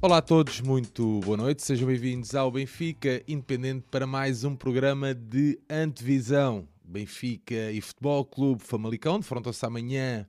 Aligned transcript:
Olá 0.00 0.18
a 0.18 0.22
todos, 0.22 0.60
muito 0.60 1.18
boa 1.24 1.36
noite, 1.36 1.60
sejam 1.60 1.88
bem-vindos 1.88 2.32
ao 2.32 2.52
Benfica 2.52 3.20
Independente 3.26 3.84
para 3.90 4.06
mais 4.06 4.44
um 4.44 4.54
programa 4.54 5.12
de 5.12 5.58
antevisão. 5.68 6.68
Benfica 6.84 7.72
e 7.72 7.80
Futebol 7.80 8.24
Clube 8.24 8.62
Famalicão 8.62 9.18
defrontam-se 9.18 9.66
amanhã 9.66 10.24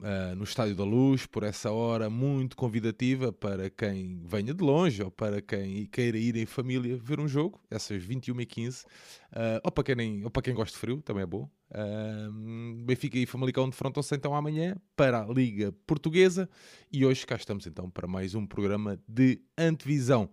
uh, 0.00 0.34
no 0.34 0.44
Estádio 0.44 0.74
da 0.74 0.84
Luz, 0.84 1.26
por 1.26 1.42
essa 1.42 1.70
hora 1.70 2.10
muito 2.10 2.56
convidativa 2.56 3.32
para 3.32 3.70
quem 3.70 4.20
venha 4.24 4.52
de 4.52 4.62
longe 4.62 5.02
ou 5.02 5.10
para 5.10 5.40
quem 5.40 5.86
queira 5.86 6.18
ir 6.18 6.36
em 6.36 6.46
família 6.46 6.96
ver 6.96 7.20
um 7.20 7.28
jogo, 7.28 7.60
essas 7.70 8.02
21h15, 8.04 8.84
uh, 8.84 8.88
ah, 9.32 9.60
ou, 9.64 9.72
para 9.72 9.84
quem 9.84 9.94
nem, 9.94 10.24
ou 10.24 10.30
para 10.30 10.42
quem 10.42 10.54
gosta 10.54 10.72
de 10.72 10.78
frio, 10.78 11.02
também 11.02 11.22
é 11.22 11.26
bom. 11.26 11.48
Uh, 11.70 12.84
Benfica 12.84 13.18
e 13.18 13.26
Famalicão 13.26 13.68
defrontam-se 13.68 14.14
então 14.14 14.34
amanhã 14.34 14.76
para 14.96 15.22
a 15.22 15.26
Liga 15.26 15.72
Portuguesa 15.86 16.48
e 16.92 17.06
hoje 17.06 17.24
cá 17.24 17.36
estamos 17.36 17.64
então 17.66 17.88
para 17.88 18.08
mais 18.08 18.34
um 18.34 18.46
programa 18.46 18.98
de 19.06 19.40
antevisão. 19.56 20.30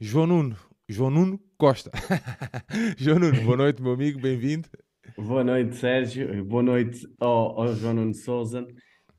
João 0.00 0.26
Nuno, 0.26 0.56
João 0.88 1.10
Nuno 1.10 1.40
Costa. 1.58 1.90
João 2.96 3.18
Nuno, 3.18 3.42
boa 3.42 3.56
noite, 3.56 3.82
meu 3.82 3.92
amigo, 3.92 4.18
bem-vindo. 4.20 4.68
Boa 5.18 5.44
noite, 5.44 5.76
Sérgio. 5.76 6.44
Boa 6.44 6.62
noite 6.62 7.06
ao, 7.18 7.60
ao 7.60 7.74
João 7.74 7.94
Nuno 7.94 8.14
Souza. 8.14 8.66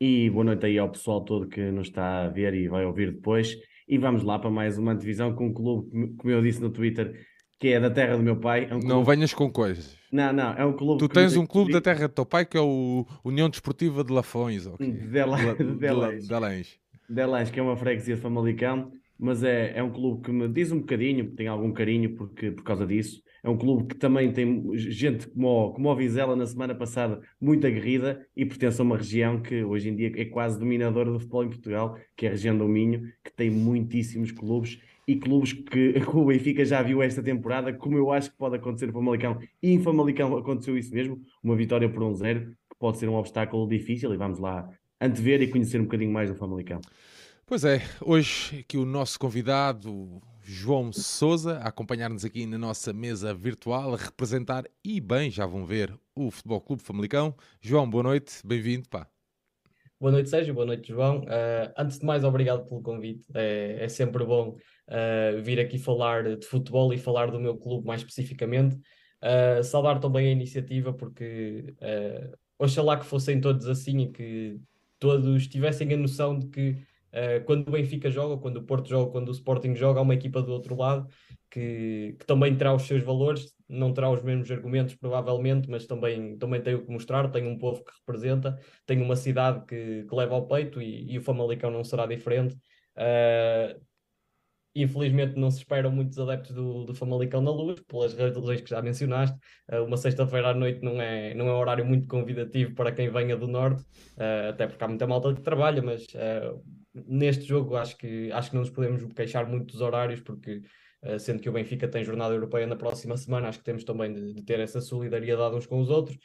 E 0.03 0.31
boa 0.31 0.43
noite 0.43 0.65
aí 0.65 0.79
ao 0.79 0.89
pessoal 0.89 1.21
todo 1.21 1.47
que 1.47 1.61
nos 1.69 1.89
está 1.89 2.23
a 2.23 2.27
ver 2.27 2.55
e 2.55 2.67
vai 2.67 2.83
ouvir 2.83 3.11
depois. 3.11 3.55
E 3.87 3.99
vamos 3.99 4.23
lá 4.23 4.39
para 4.39 4.49
mais 4.49 4.79
uma 4.79 4.95
divisão 4.95 5.35
com 5.35 5.49
um 5.49 5.53
clube, 5.53 6.15
como 6.17 6.33
eu 6.33 6.41
disse 6.41 6.59
no 6.59 6.71
Twitter, 6.71 7.23
que 7.59 7.67
é 7.67 7.79
da 7.79 7.87
terra 7.87 8.17
do 8.17 8.23
meu 8.23 8.35
pai. 8.35 8.67
É 8.67 8.73
um 8.73 8.79
não 8.79 9.03
venhas 9.03 9.31
com 9.31 9.51
coisas. 9.51 9.95
Não, 10.11 10.33
não, 10.33 10.53
é 10.53 10.65
um 10.65 10.73
clube. 10.73 10.97
Tu 10.97 11.07
tens 11.07 11.37
um 11.37 11.45
clube 11.45 11.71
da 11.71 11.79
terra 11.79 12.07
do 12.07 12.15
teu 12.15 12.25
pai 12.25 12.47
que 12.47 12.57
é 12.57 12.59
o 12.59 13.05
União 13.23 13.47
Desportiva 13.47 14.03
de 14.03 14.11
Lafões, 14.11 14.65
ok? 14.65 14.91
De 14.91 15.23
Lange. 15.23 16.79
De 17.07 17.23
Lange, 17.23 17.51
que 17.53 17.59
é 17.59 17.61
uma 17.61 17.77
freguesia 17.77 18.15
de 18.15 18.21
Famalicão, 18.21 18.91
mas 19.19 19.43
é, 19.43 19.77
é 19.77 19.83
um 19.83 19.91
clube 19.91 20.23
que 20.23 20.31
me 20.31 20.47
diz 20.47 20.71
um 20.71 20.79
bocadinho, 20.79 21.29
tem 21.35 21.45
algum 21.45 21.71
carinho 21.71 22.15
porque, 22.15 22.49
por 22.49 22.63
causa 22.63 22.87
disso. 22.87 23.21
É 23.43 23.49
um 23.49 23.57
clube 23.57 23.87
que 23.87 23.95
também 23.95 24.31
tem 24.31 24.77
gente 24.77 25.27
como, 25.27 25.73
como 25.73 25.89
o 25.89 25.95
Vizela 25.95 26.35
na 26.35 26.45
semana 26.45 26.75
passada, 26.75 27.19
muito 27.39 27.65
aguerrida 27.65 28.25
e 28.35 28.45
pertence 28.45 28.79
a 28.79 28.83
uma 28.83 28.97
região 28.97 29.41
que 29.41 29.63
hoje 29.63 29.89
em 29.89 29.95
dia 29.95 30.11
é 30.15 30.25
quase 30.25 30.59
dominadora 30.59 31.11
do 31.11 31.19
futebol 31.19 31.45
em 31.45 31.49
Portugal, 31.49 31.97
que 32.15 32.25
é 32.25 32.29
a 32.29 32.31
região 32.31 32.55
do 32.55 32.67
Minho, 32.67 33.11
que 33.23 33.33
tem 33.33 33.49
muitíssimos 33.49 34.31
clubes 34.31 34.79
e 35.07 35.15
clubes 35.15 35.53
que, 35.53 35.93
que 35.93 35.99
o 36.15 36.25
Benfica 36.25 36.63
já 36.63 36.83
viu 36.83 37.01
esta 37.01 37.23
temporada, 37.23 37.73
como 37.73 37.97
eu 37.97 38.11
acho 38.11 38.31
que 38.31 38.37
pode 38.37 38.55
acontecer 38.55 38.85
no 38.85 38.93
Famalicão. 38.93 39.39
E 39.61 39.71
em 39.71 39.81
Famalicão 39.81 40.37
aconteceu 40.37 40.77
isso 40.77 40.93
mesmo, 40.93 41.19
uma 41.43 41.55
vitória 41.55 41.89
por 41.89 42.03
um 42.03 42.13
zero, 42.13 42.51
que 42.69 42.77
pode 42.79 42.99
ser 42.99 43.09
um 43.09 43.15
obstáculo 43.15 43.67
difícil 43.67 44.13
e 44.13 44.17
vamos 44.17 44.39
lá 44.39 44.69
antever 45.01 45.41
e 45.41 45.47
conhecer 45.47 45.79
um 45.81 45.85
bocadinho 45.85 46.11
mais 46.11 46.29
do 46.29 46.35
Famalicão. 46.35 46.79
Pois 47.45 47.65
é, 47.65 47.81
hoje 47.99 48.59
aqui 48.59 48.77
o 48.77 48.85
nosso 48.85 49.19
convidado 49.19 50.21
João 50.43 50.91
Souza 50.91 51.57
a 51.59 51.67
acompanhar-nos 51.67 52.25
aqui 52.25 52.45
na 52.45 52.57
nossa 52.57 52.91
mesa 52.91 53.33
virtual, 53.33 53.93
a 53.93 53.97
representar 53.97 54.65
e 54.83 54.99
bem, 54.99 55.29
já 55.29 55.45
vão 55.45 55.65
ver, 55.65 55.93
o 56.15 56.31
Futebol 56.31 56.59
Clube 56.59 56.81
Famalicão. 56.81 57.35
João, 57.61 57.89
boa 57.89 58.03
noite, 58.03 58.41
bem-vindo. 58.43 58.87
Boa 59.99 60.11
noite, 60.11 60.29
Sérgio, 60.29 60.53
boa 60.53 60.65
noite, 60.65 60.87
João. 60.87 61.19
Uh, 61.19 61.71
antes 61.77 61.99
de 61.99 62.05
mais, 62.05 62.23
obrigado 62.23 62.67
pelo 62.67 62.81
convite. 62.81 63.27
É, 63.35 63.77
é 63.81 63.87
sempre 63.87 64.25
bom 64.25 64.57
uh, 64.89 65.41
vir 65.43 65.59
aqui 65.59 65.77
falar 65.77 66.37
de 66.37 66.45
futebol 66.45 66.91
e 66.91 66.97
falar 66.97 67.29
do 67.29 67.39
meu 67.39 67.55
clube 67.55 67.85
mais 67.85 68.01
especificamente. 68.01 68.75
Uh, 69.21 69.63
saudar 69.63 69.99
também 69.99 70.27
a 70.27 70.31
iniciativa, 70.31 70.91
porque 70.91 71.75
uh, 71.77 72.35
oxalá 72.57 72.97
que 72.97 73.05
fossem 73.05 73.39
todos 73.39 73.67
assim 73.67 73.99
e 73.99 74.11
que 74.11 74.59
todos 74.97 75.47
tivessem 75.47 75.93
a 75.93 75.97
noção 75.97 76.39
de 76.39 76.47
que 76.47 76.90
Uh, 77.13 77.43
quando 77.45 77.67
o 77.67 77.71
Benfica 77.71 78.09
joga, 78.09 78.41
quando 78.41 78.57
o 78.57 78.63
Porto 78.63 78.89
joga, 78.89 79.11
quando 79.11 79.29
o 79.29 79.31
Sporting 79.31 79.75
joga, 79.75 79.99
há 79.99 80.03
uma 80.03 80.13
equipa 80.13 80.41
do 80.41 80.51
outro 80.51 80.75
lado 80.75 81.07
que, 81.49 82.15
que, 82.17 82.25
também 82.25 82.55
terá 82.55 82.73
os 82.73 82.83
seus 82.83 83.03
valores, 83.03 83.53
não 83.67 83.93
terá 83.93 84.09
os 84.09 84.21
mesmos 84.23 84.49
argumentos, 84.49 84.95
provavelmente, 84.95 85.69
mas 85.69 85.85
também, 85.85 86.37
também 86.37 86.61
tem 86.61 86.75
o 86.75 86.85
que 86.85 86.91
mostrar. 86.91 87.29
Tem 87.29 87.45
um 87.47 87.57
povo 87.57 87.83
que 87.83 87.91
representa, 87.99 88.57
tem 88.85 89.01
uma 89.01 89.15
cidade 89.15 89.65
que, 89.65 90.05
que 90.05 90.15
leva 90.15 90.35
ao 90.35 90.47
peito 90.47 90.81
e, 90.81 91.13
e, 91.13 91.17
o 91.17 91.21
Famalicão 91.21 91.69
não 91.69 91.83
será 91.83 92.05
diferente. 92.05 92.55
Uh, 92.97 93.79
Infelizmente 94.73 95.37
não 95.37 95.51
se 95.51 95.57
esperam 95.57 95.91
muitos 95.91 96.17
adeptos 96.17 96.53
do, 96.53 96.85
do 96.85 96.95
Famalicão 96.95 97.41
na 97.41 97.51
luz, 97.51 97.81
pelas 97.81 98.13
razões 98.13 98.61
que 98.61 98.69
já 98.69 98.81
mencionaste. 98.81 99.37
Uh, 99.69 99.83
uma 99.83 99.97
sexta-feira 99.97 100.49
à 100.49 100.53
noite 100.53 100.81
não 100.81 101.01
é, 101.01 101.33
não 101.33 101.47
é 101.47 101.51
um 101.51 101.57
horário 101.57 101.85
muito 101.85 102.07
convidativo 102.07 102.73
para 102.73 102.91
quem 102.91 103.09
venha 103.09 103.35
do 103.35 103.47
Norte, 103.47 103.81
uh, 104.17 104.49
até 104.49 104.67
porque 104.67 104.81
há 104.81 104.87
muita 104.87 105.05
malta 105.05 105.33
que 105.33 105.41
trabalha, 105.41 105.81
mas 105.81 106.03
uh, 106.15 106.63
neste 106.93 107.45
jogo 107.45 107.75
acho 107.75 107.97
que, 107.97 108.31
acho 108.31 108.49
que 108.49 108.55
não 108.55 108.61
nos 108.61 108.69
podemos 108.69 109.03
queixar 109.13 109.47
muito 109.47 109.71
dos 109.71 109.81
horários, 109.81 110.21
porque 110.21 110.61
sendo 111.19 111.41
que 111.41 111.49
o 111.49 111.51
Benfica 111.51 111.87
tem 111.87 112.03
jornada 112.03 112.31
europeia 112.31 112.67
na 112.67 112.75
próxima 112.75 113.17
semana, 113.17 113.47
acho 113.47 113.57
que 113.57 113.65
temos 113.65 113.83
também 113.83 114.13
de, 114.13 114.35
de 114.35 114.43
ter 114.43 114.59
essa 114.59 114.79
solidariedade 114.79 115.55
uns 115.55 115.65
com 115.65 115.79
os 115.79 115.89
outros, 115.89 116.15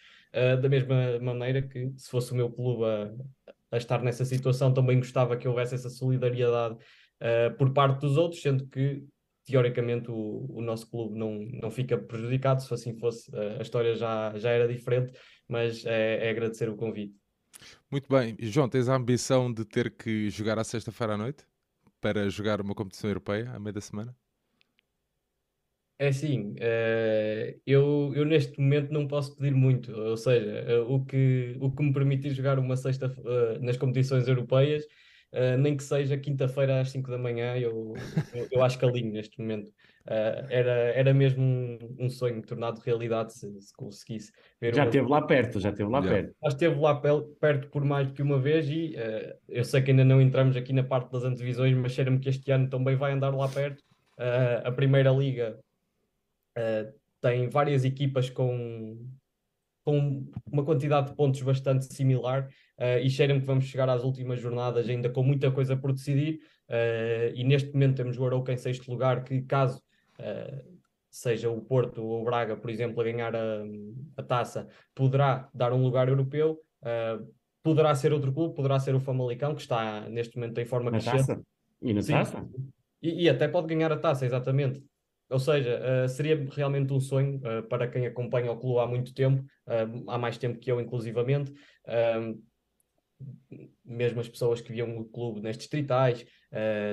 da 0.61 0.69
mesma 0.69 1.19
maneira 1.19 1.63
que 1.63 1.95
se 1.97 2.11
fosse 2.11 2.33
o 2.33 2.35
meu 2.35 2.51
clube 2.51 2.85
a, 2.85 3.11
a 3.71 3.77
estar 3.77 4.03
nessa 4.03 4.25
situação, 4.25 4.73
também 4.73 4.99
gostava 4.99 5.37
que 5.37 5.49
houvesse 5.49 5.75
essa 5.75 5.91
solidariedade 5.91 6.75
uh, 6.75 7.57
por 7.57 7.73
parte 7.73 8.01
dos 8.01 8.17
outros, 8.17 8.43
sendo 8.43 8.67
que 8.69 9.05
teoricamente 9.45 10.11
o, 10.11 10.47
o, 10.51 10.61
nosso 10.61 10.91
clube 10.91 11.17
não, 11.17 11.39
não 11.53 11.71
fica 11.71 11.97
prejudicado, 11.97 12.63
se 12.63 12.73
assim 12.73 12.99
fosse 12.99 13.31
uh, 13.31 13.59
a 13.59 13.63
história 13.63 13.95
já, 13.95 14.37
já 14.37 14.51
era 14.51 14.67
diferente, 14.67 15.13
mas 15.49 15.85
é, 15.87 16.27
é, 16.27 16.31
agradecer 16.31 16.69
o 16.69 16.77
convite. 16.77 17.15
Muito 17.91 18.09
bem, 18.09 18.37
João, 18.41 18.69
tens 18.69 18.89
a 18.89 18.95
ambição 18.95 19.53
de 19.53 19.65
ter 19.65 19.91
que 19.91 20.29
jogar 20.31 20.59
à 20.59 20.65
sexta-feira 20.65 21.15
à 21.15 21.17
noite 21.17 21.45
para 22.01 22.29
jogar 22.29 22.61
uma 22.61 22.75
competição 22.75 23.11
europeia 23.11 23.51
à 23.53 23.59
meia 23.59 23.73
da 23.73 23.81
semana? 23.81 24.15
É 25.99 26.09
assim, 26.09 26.53
uh, 26.53 27.61
eu, 27.67 28.13
eu 28.15 28.27
neste 28.27 28.61
momento 28.61 28.93
não 28.93 29.09
posso 29.09 29.35
pedir 29.35 29.55
muito, 29.55 29.91
ou 29.93 30.17
seja, 30.17 30.83
uh, 30.83 30.93
o, 30.93 31.03
que, 31.07 31.57
o 31.59 31.71
que 31.71 31.83
me 31.83 31.93
permitir 31.93 32.35
jogar 32.35 32.59
uma 32.59 32.77
sexta 32.77 33.07
uh, 33.07 33.65
nas 33.65 33.79
competições 33.79 34.29
europeias 34.29 34.85
nem 35.59 35.77
que 35.77 35.83
seja 35.83 36.17
quinta-feira 36.17 36.81
às 36.81 36.91
5 36.91 37.11
da 37.11 37.19
manhã, 37.19 37.59
eu, 37.59 37.93
eu, 38.33 38.49
eu, 38.53 38.65
acho 38.65 38.79
que 38.79 38.87
alinho 38.87 39.13
neste 39.13 39.39
momento. 39.39 39.71
Uh, 40.07 40.47
era, 40.49 40.71
era 40.95 41.13
mesmo 41.13 41.43
um, 41.43 41.79
um, 41.99 42.09
sonho 42.09 42.41
tornado 42.41 42.81
realidade 42.81 43.35
se, 43.35 43.61
se 43.61 43.73
conseguisse 43.75 44.33
ver. 44.61 44.75
Já 44.75 44.85
esteve 44.85 45.09
lá 45.09 45.21
perto, 45.23 45.59
já 45.59 45.71
esteve 45.71 45.91
lá 45.91 45.99
yeah. 45.99 46.17
perto. 46.17 46.37
Já 46.43 46.49
esteve 46.49 46.81
lá 46.81 47.03
perto 47.41 47.69
por 47.71 47.85
mais 47.85 48.07
do 48.07 48.13
que 48.15 48.23
uma 48.23 48.39
vez 48.39 48.69
e 48.69 48.95
uh, 48.97 49.37
eu 49.49 49.65
sei 49.65 49.83
que 49.83 49.91
ainda 49.91 50.05
não 50.05 50.21
entramos 50.21 50.57
aqui 50.57 50.73
na 50.73 50.85
parte 50.85 51.11
das 51.11 51.25
antevisões, 51.25 51.77
mas 51.77 51.93
cheira-me 51.93 52.21
que 52.21 52.29
este 52.29 52.51
ano 52.53 52.69
também 52.71 52.95
vai 52.95 53.13
andar 53.13 53.35
lá 53.35 53.49
perto. 53.49 53.83
a 54.65 54.71
Primeira 54.73 55.11
Liga 55.11 55.59
tem 57.21 57.49
várias 57.49 57.85
equipas 57.85 58.31
com, 58.31 59.05
com 59.85 60.29
uma 60.51 60.65
quantidade 60.65 61.09
de 61.09 61.17
pontos 61.17 61.41
bastante 61.43 61.93
similar 61.93 62.49
uh, 62.79 62.99
e 63.03 63.11
cheira-me 63.11 63.41
que 63.41 63.47
vamos 63.47 63.65
chegar 63.65 63.89
às 63.89 64.05
últimas 64.05 64.41
jornadas 64.41 64.89
ainda 64.89 65.09
com 65.09 65.23
muita 65.23 65.51
coisa 65.51 65.77
por 65.77 65.93
decidir 65.93 66.41
uh, 66.69 67.35
e 67.35 67.45
neste 67.45 67.73
momento 67.73 67.97
temos 67.97 68.19
o 68.19 68.25
Arouca 68.25 68.53
em 68.53 68.57
sexto 68.57 68.91
lugar 68.91 69.25
que 69.25 69.43
caso 69.43 69.83
uh, 70.21 70.77
seja 71.11 71.51
o 71.51 71.61
Porto 71.61 72.03
ou 72.03 72.23
o 72.23 72.25
Braga, 72.25 72.57
por 72.57 72.71
exemplo, 72.71 73.01
a 73.01 73.05
ganhar 73.05 73.35
a, 73.35 73.65
a 74.17 74.23
taça, 74.23 74.69
poderá 74.95 75.49
dar 75.55 75.73
um 75.73 75.83
lugar 75.83 76.09
europeu, 76.09 76.61
poderá 77.63 77.95
ser 77.95 78.13
outro 78.13 78.33
clube, 78.33 78.55
poderá 78.55 78.79
ser 78.79 78.95
o 78.95 79.01
Famalicão, 79.01 79.55
que 79.55 79.63
está 79.63 80.09
neste 80.09 80.37
momento 80.37 80.61
em 80.61 80.67
forma 80.67 80.91
na 80.91 80.99
crescente. 80.99 81.27
Taça? 81.27 81.43
E 81.83 81.95
na 81.95 82.03
Sim. 82.03 82.13
taça? 82.13 82.49
E, 83.03 83.25
e, 83.25 83.29
até 83.29 83.49
pode 83.49 83.67
ganhar 83.67 83.91
a 83.93 83.97
taça, 83.97 84.25
exatamente. 84.27 84.83
Ou 85.29 85.39
seja, 85.39 85.81
uh, 85.81 86.09
seria 86.09 86.47
realmente 86.53 86.93
um 86.93 87.01
sonho 87.01 87.39
uh, 87.39 87.63
para 87.69 87.89
quem 87.89 88.07
acompanha 88.07 88.53
o 88.53 88.59
clube 88.59 88.81
há 88.81 88.87
muito 88.87 89.13
tempo, 89.13 89.43
uh, 89.67 90.11
há 90.11 90.17
mais 90.17 90.39
tempo 90.39 90.59
que 90.59 90.71
eu, 90.71 90.81
inclusivamente. 90.81 91.53
mesmo 93.85 94.21
as 94.21 94.29
pessoas 94.29 94.61
que 94.61 94.73
viam 94.73 94.99
o 94.99 95.05
clube 95.05 95.41
nestes 95.41 95.65
distritais, 95.65 96.27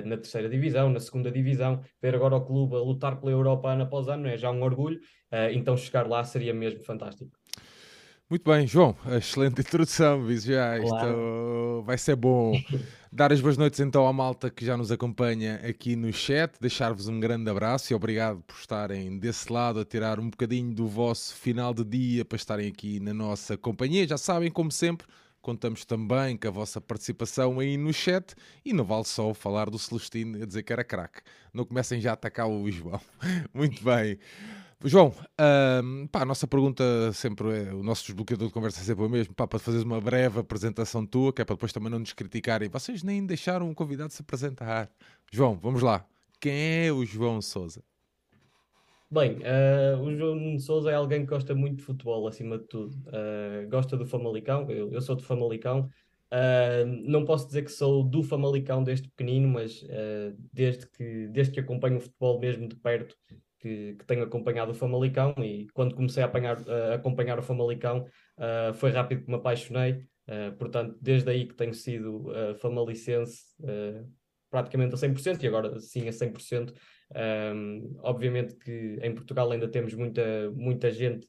na 0.06 0.18
terceira 0.18 0.50
divisão, 0.50 0.90
na 0.90 1.00
segunda 1.00 1.32
divisão, 1.32 1.82
ver 2.02 2.16
agora 2.16 2.36
o 2.36 2.46
clube 2.46 2.76
a 2.76 2.80
lutar 2.80 3.20
pela 3.20 3.32
Europa 3.32 3.70
ano 3.70 3.84
após 3.84 4.08
ano 4.08 4.28
é 4.28 4.38
já 4.38 4.52
um 4.52 4.62
orgulho, 4.64 5.00
então 5.52 5.76
chegar 5.78 6.08
lá 6.08 6.24
seria 6.24 6.54
mesmo 6.54 6.84
fantástico. 6.84 7.32
Muito 8.30 8.50
bem, 8.50 8.66
João, 8.66 8.96
excelente 9.18 9.62
introdução, 9.62 10.26
Viz 10.26 10.44
já, 10.44 10.78
isto 10.80 11.84
vai 11.86 11.98
ser 11.98 12.16
bom. 12.16 12.54
Dar 13.12 13.32
as 13.32 13.40
boas 13.40 13.58
noites 13.58 13.80
então 13.80 14.08
à 14.08 14.12
malta 14.12 14.50
que 14.50 14.66
já 14.66 14.76
nos 14.76 14.92
acompanha 14.92 15.62
aqui 15.64 15.96
no 15.96 16.12
chat, 16.12 16.52
deixar-vos 16.60 17.08
um 17.08 17.20
grande 17.20 17.48
abraço 17.48 17.94
e 17.94 17.96
obrigado 17.96 18.42
por 18.42 18.56
estarem 18.56 19.20
desse 19.20 19.54
lado 19.54 19.80
a 19.80 19.86
tirar 19.86 20.20
um 20.20 20.32
bocadinho 20.32 20.74
do 20.74 20.88
vosso 20.88 21.36
final 21.36 21.76
de 21.76 21.84
dia 21.84 22.26
para 22.26 22.36
estarem 22.38 22.68
aqui 22.68 23.00
na 23.00 23.14
nossa 23.14 23.56
companhia. 23.56 24.08
Já 24.08 24.18
sabem, 24.18 24.50
como 24.50 24.72
sempre, 24.72 25.06
contamos 25.44 25.86
também 25.86 26.38
com 26.38 26.48
a 26.48 26.52
vossa 26.52 26.82
participação 26.82 27.60
aí 27.60 27.78
no 27.78 27.94
chat 27.94 28.34
e 28.66 28.74
não 28.74 28.86
vale 28.86 29.04
só 29.04 29.34
falar 29.34 29.70
do 29.70 29.78
Celestino 29.78 30.42
a 30.42 30.46
dizer 30.46 30.64
que 30.64 30.74
era 30.74 30.84
craque. 30.84 31.22
Não 31.54 31.66
comecem 31.66 32.02
já 32.02 32.12
a 32.12 32.14
atacar 32.14 32.48
o 32.48 32.72
João. 32.72 33.00
Muito 33.54 33.84
bem. 33.84 34.18
João, 34.86 35.14
um, 35.84 36.08
pá, 36.08 36.22
a 36.22 36.26
nossa 36.26 36.48
pergunta 36.48 36.84
sempre 37.14 37.68
é, 37.68 37.74
o 37.74 37.84
nosso 37.84 38.06
desbloqueador 38.06 38.48
de 38.48 38.54
conversa 38.54 38.82
é 38.82 38.84
sempre 38.84 39.06
o 39.06 39.10
mesmo, 39.10 39.34
pá, 39.34 39.48
para 39.48 39.60
fazeres 39.60 39.86
uma 39.86 40.02
breve 40.02 40.40
apresentação 40.40 41.06
tua, 41.06 41.32
que 41.32 41.42
é 41.42 41.46
para 41.46 41.56
depois 41.56 41.72
também 41.72 41.90
não 41.90 42.00
nos 42.00 42.14
criticarem. 42.14 42.68
Vocês 42.70 43.04
nem 43.04 43.26
deixaram 43.26 43.70
um 43.70 43.74
convidado 43.74 44.12
se 44.12 44.22
apresentar. 44.22 44.90
João, 45.32 45.58
vamos 45.62 45.82
lá. 45.82 46.06
Quem 46.40 46.88
é 46.88 46.92
o 46.92 47.06
João 47.06 47.42
Souza? 47.42 47.84
Bem, 49.14 49.38
uh, 49.44 50.02
o 50.02 50.16
João 50.16 50.58
Souza 50.58 50.90
é 50.90 50.96
alguém 50.96 51.20
que 51.20 51.28
gosta 51.28 51.54
muito 51.54 51.78
de 51.78 51.84
futebol, 51.84 52.28
acima 52.28 52.58
de 52.58 52.66
tudo. 52.66 52.96
Uh, 53.10 53.70
gosta 53.70 53.96
do 53.96 54.08
Famalicão, 54.08 54.68
eu, 54.72 54.92
eu 54.92 55.00
sou 55.02 55.16
de 55.16 55.24
Famalicão. 55.24 55.88
Uh, 56.32 56.84
não 56.88 57.24
posso 57.24 57.46
dizer 57.46 57.62
que 57.62 57.72
sou 57.72 58.04
do 58.04 58.24
Famalicão 58.24 58.84
desde 58.84 59.08
pequenino, 59.08 59.48
mas 59.48 59.86
desde, 60.52 60.88
que, 60.88 61.28
desde 61.28 61.54
que 61.54 61.60
acompanho 61.60 61.98
o 61.98 62.00
futebol 62.00 62.40
mesmo 62.40 62.68
de 62.68 62.76
perto, 62.76 63.16
que, 63.60 63.94
que 64.00 64.06
tenho 64.08 64.24
acompanhado 64.24 64.72
o 64.72 64.76
Famalicão 64.76 65.36
e 65.38 65.68
quando 65.76 65.94
comecei 65.94 66.24
a, 66.24 66.26
apanhar, 66.26 66.58
acompanhar 66.92 67.38
o 67.38 67.44
Famalicão 67.44 68.08
foi 68.74 68.90
rápido 68.90 69.26
que 69.26 69.30
me 69.30 69.36
apaixonei. 69.36 70.08
Portanto, 70.58 70.98
desde 71.00 71.30
aí 71.30 71.46
que 71.46 71.54
tenho 71.54 71.76
sido 71.76 72.32
famalicense 72.60 73.44
praticamente 74.50 74.94
a 74.94 74.98
100% 74.98 75.44
e 75.44 75.48
agora 75.48 75.80
sim 75.80 76.08
a 76.08 76.12
100%. 76.12 76.74
Um, 77.16 77.96
obviamente 78.00 78.56
que 78.56 79.00
em 79.02 79.14
Portugal 79.14 79.52
ainda 79.52 79.68
temos 79.68 79.94
muita, 79.94 80.52
muita 80.52 80.92
gente 80.92 81.28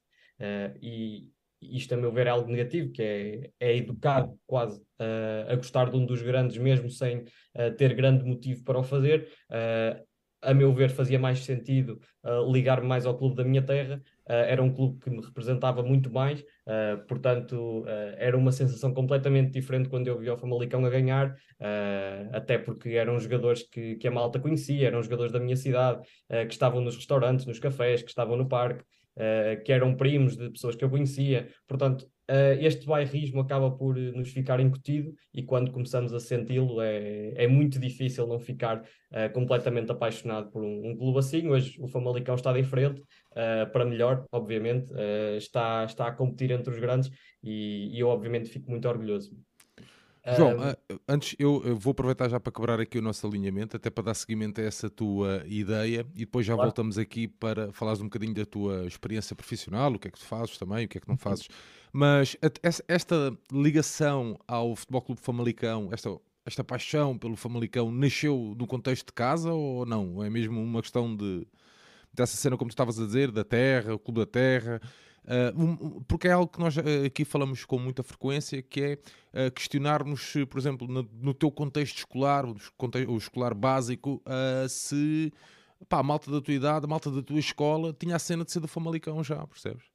e 0.80 1.28
isto 1.70 1.94
a 1.94 1.96
meu 1.96 2.12
ver 2.12 2.26
é 2.26 2.30
algo 2.30 2.50
negativo, 2.50 2.90
que 2.90 3.02
é, 3.02 3.50
é 3.60 3.76
educado 3.76 4.38
quase 4.46 4.80
uh, 4.80 5.50
a 5.50 5.56
gostar 5.56 5.90
de 5.90 5.96
um 5.96 6.04
dos 6.04 6.22
grandes, 6.22 6.58
mesmo 6.58 6.90
sem 6.90 7.18
uh, 7.20 7.74
ter 7.76 7.94
grande 7.94 8.24
motivo 8.24 8.62
para 8.64 8.78
o 8.78 8.82
fazer. 8.82 9.28
Uh, 9.50 10.04
a 10.42 10.52
meu 10.52 10.74
ver, 10.74 10.90
fazia 10.90 11.18
mais 11.18 11.40
sentido 11.40 11.98
uh, 12.22 12.52
ligar-me 12.52 12.86
mais 12.86 13.06
ao 13.06 13.16
clube 13.16 13.36
da 13.36 13.44
minha 13.44 13.62
terra. 13.62 14.02
Uh, 14.28 14.32
era 14.48 14.62
um 14.62 14.72
clube 14.72 14.98
que 15.00 15.10
me 15.10 15.20
representava 15.20 15.82
muito 15.82 16.10
mais, 16.10 16.40
uh, 16.40 17.04
portanto, 17.06 17.84
era 18.16 18.36
uma 18.36 18.52
sensação 18.52 18.92
completamente 18.94 19.50
diferente 19.52 19.88
quando 19.88 20.08
eu 20.08 20.18
vi 20.18 20.30
o 20.30 20.36
Famalicão 20.36 20.84
a 20.84 20.90
ganhar, 20.90 21.34
até 22.32 22.58
porque 22.58 22.90
eram 22.90 23.18
jogadores 23.18 23.62
que, 23.62 23.96
que 23.96 24.08
a 24.08 24.10
malta 24.10 24.38
conhecia, 24.38 24.86
eram 24.86 25.02
jogadores 25.02 25.32
da 25.32 25.40
minha 25.40 25.56
cidade, 25.56 26.02
que 26.28 26.52
estavam 26.52 26.80
nos 26.80 26.96
restaurantes, 26.96 27.46
nos 27.46 27.58
cafés, 27.58 28.02
que 28.02 28.08
estavam 28.08 28.36
no 28.36 28.48
parque. 28.48 28.84
que 29.64 29.72
eram 29.72 29.96
primos 29.96 30.36
de 30.36 30.50
pessoas 30.50 30.74
que 30.74 30.84
eu 30.84 30.90
conhecia, 30.90 31.48
portanto, 31.66 32.06
Uh, 32.30 32.56
este 32.58 32.86
bairrismo 32.86 33.42
acaba 33.42 33.70
por 33.70 33.98
eh, 33.98 34.10
nos 34.12 34.30
ficar 34.30 34.58
incutido 34.58 35.14
e 35.34 35.42
quando 35.42 35.70
começamos 35.70 36.10
a 36.14 36.18
senti-lo 36.18 36.80
é, 36.80 37.34
é 37.36 37.46
muito 37.46 37.78
difícil 37.78 38.26
não 38.26 38.38
ficar 38.38 38.78
uh, 38.78 39.30
completamente 39.34 39.92
apaixonado 39.92 40.50
por 40.50 40.62
um, 40.64 40.88
um, 40.88 40.96
clube 40.96 41.18
assim. 41.18 41.46
Hoje 41.48 41.76
o 41.78 41.86
Famalicão 41.86 42.34
está 42.34 42.50
diferente, 42.50 43.02
uh, 43.32 43.70
para 43.70 43.84
melhor, 43.84 44.24
obviamente, 44.32 44.90
está, 45.36 45.84
está 45.84 46.06
a 46.06 46.12
competir 46.12 46.50
entre 46.50 46.72
os 46.72 46.80
grandes 46.80 47.10
e, 47.42 47.94
e 47.94 48.00
eu 48.00 48.08
obviamente 48.08 48.48
fico 48.48 48.70
muito 48.70 48.88
orgulhoso. 48.88 49.36
João, 50.36 50.56
antes 51.06 51.36
eu, 51.38 51.76
vou 51.76 51.90
aproveitar 51.90 52.30
já 52.30 52.40
para 52.40 52.50
quebrar 52.50 52.80
aqui 52.80 52.98
o 52.98 53.02
nosso 53.02 53.26
alinhamento, 53.26 53.76
até 53.76 53.90
para 53.90 54.04
dar 54.04 54.14
seguimento 54.14 54.58
a 54.58 54.64
essa 54.64 54.88
tua 54.88 55.42
ideia 55.46 56.06
e 56.14 56.20
depois 56.20 56.46
já 56.46 56.54
claro. 56.54 56.70
voltamos 56.70 56.96
aqui 56.96 57.28
para 57.28 57.70
falares 57.72 58.00
um 58.00 58.04
bocadinho 58.04 58.32
da 58.32 58.46
tua 58.46 58.86
experiência 58.86 59.36
profissional, 59.36 59.92
o 59.92 59.98
que 59.98 60.08
é 60.08 60.10
que 60.10 60.18
tu 60.18 60.24
fazes 60.24 60.56
também, 60.56 60.86
o 60.86 60.88
que 60.88 60.96
é 60.96 61.00
que 61.02 61.06
não 61.06 61.12
uhum. 61.12 61.18
fazes. 61.18 61.46
Mas 61.96 62.36
esta 62.88 63.38
ligação 63.52 64.36
ao 64.48 64.74
Futebol 64.74 65.00
Clube 65.00 65.20
Famalicão, 65.20 65.90
esta, 65.92 66.10
esta 66.44 66.64
paixão 66.64 67.16
pelo 67.16 67.36
Famalicão, 67.36 67.92
nasceu 67.92 68.52
no 68.58 68.66
contexto 68.66 69.06
de 69.06 69.12
casa 69.12 69.52
ou 69.52 69.86
não? 69.86 70.20
É 70.20 70.28
mesmo 70.28 70.60
uma 70.60 70.82
questão 70.82 71.14
de 71.14 71.46
dessa 72.12 72.36
cena, 72.36 72.56
como 72.56 72.68
tu 72.68 72.72
estavas 72.72 72.98
a 72.98 73.06
dizer, 73.06 73.30
da 73.30 73.44
terra, 73.44 73.94
o 73.94 73.98
Clube 74.00 74.18
da 74.18 74.26
Terra? 74.26 74.80
Um, 75.56 76.02
porque 76.02 76.26
é 76.26 76.32
algo 76.32 76.50
que 76.50 76.58
nós 76.58 76.76
uh, 76.76 76.80
aqui 77.06 77.24
falamos 77.24 77.64
com 77.64 77.78
muita 77.78 78.02
frequência, 78.02 78.60
que 78.60 78.80
é 79.32 79.46
uh, 79.46 79.50
questionarmos, 79.52 80.34
por 80.50 80.58
exemplo, 80.58 80.88
no, 80.88 81.32
teu 81.32 81.48
contexto 81.48 81.98
escolar, 81.98 82.44
o 82.44 83.16
escolar 83.16 83.54
básico, 83.54 84.20
se 84.68 85.32
pá, 85.88 86.00
a 86.00 86.02
malta 86.02 86.28
da 86.28 86.40
tua 86.40 86.54
idade, 86.54 86.86
a 86.86 86.88
malta 86.88 87.08
da 87.08 87.22
tua 87.22 87.38
escola 87.38 87.92
tinha 87.92 88.16
a 88.16 88.18
cena 88.18 88.44
de 88.44 88.50
ser 88.50 88.58
do 88.58 88.66
Famalicão 88.66 89.22
já, 89.22 89.46
percebes? 89.46 89.93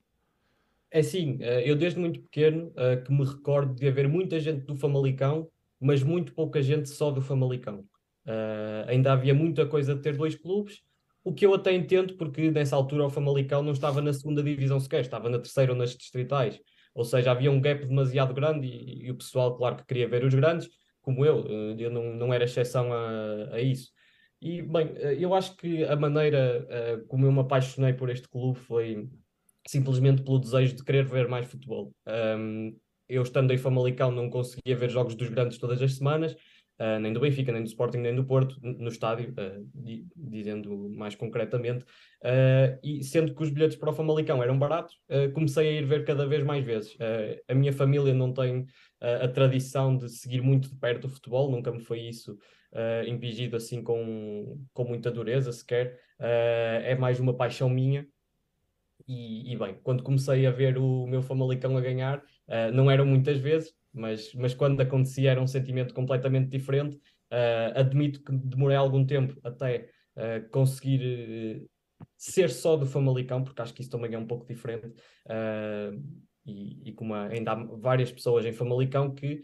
É 0.92 1.04
sim, 1.04 1.38
eh, 1.42 1.70
eu 1.70 1.76
desde 1.76 2.00
muito 2.00 2.20
pequeno 2.22 2.72
eh, 2.76 2.98
que 2.98 3.12
me 3.12 3.24
recordo 3.24 3.76
de 3.76 3.88
haver 3.88 4.08
muita 4.08 4.40
gente 4.40 4.66
do 4.66 4.76
Famalicão, 4.76 5.48
mas 5.80 6.02
muito 6.02 6.34
pouca 6.34 6.62
gente 6.62 6.90
só 6.90 7.12
do 7.12 7.22
Famalicão. 7.22 7.86
Uh, 8.28 8.86
ainda 8.88 9.14
havia 9.14 9.34
muita 9.34 9.66
coisa 9.66 9.96
de 9.96 10.02
ter 10.02 10.16
dois 10.16 10.36
clubes, 10.36 10.82
o 11.24 11.34
que 11.34 11.46
eu 11.46 11.54
até 11.54 11.74
entendo, 11.74 12.16
porque 12.16 12.52
nessa 12.52 12.76
altura 12.76 13.06
o 13.06 13.10
Famalicão 13.10 13.64
não 13.64 13.72
estava 13.72 14.02
na 14.02 14.14
segunda 14.14 14.44
divisão 14.44 14.80
sequer, 14.80 15.02
estava 15.02 15.30
na 15.30 15.40
terceira 15.40 15.72
ou 15.72 15.78
nas 15.78 15.96
distritais. 15.96 16.60
Ou 16.94 17.06
seja, 17.06 17.32
havia 17.32 17.52
um 17.52 17.62
gap 17.62 17.86
demasiado 17.86 18.34
grande 18.34 18.68
e, 18.68 19.10
o 19.10 19.16
pessoal, 19.16 19.56
claro, 19.58 19.78
que 19.78 19.86
queria 19.86 20.08
ver 20.08 20.24
os 20.24 20.34
grandes, 20.34 20.70
como 21.02 21.26
eu, 21.26 21.46
eu 21.78 21.90
não, 21.90 22.14
não 22.14 22.34
era 22.34 22.44
exceção 22.44 22.92
a, 22.94 23.56
a 23.56 23.62
isso. 23.62 23.90
E, 24.42 24.62
bem, 24.62 24.94
eu 25.20 25.34
acho 25.34 25.56
que 25.56 25.84
a 25.86 25.96
maneira 25.96 26.68
como 27.08 27.26
eu 27.26 27.32
me 27.32 27.40
apaixonei 27.40 27.94
por 27.94 28.10
este 28.10 28.28
clube 28.28 28.60
foi 28.60 29.10
simplesmente 29.70 30.24
pelo 30.24 30.40
desejo 30.40 30.76
de 30.76 30.84
querer 30.84 31.06
ver 31.06 31.28
mais 31.28 31.46
futebol. 31.46 31.94
Um, 32.08 32.76
eu 33.08 33.22
estando 33.22 33.54
em 33.54 33.58
Famalicão 33.58 34.12
não 34.12 34.30
conseguia 34.30 34.76
ver 34.76 34.90
jogos 34.90 35.14
dos 35.14 35.30
grandes 35.30 35.60
todas 35.60 35.80
as 35.80 35.94
semanas, 35.94 36.34
uh, 36.80 37.00
nem 37.00 37.14
do 37.14 37.20
Benfica, 37.20 37.52
nem 37.52 37.62
do 37.62 37.68
Sporting, 37.68 38.00
nem 38.00 38.16
do 38.16 38.26
Porto, 38.26 38.56
no 38.62 38.88
estádio, 38.88 39.32
uh, 39.32 39.70
dizendo 40.16 40.90
mais 40.90 41.14
concretamente, 41.14 41.84
uh, 41.84 42.80
e 42.84 43.04
sendo 43.04 43.36
que 43.36 43.44
os 43.44 43.52
bilhetes 43.52 43.78
para 43.78 43.92
o 43.92 43.94
Famalicão 43.94 44.42
eram 44.42 44.58
baratos, 44.58 44.96
comecei 45.36 45.68
a 45.68 45.72
ir 45.72 45.86
ver 45.86 46.04
cada 46.04 46.26
vez 46.26 46.44
mais 46.44 46.66
vezes. 46.66 46.98
a 47.48 47.54
minha 47.54 47.74
família 47.74 48.14
não 48.14 48.34
tem 48.34 48.66
a 49.00 49.28
tradição 49.28 49.96
de 49.96 50.10
seguir 50.10 50.42
muito 50.42 50.70
de 50.70 50.76
perto 50.76 51.06
o 51.06 51.10
futebol, 51.10 51.52
nunca 51.52 51.72
me 51.72 51.80
foi 51.80 52.02
isso 52.02 52.38
impingido 53.08 53.56
assim 53.56 53.82
com, 53.82 54.60
com 54.74 54.84
muita 54.84 55.10
dureza 55.10 55.52
sequer, 55.52 56.00
é 56.20 56.96
mais 56.96 57.20
uma 57.20 57.36
paixão 57.36 57.70
minha, 57.70 58.06
e, 59.10 59.52
e, 59.52 59.58
bem, 59.58 59.76
quando 59.82 60.04
comecei 60.04 60.46
a 60.46 60.52
ver 60.52 60.78
o 60.78 61.08
meu 61.08 61.24
Famalicão 61.24 61.76
a 61.76 61.82
ganhar, 61.82 62.20
uh, 62.20 62.72
não 62.72 62.92
eram 62.92 63.08
muitas 63.08 63.40
vezes, 63.40 63.74
mas, 63.92 64.32
mas 64.36 64.54
quando 64.54 64.80
acontecia 64.82 65.32
era 65.32 65.42
um 65.42 65.48
sentimento 65.48 65.96
completamente 65.96 66.50
diferente. 66.50 66.96
Uh, 67.32 67.74
admito 67.74 68.24
que 68.24 68.32
demorei 68.32 68.78
algum 68.78 69.04
tempo 69.04 69.36
até 69.44 69.90
uh, 70.16 70.48
conseguir 70.52 71.68
ser 72.16 72.52
só 72.52 72.78
do 72.78 72.86
Famalicão, 72.86 73.44
porque 73.44 73.60
acho 73.64 73.74
que 73.74 73.82
isso 73.82 73.90
também 73.90 74.14
é 74.14 74.18
um 74.18 74.28
pouco 74.28 74.46
diferente. 74.46 74.94
e, 76.46 76.90
e 76.90 76.94
como 76.94 77.16
ainda 77.16 77.54
há 77.54 77.56
várias 77.56 78.12
pessoas 78.12 78.46
em 78.46 78.54
Famalicão 78.54 79.14
que, 79.14 79.42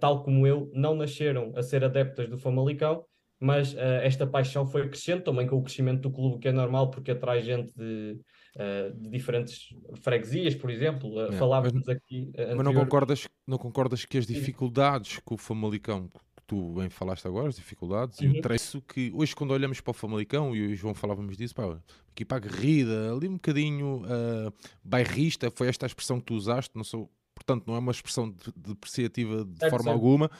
tal 0.00 0.24
como 0.24 0.46
eu, 0.46 0.70
não 0.74 0.96
nasceram 0.96 1.52
a 1.54 1.62
ser 1.62 1.84
adeptas 1.84 2.28
do 2.28 2.38
Famalicão, 2.38 3.04
mas 3.38 3.76
esta 3.76 4.26
paixão 4.26 4.66
foi 4.66 4.88
crescendo 4.88 5.22
também 5.22 5.46
com 5.46 5.56
o 5.56 5.62
crescimento 5.62 6.00
do 6.00 6.10
clube, 6.10 6.40
que 6.40 6.48
é 6.48 6.52
normal, 6.52 6.90
porque 6.90 7.12
atrai 7.12 7.42
gente 7.42 7.72
de, 7.76 8.18
uh, 8.56 8.92
de 8.94 9.08
diferentes 9.08 9.74
freguesias, 10.02 10.54
por 10.54 10.70
exemplo. 10.70 11.28
Uh, 11.28 11.32
falávamos 11.32 11.82
mas, 11.86 11.96
aqui. 11.96 12.32
Uh, 12.34 12.56
mas 12.56 12.64
não 12.64 12.74
concordas, 12.74 13.28
não 13.46 13.58
concordas 13.58 14.04
que 14.04 14.18
as 14.18 14.26
dificuldades 14.26 15.18
que 15.18 15.34
o 15.34 15.36
Famalicão 15.36 16.10
tu 16.46 16.74
bem 16.74 16.90
falaste 16.90 17.26
agora, 17.26 17.48
as 17.48 17.56
dificuldades, 17.56 18.18
uhum. 18.20 18.26
e 18.26 18.38
o 18.38 18.42
trecho 18.42 18.80
que 18.82 19.10
hoje, 19.14 19.34
quando 19.34 19.52
olhamos 19.52 19.80
para 19.80 19.90
o 19.90 19.94
Famalicão, 19.94 20.54
e 20.54 20.72
o 20.72 20.76
João 20.76 20.94
falávamos 20.94 21.36
disso, 21.36 21.54
pá, 21.54 21.78
aqui 22.10 22.24
para 22.24 22.36
a 22.36 22.40
guerrida, 22.40 23.12
ali 23.12 23.28
um 23.28 23.34
bocadinho 23.34 24.02
uh, 24.02 24.52
bairrista, 24.82 25.50
foi 25.50 25.68
esta 25.68 25.86
a 25.86 25.88
expressão 25.88 26.20
que 26.20 26.26
tu 26.26 26.34
usaste, 26.34 26.70
não 26.74 26.84
sou, 26.84 27.10
portanto, 27.34 27.64
não 27.66 27.74
é 27.74 27.78
uma 27.78 27.92
expressão 27.92 28.30
de, 28.30 28.52
depreciativa 28.56 29.44
de 29.44 29.70
forma 29.70 29.90
alguma. 29.90 30.30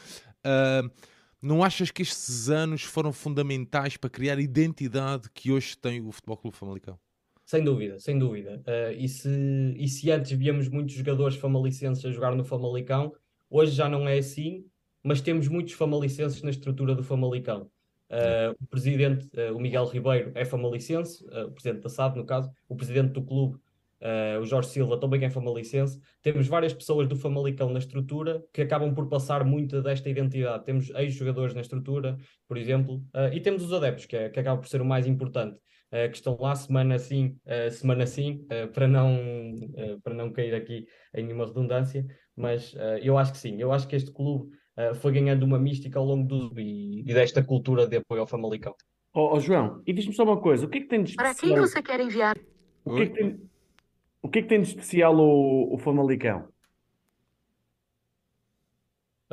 Uh, 0.44 0.90
não 1.40 1.62
achas 1.62 1.90
que 1.90 2.02
estes 2.02 2.48
anos 2.48 2.82
foram 2.82 3.12
fundamentais 3.12 3.96
para 3.96 4.08
criar 4.08 4.38
a 4.38 4.40
identidade 4.40 5.28
que 5.34 5.52
hoje 5.52 5.76
tem 5.76 6.00
o 6.00 6.10
Futebol 6.10 6.38
Clube 6.38 6.56
Famalicão? 6.56 6.98
Sem 7.54 7.62
dúvida, 7.62 8.00
sem 8.00 8.18
dúvida. 8.18 8.60
Uh, 8.66 8.92
e, 8.98 9.08
se, 9.08 9.30
e 9.76 9.86
se 9.86 10.10
antes 10.10 10.32
víamos 10.32 10.68
muitos 10.68 10.92
jogadores 10.92 11.36
famalicenses 11.36 12.04
a 12.04 12.10
jogar 12.10 12.34
no 12.34 12.42
Famalicão, 12.42 13.12
hoje 13.48 13.70
já 13.70 13.88
não 13.88 14.08
é 14.08 14.18
assim, 14.18 14.66
mas 15.04 15.20
temos 15.20 15.46
muitos 15.46 15.74
famalicenses 15.74 16.42
na 16.42 16.50
estrutura 16.50 16.96
do 16.96 17.04
Famalicão. 17.04 17.70
Uh, 18.10 18.56
o 18.60 18.66
presidente, 18.66 19.28
uh, 19.38 19.56
o 19.56 19.60
Miguel 19.60 19.84
Ribeiro, 19.84 20.32
é 20.34 20.44
famalicense, 20.44 21.24
o 21.46 21.52
presidente 21.52 21.84
da 21.84 21.88
SAD, 21.88 22.16
no 22.16 22.26
caso, 22.26 22.50
o 22.68 22.74
presidente 22.74 23.12
do 23.12 23.22
clube, 23.22 23.56
o 24.40 24.44
Jorge 24.44 24.70
Silva, 24.70 24.98
também 24.98 25.24
é 25.24 25.30
famalicense. 25.30 26.00
Temos 26.22 26.48
várias 26.48 26.74
pessoas 26.74 27.08
do 27.08 27.14
Famalicão 27.14 27.70
na 27.70 27.78
estrutura 27.78 28.44
que 28.52 28.62
acabam 28.62 28.92
por 28.92 29.08
passar 29.08 29.44
muita 29.44 29.80
desta 29.80 30.10
identidade. 30.10 30.64
Temos 30.64 30.90
ex-jogadores 30.90 31.54
na 31.54 31.60
estrutura, 31.62 32.18
por 32.46 32.58
exemplo, 32.58 33.02
e 33.32 33.40
temos 33.40 33.62
os 33.62 33.72
adeptos, 33.72 34.04
que, 34.04 34.14
é, 34.14 34.28
que 34.28 34.38
acaba 34.38 34.60
por 34.60 34.68
ser 34.68 34.82
o 34.82 34.84
mais 34.84 35.06
importante. 35.06 35.58
Eh, 35.94 36.08
que 36.08 36.16
estão 36.16 36.36
lá 36.40 36.56
semana 36.56 36.98
sim, 36.98 37.36
uh, 37.46 37.70
semana 37.70 38.04
sim, 38.04 38.44
uh, 38.50 38.66
para, 38.72 38.88
não, 38.88 39.16
para 40.02 40.12
não 40.12 40.32
cair 40.32 40.52
aqui 40.52 40.88
em 41.14 41.22
nenhuma 41.22 41.46
redundância, 41.46 42.04
mas 42.36 42.74
eu 43.00 43.16
acho 43.16 43.30
que 43.30 43.38
sim, 43.38 43.60
eu 43.60 43.70
acho 43.70 43.86
que 43.86 43.94
este 43.94 44.10
clube 44.10 44.50
foi 44.96 45.12
ganhando 45.12 45.44
uma 45.44 45.56
mística 45.56 45.96
ao 45.96 46.04
longo 46.04 46.26
do 46.26 46.60
e, 46.60 47.02
e 47.02 47.14
desta 47.14 47.44
cultura 47.44 47.86
de 47.86 47.98
apoio 47.98 48.22
ao 48.22 48.26
Famalicão. 48.26 48.74
Ó 49.14 49.34
oh, 49.34 49.36
oh, 49.36 49.40
João, 49.40 49.80
e 49.86 49.92
diz-me 49.92 50.12
só 50.12 50.24
uma 50.24 50.40
coisa, 50.40 50.66
o 50.66 50.68
que 50.68 50.78
é 50.78 50.80
que 50.80 50.88
tem 50.88 51.04
de 51.04 51.10
especial... 51.10 51.34
Para 51.36 51.48
quem 51.48 51.56
você 51.56 51.80
quer 51.80 52.00
enviar? 52.00 52.36
O 52.84 52.96
que, 52.96 53.02
é 53.02 53.06
que 53.06 53.12
tem, 53.12 53.40
o 54.20 54.28
que 54.28 54.38
é 54.40 54.42
que 54.42 54.48
tem 54.48 54.60
de 54.60 54.66
especial 54.66 55.14
o, 55.16 55.74
o 55.74 55.78
Famalicão? 55.78 56.48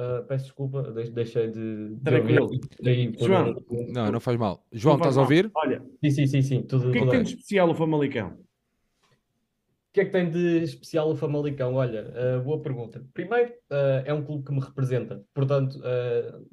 Uh, 0.02 0.24
peço 0.26 0.46
desculpa, 0.46 0.82
deixei 1.14 1.52
de. 1.52 1.96
Tranquilo. 2.04 2.50
De 2.82 3.14
João, 3.20 3.56
não, 3.94 4.12
não 4.12 4.20
faz 4.20 4.36
mal. 4.36 4.66
João, 4.72 4.96
não 4.96 5.02
estás 5.02 5.18
a 5.18 5.22
ouvir? 5.22 5.52
Olha, 5.54 5.84
sim, 6.04 6.10
sim, 6.10 6.26
sim, 6.26 6.42
sim. 6.42 6.64
Tudo, 6.64 6.90
o 6.90 6.92
que 6.92 6.98
é 6.98 7.02
que 7.02 7.12
tem 7.12 7.22
de 7.22 7.30
especial 7.30 7.70
o 7.70 7.76
Famalicão? 7.76 8.30
O 8.30 9.94
que 9.94 10.02
é 10.02 10.06
que 10.06 10.12
tem 10.12 10.28
de 10.28 10.64
especial 10.64 11.12
o 11.12 11.16
Famalicão? 11.16 11.76
Olha, 11.76 12.12
uh, 12.40 12.42
boa 12.42 12.60
pergunta. 12.62 13.06
Primeiro, 13.14 13.52
uh, 13.52 14.02
é 14.06 14.12
um 14.12 14.24
clube 14.24 14.44
que 14.44 14.52
me 14.52 14.60
representa, 14.60 15.24
portanto, 15.36 15.76
uh, 15.80 16.48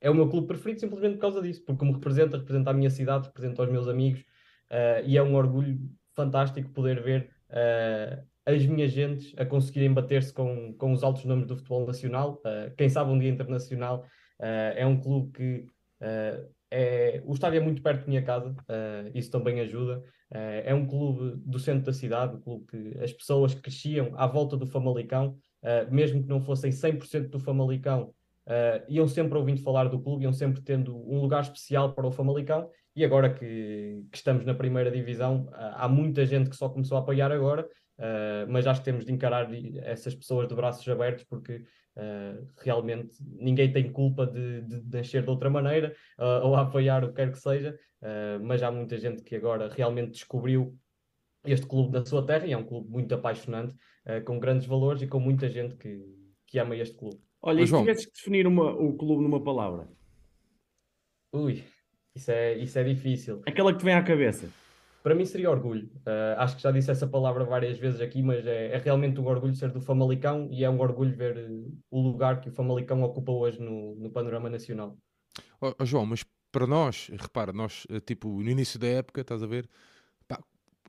é 0.00 0.10
o 0.10 0.14
meu 0.14 0.28
clube 0.28 0.48
preferido 0.48 0.80
simplesmente 0.80 1.14
por 1.14 1.20
causa 1.20 1.42
disso, 1.42 1.62
porque 1.64 1.84
me 1.84 1.92
representa, 1.92 2.38
representa 2.38 2.70
a 2.70 2.74
minha 2.74 2.90
cidade, 2.90 3.26
representa 3.28 3.62
os 3.62 3.70
meus 3.70 3.86
amigos, 3.86 4.24
e 5.04 5.18
é 5.18 5.22
um 5.22 5.34
orgulho 5.34 5.78
fantástico 6.14 6.70
poder 6.70 7.02
ver 7.02 7.30
as 8.54 8.66
minhas 8.66 8.92
gentes 8.92 9.34
a 9.36 9.44
conseguirem 9.44 9.92
bater-se 9.92 10.32
com, 10.32 10.74
com 10.74 10.92
os 10.92 11.02
altos 11.02 11.24
nomes 11.24 11.46
do 11.46 11.56
futebol 11.56 11.86
nacional. 11.86 12.40
quem 12.76 12.88
sabe 12.88 13.10
um 13.10 13.18
dia 13.18 13.30
internacional, 13.30 14.04
é 14.38 14.86
um 14.86 15.00
clube 15.00 15.32
que 15.32 15.66
é, 16.70 17.20
o 17.24 17.32
estádio 17.32 17.58
é 17.58 17.60
muito 17.60 17.82
perto 17.82 18.02
da 18.02 18.06
minha 18.06 18.22
casa, 18.22 18.54
isso 19.14 19.30
também 19.30 19.60
ajuda. 19.60 20.02
Uh, 20.30 20.62
é 20.64 20.72
um 20.72 20.86
clube 20.86 21.42
do 21.44 21.58
centro 21.58 21.86
da 21.86 21.92
cidade, 21.92 22.36
um 22.36 22.40
clube 22.40 22.64
que 22.66 22.98
as 23.02 23.12
pessoas 23.12 23.52
cresciam 23.52 24.12
à 24.14 24.28
volta 24.28 24.56
do 24.56 24.64
Famalicão, 24.64 25.36
uh, 25.64 25.92
mesmo 25.92 26.22
que 26.22 26.28
não 26.28 26.40
fossem 26.40 26.70
100% 26.70 27.30
do 27.30 27.40
Famalicão, 27.40 28.14
uh, 28.46 28.84
iam 28.88 29.08
sempre 29.08 29.36
ouvindo 29.36 29.60
falar 29.60 29.88
do 29.88 30.00
clube, 30.00 30.22
iam 30.22 30.32
sempre 30.32 30.62
tendo 30.62 30.96
um 30.96 31.20
lugar 31.20 31.42
especial 31.42 31.94
para 31.94 32.06
o 32.06 32.12
Famalicão. 32.12 32.70
E 32.94 33.04
agora 33.04 33.32
que, 33.32 34.04
que 34.10 34.16
estamos 34.16 34.44
na 34.44 34.54
primeira 34.54 34.90
divisão, 34.90 35.48
há 35.52 35.88
muita 35.88 36.24
gente 36.26 36.50
que 36.50 36.56
só 36.56 36.68
começou 36.68 36.96
a 36.96 37.00
apoiar 37.00 37.30
agora, 37.30 37.66
mas 38.48 38.66
acho 38.66 38.80
que 38.80 38.84
temos 38.86 39.04
de 39.04 39.12
encarar 39.12 39.48
essas 39.82 40.14
pessoas 40.14 40.48
de 40.48 40.54
braços 40.54 40.88
abertos, 40.88 41.24
porque 41.24 41.64
Uh, 41.96 42.46
realmente 42.58 43.16
ninguém 43.20 43.70
tem 43.72 43.90
culpa 43.90 44.24
de, 44.24 44.62
de, 44.62 44.80
de 44.80 44.96
nascer 44.96 45.24
de 45.24 45.28
outra 45.28 45.50
maneira 45.50 45.92
uh, 46.18 46.46
ou 46.46 46.54
apoiar 46.54 47.04
o 47.04 47.08
que 47.08 47.16
quer 47.16 47.32
que 47.32 47.38
seja, 47.38 47.76
uh, 48.00 48.42
mas 48.42 48.62
há 48.62 48.70
muita 48.70 48.96
gente 48.96 49.24
que 49.24 49.34
agora 49.34 49.68
realmente 49.68 50.12
descobriu 50.12 50.78
este 51.44 51.66
clube 51.66 51.92
na 51.92 52.04
sua 52.04 52.24
terra 52.24 52.46
e 52.46 52.52
é 52.52 52.56
um 52.56 52.64
clube 52.64 52.88
muito 52.88 53.14
apaixonante, 53.14 53.74
com 54.24 54.38
grandes 54.38 54.66
valores 54.66 55.02
e 55.02 55.06
com 55.06 55.18
muita 55.18 55.48
gente 55.48 55.74
que, 55.76 56.04
que 56.46 56.58
ama 56.58 56.76
este 56.76 56.96
clube. 56.96 57.18
Olha, 57.42 57.60
e 57.60 57.66
se 57.66 57.76
tivesses 57.76 58.06
que 58.06 58.12
definir 58.12 58.46
uma, 58.46 58.70
o 58.70 58.96
clube 58.96 59.22
numa 59.22 59.42
palavra? 59.42 59.88
Ui, 61.32 61.64
isso 62.14 62.30
é, 62.30 62.56
isso 62.56 62.78
é 62.78 62.84
difícil. 62.84 63.42
Aquela 63.46 63.72
que 63.72 63.78
te 63.78 63.84
vem 63.84 63.94
à 63.94 64.02
cabeça. 64.02 64.48
Para 65.02 65.14
mim 65.14 65.24
seria 65.24 65.50
orgulho. 65.50 65.90
Uh, 66.06 66.36
acho 66.38 66.56
que 66.56 66.62
já 66.62 66.70
disse 66.70 66.90
essa 66.90 67.06
palavra 67.06 67.44
várias 67.44 67.78
vezes 67.78 68.00
aqui, 68.00 68.22
mas 68.22 68.46
é, 68.46 68.72
é, 68.72 68.78
realmente 68.78 69.18
um 69.18 69.26
orgulho 69.26 69.54
ser 69.54 69.70
do 69.70 69.80
Famalicão 69.80 70.48
e 70.50 70.62
é 70.62 70.68
um 70.68 70.78
orgulho 70.78 71.16
ver 71.16 71.38
uh, 71.38 71.78
o 71.90 72.00
lugar 72.00 72.40
que 72.40 72.50
o 72.50 72.52
Famalicão 72.52 73.02
ocupa 73.02 73.32
hoje 73.32 73.60
no, 73.60 73.94
no 73.94 74.10
panorama 74.10 74.50
nacional. 74.50 74.98
Oh, 75.60 75.72
oh, 75.78 75.84
João, 75.86 76.04
mas 76.04 76.22
para 76.52 76.66
nós, 76.66 77.10
repara, 77.18 77.52
nós, 77.52 77.86
eh, 77.88 78.00
tipo, 78.00 78.28
no 78.28 78.50
início 78.50 78.78
da 78.78 78.88
época, 78.88 79.20
estás 79.20 79.42
a 79.42 79.46
ver, 79.46 79.68
pá, 80.26 80.42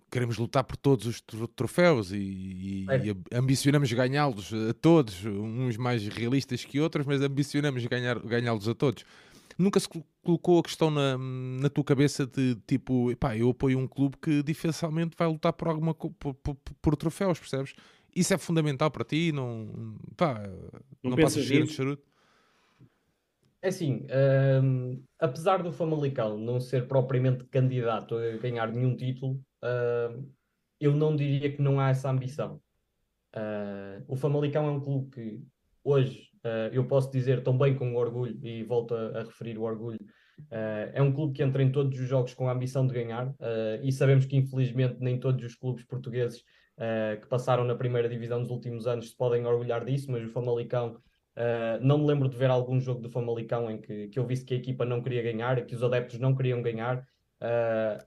queremos 0.10 0.38
lutar 0.38 0.64
por 0.64 0.76
todos 0.76 1.06
os 1.06 1.24
troféus 1.56 2.12
e, 2.12 2.86
é. 2.90 2.98
e 3.06 3.38
ambicionamos 3.38 3.94
ganhá-los 3.94 4.52
a 4.54 4.74
todos, 4.74 5.24
uns 5.24 5.78
mais 5.78 6.08
realistas 6.08 6.66
que 6.66 6.80
outros, 6.80 7.06
mas 7.06 7.22
ambicionamos 7.22 7.86
ganhá-los 7.86 8.68
a 8.68 8.74
todos 8.74 9.06
nunca 9.58 9.80
se 9.80 9.88
colocou 10.24 10.60
a 10.60 10.64
questão 10.64 10.90
na, 10.92 11.18
na 11.18 11.70
tua 11.70 11.84
cabeça 11.84 12.26
de 12.26 12.56
tipo, 12.68 13.16
pá, 13.18 13.36
eu 13.38 13.50
apoio 13.50 13.80
um 13.80 13.88
clube 13.88 14.18
que 14.18 14.44
dificilmente 14.44 15.16
vai 15.18 15.28
lutar 15.28 15.54
por 15.54 15.68
alguma 15.68 15.94
por, 15.94 16.34
por, 16.34 16.56
por 16.56 16.96
troféus, 16.96 17.40
percebes? 17.40 17.74
Isso 18.16 18.34
é 18.34 18.38
fundamental 18.38 18.92
para 18.92 19.06
ti, 19.06 19.32
não, 19.32 19.98
pá, 20.18 20.42
não, 21.04 21.12
não 21.12 21.18
passas 21.18 21.46
de 21.46 21.68
charuto? 21.68 22.04
É 23.62 23.68
assim, 23.68 24.08
um, 24.64 25.04
apesar 25.20 25.62
do 25.62 25.72
Famalicão 25.72 26.36
não 26.36 26.60
ser 26.60 26.88
propriamente 26.88 27.46
candidato 27.46 28.16
a 28.16 28.38
ganhar 28.38 28.72
nenhum 28.72 28.96
título, 28.96 29.34
uh, 29.64 30.28
eu 30.80 30.96
não 30.96 31.16
diria 31.16 31.52
que 31.52 31.62
não 31.62 31.80
há 31.80 31.90
essa 31.90 32.10
ambição. 32.10 32.60
Uh, 33.36 34.04
o 34.08 34.16
Famalicão 34.16 34.68
é 34.68 34.72
um 34.72 34.82
clube 34.82 35.12
que 35.12 35.44
hoje 35.84 36.31
eu 36.72 36.86
posso 36.86 37.12
dizer 37.12 37.44
também 37.44 37.76
com 37.76 37.96
orgulho, 37.96 38.38
e 38.44 38.64
volto 38.64 38.96
a, 38.96 39.20
a 39.20 39.24
referir 39.24 39.58
o 39.58 39.64
orgulho, 39.64 40.00
uh, 40.42 40.92
é 40.94 41.02
um 41.02 41.12
clube 41.12 41.34
que 41.34 41.44
entra 41.44 41.62
em 41.62 41.72
todos 41.72 42.00
os 42.00 42.08
jogos 42.08 42.34
com 42.34 42.48
a 42.50 42.54
ambição 42.54 42.86
de 42.86 42.94
ganhar, 42.94 43.28
uh, 43.28 43.36
e 43.84 43.92
sabemos 43.92 44.26
que 44.26 44.36
infelizmente 44.36 44.98
nem 45.00 45.20
todos 45.20 45.44
os 45.46 45.56
clubes 45.56 45.84
portugueses 45.84 46.44
que 47.22 47.28
passaram 47.28 47.64
na 47.64 47.76
primeira 47.76 48.10
divisão 48.10 48.40
nos 48.40 48.50
últimos 48.50 48.88
anos 48.88 49.10
se 49.10 49.16
podem 49.16 49.46
orgulhar 49.46 49.86
disso, 49.86 50.10
mas 50.10 50.24
o 50.24 50.30
Famalicão, 50.30 50.98
não 51.80 52.00
me 52.00 52.08
lembro 52.08 52.28
de 52.28 52.36
ver 52.36 52.50
algum 52.50 52.80
jogo 52.80 53.02
do 53.02 53.10
Famalicão 53.10 53.70
em 53.70 53.80
que, 53.80 54.08
que 54.08 54.18
eu 54.18 54.26
visse 54.26 54.44
que 54.44 54.56
a 54.56 54.58
equipa 54.58 54.84
não 54.84 55.00
queria 55.00 55.22
ganhar, 55.22 55.64
que 55.64 55.76
os 55.76 55.84
adeptos 55.84 56.18
não 56.18 56.34
queriam 56.34 56.60
ganhar. 56.60 57.06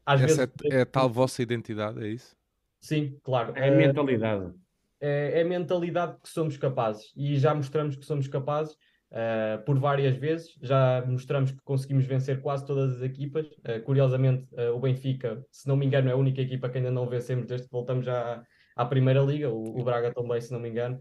às 0.05 0.21
Essa 0.23 0.47
vezes... 0.47 0.73
é, 0.73 0.79
é 0.79 0.81
a 0.81 0.87
tal 0.87 1.09
vossa 1.09 1.41
identidade, 1.41 2.05
é 2.05 2.09
isso? 2.09 2.35
Sim, 2.81 3.17
claro. 3.23 3.53
É 3.55 3.69
a 3.69 3.71
mentalidade 3.77 4.53
é, 5.01 5.39
é 5.39 5.43
a 5.43 5.45
mentalidade 5.45 6.17
que 6.23 6.29
somos 6.29 6.57
capazes 6.57 7.13
e 7.17 7.37
já 7.37 7.55
mostramos 7.55 7.97
que 7.97 8.05
somos 8.05 8.29
capazes 8.29 8.77
uh, 9.13 9.63
por 9.65 9.79
várias 9.79 10.17
vezes. 10.17 10.57
Já 10.61 11.05
mostramos 11.07 11.53
que 11.53 11.61
conseguimos 11.63 12.05
vencer 12.05 12.41
quase 12.41 12.67
todas 12.67 12.97
as 12.97 13.03
equipas. 13.03 13.47
Uh, 13.47 13.83
curiosamente, 13.85 14.47
uh, 14.55 14.75
o 14.75 14.81
Benfica, 14.81 15.45
se 15.51 15.69
não 15.69 15.77
me 15.77 15.87
engano, 15.87 16.09
é 16.09 16.13
a 16.13 16.17
única 16.17 16.41
equipa 16.41 16.69
que 16.69 16.79
ainda 16.79 16.91
não 16.91 17.07
vencemos 17.07 17.47
desde 17.47 17.67
que 17.67 17.73
voltamos 17.73 18.05
já 18.05 18.43
à 18.77 18.85
Primeira 18.85 19.21
Liga. 19.21 19.51
O, 19.51 19.81
o 19.81 19.85
Braga 19.85 20.13
também, 20.13 20.41
se 20.41 20.53
não 20.53 20.61
me 20.61 20.69
engano. 20.69 20.99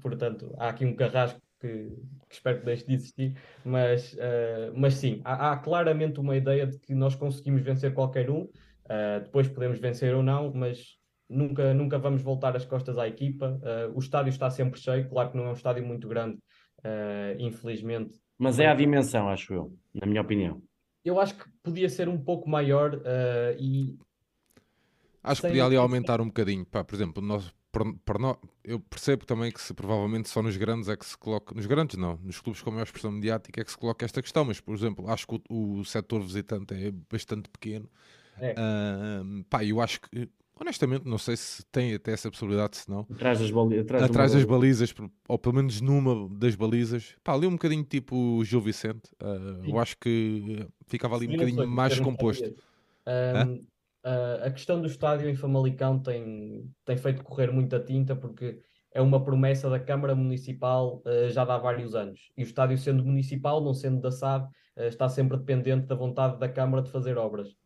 portanto, 0.00 0.54
há 0.58 0.68
aqui 0.70 0.84
um 0.84 0.96
carrasco 0.96 1.40
que, 1.60 1.88
que, 2.28 2.34
espero 2.34 2.60
que 2.60 2.64
deixe 2.66 2.86
de 2.86 2.94
existir, 2.94 3.36
mas, 3.64 4.16
mas 4.74 4.94
sim, 4.94 5.20
há, 5.24 5.52
há, 5.52 5.56
claramente 5.56 6.20
uma 6.20 6.36
ideia 6.36 6.66
de 6.66 6.78
que 6.78 6.94
nós 6.94 7.14
conseguimos 7.14 7.62
vencer 7.62 7.94
qualquer 7.94 8.28
um, 8.28 8.42
uh, 8.84 9.20
depois 9.22 9.48
podemos 9.48 9.78
vencer 9.78 10.14
ou 10.14 10.22
não, 10.22 10.52
mas 10.52 10.98
nunca, 11.28 11.74
nunca 11.74 11.98
vamos 11.98 12.22
voltar 12.22 12.56
as 12.56 12.64
costas 12.64 12.98
à 12.98 13.06
equipa. 13.08 13.60
Uh, 13.62 13.96
o 13.96 13.98
estádio 13.98 14.30
está 14.30 14.50
sempre 14.50 14.80
cheio, 14.80 15.08
claro 15.08 15.30
que 15.30 15.36
não 15.36 15.46
é 15.46 15.50
um 15.50 15.54
estádio 15.54 15.84
muito 15.84 16.08
grande, 16.08 16.36
uh, 16.78 17.36
infelizmente. 17.38 18.18
Mas 18.38 18.58
é 18.58 18.66
a 18.66 18.74
dimensão, 18.74 19.28
acho 19.28 19.54
eu, 19.54 19.76
na 19.94 20.06
minha 20.06 20.20
opinião. 20.20 20.62
Eu 21.04 21.20
acho 21.20 21.36
que 21.36 21.44
podia 21.62 21.88
ser 21.88 22.08
um 22.08 22.18
pouco 22.18 22.48
maior 22.48 22.94
uh, 22.94 23.56
e. 23.58 23.96
Acho 25.22 25.42
que 25.42 25.48
podia 25.48 25.64
ali 25.64 25.76
aumentar 25.76 26.20
um 26.20 26.26
bocadinho. 26.26 26.66
Pá, 26.66 26.84
por 26.84 26.94
exemplo, 26.94 27.22
nós, 27.22 27.52
para, 27.72 27.84
para 28.04 28.18
nós, 28.18 28.36
eu 28.62 28.78
percebo 28.80 29.24
também 29.24 29.50
que 29.50 29.60
se 29.60 29.72
provavelmente 29.72 30.28
só 30.28 30.42
nos 30.42 30.56
grandes 30.56 30.88
é 30.88 30.96
que 30.96 31.06
se 31.06 31.16
coloca. 31.16 31.54
Nos 31.54 31.66
grandes 31.66 31.96
não, 31.96 32.18
nos 32.22 32.40
clubes 32.40 32.60
com 32.60 32.70
maior 32.70 32.84
expressão 32.84 33.10
mediática 33.10 33.60
é 33.60 33.64
que 33.64 33.70
se 33.70 33.78
coloca 33.78 34.04
esta 34.04 34.20
questão, 34.20 34.44
mas 34.44 34.60
por 34.60 34.74
exemplo, 34.74 35.08
acho 35.08 35.26
que 35.26 35.40
o, 35.48 35.78
o 35.78 35.84
setor 35.84 36.20
visitante 36.20 36.74
é 36.74 36.90
bastante 37.10 37.48
pequeno. 37.48 37.88
É. 38.38 38.52
Uh, 38.52 39.44
pá, 39.44 39.64
eu 39.64 39.80
acho 39.80 40.00
que 40.00 40.28
Honestamente, 40.58 41.04
não 41.04 41.18
sei 41.18 41.36
se 41.36 41.64
tem 41.66 41.94
até 41.94 42.12
essa 42.12 42.30
possibilidade, 42.30 42.76
se 42.76 42.88
não. 42.88 43.00
Atrás 43.10 43.40
das, 43.40 43.50
bali 43.50 43.78
atrás 43.78 44.02
atrás 44.04 44.32
das 44.32 44.44
balizas, 44.44 44.94
ou 45.28 45.36
pelo 45.38 45.56
menos 45.56 45.80
numa 45.80 46.28
das 46.28 46.54
balizas. 46.54 47.16
Pá, 47.24 47.34
ali 47.34 47.46
um 47.46 47.52
bocadinho 47.52 47.82
tipo 47.82 48.42
Gil 48.44 48.60
Vicente. 48.60 49.10
Uh, 49.20 49.68
eu 49.68 49.78
acho 49.78 49.96
que 49.98 50.64
ficava 50.86 51.16
ali 51.16 51.26
Sim, 51.26 51.32
um 51.32 51.36
bocadinho 51.36 51.58
sei, 51.58 51.66
mais 51.66 51.98
composto. 51.98 52.54
Um, 53.06 53.54
uh, 53.54 54.44
a 54.44 54.50
questão 54.50 54.80
do 54.80 54.86
estádio 54.86 55.28
em 55.28 55.34
Famalicão 55.34 55.98
tem, 55.98 56.70
tem 56.84 56.96
feito 56.96 57.24
correr 57.24 57.50
muita 57.50 57.80
tinta, 57.80 58.14
porque 58.14 58.60
é 58.92 59.02
uma 59.02 59.24
promessa 59.24 59.68
da 59.68 59.80
Câmara 59.80 60.14
Municipal 60.14 61.02
uh, 61.04 61.30
já 61.30 61.42
há 61.42 61.58
vários 61.58 61.96
anos. 61.96 62.30
E 62.36 62.44
o 62.44 62.46
estádio 62.46 62.78
sendo 62.78 63.04
municipal, 63.04 63.60
não 63.60 63.74
sendo 63.74 64.00
da 64.00 64.12
SAD, 64.12 64.48
está 64.76 65.08
sempre 65.08 65.36
dependente 65.36 65.86
da 65.86 65.96
vontade 65.96 66.38
da 66.38 66.48
Câmara 66.48 66.82
de 66.82 66.90
fazer 66.92 67.18
obras. 67.18 67.56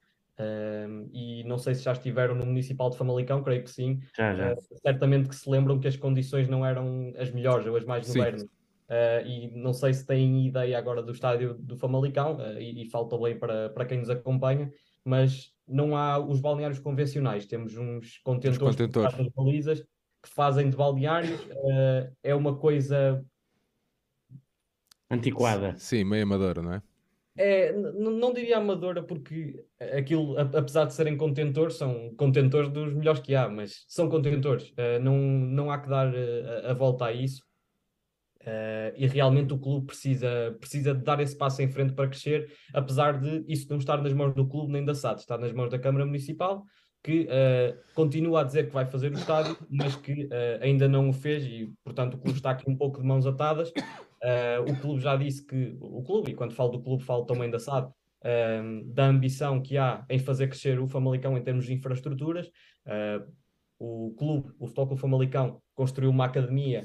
Um, 0.40 1.11
e 1.12 1.42
não 1.45 1.59
sei 1.59 1.75
se 1.75 1.83
já 1.83 1.92
estiveram 1.92 2.35
no 2.35 2.47
Municipal 2.47 2.90
de 2.90 2.97
Famalicão, 2.97 3.42
creio 3.42 3.64
que 3.64 3.71
sim. 3.71 4.00
Já, 4.16 4.35
já. 4.35 4.52
Uh, 4.52 4.57
certamente 4.80 5.28
que 5.28 5.35
se 5.35 5.50
lembram 5.50 5.80
que 5.80 5.88
as 5.88 5.97
condições 5.97 6.49
não 6.49 6.64
eram 6.64 7.12
as 7.18 7.30
melhores 7.33 7.66
ou 7.66 7.76
as 7.76 7.85
mais 7.85 8.07
modernas. 8.07 8.42
Uh, 8.42 9.26
e 9.26 9.50
não 9.54 9.73
sei 9.73 9.92
se 9.92 10.07
têm 10.07 10.47
ideia 10.47 10.78
agora 10.78 11.02
do 11.02 11.12
estádio 11.12 11.54
do 11.54 11.76
Famalicão, 11.76 12.37
uh, 12.37 12.59
e, 12.59 12.83
e, 12.83 12.90
falta 12.90 13.18
bem 13.18 13.38
para, 13.38 13.68
para 13.71 13.85
quem 13.85 13.99
nos 13.99 14.09
acompanha, 14.09 14.73
mas 15.04 15.52
não 15.66 15.97
há 15.97 16.18
os 16.18 16.40
balneários 16.40 16.78
convencionais. 16.78 17.45
Temos 17.45 17.76
uns 17.76 18.18
contentores, 18.18 18.59
contentores. 18.59 19.14
Que 19.14 19.30
balizas 19.37 19.80
que 20.23 20.28
fazem 20.28 20.71
de 20.71 20.76
balneários. 20.76 21.40
é 22.23 22.35
uma 22.35 22.57
coisa 22.57 23.25
antiquada. 25.11 25.75
Sim, 25.76 26.04
meio 26.04 26.23
amadora, 26.23 26.62
não 26.62 26.73
é? 26.75 26.83
É, 27.40 27.73
não 27.73 28.33
diria 28.33 28.59
amadora, 28.59 29.00
porque 29.00 29.64
aquilo, 29.97 30.37
apesar 30.37 30.87
de 30.87 30.95
serem 30.95 31.16
contentores, 31.16 31.76
são 31.76 32.12
contentores 32.16 32.68
dos 32.68 32.92
melhores 32.92 33.21
que 33.21 33.33
há, 33.35 33.49
mas 33.49 33.85
são 33.87 34.09
contentores. 34.09 34.71
Uh, 34.71 35.00
não, 35.00 35.16
não 35.16 35.71
há 35.71 35.78
que 35.78 35.88
dar 35.88 36.12
uh, 36.12 36.66
a, 36.66 36.73
volta 36.75 37.04
a 37.04 37.12
isso. 37.12 37.45
Uh, 38.40 38.90
e 38.97 39.07
realmente 39.07 39.52
o 39.54 39.59
clube 39.59 39.87
precisa, 39.87 40.57
precisa 40.59 40.95
de 40.95 41.04
dar 41.04 41.21
esse 41.21 41.37
passo 41.37 41.62
em 41.62 41.68
frente 41.68 41.92
para 41.92 42.09
crescer, 42.09 42.50
apesar 42.75 43.21
de 43.21 43.45
isso 43.47 43.68
não 43.71 43.78
estar 43.78 44.02
nas 44.02 44.12
mãos 44.12 44.35
do 44.35 44.49
clube 44.49 44.73
nem 44.73 44.85
da 44.85 44.95
SAD, 44.95 45.21
está 45.21 45.38
nas 45.38 45.52
mãos 45.52 45.71
da 45.71 45.78
Câmara 45.78 46.07
Municipal. 46.07 46.64
que 47.02 47.28
uh, 47.28 47.95
continua 47.95 48.40
a 48.40 48.45
dizer 48.45 48.66
que 48.66 48.75
vai 48.75 48.85
fazer 48.85 49.12
o 49.12 49.14
estádio, 49.18 49.57
mas 49.71 49.95
que 49.95 50.25
uh, 50.25 50.59
ainda 50.61 50.88
não 50.88 51.09
o 51.09 51.12
fez 51.12 51.45
e, 51.45 51.73
portanto, 51.85 52.14
o 52.14 52.18
clube 52.18 52.37
está 52.37 52.50
aqui 52.50 52.68
um 52.68 52.76
pouco 52.76 53.00
de 53.00 53.07
mãos 53.07 53.26
atadas. 53.26 53.73
Uh, 54.22 54.70
o 54.70 54.80
clube 54.80 55.00
já 55.00 55.16
disse 55.16 55.44
que, 55.44 55.76
o 55.80 56.02
clube, 56.02 56.32
e 56.32 56.34
quando 56.34 56.54
falo 56.54 56.70
do 56.70 56.82
clube, 56.82 57.04
falo 57.04 57.25
também 57.25 57.50
da 57.50 57.58
SAD, 57.58 57.92
da 58.87 59.06
ambição 59.06 59.62
que 59.62 59.78
há 59.78 60.04
em 60.10 60.18
fazer 60.18 60.48
crescer 60.48 60.80
o 60.80 60.88
Famalicão 60.88 61.38
em 61.38 61.42
termos 61.42 61.66
de 61.66 61.72
infraestruturas. 61.72 62.50
o 63.78 64.12
clube, 64.18 64.52
o 64.58 64.66
Futebol 64.66 64.88
Clube 64.88 65.00
Famalicão, 65.00 65.62
construiu 65.72 66.10
uma 66.10 66.25
academia 66.25 66.82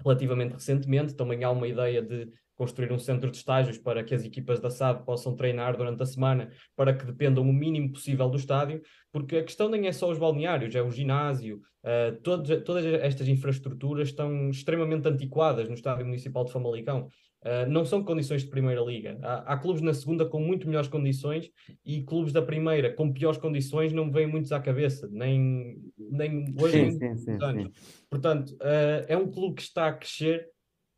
relativamente 0.00 0.52
recentemente. 0.52 1.14
Também 1.14 1.42
há 1.42 1.50
uma 1.50 1.66
ideia 1.66 2.00
de 2.00 2.30
construir 2.58 2.92
um 2.92 2.98
centro 2.98 3.30
de 3.30 3.36
estágios 3.36 3.78
para 3.78 4.02
que 4.02 4.12
as 4.12 4.24
equipas 4.24 4.58
da 4.58 4.68
SAD 4.68 5.04
possam 5.04 5.36
treinar 5.36 5.76
durante 5.76 6.02
a 6.02 6.06
semana, 6.06 6.50
para 6.76 6.92
que 6.92 7.06
dependam 7.06 7.48
o 7.48 7.52
mínimo 7.52 7.92
possível 7.92 8.28
do 8.28 8.36
estádio, 8.36 8.82
porque 9.12 9.36
a 9.36 9.44
questão 9.44 9.68
nem 9.68 9.86
é 9.86 9.92
só 9.92 10.10
os 10.10 10.18
balneários, 10.18 10.74
é 10.74 10.82
o 10.82 10.90
ginásio, 10.90 11.60
uh, 11.84 12.20
todas, 12.20 12.64
todas 12.64 12.84
estas 12.84 13.28
infraestruturas 13.28 14.08
estão 14.08 14.50
extremamente 14.50 15.08
antiquadas 15.08 15.68
no 15.68 15.74
estádio 15.74 16.04
municipal 16.04 16.44
de 16.44 16.52
Famalicão. 16.52 17.08
Uh, 17.40 17.70
não 17.70 17.84
são 17.84 18.02
condições 18.02 18.42
de 18.42 18.50
primeira 18.50 18.80
liga. 18.80 19.16
Há, 19.22 19.52
há, 19.52 19.56
clubes 19.56 19.80
na 19.80 19.94
segunda 19.94 20.26
com 20.26 20.40
muito 20.40 20.66
melhores 20.66 20.88
condições 20.88 21.48
e 21.86 22.02
clubes 22.02 22.32
da 22.32 22.42
primeira 22.42 22.92
com 22.92 23.12
piores 23.12 23.38
condições 23.38 23.92
não 23.92 24.10
vêm 24.10 24.26
muitos 24.26 24.50
à 24.50 24.58
cabeça, 24.58 25.08
nem, 25.12 25.78
nem 25.96 26.52
hoje, 26.60 26.90
sim, 26.90 26.98
nem 26.98 27.16
sim, 27.16 27.38
sim, 27.38 27.38
anos. 27.40 27.70
Portanto, 28.10 28.50
uh, 28.54 29.06
é 29.06 29.16
um 29.16 29.30
clube 29.30 29.54
que 29.54 29.62
está 29.62 29.86
a 29.86 29.92
crescer 29.92 30.48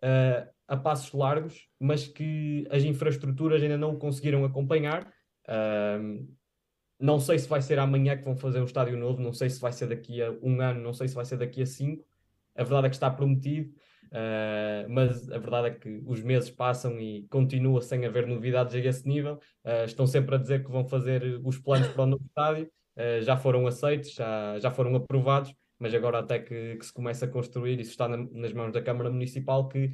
uh, 0.03 0.49
a 0.71 0.77
passos 0.77 1.13
largos, 1.13 1.69
mas 1.81 2.07
que 2.07 2.65
as 2.71 2.85
infraestruturas 2.85 3.61
ainda 3.61 3.77
não 3.77 3.99
conseguiram 3.99 4.45
acompanhar. 4.45 5.13
não 7.01 7.19
sei 7.19 7.39
se 7.41 7.49
vai 7.49 7.61
ser 7.61 7.79
amanhã 7.81 8.17
que 8.17 8.25
vão 8.25 8.37
fazer 8.37 8.61
um 8.61 8.65
estádio 8.65 8.97
novo, 8.97 9.21
não 9.21 9.33
sei 9.33 9.51
se 9.51 9.61
vai 9.61 9.73
ser 9.73 9.89
daqui 9.89 10.23
a 10.23 10.31
um 10.43 10.61
ano, 10.61 10.81
não 10.81 10.93
sei 10.93 11.09
se 11.09 11.15
vai 11.15 11.25
ser 11.25 11.39
daqui 11.39 11.63
a 11.63 11.67
cinco. 11.67 12.07
A 12.55 12.63
verdade 12.63 12.87
é 12.87 12.91
que 12.91 12.97
está 12.97 13.11
prometido, 13.11 13.71
uh, 14.13 14.89
mas 14.89 15.29
a 15.31 15.39
verdade 15.39 15.69
é 15.69 15.71
que 15.73 16.01
os 16.07 16.23
meses 16.23 16.51
passam 16.51 17.01
e 17.01 17.27
continua 17.31 17.81
sem 17.81 18.07
haver 18.07 18.27
novidades 18.29 18.75
a 18.75 18.79
esse 18.79 19.09
nível. 19.09 19.41
Uh, 19.65 19.85
estão 19.87 20.07
sempre 20.07 20.37
a 20.37 20.39
dizer 20.39 20.65
que 20.65 20.71
vão 20.71 20.85
fazer 20.87 21.41
os 21.45 21.59
planos 21.59 21.89
para 21.89 22.03
o 22.05 22.07
novo 22.07 22.25
estádio, 22.25 22.71
uh, 22.97 23.23
já 23.23 23.37
foram 23.37 23.67
aceitos, 23.67 24.13
já, 24.13 24.57
já 24.61 24.71
foram 24.71 24.95
aprovados, 24.95 25.53
mas 25.81 25.95
agora 25.95 26.19
até 26.19 26.39
que, 26.39 26.77
que 26.77 26.87
se 26.87 26.93
começa 26.93 27.25
a 27.25 27.29
construir, 27.29 27.81
isso 27.81 27.91
está 27.91 28.07
na, 28.07 28.19
nas 28.19 28.53
mãos 28.53 28.73
da 28.73 28.83
Câmara 28.83 29.11
Municipal, 29.11 29.67
que, 29.69 29.91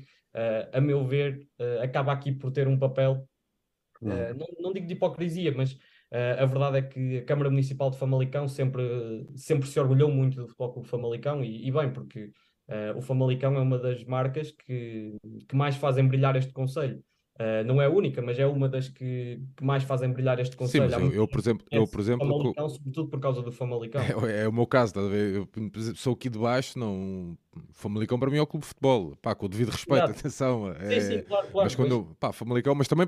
a 0.72 0.80
meu 0.80 1.04
ver, 1.06 1.48
uh, 1.58 1.82
acaba 1.82 2.12
aqui 2.12 2.32
por 2.32 2.50
ter 2.50 2.68
um 2.68 2.78
papel, 2.78 3.28
uh, 4.02 4.34
não, 4.36 4.46
não, 4.60 4.72
digo 4.72 4.86
de 4.86 4.94
hipocrisia, 4.94 5.52
mas 5.52 5.76
a 6.38 6.46
verdade 6.46 6.78
é 6.78 6.82
que 6.82 7.18
a 7.18 7.24
Câmara 7.24 7.50
Municipal 7.50 7.90
de 7.90 7.98
Famalicão 7.98 8.46
sempre, 8.48 9.26
sempre 9.34 9.68
se 9.68 9.78
orgulhou 9.78 10.10
muito 10.10 10.36
do 10.36 10.46
Futebol 10.46 10.72
Clube 10.72 10.88
Famalicão, 10.88 11.44
e, 11.44 11.66
e 11.66 11.72
bem, 11.72 11.92
porque 11.92 12.30
o 12.96 13.02
Famalicão 13.02 13.54
é 13.56 13.60
uma 13.60 13.76
das 13.76 14.04
marcas 14.04 14.52
que, 14.52 15.16
que 15.48 15.56
mais 15.56 15.76
fazem 15.76 16.06
brilhar 16.06 16.36
este 16.36 16.52
Conselho. 16.52 17.02
Uh, 17.38 17.62
não 17.66 17.82
é 17.82 17.84
a 17.84 17.90
única, 17.90 18.22
mas 18.22 18.38
é 18.38 18.46
uma 18.46 18.66
das 18.66 18.88
que, 18.88 19.38
que 19.54 19.62
mais 19.62 19.82
fazem 19.82 20.10
brilhar 20.10 20.40
este 20.40 20.56
conselho. 20.56 20.88
Sim, 20.88 21.04
eu, 21.04 21.12
eu, 21.12 21.28
por 21.28 21.38
exemplo, 21.38 21.66
eu, 21.70 21.86
por 21.86 22.00
exemplo 22.00 22.26
Famalicão, 22.26 22.68
sobretudo 22.70 23.10
por 23.10 23.20
causa 23.20 23.42
do 23.42 23.52
Famalicão. 23.52 24.00
É, 24.26 24.44
é 24.44 24.48
o 24.48 24.52
meu 24.52 24.66
caso, 24.66 24.94
tá 24.94 25.00
eu 25.00 25.46
sou 25.94 26.14
aqui 26.14 26.30
de 26.30 26.38
baixo, 26.38 26.78
não. 26.78 27.36
Famalicão 27.72 28.18
para 28.18 28.30
mim 28.30 28.38
é 28.38 28.42
o 28.42 28.46
clube 28.46 28.62
de 28.62 28.68
futebol, 28.68 29.14
pá, 29.20 29.34
com 29.34 29.44
o 29.44 29.48
devido 29.50 29.68
respeito, 29.68 30.04
atenção. 30.04 30.72
É, 30.80 30.98
sim, 30.98 31.16
sim, 31.18 31.22
claro, 31.24 31.46
claro. 31.48 31.66
Mas 31.66 31.74
quando 31.74 31.90
eu, 31.90 32.16
pá, 32.18 32.32
Famalicão, 32.32 32.74
mas 32.74 32.88
também 32.88 33.06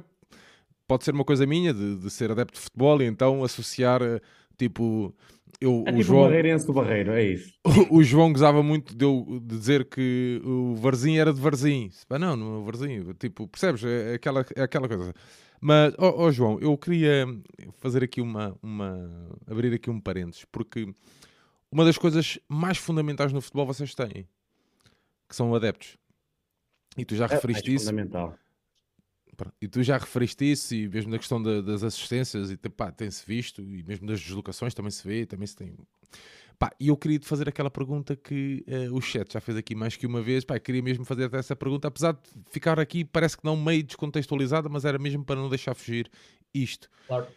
pode 0.86 1.04
ser 1.04 1.14
uma 1.14 1.24
coisa 1.24 1.46
minha 1.46 1.72
de, 1.72 1.96
de 1.96 2.10
ser 2.10 2.30
adepto 2.30 2.54
de 2.54 2.60
futebol 2.60 3.00
e 3.00 3.06
então 3.06 3.42
associar 3.42 4.02
eh, 4.02 4.20
tipo 4.58 5.14
eu, 5.60 5.84
é 5.86 5.90
o 5.90 5.92
tipo 5.92 6.02
João, 6.02 6.24
barreirense 6.24 6.66
do 6.66 6.72
Barreiro, 6.72 7.12
é 7.12 7.24
isso. 7.24 7.52
O, 7.90 7.98
o, 7.98 8.02
João 8.02 8.32
gozava 8.32 8.62
muito 8.62 8.94
de, 8.94 9.04
eu, 9.04 9.40
dizer 9.42 9.84
que 9.84 10.40
o 10.44 10.74
Varzim 10.76 11.16
era 11.16 11.32
de 11.32 11.40
Varzim. 11.40 11.90
Não, 12.10 12.36
não 12.36 12.54
é 12.54 12.58
o 12.58 12.64
Varzim. 12.64 13.12
Tipo, 13.18 13.46
percebes? 13.48 13.84
É, 13.84 14.12
é 14.12 14.14
aquela, 14.14 14.44
é 14.54 14.62
aquela 14.62 14.88
coisa. 14.88 15.14
Mas, 15.60 15.94
ó 15.98 16.08
oh, 16.08 16.24
oh, 16.24 16.32
João, 16.32 16.58
eu 16.60 16.76
queria 16.78 17.26
fazer 17.78 18.04
aqui 18.04 18.20
uma, 18.20 18.56
uma. 18.62 19.10
abrir 19.46 19.74
aqui 19.74 19.90
um 19.90 20.00
parênteses, 20.00 20.44
porque 20.52 20.92
uma 21.70 21.84
das 21.84 21.98
coisas 21.98 22.38
mais 22.48 22.78
fundamentais 22.78 23.32
no 23.32 23.40
futebol 23.40 23.66
vocês 23.66 23.94
têm, 23.94 24.28
que 25.28 25.34
são 25.34 25.54
adeptos. 25.54 25.96
E 26.96 27.04
tu 27.04 27.14
já 27.16 27.26
é, 27.26 27.28
referiste 27.28 27.74
isso. 27.74 27.86
Fundamental. 27.86 28.36
E 29.60 29.68
tu 29.68 29.82
já 29.82 29.98
referiste 29.98 30.50
isso, 30.50 30.74
e 30.74 30.88
mesmo 30.88 31.10
na 31.10 31.18
questão 31.18 31.40
da, 31.40 31.60
das 31.60 31.82
assistências, 31.82 32.50
e 32.50 32.56
tem-se 32.96 33.24
visto, 33.26 33.62
e 33.62 33.82
mesmo 33.84 34.06
das 34.06 34.20
deslocações 34.20 34.74
também 34.74 34.90
se 34.90 35.06
vê, 35.06 35.26
também 35.26 35.46
se 35.46 35.54
tem. 35.56 35.76
Pá, 36.58 36.72
e 36.80 36.88
eu 36.88 36.96
queria 36.96 37.20
te 37.20 37.26
fazer 37.26 37.48
aquela 37.48 37.70
pergunta 37.70 38.16
que 38.16 38.64
uh, 38.66 38.94
o 38.94 39.00
chat 39.00 39.32
já 39.32 39.40
fez 39.40 39.56
aqui 39.56 39.76
mais 39.76 39.96
que 39.96 40.06
uma 40.06 40.20
vez. 40.20 40.44
Pá, 40.44 40.58
queria 40.58 40.82
mesmo 40.82 41.04
fazer 41.04 41.32
essa 41.32 41.54
pergunta, 41.54 41.86
apesar 41.86 42.12
de 42.12 42.20
ficar 42.50 42.80
aqui, 42.80 43.04
parece 43.04 43.36
que 43.36 43.44
não 43.44 43.56
meio 43.56 43.84
descontextualizada, 43.84 44.68
mas 44.68 44.84
era 44.84 44.98
mesmo 44.98 45.24
para 45.24 45.36
não 45.36 45.48
deixar 45.48 45.74
fugir 45.74 46.10
isto. 46.52 46.90
Claro. 47.06 47.28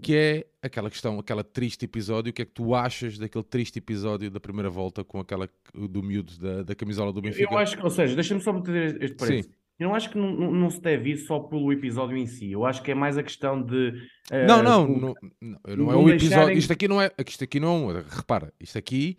Que 0.00 0.16
é 0.16 0.46
aquela 0.62 0.90
questão, 0.90 1.20
aquela 1.20 1.44
triste 1.44 1.84
episódio. 1.84 2.30
O 2.30 2.32
que 2.32 2.42
é 2.42 2.44
que 2.44 2.52
tu 2.52 2.74
achas 2.74 3.18
daquele 3.18 3.44
triste 3.44 3.78
episódio 3.78 4.30
da 4.30 4.40
primeira 4.40 4.70
volta 4.70 5.04
com 5.04 5.20
aquela 5.20 5.48
do 5.72 6.02
miúdo 6.02 6.36
da, 6.38 6.62
da 6.62 6.74
camisola 6.74 7.12
do 7.12 7.20
Benfica? 7.20 7.52
Eu 7.52 7.58
acho 7.58 7.76
que, 7.76 7.82
ou 7.82 7.90
seja, 7.90 8.14
deixa-me 8.14 8.40
só 8.40 8.52
meter 8.52 9.00
este 9.02 9.16
parênteses. 9.16 9.52
Eu 9.78 9.88
não 9.88 9.94
acho 9.94 10.10
que 10.10 10.16
não, 10.16 10.30
não, 10.30 10.70
se 10.70 10.80
deve 10.80 11.10
ir 11.10 11.16
só 11.18 11.40
pelo 11.40 11.72
episódio 11.72 12.16
em 12.16 12.26
si. 12.26 12.52
Eu 12.52 12.64
acho 12.64 12.82
que 12.82 12.92
é 12.92 12.94
mais 12.94 13.18
a 13.18 13.22
questão 13.22 13.60
de. 13.60 13.88
Uh, 14.30 14.46
não, 14.46 14.62
não, 14.62 14.86
não, 14.86 15.14
não, 15.40 15.76
não 15.76 15.92
é 15.92 15.96
o 15.96 16.08
episódio. 16.08 16.18
Deixarem... 16.18 16.58
Isto 16.58 16.72
aqui 16.72 16.86
não 16.86 17.02
é. 17.02 17.10
Isto 17.26 17.44
aqui 17.44 17.60
não 17.60 17.90
é. 17.90 18.04
Repara, 18.08 18.52
isto 18.60 18.78
aqui. 18.78 19.18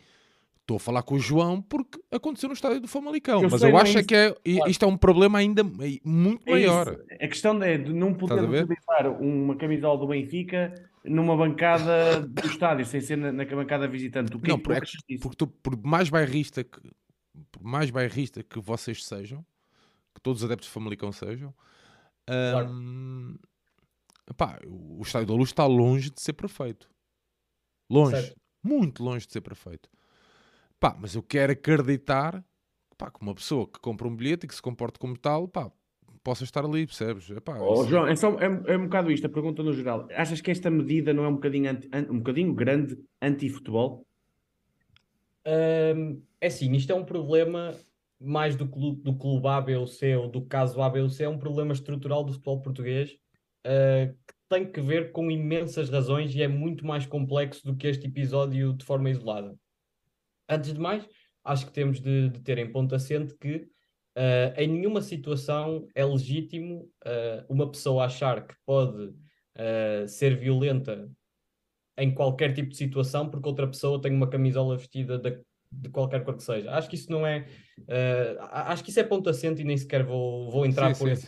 Estou 0.62 0.78
a 0.78 0.80
falar 0.80 1.04
com 1.04 1.14
o 1.14 1.20
João 1.20 1.62
porque 1.62 2.00
aconteceu 2.12 2.50
no 2.50 2.56
estádio 2.56 2.80
do 2.80 2.88
Famalicão. 2.88 3.44
Eu 3.44 3.50
mas 3.52 3.62
sei, 3.62 3.72
eu 3.72 3.78
acho 3.78 4.00
é 4.00 4.04
que 4.04 4.16
é, 4.16 4.34
isto 4.68 4.84
é 4.84 4.88
um 4.88 4.98
problema 4.98 5.38
ainda 5.38 5.64
muito 5.64 6.42
é 6.48 6.52
maior. 6.52 6.88
Isso. 6.88 7.24
A 7.24 7.28
questão 7.28 7.62
é 7.62 7.78
de 7.78 7.94
não 7.94 8.16
poder 8.16 8.44
utilizar 8.44 9.22
uma 9.22 9.56
camisola 9.58 10.00
do 10.00 10.08
Benfica 10.08 10.74
numa 11.04 11.38
bancada 11.38 12.22
do 12.22 12.42
estádio, 12.50 12.84
sem 12.84 13.00
ser 13.00 13.16
na, 13.16 13.32
na 13.32 13.46
bancada 13.46 13.88
visitante. 13.88 14.36
O 14.36 14.40
que 14.40 14.48
não, 14.48 14.56
é, 14.56 15.20
porque 15.20 15.36
tu, 15.38 15.46
por 15.46 15.78
mais 15.84 16.10
bairrista 16.10 16.64
que, 16.64 16.80
por 17.52 17.64
mais 17.64 17.92
bairrista 17.92 18.42
que 18.42 18.60
vocês 18.60 19.06
sejam, 19.06 19.42
que 19.42 19.55
todos 20.26 20.42
os 20.42 20.46
adeptos 20.46 20.68
de 20.68 20.74
Famalicão 20.74 21.12
sejam. 21.12 21.54
Um, 22.28 23.38
claro. 24.36 24.68
o 24.68 25.04
Estádio 25.04 25.28
da 25.28 25.34
Luz 25.36 25.50
está 25.50 25.68
longe 25.68 26.10
de 26.10 26.20
ser 26.20 26.34
perfeito. 26.34 26.90
Longe. 27.88 28.20
Certo. 28.20 28.42
Muito 28.64 29.04
longe 29.04 29.28
de 29.28 29.34
ser 29.34 29.42
perfeito. 29.42 29.88
Pá, 30.80 30.98
mas 31.00 31.14
eu 31.14 31.22
quero 31.22 31.54
acreditar 31.54 32.44
pá, 32.98 33.12
que 33.12 33.22
uma 33.22 33.36
pessoa 33.36 33.68
que 33.68 33.80
compra 33.80 34.08
um 34.08 34.16
bilhete 34.16 34.46
e 34.46 34.48
que 34.48 34.56
se 34.56 34.62
comporte 34.64 34.98
como 34.98 35.16
tal, 35.16 35.48
pá, 35.48 35.72
possa 36.24 36.44
estar 36.44 36.66
ali, 36.66 36.88
percebes? 36.88 37.30
Epá, 37.30 37.60
oh, 37.60 37.84
isso... 37.84 37.90
João, 37.90 38.08
é, 38.08 38.16
só, 38.16 38.32
é, 38.40 38.46
é, 38.46 38.78
um 38.78 38.86
bocado 38.86 39.12
isto, 39.12 39.28
a 39.28 39.30
pergunta 39.30 39.62
no 39.62 39.74
geral. 39.74 40.08
Achas 40.16 40.42
que 40.42 40.50
esta 40.50 40.72
medida 40.72 41.14
não 41.14 41.24
é 41.24 41.28
um 41.28 41.36
bocadinho, 41.36 41.70
anti, 41.70 41.88
um 42.10 42.18
bocadinho 42.18 42.52
grande 42.56 42.98
anti-futebol? 43.22 44.08
Um, 45.46 46.24
é 46.42 46.50
sim, 46.50 46.72
isto 46.74 46.92
é 46.92 46.96
um 46.96 47.06
problema 47.06 47.76
mais 48.20 48.56
do 48.56 48.68
clube, 48.68 49.02
do 49.02 49.16
clube 49.18 49.48
A, 49.48 49.62
B 49.62 49.76
ou 49.76 49.88
C 49.88 50.16
ou 50.16 50.30
do 50.30 50.46
caso 50.46 50.82
A, 50.82 50.90
B 50.90 51.02
ou 51.02 51.10
C, 51.10 51.24
é 51.24 51.30
um 51.30 51.38
problema 51.38 51.74
estrutural 51.74 52.24
do 52.24 52.32
futebol 52.32 52.62
português 52.62 53.12
uh, 53.66 54.14
que 54.28 54.34
tem 54.50 54.72
que 54.72 54.82
ver 54.82 55.12
com 55.12 55.30
imensas 55.30 55.90
razões 55.90 56.34
e 56.34 56.42
é 56.42 56.48
muito 56.48 56.86
mais 56.86 57.06
complexo 57.06 57.66
do 57.66 57.76
que 57.76 57.88
este 57.88 58.08
episódio 58.08 58.74
de 58.74 58.86
forma 58.86 59.10
isolada. 59.10 59.56
Antes 60.48 60.74
de 60.74 60.80
mais, 60.80 61.08
acho 61.44 61.66
que 61.66 61.74
temos 61.74 62.00
de, 62.00 62.30
de 62.30 62.40
ter 62.42 62.58
em 62.58 62.72
ponto 62.72 62.96
assente 62.96 63.36
que 63.36 63.68
uh, 64.18 64.54
em 64.58 64.68
nenhuma 64.68 65.02
situação 65.02 65.88
é 65.94 66.06
legítimo 66.06 66.90
uh, 67.06 67.46
uma 67.50 67.70
pessoa 67.70 68.06
achar 68.06 68.46
que 68.46 68.56
pode 68.66 69.14
ser 70.10 70.36
violenta 70.36 71.10
em 71.98 72.14
qualquer 72.14 72.54
tipo 72.54 72.72
de 72.72 72.76
situação 72.76 73.30
porque 73.30 73.48
outra 73.48 73.66
pessoa 73.66 74.02
tem 74.02 74.14
uma 74.14 74.30
camisola 74.30 74.76
vestida 74.76 75.18
da, 75.18 75.32
de 75.82 75.90
qualquer 75.90 76.24
cor 76.24 76.36
que 76.36 76.44
seja. 76.44 76.72
Acho 76.72 76.90
que 76.90 76.96
isso 76.96 77.12
não 77.12 77.26
é. 77.26 77.48
Uh, 77.80 78.40
acho 78.40 78.84
que 78.84 78.90
isso 78.90 79.00
é 79.00 79.04
ponto 79.04 79.30
assente 79.30 79.62
e 79.62 79.66
nem 79.66 79.78
sequer 79.78 80.04
vou, 80.04 80.50
vou 80.50 80.66
entrar 80.66 80.94
sim, 80.94 81.00
por 81.00 81.12
isso. 81.12 81.28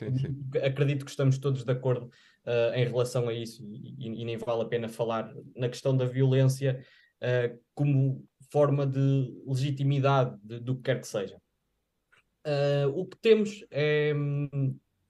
Acredito 0.63 1.05
que 1.05 1.11
estamos 1.11 1.37
todos 1.37 1.63
de 1.63 1.71
acordo 1.71 2.05
uh, 2.45 2.73
em 2.75 2.85
relação 2.85 3.27
a 3.27 3.33
isso 3.33 3.63
e, 3.69 4.21
e, 4.21 4.25
nem 4.25 4.37
vale 4.37 4.61
a 4.61 4.65
pena 4.65 4.87
falar 4.87 5.33
na 5.55 5.69
questão 5.69 5.95
da 5.95 6.05
violência 6.05 6.83
uh, 7.21 7.59
como 7.73 8.25
forma 8.51 8.87
de 8.87 9.33
legitimidade 9.45 10.37
de, 10.41 10.59
do 10.59 10.75
que 10.75 10.83
quer 10.83 11.01
que 11.01 11.07
seja. 11.07 11.37
o 12.93 13.05
que 13.05 13.17
temos 13.17 13.65
é, 13.69 14.13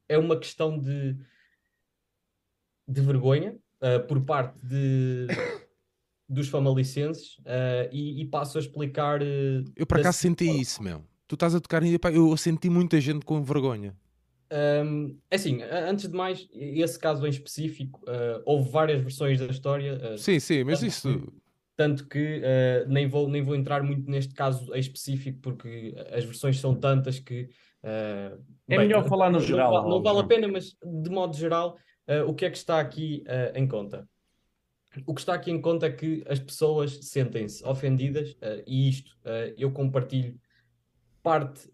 é 0.09 0.17
uma 0.17 0.39
questão 0.39 0.79
de, 0.79 1.15
de 2.87 3.01
vergonha 3.01 3.55
por 4.07 4.25
parte 4.25 4.57
de 4.65 5.27
dos 6.29 6.49
famalicenses 6.49 7.37
uh, 7.39 7.89
e, 7.91 8.21
e, 8.21 8.25
passo 8.25 8.57
a 8.57 8.61
explicar. 8.61 9.21
Uh, 9.21 9.63
eu 9.75 9.85
para 9.85 10.03
cá 10.03 10.11
senti 10.11 10.45
forma. 10.45 10.61
isso, 10.61 10.83
meu. 10.83 11.03
Tu 11.27 11.35
estás 11.35 11.53
a 11.53 11.59
tocar 11.59 11.83
e 11.83 11.97
eu 12.13 12.37
senti 12.37 12.69
muita 12.69 12.99
gente 13.01 13.25
com 13.25 13.41
vergonha. 13.43 13.95
Um, 14.51 15.17
é 15.29 15.35
assim, 15.35 15.61
antes 15.61 16.07
de 16.07 16.15
mais, 16.15 16.47
esse 16.53 16.97
caso 16.97 17.25
em 17.25 17.29
específico, 17.29 17.99
uh, 18.07 18.41
houve 18.45 18.69
várias 18.69 19.01
versões 19.01 19.39
da 19.39 19.47
história. 19.47 20.13
Uh, 20.13 20.17
sim, 20.17 20.39
sim, 20.39 20.63
mas 20.63 20.81
isso. 20.81 21.19
Que, 21.19 21.31
tanto 21.75 22.07
que 22.07 22.39
uh, 22.39 22.89
nem, 22.89 23.07
vou, 23.07 23.27
nem 23.27 23.41
vou 23.41 23.55
entrar 23.55 23.83
muito 23.83 24.09
neste 24.09 24.33
caso 24.33 24.73
em 24.73 24.79
específico, 24.79 25.39
porque 25.41 25.93
as 26.13 26.23
versões 26.23 26.59
são 26.59 26.73
tantas 26.73 27.19
que. 27.19 27.49
é 27.83 28.31
bem, 28.67 28.79
melhor 28.79 29.07
falar 29.07 29.29
no 29.29 29.39
não, 29.39 29.45
geral. 29.45 29.83
Não, 29.83 29.89
não 29.89 30.01
vale 30.01 30.19
a 30.19 30.23
pena, 30.23 30.47
mas 30.47 30.75
de 30.81 31.09
modo 31.09 31.35
geral, 31.35 31.77
o 32.25 32.33
que 32.33 32.45
é 32.45 32.49
que 32.49 32.57
está 32.57 32.79
aqui 32.79 33.23
em 33.53 33.67
conta? 33.67 34.07
O 35.05 35.13
que 35.13 35.21
está 35.21 35.33
aqui 35.33 35.51
em 35.51 35.61
conta 35.61 35.85
é 35.85 35.91
que 35.91 36.23
as 36.27 36.39
pessoas 36.39 36.99
sentem-se 37.05 37.65
ofendidas, 37.65 38.35
e 38.65 38.89
isto 38.89 39.17
eu 39.57 39.71
compartilho 39.71 40.39
parte 41.21 41.69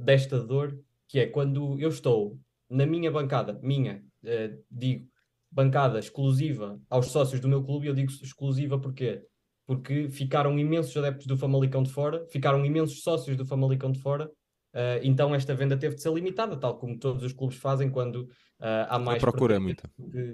desta 0.00 0.38
dor 0.38 0.78
que 1.08 1.18
é 1.18 1.26
quando 1.26 1.80
eu 1.80 1.88
estou 1.88 2.38
na 2.68 2.84
minha 2.86 3.10
bancada, 3.10 3.58
minha, 3.62 4.04
uh, 4.24 4.64
digo, 4.70 5.08
bancada 5.50 5.98
exclusiva 5.98 6.78
aos 6.90 7.06
sócios 7.06 7.40
do 7.40 7.48
meu 7.48 7.64
clube, 7.64 7.86
eu 7.86 7.94
digo 7.94 8.12
exclusiva 8.12 8.78
porquê? 8.78 9.24
Porque 9.66 10.08
ficaram 10.10 10.58
imensos 10.58 10.94
adeptos 10.96 11.26
do 11.26 11.36
Famalicão 11.36 11.82
de 11.82 11.90
fora, 11.90 12.26
ficaram 12.28 12.64
imensos 12.64 13.02
sócios 13.02 13.36
do 13.36 13.46
Famalicão 13.46 13.90
de 13.90 13.98
fora, 13.98 14.30
uh, 14.74 15.00
então 15.02 15.34
esta 15.34 15.54
venda 15.54 15.76
teve 15.76 15.96
de 15.96 16.02
ser 16.02 16.12
limitada, 16.12 16.56
tal 16.56 16.78
como 16.78 16.98
todos 16.98 17.22
os 17.22 17.32
clubes 17.32 17.56
fazem 17.56 17.90
quando 17.90 18.22
uh, 18.60 18.86
há 18.88 18.98
mais. 18.98 19.22
A 19.22 19.26
procura 19.26 19.56
é 19.56 19.58
muita. 19.58 19.90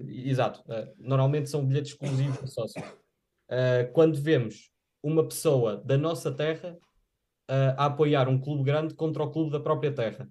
Exato, 0.08 0.62
normalmente 0.98 1.50
são 1.50 1.64
bilhetes 1.64 1.92
exclusivos 1.92 2.40
de 2.40 2.50
sócios. 2.50 2.84
quando 3.92 4.20
vemos 4.20 4.70
uma 5.02 5.26
pessoa 5.26 5.76
da 5.76 5.98
nossa 5.98 6.32
terra 6.32 6.76
a 7.76 7.86
apoiar 7.86 8.28
um 8.28 8.40
clube 8.40 8.64
grande 8.64 8.94
contra 8.94 9.22
o 9.22 9.30
clube 9.30 9.50
da 9.50 9.60
própria 9.60 9.92
terra. 9.92 10.28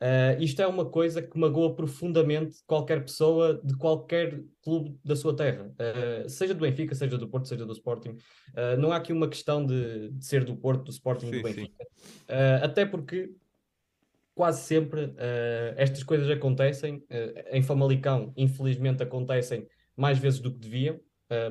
Uh, 0.00 0.42
isto 0.42 0.62
é 0.62 0.66
uma 0.66 0.86
coisa 0.86 1.20
que 1.20 1.38
magoa 1.38 1.76
profundamente 1.76 2.56
qualquer 2.66 3.04
pessoa 3.04 3.60
de 3.62 3.76
qualquer 3.76 4.42
clube 4.62 4.98
da 5.04 5.14
sua 5.14 5.36
terra, 5.36 5.70
uh, 5.74 6.26
seja 6.26 6.54
do 6.54 6.60
Benfica, 6.60 6.94
seja 6.94 7.18
do 7.18 7.28
Porto, 7.28 7.46
seja 7.46 7.66
do 7.66 7.72
Sporting. 7.74 8.16
Uh, 8.48 8.78
não 8.78 8.92
há 8.92 8.96
aqui 8.96 9.12
uma 9.12 9.28
questão 9.28 9.64
de, 9.64 10.10
de, 10.10 10.24
ser 10.24 10.42
do 10.42 10.56
Porto, 10.56 10.84
do 10.84 10.90
Sporting, 10.90 11.26
sim, 11.26 11.32
do 11.32 11.42
Benfica. 11.42 11.86
até 12.62 12.86
porque 12.86 13.30
quase 14.34 14.62
sempre 14.62 15.12
estas 15.76 16.02
coisas 16.02 16.30
acontecem. 16.30 17.04
em 17.50 17.62
Famalicão, 17.62 18.32
infelizmente, 18.34 19.02
acontecem 19.02 19.66
mais 19.94 20.18
vezes 20.18 20.40
do 20.40 20.50
que 20.50 20.58
deviam. 20.58 20.98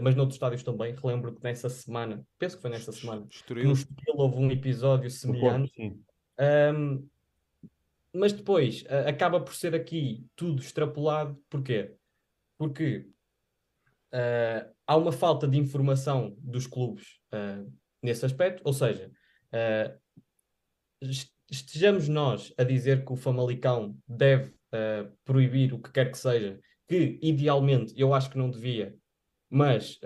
mas 0.01 0.15
noutros 0.15 0.37
estádios 0.37 0.63
também. 0.63 0.95
Relembro 0.95 1.35
que 1.35 1.43
nessa 1.43 1.69
semana, 1.69 2.25
penso 2.39 2.55
que 2.55 2.63
foi 2.63 2.71
nessa 2.71 2.91
semana, 2.91 3.21
no 3.21 3.27
Estoril 3.73 3.75
houve 4.15 4.37
um 4.37 4.49
episódio 4.49 5.07
semelhante. 5.07 5.71
Porto, 6.39 7.07
mas 8.13 8.33
depois 8.33 8.83
uh, 8.83 9.07
acaba 9.07 9.39
por 9.39 9.53
ser 9.53 9.75
aqui 9.75 10.25
tudo 10.35 10.61
extrapolado. 10.61 11.39
Porquê? 11.49 11.95
Porque 12.57 13.09
uh, 14.13 14.73
há 14.85 14.95
uma 14.95 15.11
falta 15.11 15.47
de 15.47 15.57
informação 15.57 16.35
dos 16.39 16.65
clubes 16.65 17.19
uh, 17.33 17.71
nesse 18.01 18.25
aspecto, 18.25 18.61
ou 18.63 18.73
seja, 18.73 19.11
estejamos 21.51 22.07
nós 22.07 22.53
a 22.57 22.63
dizer 22.63 23.03
que 23.03 23.11
o 23.11 23.17
Famalicão 23.17 23.97
deve 24.07 24.53
proibir 25.25 25.73
o 25.73 25.81
que 25.81 25.91
quer 25.91 26.09
que 26.09 26.17
seja, 26.17 26.57
que 26.87 27.19
idealmente 27.21 27.93
eu 27.97 28.13
acho 28.13 28.29
que 28.29 28.37
não 28.37 28.49
devia, 28.49 28.95
mas 29.49 29.99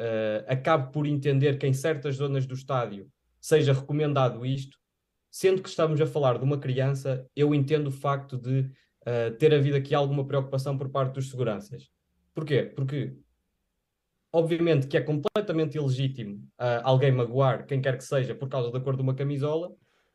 acabo 0.48 0.92
por 0.92 1.06
entender 1.06 1.60
que 1.60 1.68
em 1.68 1.74
certas 1.74 2.16
zonas 2.16 2.48
do 2.48 2.56
estádio 2.56 3.08
seja 3.40 3.74
recomendado 3.74 4.44
isto, 4.44 4.76
Sendo 5.36 5.64
que 5.64 5.70
estamos 5.70 6.00
a 6.00 6.06
falar 6.06 6.38
de 6.38 6.44
uma 6.44 6.60
criança, 6.60 7.28
eu 7.36 7.56
entendo 7.56 7.88
o 7.88 7.92
facto 7.92 8.38
de 8.38 8.70
uh, 9.02 9.36
ter 9.40 9.52
havido 9.52 9.76
aqui 9.76 9.96
alguma 9.96 10.28
preocupação 10.28 10.78
por 10.78 10.90
parte 10.90 11.16
dos 11.16 11.32
seguranças. 11.32 11.90
Porquê? 12.36 12.72
Porque, 12.76 13.16
obviamente, 14.32 14.86
que 14.86 14.96
é 14.96 15.02
completamente 15.02 15.76
ilegítimo 15.76 16.36
uh, 16.36 16.84
alguém 16.84 17.12
magoar 17.12 17.66
quem 17.66 17.82
quer 17.82 17.98
que 17.98 18.04
seja 18.04 18.36
por 18.36 18.48
causa 18.48 18.72
da 18.72 18.80
cor 18.80 18.96
de 18.96 19.02
uma 19.02 19.16
camisola. 19.16 19.72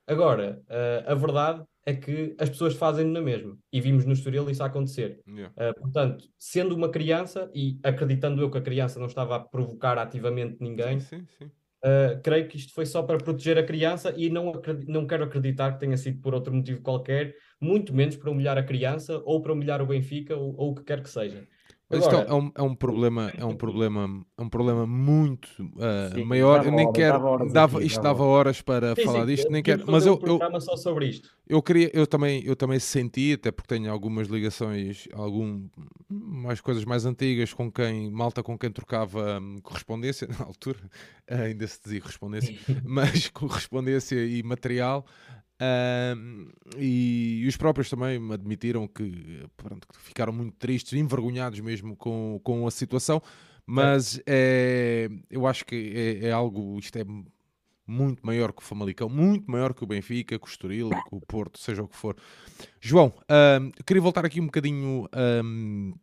Agora, 0.07 0.62
uh, 0.68 1.11
a 1.11 1.14
verdade 1.16 1.64
é 1.85 1.94
que 1.94 2.37
as 2.38 2.48
pessoas 2.48 2.76
fazem 2.76 3.04
na 3.04 3.20
mesma. 3.20 3.59
E 3.72 3.81
vimos 3.81 4.04
no 4.04 4.12
Estoril 4.12 4.48
isso 4.48 4.62
acontecer. 4.62 5.20
Yeah. 5.26 5.52
Uh, 5.57 5.81
portanto, 5.81 6.31
sendo 6.38 6.76
uma 6.76 6.90
criança, 6.90 7.50
e 7.52 7.76
acreditando 7.83 8.40
eu 8.40 8.48
que 8.48 8.59
a 8.59 8.62
criança 8.62 9.00
não 9.00 9.07
estava 9.07 9.35
a 9.35 9.40
provocar 9.40 9.98
ativamente 9.98 10.59
ninguém, 10.61 11.00
sim, 11.00 11.18
sim, 11.18 11.26
sim. 11.38 11.50
Uh, 11.85 12.21
creio 12.23 12.49
que 12.49 12.57
isto 12.57 12.75
foi 12.75 12.85
só 12.85 13.03
para 13.05 13.19
proteger 13.19 13.57
a 13.57 13.62
criança 13.62 14.12
e 14.17 14.29
não, 14.29 14.53
não 14.88 15.07
quero 15.07 15.25
acreditar 15.25 15.73
que 15.73 15.81
tenha 15.81 15.97
sido 15.97 16.21
por 16.21 16.35
outro 16.35 16.53
motivo 16.53 16.83
qualquer, 16.83 17.37
muito 17.61 17.95
menos 17.95 18.17
para 18.17 18.31
humilhar 18.31 18.59
a 18.59 18.64
criança 18.64 19.23
ou 19.25 19.41
para 19.41 19.53
humilhar 19.53 19.81
o 19.81 19.87
Benfica 19.87 20.37
ou, 20.37 20.57
ou 20.57 20.71
o 20.73 20.75
que 20.75 20.83
quer 20.83 21.03
que 21.03 21.09
seja. 21.11 21.47
Agora, 21.90 22.18
isto 22.18 22.31
é 22.31 22.35
um, 22.35 22.53
é 22.55 22.62
um 22.62 22.74
problema, 22.74 23.33
é 23.35 23.44
um 23.46 23.57
problema, 23.57 24.27
é 24.37 24.42
um 24.42 24.48
problema 24.51 24.87
muito 24.87 25.48
uh, 25.59 26.14
sim, 26.14 26.22
maior. 26.22 26.66
Eu 26.66 26.70
nem 26.70 26.87
hora, 26.87 26.92
quero, 26.94 27.18
dava, 27.18 27.46
dava 27.46 27.79
aqui, 27.79 27.87
isto 27.87 28.03
dava 28.03 28.24
horas 28.24 28.61
para 28.61 28.94
sim, 28.94 29.05
falar 29.05 29.20
sim, 29.20 29.35
disto, 29.35 29.51
nem 29.51 29.62
quero. 29.62 29.90
Mas 29.90 30.05
eu, 30.05 30.20
um 30.22 30.27
eu, 30.27 30.61
só 30.61 30.77
sobre 30.77 31.07
isto. 31.07 31.31
Eu 31.48 31.62
queria, 31.62 31.90
eu 31.94 32.07
também, 32.07 32.44
eu 32.44 32.55
também 32.55 32.79
senti, 32.79 33.33
até 33.33 33.51
porque 33.51 33.74
tenho 33.74 33.90
algumas 33.90 34.29
ligações, 34.29 35.09
algum 35.14 35.66
mais 36.11 36.61
coisas 36.61 36.85
mais 36.85 37.07
antigas 37.07 37.55
com 37.55 37.72
quem, 37.72 38.11
malta 38.11 38.42
com 38.42 38.59
quem 38.59 38.70
trocava 38.70 39.40
hum, 39.40 39.57
correspondência 39.62 40.29
na 40.38 40.44
altura, 40.44 40.79
ainda 41.27 41.66
se 41.66 41.81
dizia 41.83 42.03
correspondência, 42.03 42.55
mas 42.85 43.29
correspondência 43.29 44.27
e 44.27 44.42
material. 44.42 45.07
E, 46.77 47.40
e, 47.42 47.47
os 47.49 47.57
próprios 47.57 47.90
também 47.90 48.18
me 48.18 48.35
admitiram 48.35 48.87
que, 48.87 49.44
pronto, 49.57 49.88
que 49.88 49.97
ficaram 50.01 50.33
muito 50.33 50.55
tristes, 50.57 50.92
envergonhados 50.92 51.59
mesmo 51.61 51.97
com, 51.97 52.40
com 52.44 52.66
a 52.66 52.71
situação, 52.71 53.21
mas 53.66 54.18
é. 54.27 55.09
é 55.09 55.11
eu 55.31 55.47
acho 55.47 55.64
que 55.64 55.92
é, 55.94 56.29
é, 56.29 56.33
algo, 56.33 56.79
isto 56.79 56.97
é 56.97 57.05
muito 57.87 58.25
maior 58.25 58.53
que 58.53 58.62
o 58.62 58.64
Famalicão, 58.64 59.09
muito 59.09 59.51
maior 59.51 59.75
que 59.75 59.83
o 59.83 59.87
Benfica, 59.87 60.38
que 60.38 60.44
o 60.44 60.49
Estoril, 60.49 60.90
que 60.90 61.14
o 61.14 61.21
Porto, 61.21 61.59
seja 61.59 61.83
o 61.83 61.88
que 61.88 61.97
for. 61.97 62.14
João, 62.81 63.12
queria 63.87 64.03
voltar 64.03 64.25
aqui 64.27 64.40
um 64.40 64.47
bocadinho. 64.47 65.09
Um, 65.44 65.94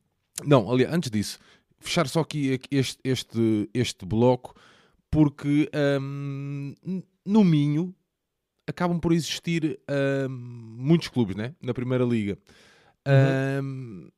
não, 0.44 0.70
aliás, 0.70 0.94
antes 0.94 1.12
disso, 1.12 1.40
fechar 1.80 2.08
só 2.08 2.22
aqui 2.22 2.60
este, 2.72 3.00
este, 3.04 3.70
este 3.74 4.06
bloco, 4.06 4.56
porque 5.12 5.70
um, 6.02 6.74
no 7.24 7.44
Minho 7.44 7.96
acabam 8.68 9.00
por 9.00 9.12
existir 9.12 9.80
uh, 9.90 10.30
muitos 10.30 11.08
clubes 11.08 11.36
né? 11.36 11.54
na 11.62 11.74
Primeira 11.74 12.04
Liga. 12.04 12.38
Uhum. 13.08 14.08
Uh, 14.08 14.12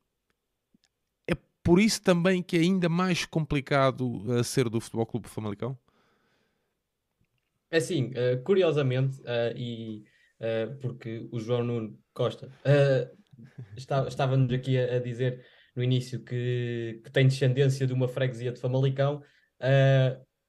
é 1.26 1.34
por 1.62 1.78
isso 1.78 2.02
também 2.02 2.42
que 2.42 2.56
é 2.56 2.60
ainda 2.60 2.88
mais 2.88 3.24
complicado 3.24 4.24
uh, 4.26 4.42
ser 4.42 4.68
do 4.68 4.80
Futebol 4.80 5.06
Clube 5.06 5.28
Famalicão? 5.28 5.78
Assim, 7.70 8.12
uh, 8.12 8.42
curiosamente, 8.42 9.20
uh, 9.20 9.56
e 9.56 10.04
porque 10.80 11.28
o 11.32 11.40
João 11.40 11.64
Nuno 11.64 11.98
Costa 12.14 12.48
estava-nos 13.76 14.52
aqui 14.52 14.78
a, 14.78 14.94
a, 14.94 14.98
dizer 15.00 15.44
no 15.74 15.82
início 15.82 16.22
que, 16.22 17.00
que, 17.02 17.10
tem 17.10 17.26
descendência 17.26 17.88
de 17.88 17.92
uma 17.92 18.06
freguesia 18.06 18.52
de 18.52 18.60
Famalicão, 18.60 19.20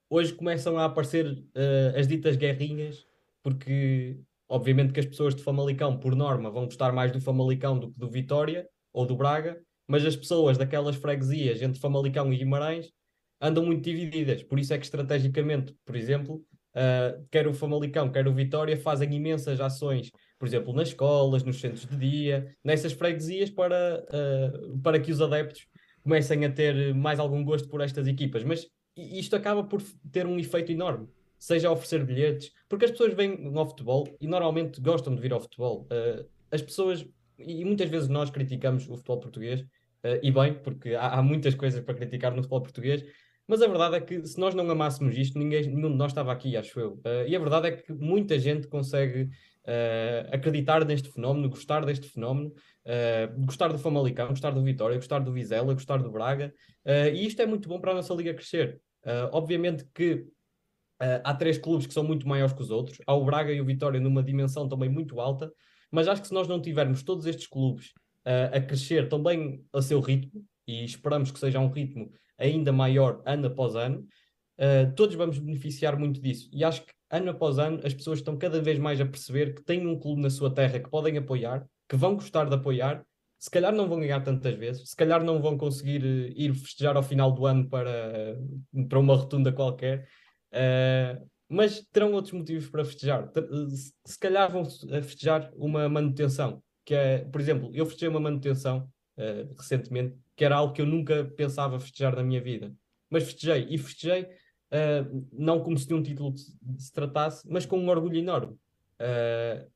hoje 0.07 0.31
começam 0.33 0.77
a 0.77 0.85
aparecer 0.85 1.43
as 1.97 2.07
ditas 2.07 2.35
guerrinhas 2.35 3.08
porque 3.43 4.19
obviamente 4.49 4.91
que 4.91 4.99
as 4.99 5.05
pessoas 5.05 5.35
de 5.35 5.43
Famalicão, 5.43 5.97
por 5.97 6.15
norma, 6.15 6.49
vão 6.49 6.65
gostar 6.65 6.91
mais 6.91 7.11
do 7.11 7.21
Famalicão 7.21 7.77
do 7.77 7.91
que 7.91 7.99
do 7.99 8.09
Vitória 8.09 8.67
ou 8.91 9.05
do 9.05 9.15
Braga, 9.15 9.61
mas 9.87 10.03
as 10.05 10.15
pessoas 10.15 10.57
daquelas 10.57 10.95
freguesias 10.95 11.61
entre 11.61 11.79
Famalicão 11.79 12.33
e 12.33 12.37
Guimarães 12.37 12.91
andam 13.39 13.65
muito 13.65 13.83
divididas. 13.83 14.43
Por 14.43 14.59
isso 14.59 14.73
é 14.73 14.77
que 14.77 14.85
estrategicamente, 14.85 15.73
por 15.85 15.95
exemplo, 15.95 16.43
uh, 16.75 17.25
quer 17.31 17.47
o 17.47 17.53
Famalicão, 17.53 18.11
quer 18.11 18.27
o 18.27 18.33
Vitória 18.33 18.75
fazem 18.75 19.13
imensas 19.13 19.61
ações, 19.61 20.11
por 20.37 20.47
exemplo, 20.47 20.73
nas 20.73 20.89
escolas, 20.89 21.43
nos 21.43 21.59
centros 21.59 21.85
de 21.85 21.95
dia, 21.95 22.55
nessas 22.63 22.91
freguesias 22.93 23.49
para, 23.49 24.03
uh, 24.09 24.79
para 24.79 24.99
que 24.99 25.11
os 25.11 25.21
adeptos 25.21 25.67
comecem 26.03 26.43
a 26.45 26.51
ter 26.51 26.93
mais 26.95 27.19
algum 27.19 27.43
gosto 27.43 27.69
por 27.69 27.81
estas 27.81 28.07
equipas. 28.07 28.43
Mas 28.43 28.67
isto 28.97 29.35
acaba 29.35 29.63
por 29.63 29.81
ter 30.11 30.25
um 30.25 30.39
efeito 30.39 30.71
enorme 30.71 31.07
seja 31.39 31.69
a 31.69 31.71
oferecer 31.71 32.05
bilhetes, 32.05 32.51
porque 32.67 32.85
as 32.85 32.91
pessoas 32.91 33.13
vêm 33.13 33.51
ao 33.55 33.65
futebol 33.65 34.07
e 34.19 34.27
normalmente 34.27 34.81
gostam 34.81 35.15
de 35.15 35.21
vir 35.21 35.31
ao 35.31 35.39
futebol. 35.39 35.87
Uh, 35.89 36.27
as 36.51 36.61
pessoas, 36.61 37.07
e 37.39 37.63
muitas 37.63 37.89
vezes 37.89 38.09
nós 38.09 38.29
criticamos 38.29 38.83
o 38.89 38.97
futebol 38.97 39.21
português, 39.21 39.61
uh, 39.61 40.19
e 40.21 40.29
bem, 40.29 40.53
porque 40.53 40.93
há, 40.93 41.13
há, 41.13 41.23
muitas 41.23 41.55
coisas 41.55 41.81
para 41.81 41.95
criticar 41.95 42.31
no 42.31 42.43
futebol 42.43 42.61
português, 42.61 43.05
mas 43.47 43.61
a 43.61 43.67
verdade 43.67 43.95
é 43.95 44.01
que 44.01 44.27
se 44.27 44.37
nós 44.37 44.53
não 44.53 44.69
amássemos 44.69 45.17
isto, 45.17 45.39
ninguém, 45.39 45.65
nenhum 45.67 45.89
de 45.89 45.97
nós 45.97 46.11
estava 46.11 46.31
aqui, 46.31 46.55
acho 46.57 46.77
eu. 46.79 46.93
Uh, 47.05 47.25
e 47.27 47.35
a 47.35 47.39
verdade 47.39 47.67
é 47.69 47.71
que 47.71 47.93
muita 47.93 48.37
gente 48.37 48.67
consegue 48.67 49.29
acreditar 50.31 50.83
neste 50.83 51.11
fenómeno, 51.11 51.47
gostar 51.47 51.85
deste 51.85 52.09
fenómeno, 52.09 52.51
gostar 53.45 53.67
do 53.67 53.77
Famalicão, 53.77 54.29
gostar 54.29 54.49
do 54.49 54.63
Vitória, 54.63 54.95
gostar 54.95 55.19
do 55.19 55.31
Vizela, 55.31 55.75
gostar 55.75 55.97
do 55.97 56.09
Braga, 56.09 56.51
e 57.13 57.27
isto 57.27 57.39
é 57.39 57.45
muito 57.45 57.69
bom 57.69 57.79
para 57.79 57.91
a 57.91 57.93
nossa 57.93 58.11
liga 58.15 58.33
crescer. 58.33 58.81
obviamente 59.31 59.85
que 59.93 60.25
Uh, 61.01 61.21
há 61.23 61.33
três 61.33 61.57
clubes 61.57 61.87
que 61.87 61.93
são 61.93 62.03
muito 62.03 62.27
maiores 62.27 62.53
que 62.53 62.61
os 62.61 62.71
outros. 62.71 62.99
Há 63.05 63.13
o 63.13 63.23
Braga 63.23 63.51
e 63.51 63.61
o 63.61 63.65
Vitória 63.65 63.99
numa 63.99 64.21
dimensão 64.21 64.67
também 64.67 64.89
muito 64.89 65.19
alta. 65.19 65.51
Mas 65.91 66.07
acho 66.07 66.21
que 66.21 66.27
se 66.27 66.33
nós 66.33 66.47
não 66.47 66.61
tivermos 66.61 67.03
todos 67.03 67.25
estes 67.25 67.47
clubes 67.47 67.93
a 68.53 68.61
crescer 68.61 69.09
também 69.09 69.65
a 69.73 69.81
seu 69.81 69.99
ritmo, 69.99 70.45
e 70.69 70.85
esperamos 70.85 71.31
que 71.31 71.39
seja 71.39 71.59
um 71.59 71.71
ritmo 71.71 72.11
ainda 72.37 72.71
maior 72.71 73.21
ano 73.25 73.47
após 73.47 73.75
ano, 73.75 74.07
uh, 74.59 74.93
todos 74.95 75.15
vamos 75.15 75.39
beneficiar 75.39 75.97
muito 75.97 76.21
disso. 76.21 76.47
E 76.53 76.63
acho 76.63 76.85
que 76.85 76.91
ano 77.09 77.31
após 77.31 77.57
ano 77.57 77.81
as 77.83 77.93
pessoas 77.93 78.19
estão 78.19 78.37
cada 78.37 78.61
vez 78.61 78.77
mais 78.77 79.01
a 79.01 79.05
perceber 79.05 79.55
que 79.55 79.63
têm 79.63 79.87
um 79.87 79.99
clube 79.99 80.21
na 80.21 80.29
sua 80.29 80.53
terra 80.53 80.79
que 80.79 80.89
podem 80.89 81.17
apoiar, 81.17 81.65
que 81.87 81.95
vão 81.95 82.15
gostar 82.15 82.45
de 82.45 82.55
apoiar. 82.55 83.03
Se 83.39 83.49
calhar 83.49 83.73
não 83.73 83.87
vão 83.87 83.99
ganhar 83.99 84.21
tantas 84.21 84.53
vezes, 84.55 84.89
se 84.89 84.95
calhar 84.95 85.23
não 85.23 85.41
vão 85.41 85.57
conseguir 85.57 86.03
uh, 86.03 86.31
ir 86.35 86.53
festejar 86.53 86.95
ao 86.95 87.03
final 87.03 87.31
do 87.31 87.45
ano 87.45 87.67
para, 87.67 88.35
uh, 88.73 88.87
para 88.87 88.99
uma 88.99 89.15
rotunda 89.15 89.51
qualquer, 89.51 90.07
mas 91.47 91.81
terão 91.91 92.13
outros 92.13 92.33
motivos 92.33 92.69
para 92.69 92.85
festejar. 92.85 93.31
Se 94.05 94.19
calhar 94.19 94.51
vão 94.51 94.65
festejar 94.65 95.51
uma 95.55 95.89
manutenção, 95.89 96.61
que 96.85 96.93
é, 96.93 97.19
por 97.25 97.41
exemplo, 97.41 97.71
eu 97.73 97.85
festejei 97.85 98.09
uma 98.09 98.19
manutenção 98.19 98.89
recentemente 99.57 100.15
que 100.39 100.45
era 100.45 100.55
algo 100.55 100.73
que 100.73 100.81
eu 100.81 100.85
nunca 100.85 101.25
pensava 101.35 101.81
festejar 101.81 102.15
na 102.15 102.23
minha 102.23 102.39
vida. 102.39 102.73
Mas 103.09 103.25
festejei, 103.25 103.67
e 103.69 103.77
festejei 103.77 104.23
uh, 104.23 105.27
não 105.33 105.61
como 105.61 105.77
se 105.77 105.85
de 105.85 105.93
um 105.93 106.01
título 106.01 106.33
se 106.37 106.93
tratasse, 106.93 107.45
mas 107.51 107.65
com 107.65 107.77
um 107.77 107.89
orgulho 107.89 108.15
enorme. 108.15 108.53
Uh, 109.01 109.69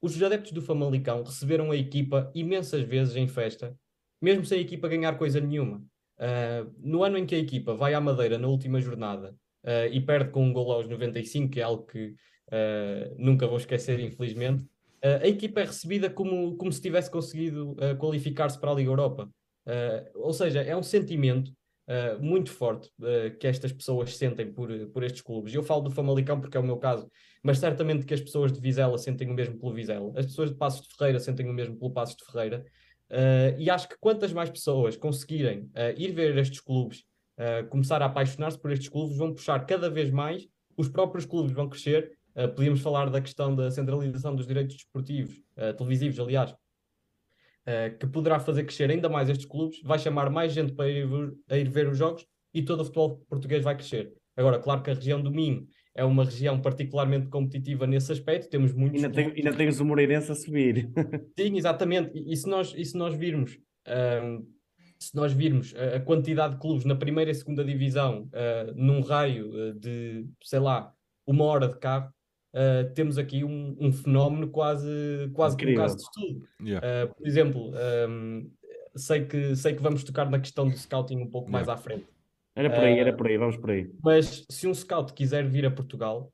os 0.00 0.22
adeptos 0.22 0.52
do 0.52 0.62
Famalicão 0.62 1.22
receberam 1.22 1.70
a 1.70 1.76
equipa 1.76 2.32
imensas 2.34 2.80
vezes 2.84 3.16
em 3.16 3.28
festa, 3.28 3.78
mesmo 4.18 4.46
sem 4.46 4.60
a 4.60 4.62
equipa 4.62 4.88
ganhar 4.88 5.18
coisa 5.18 5.40
nenhuma. 5.40 5.84
Uh, 6.16 6.72
no 6.78 7.04
ano 7.04 7.18
em 7.18 7.26
que 7.26 7.34
a 7.34 7.38
equipa 7.38 7.74
vai 7.74 7.92
à 7.92 8.00
Madeira 8.00 8.38
na 8.38 8.48
última 8.48 8.80
jornada 8.80 9.36
e 9.90 10.00
perde 10.00 10.30
com 10.30 10.44
um 10.44 10.52
gol 10.52 10.72
aos 10.72 10.88
95, 10.88 11.50
que 11.50 11.60
é 11.60 11.62
algo 11.62 11.84
que 11.86 12.14
nunca 13.18 13.46
vou 13.46 13.56
esquecer, 13.56 13.98
infelizmente, 14.00 14.64
a 15.02 15.26
equipa 15.26 15.60
é 15.60 15.64
recebida 15.64 16.08
como, 16.08 16.56
como 16.56 16.72
se 16.72 16.80
tivesse 16.80 17.10
conseguido 17.10 17.76
qualificar-se 17.98 18.58
para 18.58 18.70
a 18.70 18.74
Liga 18.74 18.90
Europa. 18.90 19.28
Uh, 19.66 20.06
ou 20.14 20.32
seja, 20.32 20.62
é 20.62 20.76
um 20.76 20.82
sentimento 20.82 21.48
uh, 21.88 22.22
muito 22.22 22.52
forte 22.52 22.88
uh, 23.00 23.36
que 23.36 23.48
estas 23.48 23.72
pessoas 23.72 24.16
sentem 24.16 24.52
por, 24.52 24.68
por 24.90 25.02
estes 25.02 25.20
clubes. 25.20 25.52
Eu 25.52 25.62
falo 25.62 25.82
do 25.82 25.90
Famalicão 25.90 26.40
porque 26.40 26.56
é 26.56 26.60
o 26.60 26.62
meu 26.62 26.76
caso, 26.76 27.10
mas 27.42 27.58
certamente 27.58 28.06
que 28.06 28.14
as 28.14 28.20
pessoas 28.20 28.52
de 28.52 28.60
Vizela 28.60 28.96
sentem 28.96 29.28
o 29.28 29.34
mesmo 29.34 29.58
pelo 29.58 29.74
Vizela, 29.74 30.12
as 30.16 30.26
pessoas 30.26 30.50
de 30.50 30.56
Passos 30.56 30.86
de 30.86 30.94
Ferreira 30.94 31.18
sentem 31.18 31.50
o 31.50 31.52
mesmo 31.52 31.76
pelo 31.76 31.90
Passos 31.90 32.16
de 32.16 32.24
Ferreira. 32.24 32.64
e 33.58 33.68
acho 33.68 33.88
que 33.88 33.96
quantas 33.98 34.32
mais 34.32 34.50
pessoas 34.50 34.96
conseguirem 34.96 35.68
ir 35.96 36.12
ver 36.12 36.36
estes 36.38 36.60
clubes, 36.60 37.04
começar 37.70 38.00
a 38.02 38.06
apaixonar-se 38.06 38.58
por 38.58 38.70
estes 38.70 38.88
clubes, 38.88 39.16
vão 39.16 39.34
puxar 39.34 39.64
cada 39.66 39.90
vez 39.90 40.10
mais, 40.10 40.48
os 40.76 40.88
próprios 40.88 41.24
clubes 41.24 41.52
vão 41.52 41.68
crescer. 41.68 42.12
podíamos 42.54 42.80
falar 42.80 43.10
da 43.10 43.20
questão 43.20 43.54
da 43.54 43.70
centralização 43.70 44.34
dos 44.34 44.46
direitos 44.46 44.76
desportivos, 44.76 45.42
televisivos, 45.76 46.18
aliás, 46.18 46.54
uh, 47.66 47.98
que 47.98 48.06
poderá 48.06 48.38
fazer 48.38 48.64
crescer 48.64 48.90
ainda 48.90 49.08
mais 49.08 49.28
estes 49.28 49.46
clubes, 49.46 49.80
vai 49.82 49.98
chamar 49.98 50.30
mais 50.30 50.52
gente 50.52 50.72
para 50.72 50.88
ir, 50.88 51.06
a 51.50 51.56
ir 51.58 51.68
ver 51.68 51.88
os 51.88 51.98
jogos 51.98 52.26
e 52.54 52.62
todo 52.62 52.80
o 52.80 52.84
futebol 52.84 53.18
português 53.28 53.62
vai 53.62 53.76
crescer. 53.76 54.12
Agora, 54.36 54.58
claro 54.58 54.82
que 54.82 54.90
a 54.90 54.94
região 54.94 55.20
do 55.20 55.30
Minho 55.30 55.66
é 55.94 56.04
uma 56.04 56.24
região 56.24 56.60
particularmente 56.60 57.28
competitiva 57.28 57.86
nesse 57.86 58.12
aspecto, 58.12 58.50
temos 58.50 58.72
muitos... 58.72 59.02
Ainda, 59.02 59.14
tem, 59.14 59.32
ainda 59.32 59.52
tens 59.54 59.80
o 59.80 59.84
Moreirense 59.84 60.30
a 60.30 60.34
subir. 60.34 60.90
Sim, 61.38 61.56
exatamente, 61.56 62.10
e, 62.14 62.32
e, 62.32 62.36
se, 62.36 62.48
nós, 62.48 62.74
e 62.76 62.84
se 62.84 62.96
nós 62.96 63.14
virmos... 63.14 63.58
Um, 64.22 64.55
se 65.06 65.16
nós 65.16 65.32
virmos 65.32 65.74
a, 65.74 66.00
quantidade 66.00 66.54
de 66.54 66.60
clubes 66.60 66.84
na 66.84 66.94
primeira 66.94 67.30
e 67.30 67.34
segunda 67.34 67.64
divisão 67.64 68.28
uh, 68.32 68.72
num 68.74 69.00
raio 69.00 69.50
uh, 69.50 69.74
de, 69.74 70.26
sei 70.42 70.58
lá, 70.58 70.92
uma 71.26 71.44
hora 71.44 71.68
de 71.68 71.78
carro, 71.78 72.12
uh, 72.54 72.92
temos 72.94 73.18
aqui 73.18 73.44
um, 73.44 73.76
um, 73.80 73.92
fenómeno 73.92 74.48
quase, 74.48 75.30
quase 75.32 75.56
como 75.56 75.70
um 75.70 75.74
caso 75.74 75.96
de 75.96 76.02
estudo. 76.02 76.48
Yeah. 76.60 76.86
Uh, 76.86 77.14
por 77.14 77.26
exemplo, 77.26 77.72
um, 78.08 78.50
sei, 78.94 79.24
que, 79.24 79.54
sei 79.54 79.74
que 79.74 79.82
vamos 79.82 80.02
tocar 80.02 80.28
na 80.28 80.40
questão 80.40 80.68
do 80.68 80.76
scouting 80.76 81.18
um 81.18 81.30
pouco 81.30 81.48
yeah. 81.48 81.52
mais 81.52 81.68
à 81.68 81.76
frente. 81.76 82.06
Era 82.54 82.70
por 82.70 82.84
aí, 82.84 82.98
era 82.98 83.12
por 83.14 83.26
aí, 83.26 83.36
vamos 83.36 83.56
por 83.58 83.70
aí. 83.70 83.90
Mas 84.02 84.46
se 84.48 84.66
um 84.66 84.74
scout 84.74 85.12
quiser 85.12 85.46
vir 85.46 85.66
a 85.66 85.70
Portugal, 85.70 86.32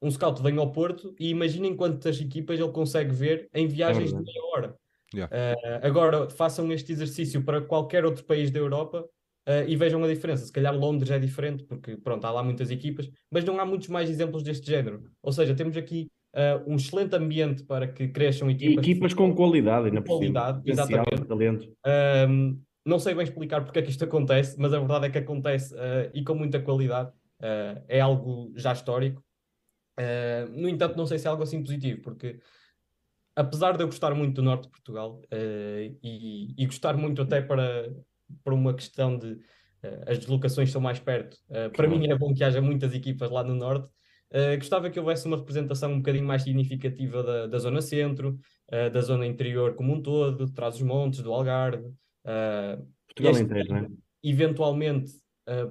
um 0.00 0.10
scout 0.10 0.42
vem 0.42 0.56
ao 0.56 0.72
Porto 0.72 1.14
e 1.20 1.28
imaginem 1.28 1.76
quantas 1.76 2.18
equipas 2.18 2.58
ele 2.58 2.72
consegue 2.72 3.12
ver 3.12 3.50
em 3.52 3.68
viagens 3.68 4.10
é 4.10 4.16
de 4.16 4.22
meia 4.22 4.44
hora. 4.54 4.76
Yeah. 5.14 5.34
Uh, 5.34 5.86
agora 5.86 6.30
façam 6.30 6.72
este 6.72 6.92
exercício 6.92 7.42
para 7.42 7.60
qualquer 7.60 8.04
outro 8.04 8.24
país 8.24 8.50
da 8.50 8.58
Europa 8.58 9.08
Uh, 9.48 9.66
e 9.66 9.74
vejam 9.74 10.02
a 10.04 10.06
diferença. 10.06 10.46
Se 10.46 10.52
calhar 10.52 10.72
Londres 10.72 11.10
é 11.10 11.18
diferente, 11.18 11.64
porque 11.64 11.96
pronto, 11.96 12.24
há 12.24 12.30
lá 12.30 12.44
muitas 12.44 12.70
equipas, 12.70 13.10
mas 13.28 13.44
não 13.44 13.58
há 13.58 13.66
muitos 13.66 13.88
mais 13.88 14.08
exemplos 14.08 14.42
deste 14.44 14.68
género. 14.68 15.02
Ou 15.20 15.32
seja, 15.32 15.52
temos 15.52 15.76
aqui 15.76 16.08
uh, 16.36 16.62
um 16.70 16.76
excelente 16.76 17.16
ambiente 17.16 17.64
para 17.64 17.88
que 17.88 18.06
cresçam 18.06 18.48
equipas. 18.48 18.86
E 18.86 18.90
equipas 18.90 19.12
com 19.12 19.34
qualidade, 19.34 19.86
ainda 19.86 20.00
por 20.00 20.18
qualidade, 20.18 20.62
exatamente. 20.64 21.24
Talento. 21.24 21.76
não 22.86 23.00
sei 23.00 23.14
bem 23.14 23.24
explicar 23.24 23.64
porque 23.64 23.80
é 23.80 23.82
que 23.82 23.90
isto 23.90 24.04
acontece, 24.04 24.56
mas 24.60 24.72
a 24.72 24.78
verdade 24.78 25.06
é 25.06 25.10
que 25.10 25.18
acontece 25.18 25.74
uh, 25.74 26.08
e 26.14 26.22
com 26.22 26.36
muita 26.36 26.60
qualidade. 26.60 27.10
é 27.88 28.00
algo 28.00 28.52
já 28.54 28.72
histórico. 28.72 29.24
no 30.54 30.68
entanto, 30.68 30.96
não 30.96 31.06
sei 31.06 31.18
se 31.18 31.26
é 31.26 31.30
algo 31.30 31.42
assim 31.42 31.60
positivo, 31.60 32.00
porque 32.00 32.38
apesar 33.34 33.76
de 33.76 33.82
eu 33.82 33.86
gostar 33.86 34.14
muito 34.14 34.36
do 34.36 34.42
norte 34.42 34.64
de 34.64 34.70
Portugal 34.70 35.20
e, 36.02 36.54
e 36.56 36.66
gostar 36.66 36.96
muito 36.96 37.22
até 37.22 37.40
para 37.40 37.90
por 38.44 38.52
uma 38.52 38.74
questão 38.74 39.18
de 39.18 39.32
uh, 39.32 40.02
as 40.06 40.18
deslocações 40.18 40.70
são 40.70 40.80
mais 40.80 40.98
perto. 40.98 41.36
Uh, 41.48 41.70
para 41.70 41.88
mim 41.88 42.08
é 42.08 42.16
bom 42.16 42.32
que 42.32 42.44
haja 42.44 42.60
muitas 42.60 42.94
equipas 42.94 43.30
lá 43.30 43.42
no 43.42 43.54
norte. 43.54 43.88
Uh, 44.30 44.56
gostava 44.56 44.88
que 44.88 44.98
houvesse 44.98 45.26
uma 45.26 45.36
representação 45.36 45.92
um 45.92 45.98
bocadinho 45.98 46.24
mais 46.24 46.42
significativa 46.42 47.22
da, 47.22 47.46
da 47.46 47.58
zona 47.58 47.82
centro, 47.82 48.38
da 48.70 49.02
zona 49.02 49.26
interior 49.26 49.74
como 49.74 49.92
um 49.92 50.00
todo, 50.00 50.46
de 50.46 50.52
trás 50.54 50.76
os 50.76 50.82
montes, 50.82 51.20
do 51.20 51.30
Algarve. 51.30 51.92
Portugal 53.06 53.38
inteiro, 53.38 53.74
né? 53.74 53.88
Eventualmente, 54.24 55.12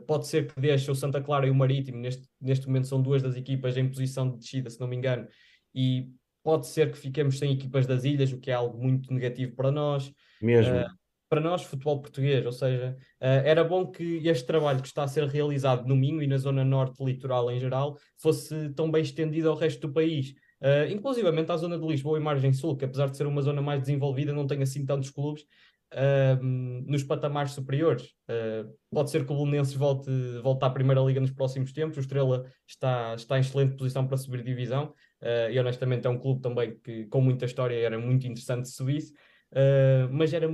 pode 0.05 0.27
ser 0.27 0.45
que 0.45 0.61
deixe 0.61 0.91
o 0.91 0.93
Santa 0.93 1.19
Clara 1.19 1.47
e 1.47 1.49
o 1.49 1.55
Marítimo, 1.55 1.97
neste, 1.97 2.29
neste 2.39 2.67
momento 2.67 2.87
são 2.87 3.01
duas 3.01 3.23
das 3.23 3.35
equipas 3.35 3.75
em 3.75 3.89
posição 3.89 4.29
de 4.29 4.37
descida, 4.37 4.69
se 4.69 4.79
não 4.79 4.87
me 4.87 4.95
engano, 4.95 5.27
e 5.73 6.11
pode 6.43 6.67
ser 6.67 6.91
que 6.91 6.97
fiquemos 6.97 7.37
sem 7.39 7.53
equipas 7.53 7.85
das 7.85 8.03
ilhas, 8.03 8.31
o 8.31 8.39
que 8.39 8.51
é 8.51 8.53
algo 8.53 8.81
muito 8.81 9.13
negativo 9.13 9.55
para 9.55 9.71
nós. 9.71 10.11
Mesmo. 10.41 10.75
Uh, 10.75 10.85
para 11.29 11.39
nós, 11.39 11.63
futebol 11.63 12.01
português, 12.01 12.45
ou 12.45 12.51
seja, 12.51 12.97
uh, 13.21 13.25
era 13.45 13.63
bom 13.63 13.89
que 13.89 14.27
este 14.27 14.45
trabalho 14.45 14.81
que 14.81 14.87
está 14.87 15.03
a 15.03 15.07
ser 15.07 15.25
realizado 15.27 15.87
no 15.87 15.95
Minho 15.95 16.21
e 16.21 16.27
na 16.27 16.37
zona 16.37 16.65
norte 16.65 17.01
litoral 17.01 17.49
em 17.49 17.57
geral 17.57 17.97
fosse 18.17 18.69
tão 18.71 18.91
bem 18.91 19.01
estendido 19.01 19.49
ao 19.49 19.55
resto 19.55 19.87
do 19.87 19.93
país. 19.93 20.33
Uh, 20.61 20.91
inclusivamente 20.91 21.51
à 21.51 21.57
zona 21.57 21.79
de 21.79 21.87
Lisboa 21.87 22.19
e 22.19 22.21
Margem 22.21 22.53
Sul, 22.53 22.75
que 22.75 22.85
apesar 22.85 23.09
de 23.09 23.17
ser 23.17 23.25
uma 23.25 23.41
zona 23.41 23.61
mais 23.61 23.79
desenvolvida, 23.79 24.33
não 24.33 24.45
tem 24.45 24.61
assim 24.61 24.85
tantos 24.85 25.09
clubes 25.09 25.43
uh, 25.93 26.43
nos 26.43 27.03
patamares 27.03 27.53
superiores. 27.53 28.13
Uh, 28.29 28.71
pode 28.91 29.09
ser 29.09 29.25
que 29.25 29.31
o 29.31 29.37
Belenenses 29.37 29.73
volte, 29.73 30.11
volte 30.43 30.63
à 30.63 30.69
Primeira 30.69 31.01
Liga 31.01 31.19
nos 31.19 31.31
próximos 31.31 31.71
tempos, 31.71 31.97
o 31.97 32.01
Estrela 32.01 32.45
está, 32.67 33.15
está 33.15 33.37
em 33.37 33.41
excelente 33.41 33.75
posição 33.75 34.05
para 34.05 34.17
subir 34.17 34.43
divisão, 34.43 34.93
e 35.51 35.59
honestamente 35.59 36.07
é 36.07 36.09
um 36.09 36.17
clube 36.17 36.41
também 36.41 36.75
que 36.83 37.05
com 37.05 37.21
muita 37.21 37.45
história 37.45 37.75
era 37.75 37.99
muito 37.99 38.25
interessante 38.25 38.67
se 38.67 38.75
subisse, 38.75 39.13
mas 40.09 40.33
era 40.33 40.47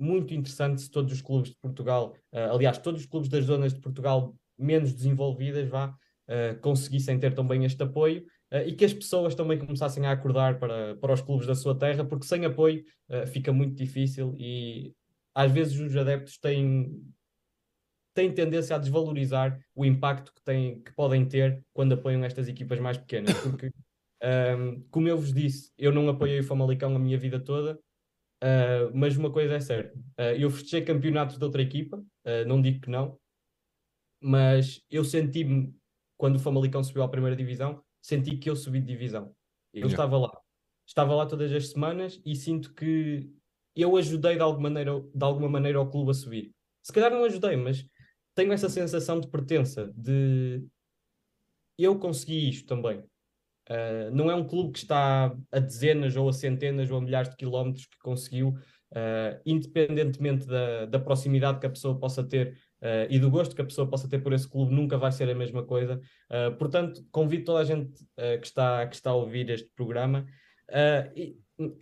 muito 0.00 0.32
interessante 0.32 0.80
se 0.80 0.90
todos 0.90 1.12
os 1.12 1.20
clubes 1.20 1.50
de 1.50 1.56
Portugal, 1.56 2.16
uh, 2.32 2.54
aliás, 2.54 2.78
todos 2.78 3.02
os 3.02 3.06
clubes 3.06 3.28
das 3.28 3.44
zonas 3.44 3.74
de 3.74 3.80
Portugal 3.80 4.34
menos 4.58 4.94
desenvolvidas, 4.94 5.68
vá, 5.68 5.88
uh, 5.88 6.58
conseguissem 6.60 7.18
ter 7.18 7.34
também 7.34 7.64
este 7.66 7.82
apoio 7.82 8.22
uh, 8.50 8.66
e 8.66 8.72
que 8.72 8.84
as 8.84 8.94
pessoas 8.94 9.34
também 9.34 9.58
começassem 9.58 10.06
a 10.06 10.12
acordar 10.12 10.58
para, 10.58 10.96
para 10.96 11.12
os 11.12 11.20
clubes 11.20 11.46
da 11.46 11.54
sua 11.54 11.78
terra, 11.78 12.02
porque 12.02 12.26
sem 12.26 12.46
apoio 12.46 12.82
fica 13.26 13.52
muito 13.52 13.74
difícil 13.74 14.34
e 14.38 14.94
às 15.34 15.52
vezes 15.52 15.78
os 15.78 15.96
adeptos 15.96 16.38
têm, 16.38 17.02
têm 18.14 18.32
tendência 18.32 18.76
a 18.76 18.78
desvalorizar 18.78 19.60
o 19.74 19.84
impacto 19.84 20.32
que, 20.32 20.42
têm, 20.42 20.80
que 20.80 20.92
podem 20.94 21.26
ter 21.26 21.62
quando 21.72 21.92
apoiam 21.92 22.24
estas 22.24 22.48
equipas 22.48 22.78
mais 22.78 22.96
pequenas, 22.96 23.34
porque 23.40 23.70
um, 24.22 24.82
como 24.90 25.08
eu 25.08 25.16
vos 25.16 25.32
disse, 25.32 25.72
eu 25.78 25.92
não 25.92 26.08
apoiei 26.08 26.40
o 26.40 26.44
Famalicão 26.44 26.94
a 26.94 26.98
minha 26.98 27.18
vida 27.18 27.38
toda, 27.40 27.78
Uh, 28.42 28.88
mas 28.94 29.18
uma 29.18 29.30
coisa 29.30 29.54
é 29.54 29.60
certa, 29.60 29.98
uh, 29.98 30.34
eu 30.38 30.48
festejei 30.50 30.82
campeonatos 30.82 31.36
de 31.36 31.44
outra 31.44 31.60
equipa, 31.60 31.98
uh, 31.98 32.48
não 32.48 32.62
digo 32.62 32.80
que 32.80 32.88
não, 32.88 33.20
mas 34.18 34.82
eu 34.90 35.04
senti-me, 35.04 35.74
quando 36.16 36.36
o 36.36 36.38
Famalicão 36.38 36.82
subiu 36.82 37.02
à 37.02 37.08
primeira 37.08 37.36
divisão, 37.36 37.84
senti 38.00 38.38
que 38.38 38.48
eu 38.48 38.56
subi 38.56 38.80
de 38.80 38.86
divisão. 38.86 39.34
Eu 39.74 39.80
yeah. 39.80 39.92
estava 39.92 40.16
lá, 40.16 40.40
estava 40.86 41.14
lá 41.14 41.26
todas 41.26 41.52
as 41.52 41.68
semanas 41.68 42.18
e 42.24 42.34
sinto 42.34 42.72
que 42.72 43.30
eu 43.76 43.94
ajudei 43.98 44.36
de 44.36 44.42
alguma 44.42 44.70
maneira, 44.70 44.98
de 45.14 45.24
alguma 45.24 45.48
maneira 45.48 45.78
ao 45.78 45.90
clube 45.90 46.10
a 46.10 46.14
subir. 46.14 46.50
Se 46.82 46.92
calhar 46.92 47.10
não 47.10 47.24
ajudei, 47.24 47.56
mas 47.56 47.86
tenho 48.34 48.54
essa 48.54 48.70
sensação 48.70 49.20
de 49.20 49.28
pertença, 49.28 49.92
de 49.94 50.64
eu 51.78 51.98
consegui 51.98 52.48
isto 52.48 52.66
também. 52.66 53.04
Uh, 53.70 54.10
não 54.12 54.28
é 54.28 54.34
um 54.34 54.44
clube 54.44 54.72
que 54.72 54.80
está 54.80 55.32
a 55.52 55.58
dezenas 55.60 56.16
ou 56.16 56.28
a 56.28 56.32
centenas 56.32 56.90
ou 56.90 56.98
a 56.98 57.00
milhares 57.00 57.30
de 57.30 57.36
quilómetros 57.36 57.86
que 57.86 57.98
conseguiu, 58.00 58.48
uh, 58.48 59.40
independentemente 59.46 60.44
da, 60.44 60.86
da, 60.86 60.98
proximidade 60.98 61.60
que 61.60 61.66
a 61.66 61.70
pessoa 61.70 61.96
possa 61.96 62.24
ter 62.24 62.58
uh, 62.82 63.06
e 63.08 63.20
do 63.20 63.30
gosto 63.30 63.54
que 63.54 63.62
a 63.62 63.64
pessoa 63.64 63.88
possa 63.88 64.08
ter 64.08 64.18
por 64.18 64.32
esse 64.32 64.48
clube, 64.48 64.74
nunca 64.74 64.98
vai 64.98 65.12
ser 65.12 65.30
a 65.30 65.34
mesma 65.34 65.62
coisa. 65.62 66.00
portanto, 66.58 67.00
convido 67.12 67.44
toda 67.44 67.60
a 67.60 67.64
gente 67.64 68.04
que, 68.40 68.46
está, 68.46 68.84
que 68.86 68.96
está 68.96 69.10
a 69.10 69.14
ouvir 69.14 69.48
este 69.50 69.70
programa. 69.74 70.26
E, 71.14 71.36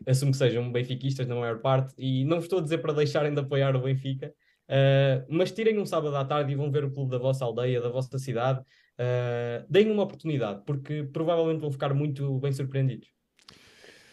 assumo 0.07 0.33
que 0.33 0.38
sejam 0.38 0.70
benfiquistas 0.70 1.27
na 1.27 1.35
maior 1.35 1.61
parte, 1.61 1.94
e 1.98 2.24
não 2.24 2.38
estou 2.38 2.59
a 2.59 2.62
dizer 2.62 2.79
para 2.79 2.92
deixarem 2.92 3.33
de 3.33 3.40
apoiar 3.40 3.77
o 3.77 3.81
Benfica, 3.81 4.33
uh, 4.68 5.27
mas 5.29 5.53
tirem 5.53 5.79
um 5.79 5.87
sábado 5.87 6.16
à 6.16 6.24
tarde 6.24 6.53
e 6.53 6.57
vão 6.57 6.70
ver 6.70 6.85
o 6.85 6.90
clube 6.90 7.11
da 7.11 7.18
vossa 7.18 7.44
aldeia, 7.44 7.81
da 7.81 7.88
vossa 7.88 8.18
cidade, 8.18 8.61
uh, 8.98 9.64
deem 9.68 9.90
uma 9.90 10.02
oportunidade, 10.02 10.62
porque 10.66 11.04
provavelmente 11.12 11.61
vão 11.61 11.72
ficar 11.72 11.94
muito 11.94 12.38
bem 12.38 12.52
surpreendidos. 12.52 13.08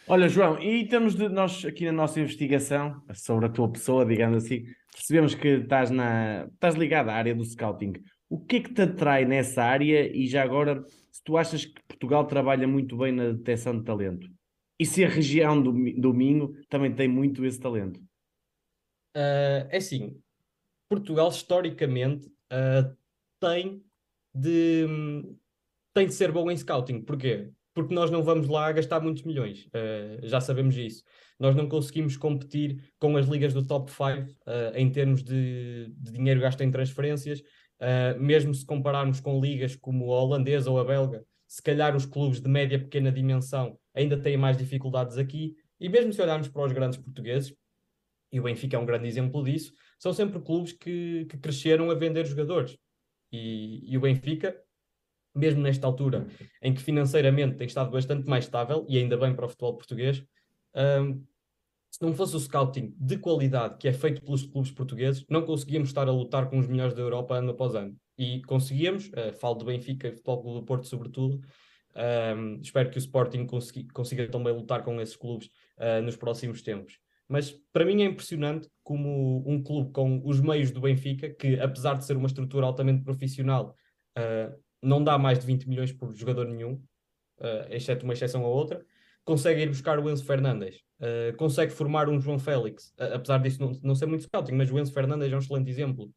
Olha, 0.08 0.28
João, 0.28 0.62
e 0.62 0.86
temos 0.86 1.16
de 1.16 1.28
nós 1.28 1.64
aqui 1.64 1.84
na 1.86 1.92
nossa 1.92 2.20
investigação 2.20 3.02
sobre 3.12 3.46
a 3.46 3.48
tua 3.48 3.70
pessoa, 3.70 4.06
digamos 4.06 4.44
assim, 4.44 4.64
percebemos 4.92 5.34
que 5.34 5.48
estás, 5.48 5.90
na, 5.90 6.46
estás 6.46 6.76
ligado 6.76 7.08
à 7.08 7.14
área 7.14 7.34
do 7.34 7.44
scouting. 7.44 7.94
O 8.28 8.38
que 8.38 8.56
é 8.56 8.60
que 8.60 8.72
te 8.72 8.82
atrai 8.82 9.24
nessa 9.24 9.64
área 9.64 10.08
e 10.16 10.26
já 10.26 10.42
agora, 10.42 10.84
se 11.10 11.22
tu 11.24 11.36
achas 11.36 11.64
que 11.64 11.82
Portugal 11.88 12.24
trabalha 12.26 12.68
muito 12.68 12.96
bem 12.96 13.12
na 13.12 13.32
detecção 13.32 13.76
de 13.76 13.84
talento? 13.84 14.28
E 14.78 14.86
se 14.86 15.04
a 15.04 15.08
região 15.08 15.60
do, 15.60 15.72
do 16.00 16.14
Minho 16.14 16.52
também 16.68 16.94
tem 16.94 17.08
muito 17.08 17.44
esse 17.44 17.58
talento? 17.58 17.98
Uh, 19.16 19.66
é 19.70 19.76
assim, 19.78 20.20
Portugal 20.88 21.28
historicamente 21.30 22.28
uh, 22.52 22.96
tem 23.40 23.82
de 24.36 24.86
tem 25.94 26.06
de 26.06 26.14
ser 26.14 26.30
bom 26.30 26.50
em 26.50 26.56
scouting. 26.56 27.00
Porquê? 27.00 27.50
porque 27.76 27.94
nós 27.94 28.10
não 28.10 28.22
vamos 28.22 28.48
lá 28.48 28.72
gastar 28.72 29.00
muitos 29.00 29.22
milhões, 29.22 29.66
uh, 29.66 30.26
já 30.26 30.40
sabemos 30.40 30.74
isso. 30.78 31.04
Nós 31.38 31.54
não 31.54 31.68
conseguimos 31.68 32.16
competir 32.16 32.82
com 32.98 33.14
as 33.18 33.26
ligas 33.26 33.52
do 33.52 33.62
top 33.62 33.92
5 33.92 34.02
uh, 34.02 34.26
eh, 34.46 34.72
em 34.76 34.90
termos 34.90 35.22
de, 35.22 35.92
de, 35.94 36.12
dinheiro 36.12 36.40
gasto 36.40 36.62
em 36.62 36.70
transferências, 36.70 37.40
uh, 37.40 38.18
mesmo 38.18 38.54
se 38.54 38.64
compararmos 38.64 39.20
com 39.20 39.38
ligas 39.38 39.76
como 39.76 40.10
a 40.14 40.22
holandesa 40.22 40.70
ou 40.70 40.80
a 40.80 40.84
belga, 40.84 41.22
se 41.46 41.62
calhar 41.62 41.94
os 41.94 42.06
clubes 42.06 42.40
de 42.40 42.48
média 42.48 42.78
pequena 42.78 43.12
dimensão 43.12 43.78
ainda 43.94 44.16
têm 44.16 44.38
mais 44.38 44.56
dificuldades 44.56 45.18
aqui, 45.18 45.54
e 45.78 45.86
mesmo 45.90 46.14
se 46.14 46.22
olharmos 46.22 46.48
para 46.48 46.64
os 46.64 46.72
grandes 46.72 46.98
portugueses, 46.98 47.54
e 48.32 48.40
o 48.40 48.42
Benfica 48.42 48.74
é 48.74 48.80
um 48.80 48.86
grande 48.86 49.06
exemplo 49.06 49.44
disso, 49.44 49.70
são 49.98 50.14
sempre 50.14 50.40
clubes 50.40 50.72
que, 50.72 51.26
que 51.28 51.36
cresceram 51.36 51.90
a 51.90 51.94
vender 51.94 52.24
jogadores. 52.24 52.78
E, 53.36 53.92
e 53.92 53.96
o 53.96 54.00
Benfica 54.00 54.56
mesmo 55.36 55.60
nesta 55.60 55.86
altura 55.86 56.26
em 56.62 56.72
que 56.72 56.80
financeiramente 56.80 57.56
tem 57.56 57.66
estado 57.66 57.90
bastante 57.90 58.28
mais 58.28 58.44
estável, 58.44 58.86
e 58.88 58.98
ainda 58.98 59.16
bem 59.16 59.34
para 59.34 59.44
o 59.44 59.48
futebol 59.48 59.76
português, 59.76 60.24
um, 60.74 61.22
se 61.90 62.02
não 62.02 62.12
fosse 62.14 62.34
o 62.34 62.40
scouting 62.40 62.94
de 62.98 63.18
qualidade 63.18 63.76
que 63.78 63.86
é 63.86 63.92
feito 63.92 64.22
pelos 64.22 64.44
clubes 64.44 64.70
portugueses, 64.70 65.24
não 65.30 65.42
conseguíamos 65.42 65.88
estar 65.88 66.08
a 66.08 66.12
lutar 66.12 66.48
com 66.48 66.58
os 66.58 66.66
melhores 66.66 66.94
da 66.94 67.02
Europa 67.02 67.36
ano 67.36 67.50
após 67.50 67.74
ano. 67.74 67.96
E 68.18 68.42
conseguíamos, 68.42 69.08
uh, 69.08 69.32
falo 69.38 69.56
de 69.56 69.66
Benfica 69.66 70.08
e 70.08 70.12
Futebol 70.12 70.54
do 70.54 70.64
Porto 70.64 70.86
sobretudo, 70.86 71.40
um, 72.36 72.60
espero 72.60 72.90
que 72.90 72.98
o 72.98 73.00
Sporting 73.00 73.46
consiga, 73.46 73.92
consiga 73.92 74.28
também 74.28 74.52
lutar 74.52 74.82
com 74.82 75.00
esses 75.00 75.16
clubes 75.16 75.48
uh, 75.78 76.02
nos 76.02 76.16
próximos 76.16 76.60
tempos. 76.62 76.98
Mas 77.28 77.50
para 77.72 77.84
mim 77.84 78.02
é 78.02 78.06
impressionante 78.06 78.68
como 78.82 79.42
um 79.46 79.62
clube 79.62 79.90
com 79.92 80.22
os 80.24 80.40
meios 80.40 80.70
do 80.70 80.80
Benfica, 80.80 81.28
que 81.30 81.58
apesar 81.58 81.94
de 81.94 82.04
ser 82.04 82.16
uma 82.16 82.28
estrutura 82.28 82.66
altamente 82.66 83.02
profissional, 83.02 83.74
uh, 84.16 84.56
não 84.80 85.02
dá 85.02 85.18
mais 85.18 85.38
de 85.38 85.46
20 85.46 85.68
milhões 85.68 85.92
por 85.92 86.14
jogador 86.14 86.46
nenhum, 86.46 86.74
uh, 86.74 87.66
exceto 87.70 88.04
uma 88.04 88.12
exceção 88.12 88.44
ou 88.44 88.54
outra, 88.54 88.84
consegue 89.24 89.62
ir 89.62 89.68
buscar 89.68 89.98
o 89.98 90.08
Enzo 90.08 90.24
Fernandes, 90.24 90.76
uh, 91.00 91.36
consegue 91.36 91.72
formar 91.72 92.08
um 92.08 92.20
João 92.20 92.38
Félix, 92.38 92.94
apesar 92.96 93.38
disso 93.38 93.60
não, 93.60 93.72
não 93.82 93.94
ser 93.96 94.06
muito 94.06 94.22
scouting, 94.22 94.54
mas 94.54 94.70
o 94.70 94.78
Enzo 94.78 94.92
Fernandes 94.92 95.32
é 95.32 95.34
um 95.34 95.40
excelente 95.40 95.68
exemplo. 95.68 96.12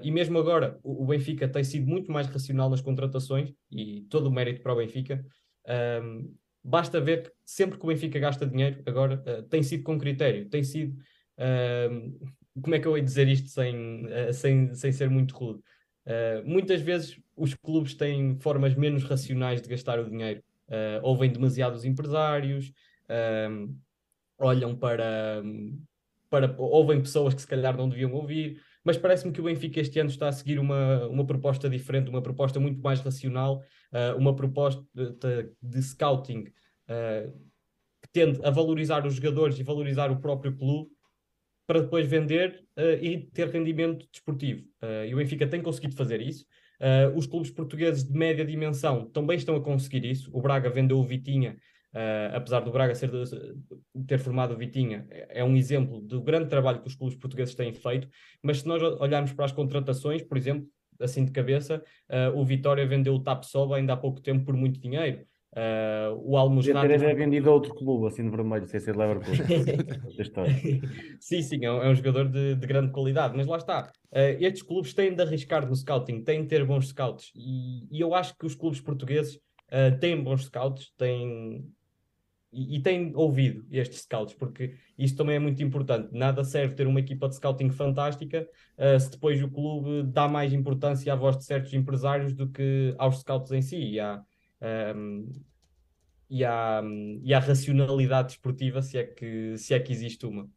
e 0.00 0.12
mesmo 0.12 0.38
agora, 0.38 0.78
o, 0.84 1.02
o, 1.02 1.06
Benfica 1.06 1.48
tem 1.48 1.64
sido 1.64 1.86
muito 1.88 2.10
mais 2.12 2.28
racional 2.28 2.70
nas 2.70 2.80
contratações, 2.80 3.52
e 3.68 4.02
todo 4.08 4.28
o 4.28 4.32
mérito 4.32 4.62
para 4.62 4.72
o 4.72 4.76
Benfica. 4.76 5.24
Basta 6.66 7.00
ver 7.00 7.22
que 7.22 7.30
sempre 7.44 7.78
que 7.78 7.84
o 7.84 7.88
Benfica 7.88 8.18
gasta 8.18 8.46
dinheiro, 8.46 8.82
agora 8.86 9.42
tem 9.50 9.62
sido 9.62 9.82
com 9.84 9.98
critério, 9.98 10.48
tem 10.48 10.64
sido. 10.64 10.96
como 12.62 12.74
é 12.74 12.78
que 12.78 12.86
eu 12.86 12.96
ia 12.96 13.02
dizer 13.02 13.28
isto 13.28 13.48
sem, 13.48 14.06
sem, 14.32 14.74
sem 14.74 14.92
ser 14.92 15.08
muito 15.08 15.34
rude? 15.34 15.60
Uh, 16.06 16.48
muitas 16.48 16.80
vezes 16.80 17.20
os 17.36 17.52
clubes 17.54 17.94
têm 17.94 18.38
formas 18.38 18.76
menos 18.76 19.02
racionais 19.02 19.60
de 19.60 19.68
gastar 19.68 19.98
o 19.98 20.08
dinheiro. 20.08 20.40
Uh, 20.68 21.02
ouvem 21.02 21.30
demasiados 21.30 21.84
empresários, 21.84 22.72
uh, 23.10 23.74
olham 24.38 24.76
para, 24.76 25.42
para. 26.30 26.54
ouvem 26.58 27.00
pessoas 27.00 27.34
que 27.34 27.40
se 27.40 27.46
calhar 27.46 27.76
não 27.76 27.88
deviam 27.88 28.12
ouvir, 28.12 28.60
mas 28.84 28.96
parece-me 28.96 29.32
que 29.32 29.40
o 29.40 29.44
Benfica 29.44 29.80
este 29.80 29.98
ano 29.98 30.10
está 30.10 30.28
a 30.28 30.32
seguir 30.32 30.60
uma, 30.60 31.08
uma 31.08 31.26
proposta 31.26 31.68
diferente, 31.68 32.08
uma 32.08 32.22
proposta 32.22 32.60
muito 32.60 32.80
mais 32.80 33.00
racional, 33.00 33.62
uh, 33.92 34.16
uma 34.18 34.34
proposta 34.34 34.84
de, 35.62 35.82
scouting 35.82 36.44
que 38.02 38.12
tende 38.12 38.40
a 38.44 38.50
valorizar 38.50 39.04
os 39.04 39.14
jogadores 39.14 39.58
e 39.58 39.64
valorizar 39.64 40.10
o 40.10 40.20
próprio 40.20 40.56
clube 40.56 40.88
para 41.66 41.80
depois 41.80 42.06
vender 42.06 42.64
uh, 42.78 43.04
e 43.04 43.26
ter 43.32 43.48
rendimento 43.48 44.06
desportivo. 44.10 44.62
Uh, 44.82 45.06
e 45.06 45.14
o 45.14 45.16
Benfica 45.16 45.46
tem 45.46 45.60
conseguido 45.60 45.96
fazer 45.96 46.20
isso. 46.20 46.46
Uh, 46.80 47.16
os 47.16 47.26
clubes 47.26 47.50
portugueses 47.50 48.04
de 48.04 48.16
média 48.16 48.44
dimensão 48.44 49.06
também 49.10 49.36
estão 49.36 49.56
a 49.56 49.60
conseguir 49.60 50.04
isso. 50.04 50.30
O 50.32 50.40
Braga 50.40 50.70
vendeu 50.70 50.98
o 50.98 51.04
Vitinha, 51.04 51.56
apesar 52.34 52.60
do 52.60 52.70
Braga 52.70 52.94
ser 52.94 53.10
ter 54.06 54.18
formado 54.18 54.52
o 54.52 54.56
Vitinha, 54.56 55.06
é, 55.10 55.40
é 55.40 55.44
um 55.44 55.56
exemplo 55.56 55.98
do 55.98 56.20
grande 56.20 56.46
trabalho 56.46 56.82
que 56.82 56.88
os 56.88 56.94
clubes 56.94 57.16
portugueses 57.16 57.54
têm 57.54 57.72
feito. 57.72 58.06
Mas 58.42 58.60
se 58.60 58.68
nós 58.68 58.82
olharmos 58.82 59.32
para 59.32 59.46
as 59.46 59.52
contratações, 59.52 60.22
por 60.22 60.36
exemplo, 60.36 60.68
assim 61.00 61.24
de 61.24 61.32
cabeça, 61.32 61.82
o 62.34 62.44
Vitória 62.44 62.86
vendeu 62.86 63.14
o 63.14 63.22
Tapsoba 63.22 63.76
ainda 63.76 63.92
há 63.92 63.96
pouco 63.96 64.20
tempo 64.20 64.44
por 64.44 64.54
muito 64.54 64.80
dinheiro. 64.80 65.24
Uh, 65.56 66.12
o 66.22 66.36
Almusnati... 66.36 66.86
Podia 66.86 66.98
ter 66.98 67.16
vendido 67.16 67.48
a 67.48 67.54
outro 67.54 67.74
clube, 67.74 68.06
assim 68.06 68.22
de 68.24 68.28
vermelho, 68.28 68.66
sem 68.66 68.78
ser 68.78 68.92
de 68.92 68.98
Liverpool. 68.98 69.32
sim, 71.18 71.40
sim, 71.40 71.64
é 71.64 71.72
um, 71.72 71.82
é 71.82 71.88
um 71.88 71.94
jogador 71.94 72.28
de, 72.28 72.56
de, 72.56 72.66
grande 72.66 72.92
qualidade, 72.92 73.34
mas 73.34 73.46
lá 73.46 73.56
está. 73.56 73.90
Uh, 74.12 74.36
estes 74.38 74.62
clubes 74.62 74.92
têm 74.92 75.14
de 75.14 75.22
arriscar 75.22 75.66
no 75.66 75.74
scouting, 75.74 76.22
têm 76.22 76.42
de 76.42 76.48
ter 76.48 76.62
bons 76.62 76.88
scouts. 76.88 77.32
E, 77.34 77.86
e 77.90 77.98
eu 78.02 78.14
acho 78.14 78.36
que 78.36 78.44
os 78.44 78.54
clubes 78.54 78.82
portugueses 78.82 79.36
uh, 79.36 79.98
têm 79.98 80.22
bons 80.22 80.44
scouts, 80.44 80.92
têm... 80.98 81.66
E, 82.56 82.80
têm 82.80 83.12
ouvido 83.14 83.66
estes 83.70 84.02
scouts, 84.02 84.34
porque 84.34 84.74
isso 84.98 85.14
também 85.16 85.36
é 85.36 85.38
muito 85.38 85.62
importante. 85.62 86.08
Nada 86.12 86.42
serve 86.42 86.74
ter 86.74 86.86
uma 86.86 87.00
equipa 87.00 87.28
de 87.28 87.36
scouting 87.36 87.70
fantástica 87.70 88.48
se 88.98 89.10
depois 89.10 89.42
o 89.42 89.50
clube 89.50 90.04
dá 90.04 90.28
mais 90.28 90.52
importância 90.52 91.12
à 91.12 91.16
voz 91.16 91.36
de 91.36 91.44
certos 91.44 91.72
empresários 91.74 92.32
do 92.32 92.48
que 92.48 92.94
aos 92.98 93.20
scouts 93.20 93.52
em 93.52 93.62
si. 93.62 93.76
E 93.76 94.00
há, 94.00 94.22
um, 94.96 95.30
e, 96.28 96.44
à, 96.44 96.82
e 97.22 97.34
à 97.34 97.38
racionalidade 97.38 98.28
desportiva, 98.28 98.82
se 98.82 98.98
é 98.98 99.04
que, 99.04 99.56
se 99.56 99.74
é 99.74 99.80
que 99.80 99.92
existe 99.92 100.26
uma. 100.26 100.48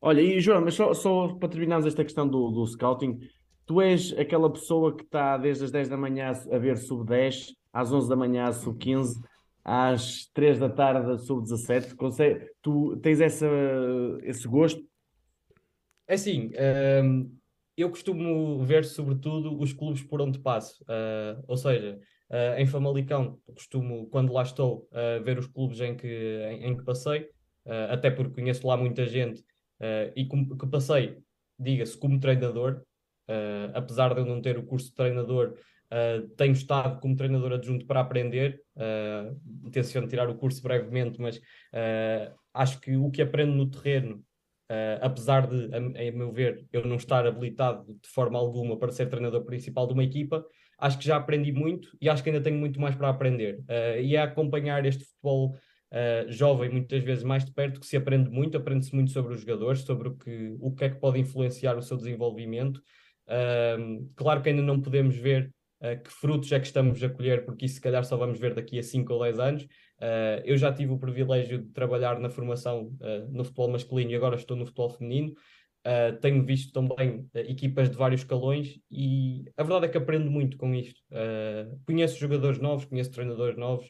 Olha, 0.00 0.20
e 0.20 0.40
João, 0.40 0.62
mas 0.62 0.74
só, 0.74 0.92
só 0.92 1.28
para 1.34 1.48
terminarmos 1.48 1.86
esta 1.86 2.04
questão 2.04 2.28
do, 2.28 2.50
do 2.50 2.66
scouting, 2.66 3.18
tu 3.64 3.80
és 3.80 4.12
aquela 4.18 4.50
pessoa 4.52 4.94
que 4.94 5.04
está 5.04 5.36
desde 5.36 5.64
as 5.64 5.70
10 5.70 5.88
da 5.88 5.96
manhã 5.96 6.32
a 6.50 6.58
ver 6.58 6.76
sub-10, 6.76 7.54
às 7.72 7.92
11 7.92 8.08
da 8.08 8.16
manhã 8.16 8.52
sub-15, 8.52 9.20
às 9.68 10.26
3 10.32 10.60
da 10.60 10.68
tarde 10.68 11.18
sub-17, 11.24 11.96
consegue, 11.96 12.48
tu 12.62 12.96
tens 12.98 13.20
essa, 13.20 13.48
esse 14.22 14.46
gosto? 14.46 14.80
É 16.06 16.14
assim, 16.14 16.52
um, 17.02 17.36
eu 17.76 17.90
costumo 17.90 18.64
ver 18.64 18.84
sobretudo 18.84 19.60
os 19.60 19.72
clubes 19.72 20.04
por 20.04 20.22
onde 20.22 20.38
passo, 20.38 20.80
uh, 20.84 21.42
ou 21.48 21.56
seja, 21.56 21.98
Uh, 22.28 22.58
em 22.58 22.66
Famalicão, 22.66 23.38
costumo, 23.54 24.08
quando 24.08 24.32
lá 24.32 24.42
estou, 24.42 24.88
uh, 24.90 25.22
ver 25.22 25.38
os 25.38 25.46
clubes 25.46 25.80
em 25.80 25.96
que, 25.96 26.08
em, 26.08 26.64
em 26.64 26.76
que 26.76 26.82
passei, 26.82 27.30
até 27.88 28.10
porque 28.10 28.34
conheço 28.34 28.66
lá 28.66 28.76
muita 28.76 29.06
gente 29.06 29.44
e 30.14 30.24
com, 30.26 30.56
que 30.56 30.66
passei, 30.66 31.18
diga-se, 31.58 31.96
como 31.98 32.20
treinador, 32.20 32.82
apesar 33.74 34.14
de 34.14 34.20
eu 34.20 34.24
não 34.24 34.40
ter 34.40 34.56
o 34.56 34.64
curso 34.64 34.86
de 34.88 34.94
treinador, 34.94 35.56
tenho 36.36 36.52
estado 36.52 37.00
como 37.00 37.16
treinador 37.16 37.52
adjunto 37.52 37.86
para 37.86 38.00
aprender, 38.00 38.60
uh, 38.76 39.66
intenciono 39.66 40.08
tirar 40.08 40.28
o 40.28 40.36
curso 40.36 40.62
brevemente, 40.62 41.20
mas 41.20 41.40
acho 42.52 42.80
que 42.80 42.96
o 42.96 43.10
que 43.10 43.22
aprendo 43.22 43.54
no 43.54 43.70
terreno 43.70 44.24
Uh, 44.68 44.98
apesar 45.00 45.46
de, 45.46 45.72
a, 45.72 46.08
a, 46.08 46.12
meu 46.12 46.32
ver, 46.32 46.66
eu 46.72 46.84
não 46.84 46.96
estar 46.96 47.24
habilitado 47.24 47.84
de 47.84 48.08
forma 48.08 48.36
alguma 48.36 48.76
para 48.76 48.90
ser 48.90 49.06
treinador 49.06 49.44
principal 49.44 49.86
de 49.86 49.92
uma 49.92 50.02
equipa, 50.02 50.44
acho 50.76 50.98
que 50.98 51.04
já 51.04 51.16
aprendi 51.16 51.52
muito 51.52 51.96
e 52.00 52.08
acho 52.08 52.20
que 52.20 52.30
ainda 52.30 52.42
tenho 52.42 52.58
muito 52.58 52.80
mais 52.80 52.96
para 52.96 53.08
aprender. 53.08 53.60
Uh, 53.60 54.00
e 54.00 54.16
é 54.16 54.22
acompanhar 54.22 54.84
este 54.84 55.04
futebol 55.04 55.54
uh, 55.92 56.32
jovem, 56.32 56.68
muitas 56.68 57.02
vezes 57.04 57.22
mais 57.22 57.44
de 57.44 57.52
perto, 57.52 57.78
que 57.78 57.86
se 57.86 57.96
aprende 57.96 58.28
muito, 58.28 58.56
aprende-se 58.56 58.92
muito 58.92 59.12
sobre 59.12 59.34
os 59.34 59.40
jogadores, 59.40 59.82
sobre 59.82 60.08
o 60.08 60.16
que, 60.16 60.56
o 60.60 60.74
que 60.74 60.84
é 60.84 60.90
que 60.90 61.00
pode 61.00 61.20
influenciar 61.20 61.76
o 61.76 61.82
seu 61.82 61.96
desenvolvimento. 61.96 62.82
Uh, 63.28 64.10
claro 64.16 64.42
que 64.42 64.48
ainda 64.48 64.62
não 64.62 64.80
podemos 64.80 65.16
ver 65.16 65.52
que 66.04 66.10
frutos 66.10 66.50
é 66.52 66.58
que 66.58 66.66
estamos 66.66 67.02
a 67.02 67.08
colher, 67.08 67.44
porque 67.44 67.66
isso 67.66 67.74
se 67.74 67.80
calhar 67.80 68.04
só 68.04 68.16
vamos 68.16 68.38
ver 68.38 68.54
daqui 68.54 68.78
a 68.78 68.82
5 68.82 69.12
ou 69.12 69.22
10 69.22 69.38
anos. 69.38 69.68
eu 70.44 70.56
já 70.56 70.72
tive 70.72 70.92
o 70.92 70.98
privilégio 70.98 71.58
de 71.58 71.68
trabalhar 71.72 72.18
na 72.18 72.30
formação 72.30 72.90
no 73.30 73.44
futebol 73.44 73.70
masculino 73.70 74.10
e 74.10 74.14
agora 74.14 74.36
estou 74.36 74.56
no 74.56 74.64
futebol 74.64 74.90
feminino. 74.90 75.34
Uh, 75.86 76.18
tenho 76.20 76.44
visto 76.44 76.72
também 76.72 77.28
uh, 77.32 77.38
equipas 77.38 77.88
de 77.88 77.96
vários 77.96 78.22
escalões 78.22 78.76
e 78.90 79.44
a 79.56 79.62
verdade 79.62 79.86
é 79.86 79.88
que 79.88 79.96
aprendo 79.96 80.28
muito 80.28 80.56
com 80.56 80.74
isto. 80.74 81.00
Uh, 81.12 81.78
conheço 81.86 82.18
jogadores 82.18 82.58
novos, 82.58 82.86
conheço 82.86 83.12
treinadores 83.12 83.56
novos, 83.56 83.88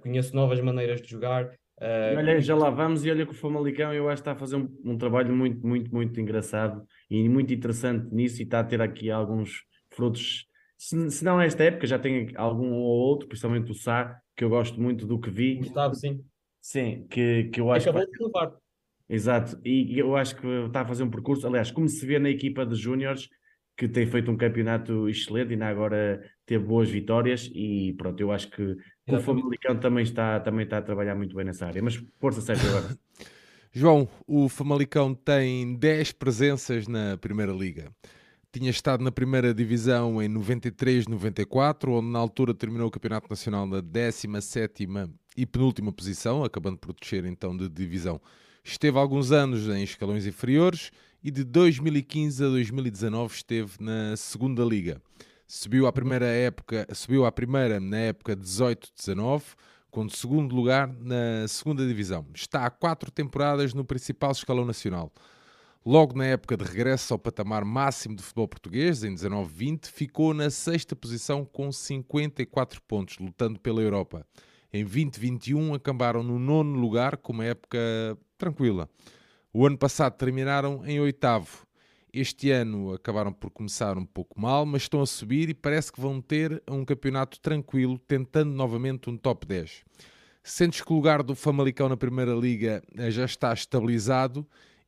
conheço 0.00 0.34
novas 0.34 0.58
maneiras 0.62 1.02
de 1.02 1.10
jogar 1.10 1.50
Uh, 1.78 2.16
olha, 2.16 2.40
já 2.40 2.56
lá 2.56 2.70
vamos 2.70 3.04
e 3.04 3.10
olha 3.10 3.26
que 3.26 3.32
o 3.32 3.34
Famalicão 3.34 3.92
eu 3.92 4.08
acho 4.08 4.22
que 4.22 4.30
está 4.30 4.32
a 4.32 4.40
fazer 4.40 4.56
um, 4.56 4.66
um, 4.82 4.96
trabalho 4.96 5.36
muito, 5.36 5.66
muito, 5.66 5.94
muito 5.94 6.18
engraçado 6.18 6.82
e 7.10 7.28
muito 7.28 7.52
interessante 7.52 8.14
nisso 8.14 8.40
e 8.40 8.44
está 8.44 8.60
a 8.60 8.64
ter 8.64 8.80
aqui 8.80 9.10
alguns 9.10 9.62
frutos. 9.90 10.46
Se, 10.76 11.10
se 11.10 11.24
não 11.24 11.40
esta 11.40 11.64
época, 11.64 11.86
já 11.86 11.98
tem 11.98 12.32
algum 12.36 12.72
ou 12.72 12.84
outro, 12.84 13.28
principalmente 13.28 13.70
o 13.70 13.74
Sá, 13.74 14.20
que 14.36 14.44
eu 14.44 14.48
gosto 14.48 14.80
muito 14.80 15.06
do 15.06 15.18
que 15.18 15.30
vi. 15.30 15.56
Gustavo, 15.56 15.94
sim. 15.94 16.22
Sim, 16.60 17.06
que, 17.08 17.44
que 17.44 17.60
eu 17.60 17.70
acho 17.70 17.88
Acabou 17.88 18.06
que... 18.10 18.18
de 18.18 18.24
levar. 18.24 18.52
Exato, 19.08 19.60
e 19.64 19.96
eu 19.98 20.16
acho 20.16 20.34
que 20.34 20.46
está 20.66 20.80
a 20.80 20.86
fazer 20.86 21.04
um 21.04 21.10
percurso, 21.10 21.46
aliás, 21.46 21.70
como 21.70 21.88
se 21.88 22.04
vê 22.04 22.18
na 22.18 22.28
equipa 22.28 22.66
de 22.66 22.74
júniores, 22.74 23.28
que 23.76 23.86
tem 23.86 24.06
feito 24.06 24.30
um 24.30 24.36
campeonato 24.36 25.08
excelente 25.08 25.50
e 25.50 25.52
ainda 25.52 25.68
agora 25.68 26.20
teve 26.44 26.64
boas 26.64 26.88
vitórias 26.88 27.48
e 27.54 27.94
pronto, 27.96 28.20
eu 28.20 28.32
acho 28.32 28.50
que, 28.50 28.74
que 29.06 29.14
o 29.14 29.20
Famalicão 29.20 29.78
também 29.78 30.02
está, 30.02 30.40
também 30.40 30.64
está 30.64 30.78
a 30.78 30.82
trabalhar 30.82 31.14
muito 31.14 31.36
bem 31.36 31.44
nessa 31.44 31.66
área, 31.66 31.82
mas 31.82 31.94
força 32.18 32.40
Sérgio 32.40 32.68
agora. 32.70 32.98
João, 33.70 34.08
o 34.26 34.48
Famalicão 34.48 35.14
tem 35.14 35.76
10 35.76 36.12
presenças 36.12 36.88
na 36.88 37.18
Primeira 37.18 37.52
Liga. 37.52 37.92
Tinha 38.56 38.70
estado 38.70 39.04
na 39.04 39.12
primeira 39.12 39.52
divisão 39.52 40.22
em 40.22 40.30
93-94, 40.30 41.90
onde 41.90 42.08
na 42.08 42.18
altura 42.18 42.54
terminou 42.54 42.88
o 42.88 42.90
Campeonato 42.90 43.26
Nacional 43.28 43.66
na 43.66 43.82
17 43.82 44.88
e 45.36 45.44
penúltima 45.44 45.92
posição, 45.92 46.42
acabando 46.42 46.78
por 46.78 46.94
descer 46.94 47.26
então 47.26 47.54
de 47.54 47.68
divisão. 47.68 48.18
Esteve 48.64 48.96
alguns 48.96 49.30
anos 49.30 49.68
em 49.68 49.82
escalões 49.82 50.24
inferiores 50.24 50.90
e 51.22 51.30
de 51.30 51.44
2015 51.44 52.42
a 52.42 52.48
2019 52.48 53.34
esteve 53.34 53.72
na 53.78 54.16
segunda 54.16 54.64
liga. 54.64 55.02
Subiu 55.46 55.86
à 55.86 55.92
primeira 55.92 56.24
época, 56.24 56.86
subiu 56.94 57.26
à 57.26 57.32
primeira 57.32 57.78
na 57.78 57.98
época 57.98 58.34
18-19, 58.34 59.42
com 59.90 60.08
segundo 60.08 60.56
lugar 60.56 60.88
na 60.88 61.46
segunda 61.46 61.86
divisão. 61.86 62.24
Está 62.34 62.64
há 62.64 62.70
quatro 62.70 63.10
temporadas 63.10 63.74
no 63.74 63.84
principal 63.84 64.32
escalão 64.32 64.64
nacional. 64.64 65.12
Logo 65.86 66.18
na 66.18 66.26
época 66.26 66.56
de 66.56 66.64
regresso 66.64 67.14
ao 67.14 67.18
patamar 67.18 67.64
máximo 67.64 68.16
de 68.16 68.22
futebol 68.24 68.48
português, 68.48 69.04
em 69.04 69.14
19-20, 69.14 69.86
ficou 69.86 70.34
na 70.34 70.50
sexta 70.50 70.96
posição 70.96 71.44
com 71.44 71.70
54 71.70 72.82
pontos, 72.82 73.16
lutando 73.20 73.60
pela 73.60 73.80
Europa. 73.80 74.26
Em 74.72 74.82
2021 74.82 75.74
acabaram 75.74 76.24
no 76.24 76.40
nono 76.40 76.76
lugar, 76.76 77.16
com 77.16 77.32
uma 77.32 77.44
época 77.44 77.78
tranquila. 78.36 78.90
O 79.52 79.64
ano 79.64 79.78
passado 79.78 80.16
terminaram 80.16 80.84
em 80.84 80.98
oitavo. 80.98 81.64
Este 82.12 82.50
ano 82.50 82.92
acabaram 82.92 83.32
por 83.32 83.50
começar 83.50 83.96
um 83.96 84.04
pouco 84.04 84.40
mal, 84.40 84.66
mas 84.66 84.82
estão 84.82 85.00
a 85.00 85.06
subir 85.06 85.50
e 85.50 85.54
parece 85.54 85.92
que 85.92 86.00
vão 86.00 86.20
ter 86.20 86.60
um 86.68 86.84
campeonato 86.84 87.38
tranquilo, 87.38 87.96
tentando 87.96 88.50
novamente 88.50 89.08
um 89.08 89.16
top 89.16 89.46
10. 89.46 89.84
Sentes 90.42 90.80
que 90.80 90.92
o 90.92 90.96
lugar 90.96 91.22
do 91.22 91.36
Famalicão 91.36 91.88
na 91.88 91.96
Primeira 91.96 92.34
Liga 92.34 92.82
já 93.08 93.24
está 93.24 93.54
estabilizado 93.54 94.44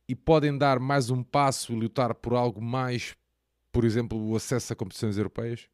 e 0.09 0.15
podem 0.15 0.57
dar 0.57 0.79
mais 0.79 1.11
um 1.11 1.21
passo 1.21 1.71
e 1.71 1.75
lutar 1.75 2.15
por 2.15 2.33
algo 2.33 2.59
mais, 2.59 3.15
por 3.71 3.85
exemplo, 3.85 4.19
o 4.19 4.35
acesso 4.35 4.73
a 4.73 4.75
competições 4.75 5.19
europeias? 5.19 5.69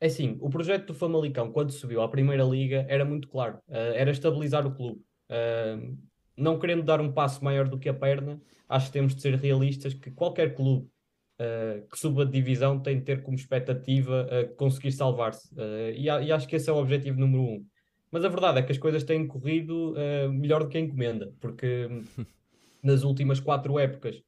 É 0.00 0.06
assim, 0.06 0.36
o 0.40 0.50
projeto 0.50 0.88
do 0.88 0.94
Famalicão, 0.94 1.52
quando 1.52 1.70
subiu 1.70 2.02
à 2.02 2.08
Primeira 2.08 2.42
Liga, 2.42 2.84
era 2.88 3.04
muito 3.04 3.28
claro. 3.28 3.58
Uh, 3.68 3.94
era 3.94 4.10
estabilizar 4.10 4.66
o 4.66 4.74
clube. 4.74 5.00
Uh, 5.30 5.96
não 6.36 6.58
querendo 6.58 6.82
dar 6.82 7.00
um 7.00 7.12
passo 7.12 7.44
maior 7.44 7.68
do 7.68 7.78
que 7.78 7.88
a 7.88 7.94
perna, 7.94 8.42
acho 8.68 8.86
que 8.86 8.92
temos 8.92 9.14
de 9.14 9.22
ser 9.22 9.36
realistas 9.36 9.94
que 9.94 10.10
qualquer 10.10 10.56
clube 10.56 10.88
uh, 11.38 11.88
que 11.88 11.96
suba 11.96 12.26
de 12.26 12.32
divisão 12.32 12.80
tem 12.80 12.98
de 12.98 13.04
ter 13.04 13.22
como 13.22 13.36
expectativa 13.36 14.26
conseguir 14.56 14.90
salvar-se. 14.90 15.48
E, 15.96 16.06
e, 16.06 16.32
acho 16.32 16.48
que 16.48 16.56
esse 16.56 16.68
é 16.68 16.72
o 16.72 16.78
objetivo 16.78 17.20
número 17.20 17.44
um. 17.44 17.66
Mas 18.10 18.24
a 18.24 18.28
verdade 18.28 18.58
é 18.58 18.62
que 18.62 18.72
as 18.72 18.78
coisas 18.78 19.04
têm 19.04 19.24
corrido 19.24 19.94
melhor 20.32 20.64
do 20.64 20.68
que 20.68 20.76
a 20.76 20.80
encomenda, 20.80 21.32
porque 21.40 21.88
nas 22.84 23.02
últimas 23.02 23.40
quatro 23.40 23.78
épocas, 23.78 24.22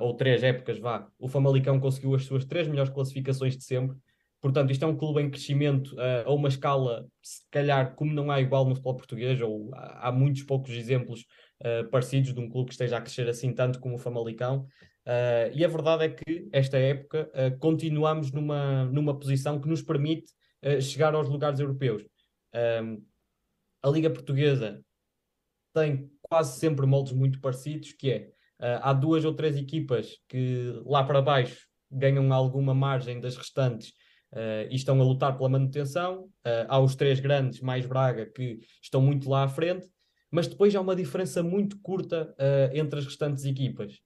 ou 0.00 0.14
três 0.14 0.42
épocas, 0.42 0.78
vá, 0.78 1.06
o 1.18 1.28
Famalicão 1.28 1.78
conseguiu 1.78 2.14
as 2.14 2.24
suas 2.24 2.44
três 2.44 2.66
melhores 2.66 2.92
classificações 2.92 3.56
de 3.56 3.64
sempre. 3.64 3.96
Portanto, 4.40 4.70
isto 4.70 4.84
é 4.84 4.88
um 4.88 4.96
clube 4.96 5.20
em 5.20 5.30
crescimento 5.30 5.94
uh, 5.96 6.26
a 6.26 6.32
uma 6.32 6.48
escala, 6.48 7.06
se 7.20 7.42
calhar, 7.50 7.94
como 7.96 8.12
não 8.12 8.30
há 8.30 8.40
igual 8.40 8.64
no 8.64 8.74
futebol 8.74 8.96
português, 8.96 9.40
ou 9.40 9.74
há, 9.74 10.08
há 10.08 10.12
muitos 10.12 10.44
poucos 10.44 10.70
exemplos 10.70 11.26
uh, 11.60 11.88
parecidos 11.90 12.32
de 12.32 12.40
um 12.40 12.48
clube 12.48 12.68
que 12.68 12.74
esteja 12.74 12.98
a 12.98 13.00
crescer 13.00 13.28
assim 13.28 13.52
tanto 13.52 13.80
como 13.80 13.96
o 13.96 13.98
Famalicão. 13.98 14.66
Uh, 15.04 15.50
e 15.52 15.64
a 15.64 15.68
verdade 15.68 16.04
é 16.04 16.08
que, 16.10 16.48
esta 16.52 16.78
época, 16.78 17.28
continuamos 17.58 18.30
numa, 18.30 18.84
numa 18.84 19.18
posição 19.18 19.60
que 19.60 19.68
nos 19.68 19.82
permite 19.82 20.32
chegar 20.80 21.14
aos 21.14 21.28
lugares 21.28 21.60
europeus. 21.60 22.04
a 22.52 23.88
Liga 23.88 24.10
Portuguesa 24.10 24.82
tem 25.72 26.10
quase 26.28 26.58
sempre 26.58 26.86
moldes 26.86 27.12
muito 27.12 27.40
parecidos, 27.40 27.92
que 27.92 28.10
é, 28.10 28.30
há 28.82 28.92
duas 28.92 29.24
ou 29.24 29.34
três 29.34 29.56
equipas 29.56 30.16
que 30.28 30.80
lá 30.84 31.02
para 31.04 31.22
baixo 31.22 31.66
ganham 31.90 32.32
alguma 32.32 32.74
margem 32.74 33.20
das 33.20 33.36
restantes 33.36 33.92
Uh, 34.32 34.68
e 34.70 34.76
estão 34.76 35.00
a 35.00 35.04
lutar 35.04 35.36
pela 35.36 35.48
manutenção. 35.48 36.24
Uh, 36.46 36.66
há 36.68 36.78
os 36.78 36.94
três 36.94 37.18
grandes, 37.18 37.60
mais 37.60 37.86
Braga, 37.86 38.26
que 38.26 38.60
estão 38.82 39.00
muito 39.00 39.28
lá 39.28 39.44
à 39.44 39.48
frente, 39.48 39.86
mas 40.30 40.46
depois 40.46 40.74
há 40.74 40.80
uma 40.80 40.94
diferença 40.94 41.42
muito 41.42 41.80
curta 41.80 42.34
uh, 42.34 42.76
entre 42.76 42.98
as 42.98 43.06
restantes 43.06 43.44
equipas. 43.44 43.98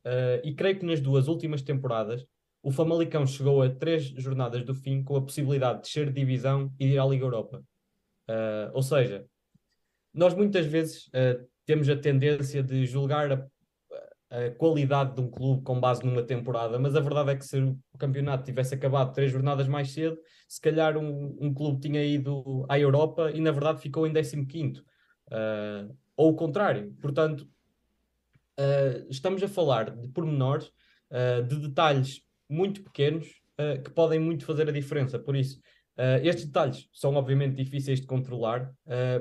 e 0.45 0.55
creio 0.55 0.79
que 0.79 0.87
nas 0.87 1.01
duas 1.01 1.27
últimas 1.27 1.63
temporadas, 1.63 2.25
o 2.63 2.71
Famalicão 2.71 3.27
chegou 3.27 3.63
a 3.63 3.69
três 3.69 4.05
jornadas 4.05 4.65
do 4.65 4.75
fim 4.75 5.03
com 5.03 5.17
a 5.17 5.23
possibilidade 5.23 5.79
de 5.79 5.83
descer 5.83 6.07
de 6.07 6.13
divisão 6.13 6.73
e 6.79 6.93
ir 6.93 6.99
à 6.99 7.05
Liga 7.05 7.25
Europa. 7.25 7.61
ou 8.73 8.83
seja, 8.83 9.27
nós 10.15 10.33
muitas 10.33 10.67
vezes 10.67 11.11
temos 11.65 11.89
a 11.89 11.97
tendência 11.97 12.63
de 12.63 12.87
julgar 12.87 13.33
a 13.33 13.47
a 14.33 14.51
qualidade 14.53 15.15
de 15.15 15.21
um 15.21 15.31
clube 15.31 15.63
com 15.63 15.79
base 15.79 16.03
numa 16.03 16.23
temporada, 16.23 16.79
mas 16.79 16.97
a 16.97 17.01
verdade 17.01 17.33
é 17.33 17.37
que 17.37 17.45
se 17.45 17.59
o 17.61 17.99
campeonato 17.99 18.45
tivesse 18.45 18.75
acabado 18.75 19.13
três 19.13 19.31
jornadas 19.31 19.69
mais 19.69 19.91
cedo, 19.91 20.19
se 20.49 20.59
calhar 20.59 20.97
um, 20.97 21.37
um 21.39 21.53
clube 21.53 21.81
tinha 21.81 22.03
ido 22.03 22.65
à 22.67 22.79
Europa 22.79 23.31
e 23.31 23.43
na 23.43 23.53
verdade 23.53 23.83
ficou 23.83 24.07
em 24.07 24.13
15 24.15 24.81
uh, 24.81 24.85
ah, 25.31 25.89
ou 26.17 26.31
o 26.31 26.35
contrário. 26.35 26.95
Portanto, 26.99 27.47
uh, 28.59 29.07
estamos 29.11 29.43
a 29.43 29.49
falar 29.49 29.91
de 29.91 30.09
pormenores, 30.09 30.73
uh, 31.11 31.43
de 31.47 31.57
detalhes 31.69 32.23
muito 32.49 32.83
pequenos 32.83 33.41
que 33.85 33.91
podem 33.91 34.19
muito 34.19 34.45
fazer 34.45 34.69
a 34.69 34.73
diferença. 34.73 35.21
Por 35.21 35.37
isso, 35.37 35.61
estes 36.23 36.47
detalhes 36.47 36.89
são 36.93 37.15
obviamente 37.15 37.55
difíceis 37.55 38.01
de 38.01 38.07
controlar, 38.07 38.73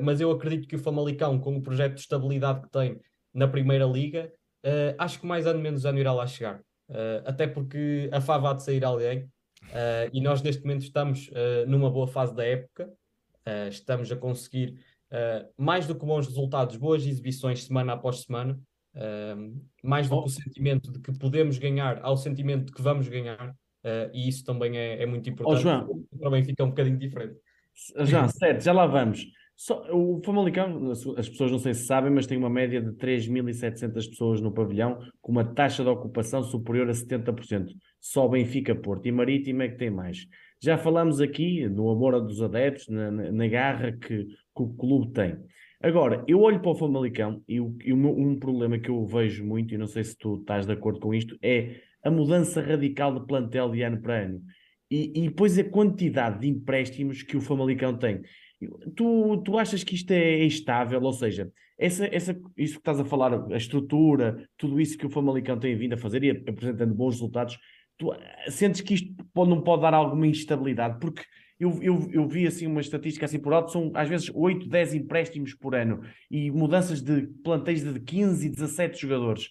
mas 0.01 0.19
eu 0.19 0.31
acredito 0.31 0.67
que 0.67 0.75
o 0.75 0.79
Famalicão, 0.79 1.39
com 1.39 1.57
o 1.57 1.61
projeto 1.61 1.95
de 1.95 1.99
estabilidade 1.99 2.61
que 2.61 2.69
tem 2.69 2.99
na 3.33 3.47
Primeira 3.47 3.85
Liga, 3.85 4.31
Uh, 4.63 4.93
acho 4.99 5.19
que 5.19 5.25
mais 5.25 5.47
ano 5.47 5.59
menos 5.59 5.85
ano 5.85 5.99
irá 5.99 6.13
lá 6.13 6.27
chegar. 6.27 6.59
Uh, 6.89 7.25
até 7.25 7.47
porque 7.47 8.09
a 8.11 8.21
Fava 8.21 8.51
há 8.51 8.53
de 8.53 8.63
sair 8.63 8.83
alguém 8.83 9.23
uh, 9.23 10.09
e 10.13 10.21
nós 10.21 10.41
neste 10.41 10.61
momento 10.61 10.83
estamos 10.83 11.29
numa 11.67 11.89
boa 11.89 12.07
fase 12.07 12.35
da 12.35 12.45
época. 12.45 12.89
estamos 13.69 14.11
a 14.11 14.15
conseguir 14.15 14.79
mais 15.57 15.87
do 15.87 15.95
que 15.95 16.05
bons 16.05 16.27
resultados, 16.27 16.77
boas 16.77 17.05
exibições 17.05 17.65
semana 17.65 17.93
após 17.93 18.21
semana. 18.21 18.57
mais 19.83 20.07
do 20.07 20.21
que 20.21 20.27
o 20.27 20.29
sentimento 20.29 20.91
de 20.91 20.99
que 20.99 21.17
podemos 21.17 21.57
ganhar 21.57 21.99
ao 22.03 22.15
sentimento 22.15 22.65
de 22.65 22.71
que 22.71 22.81
vamos 22.81 23.07
ganhar. 23.07 23.55
E 24.13 24.27
isso 24.27 24.43
também 24.43 24.77
é, 24.77 25.03
é 25.03 25.05
muito 25.05 25.29
importante. 25.29 25.57
Oh, 25.57 25.61
João. 25.61 26.31
Mim 26.31 26.43
fica 26.43 26.63
um 26.63 26.69
bocadinho 26.69 26.97
diferente. 26.97 27.35
João, 28.05 28.27
certo, 28.27 28.63
já 28.63 28.73
lá 28.73 28.85
vamos. 28.85 29.25
Só, 29.55 29.85
o 29.93 30.19
Famalicão, 30.25 30.91
as 30.91 31.29
pessoas 31.29 31.51
não 31.51 31.59
sei 31.59 31.75
se 31.75 31.85
sabem, 31.85 32.11
mas 32.11 32.25
tem 32.25 32.35
uma 32.35 32.49
média 32.49 32.81
de 32.81 32.93
3.700 32.93 33.93
pessoas 34.09 34.41
no 34.41 34.51
pavilhão, 34.51 34.97
com 35.21 35.31
uma 35.31 35.45
taxa 35.45 35.83
de 35.83 35.89
ocupação 35.89 36.41
superior 36.41 36.89
a 36.89 36.93
70%. 36.93 37.67
Só 37.99 38.27
Benfica, 38.27 38.73
Porto 38.73 39.05
e 39.07 39.11
Marítimo 39.11 39.61
é 39.61 39.69
que 39.69 39.77
tem 39.77 39.91
mais. 39.91 40.25
Já 40.59 40.79
falamos 40.79 41.21
aqui 41.21 41.69
no 41.69 41.91
amor 41.91 42.19
dos 42.21 42.41
adeptos, 42.41 42.87
na, 42.87 43.11
na, 43.11 43.47
garra 43.47 43.91
que, 43.91 44.25
que, 44.25 44.33
o 44.55 44.73
clube 44.73 45.13
tem. 45.13 45.37
Agora, 45.79 46.23
eu 46.27 46.41
olho 46.41 46.59
para 46.59 46.71
o 46.71 46.75
Famalicão 46.75 47.43
e, 47.47 47.61
o, 47.61 47.75
e 47.83 47.93
um 47.93 48.39
problema 48.39 48.79
que 48.79 48.89
eu 48.89 49.05
vejo 49.05 49.45
muito, 49.45 49.75
e 49.75 49.77
não 49.77 49.87
sei 49.87 50.03
se 50.03 50.17
tu 50.17 50.37
estás 50.37 50.65
de 50.65 50.73
acordo 50.73 50.99
com 50.99 51.13
isto, 51.13 51.37
é 51.39 51.75
a 52.03 52.11
mudança 52.11 52.61
radical 52.61 53.19
de 53.19 53.25
plantel 53.25 53.69
de 53.69 53.81
ano 53.81 54.01
para 54.01 54.23
ano. 54.23 54.41
E, 54.89 55.11
e 55.15 55.29
depois 55.29 55.57
a 55.57 55.63
quantidade 55.63 56.41
de 56.41 56.49
empréstimos 56.49 57.23
que 57.23 57.37
o 57.37 57.41
Famalicão 57.41 57.97
tem. 57.97 58.21
Tu, 58.95 59.37
tu 59.43 59.57
achas 59.57 59.83
que 59.83 59.95
isto 59.95 60.11
é 60.11 60.43
estável? 60.43 61.01
Ou 61.01 61.13
seja, 61.13 61.51
essa, 61.77 62.05
essa, 62.13 62.39
isso 62.57 62.73
que 62.73 62.79
estás 62.79 62.99
a 62.99 63.05
falar, 63.05 63.51
a 63.51 63.57
estrutura, 63.57 64.47
tudo 64.57 64.79
isso 64.79 64.97
que 64.97 65.05
o 65.05 65.09
Famalicão 65.09 65.57
tem 65.57 65.75
vindo 65.75 65.93
a 65.93 65.97
fazer 65.97 66.23
e 66.23 66.29
apresentando 66.29 66.93
bons 66.93 67.15
resultados, 67.15 67.57
tu 67.97 68.13
sentes 68.49 68.81
que 68.81 68.93
isto 68.93 69.15
pode, 69.33 69.49
não 69.49 69.61
pode 69.61 69.81
dar 69.81 69.93
alguma 69.93 70.27
instabilidade? 70.27 70.99
Porque 70.99 71.23
eu, 71.59 71.81
eu, 71.81 72.09
eu 72.11 72.27
vi 72.27 72.45
assim 72.45 72.67
uma 72.67 72.81
estatística 72.81 73.25
assim 73.25 73.39
por 73.39 73.53
alto, 73.53 73.71
são 73.71 73.91
às 73.93 74.09
vezes 74.09 74.31
8, 74.33 74.67
10 74.67 74.95
empréstimos 74.95 75.53
por 75.53 75.73
ano 75.75 76.01
e 76.29 76.51
mudanças 76.51 77.01
de 77.01 77.27
plantéis 77.43 77.83
de 77.83 77.99
15 77.99 78.45
e 78.45 78.49
17 78.49 78.99
jogadores. 78.99 79.49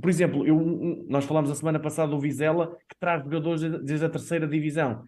Por 0.00 0.10
exemplo, 0.10 0.46
eu, 0.46 1.04
nós 1.08 1.24
falámos 1.24 1.50
a 1.50 1.54
semana 1.54 1.78
passada 1.78 2.10
do 2.10 2.20
Vizela, 2.20 2.76
que 2.88 2.96
traz 2.98 3.22
jogadores 3.22 3.62
desde 3.82 4.04
a 4.04 4.10
terceira 4.10 4.46
divisão. 4.46 5.04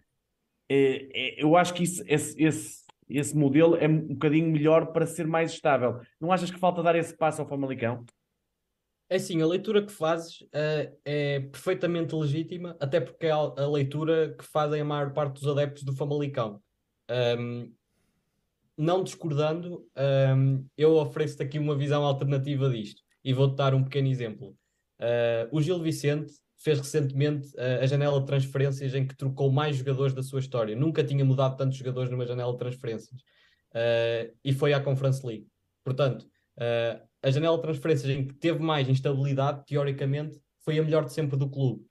É, 0.69 1.09
é, 1.13 1.43
eu 1.43 1.55
acho 1.55 1.73
que 1.73 1.83
isso, 1.83 2.03
esse, 2.07 2.41
esse 2.41 2.81
esse 3.09 3.35
modelo 3.35 3.75
é 3.75 3.87
um 3.87 4.07
bocadinho 4.13 4.49
melhor 4.49 4.87
para 4.87 5.05
ser 5.05 5.27
mais 5.27 5.51
estável. 5.51 5.99
Não 6.19 6.31
achas 6.31 6.49
que 6.49 6.59
falta 6.59 6.81
dar 6.81 6.95
esse 6.95 7.15
passo 7.15 7.41
ao 7.41 7.47
Famalicão? 7.47 8.05
É 9.09 9.17
assim, 9.17 9.41
a 9.41 9.45
leitura 9.45 9.85
que 9.85 9.91
fazes 9.91 10.41
uh, 10.41 10.97
é 11.03 11.41
perfeitamente 11.41 12.15
legítima, 12.15 12.77
até 12.79 13.01
porque 13.01 13.25
é 13.25 13.31
a, 13.31 13.67
leitura 13.67 14.33
que 14.37 14.45
fazem 14.45 14.79
a 14.79 14.85
maior 14.85 15.11
parte 15.11 15.33
dos 15.33 15.47
adeptos 15.47 15.83
do 15.83 15.93
Famalicão. 15.93 16.61
Um, 17.37 17.73
não 18.77 19.03
discordando, 19.03 19.85
um, 20.37 20.65
eu 20.77 20.95
ofereço-te 20.95 21.43
aqui 21.43 21.59
uma 21.59 21.75
visão 21.75 22.05
alternativa 22.05 22.69
disto 22.69 23.03
e 23.23 23.33
vou-te 23.33 23.55
dar 23.55 23.73
um 23.73 23.83
pequeno 23.83 24.07
exemplo. 24.07 24.55
Uh, 24.99 25.47
o 25.51 25.61
Gil 25.61 25.79
Vicente 25.81 26.31
fez 26.61 26.79
recentemente 26.79 27.49
uh, 27.55 27.81
a 27.81 27.85
janela 27.87 28.19
de 28.19 28.25
transferências 28.27 28.93
em 28.93 29.05
que 29.05 29.15
trocou 29.15 29.51
mais 29.51 29.75
jogadores 29.75 30.13
da 30.13 30.21
sua 30.21 30.39
história. 30.39 30.75
Nunca 30.75 31.03
tinha 31.03 31.25
mudado 31.25 31.57
tantos 31.57 31.77
jogadores 31.77 32.11
numa 32.11 32.25
janela 32.25 32.51
de 32.51 32.59
transferências. 32.59 33.19
Uh, 33.71 34.31
e 34.43 34.53
foi 34.53 34.73
à 34.73 34.79
Conference 34.79 35.25
League. 35.25 35.47
Portanto, 35.83 36.23
uh, 36.57 37.01
a 37.23 37.31
janela 37.31 37.55
de 37.55 37.63
transferências 37.63 38.09
em 38.09 38.27
que 38.27 38.35
teve 38.35 38.59
mais 38.59 38.87
instabilidade, 38.87 39.65
teoricamente, 39.65 40.39
foi 40.63 40.77
a 40.77 40.83
melhor 40.83 41.05
de 41.05 41.13
sempre 41.13 41.37
do 41.37 41.49
clube. 41.49 41.83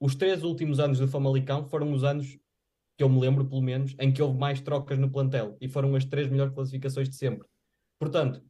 os 0.00 0.14
três 0.14 0.42
últimos 0.42 0.80
anos 0.80 0.98
do 0.98 1.08
Famalicão 1.08 1.68
foram 1.68 1.92
os 1.92 2.04
anos 2.04 2.38
que 2.96 3.04
eu 3.04 3.08
me 3.08 3.20
lembro, 3.20 3.46
pelo 3.46 3.62
menos, 3.62 3.94
em 4.00 4.12
que 4.12 4.22
houve 4.22 4.38
mais 4.38 4.60
trocas 4.60 4.98
no 4.98 5.10
plantel 5.10 5.56
e 5.60 5.68
foram 5.68 5.94
as 5.94 6.04
três 6.04 6.28
melhores 6.28 6.54
classificações 6.54 7.08
de 7.08 7.16
sempre. 7.16 7.46
Portanto, 7.98 8.42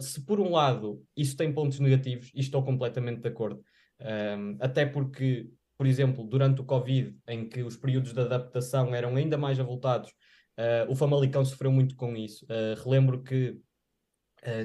se 0.00 0.24
por 0.24 0.40
um 0.40 0.50
lado 0.50 1.02
isso 1.16 1.36
tem 1.36 1.52
pontos 1.52 1.80
negativos, 1.80 2.30
e 2.34 2.40
estou 2.40 2.62
completamente 2.62 3.20
de 3.20 3.28
acordo, 3.28 3.62
um, 4.00 4.56
até 4.60 4.84
porque, 4.84 5.48
por 5.76 5.86
exemplo, 5.86 6.24
durante 6.24 6.60
o 6.60 6.64
Covid, 6.64 7.16
em 7.28 7.48
que 7.48 7.62
os 7.62 7.76
períodos 7.76 8.12
de 8.12 8.20
adaptação 8.20 8.94
eram 8.94 9.16
ainda 9.16 9.38
mais 9.38 9.58
avultados, 9.58 10.10
uh, 10.58 10.90
o 10.90 10.96
Famalicão 10.96 11.44
sofreu 11.44 11.72
muito 11.72 11.96
com 11.96 12.16
isso. 12.16 12.44
Uh, 12.44 12.82
relembro 12.82 13.22
que 13.22 13.58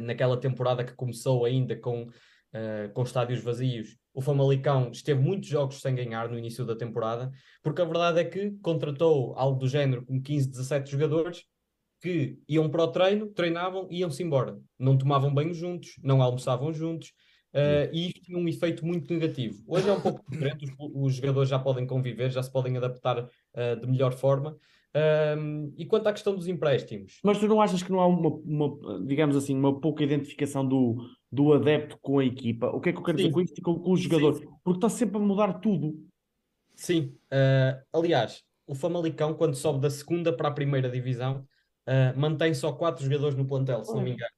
naquela 0.02 0.38
temporada 0.38 0.84
que 0.84 0.92
começou 0.92 1.46
ainda 1.46 1.74
com, 1.74 2.06
com 2.94 3.02
estádios 3.02 3.42
vazios, 3.42 3.96
o 4.14 4.20
Famalicão 4.20 4.92
esteve 4.92 5.22
muitos 5.22 5.48
jogos 5.48 5.80
sem 5.80 5.96
ganhar 5.96 6.28
no 6.28 6.38
início 6.38 6.66
da 6.66 6.76
temporada, 6.76 7.32
porque 7.64 7.82
a 7.82 7.86
verdade 7.86 8.20
é 8.20 8.26
que 8.26 8.52
contratou 8.62 9.34
algo 9.38 9.58
do 9.58 9.70
género 9.70 10.06
como 10.06 10.22
15, 10.22 10.50
17 10.50 10.92
jogadores 10.92 11.46
que 12.02 12.38
iam 12.48 12.70
para 12.70 12.84
o 12.84 12.88
treino, 12.88 13.28
treinavam 13.28 13.88
e 13.90 14.00
iam-se 14.00 14.24
embora. 14.24 14.58
Não 14.78 14.98
tomavam 14.98 15.34
banho 15.34 15.54
juntos, 15.54 15.96
não 16.04 16.22
almoçavam 16.22 16.74
juntos, 16.74 17.12
Uh, 17.52 17.90
e 17.92 18.10
isto 18.10 18.22
tinha 18.22 18.38
um 18.38 18.48
efeito 18.48 18.86
muito 18.86 19.12
negativo. 19.12 19.64
Hoje 19.68 19.90
é 19.90 19.92
um 19.92 20.00
pouco 20.00 20.24
diferente, 20.30 20.66
os, 20.66 20.72
os 20.94 21.16
jogadores 21.16 21.50
já 21.50 21.58
podem 21.58 21.86
conviver, 21.88 22.30
já 22.30 22.44
se 22.44 22.52
podem 22.52 22.78
adaptar 22.78 23.24
uh, 23.24 23.80
de 23.82 23.88
melhor 23.88 24.14
forma. 24.14 24.56
Um, 25.38 25.72
e 25.78 25.86
quanto 25.86 26.08
à 26.08 26.14
questão 26.14 26.36
dos 26.36 26.48
empréstimos? 26.48 27.20
Mas 27.24 27.40
tu 27.40 27.48
não 27.48 27.62
achas 27.62 27.84
que 27.84 27.92
não 27.92 28.00
há 28.00 28.08
uma, 28.08 28.30
uma 28.30 29.06
digamos 29.06 29.36
assim, 29.36 29.56
uma 29.56 29.80
pouca 29.80 30.04
identificação 30.04 30.68
do, 30.68 30.98
do 31.32 31.54
adepto 31.54 31.98
com 32.02 32.20
a 32.20 32.26
equipa? 32.26 32.68
O 32.68 32.80
que 32.80 32.90
é 32.90 32.92
que 32.92 33.00
eu 33.00 33.04
quero 33.04 33.18
Sim. 33.18 33.24
dizer 33.24 33.34
com 33.34 33.42
isto? 33.42 33.62
Com, 33.62 33.80
com 33.80 33.92
o 33.92 33.98
jogador? 33.98 34.36
Sim. 34.36 34.48
Porque 34.64 34.78
está 34.78 34.90
sempre 34.90 35.18
a 35.18 35.20
mudar 35.20 35.54
tudo. 35.60 35.96
Sim, 36.76 37.16
uh, 37.32 37.82
aliás, 37.94 38.44
o 38.66 38.74
Famalicão, 38.74 39.34
quando 39.34 39.56
sobe 39.56 39.80
da 39.80 39.90
segunda 39.90 40.32
para 40.32 40.50
a 40.50 40.54
primeira 40.54 40.90
divisão, 40.90 41.46
mantém 42.16 42.54
só 42.54 42.72
quatro 42.72 43.04
jogadores 43.04 43.36
no 43.36 43.46
plantel, 43.46 43.84
se 43.84 43.94
não 43.94 44.02
me 44.02 44.12
engano. 44.12 44.32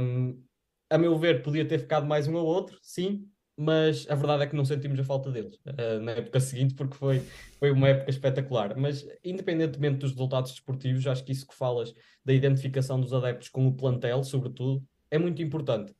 Um, 0.00 0.42
a 0.90 0.98
meu 0.98 1.18
ver, 1.18 1.42
podia 1.42 1.66
ter 1.66 1.78
ficado 1.78 2.06
mais 2.06 2.28
um 2.28 2.34
ou 2.34 2.46
outro, 2.46 2.78
sim, 2.82 3.28
mas 3.56 4.06
a 4.10 4.14
verdade 4.14 4.42
é 4.42 4.46
que 4.46 4.56
não 4.56 4.64
sentimos 4.64 4.98
a 4.98 5.04
falta 5.04 5.30
deles 5.30 5.54
uh, 5.66 6.00
na 6.00 6.12
época 6.12 6.40
seguinte, 6.40 6.74
porque 6.74 6.96
foi, 6.96 7.20
foi 7.58 7.70
uma 7.70 7.88
época 7.88 8.10
espetacular. 8.10 8.76
Mas, 8.76 9.06
independentemente 9.24 9.98
dos 9.98 10.10
resultados 10.10 10.52
desportivos, 10.52 11.06
acho 11.06 11.24
que 11.24 11.32
isso 11.32 11.46
que 11.46 11.54
falas 11.54 11.94
da 12.24 12.32
identificação 12.32 13.00
dos 13.00 13.12
adeptos 13.12 13.48
com 13.48 13.66
o 13.66 13.74
plantel, 13.74 14.22
sobretudo, 14.24 14.84
é 15.10 15.18
muito 15.18 15.40
importante. 15.42 15.94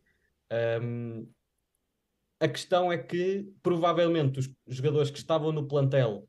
Um, 0.83 1.29
a 2.41 2.49
questão 2.49 2.93
é 2.93 2.99
que, 2.99 3.49
provavelmente, 3.63 4.41
os 4.41 4.51
jogadores 4.67 5.11
que 5.11 5.19
estavam 5.19 5.53
no 5.53 5.67
plantel 5.67 6.29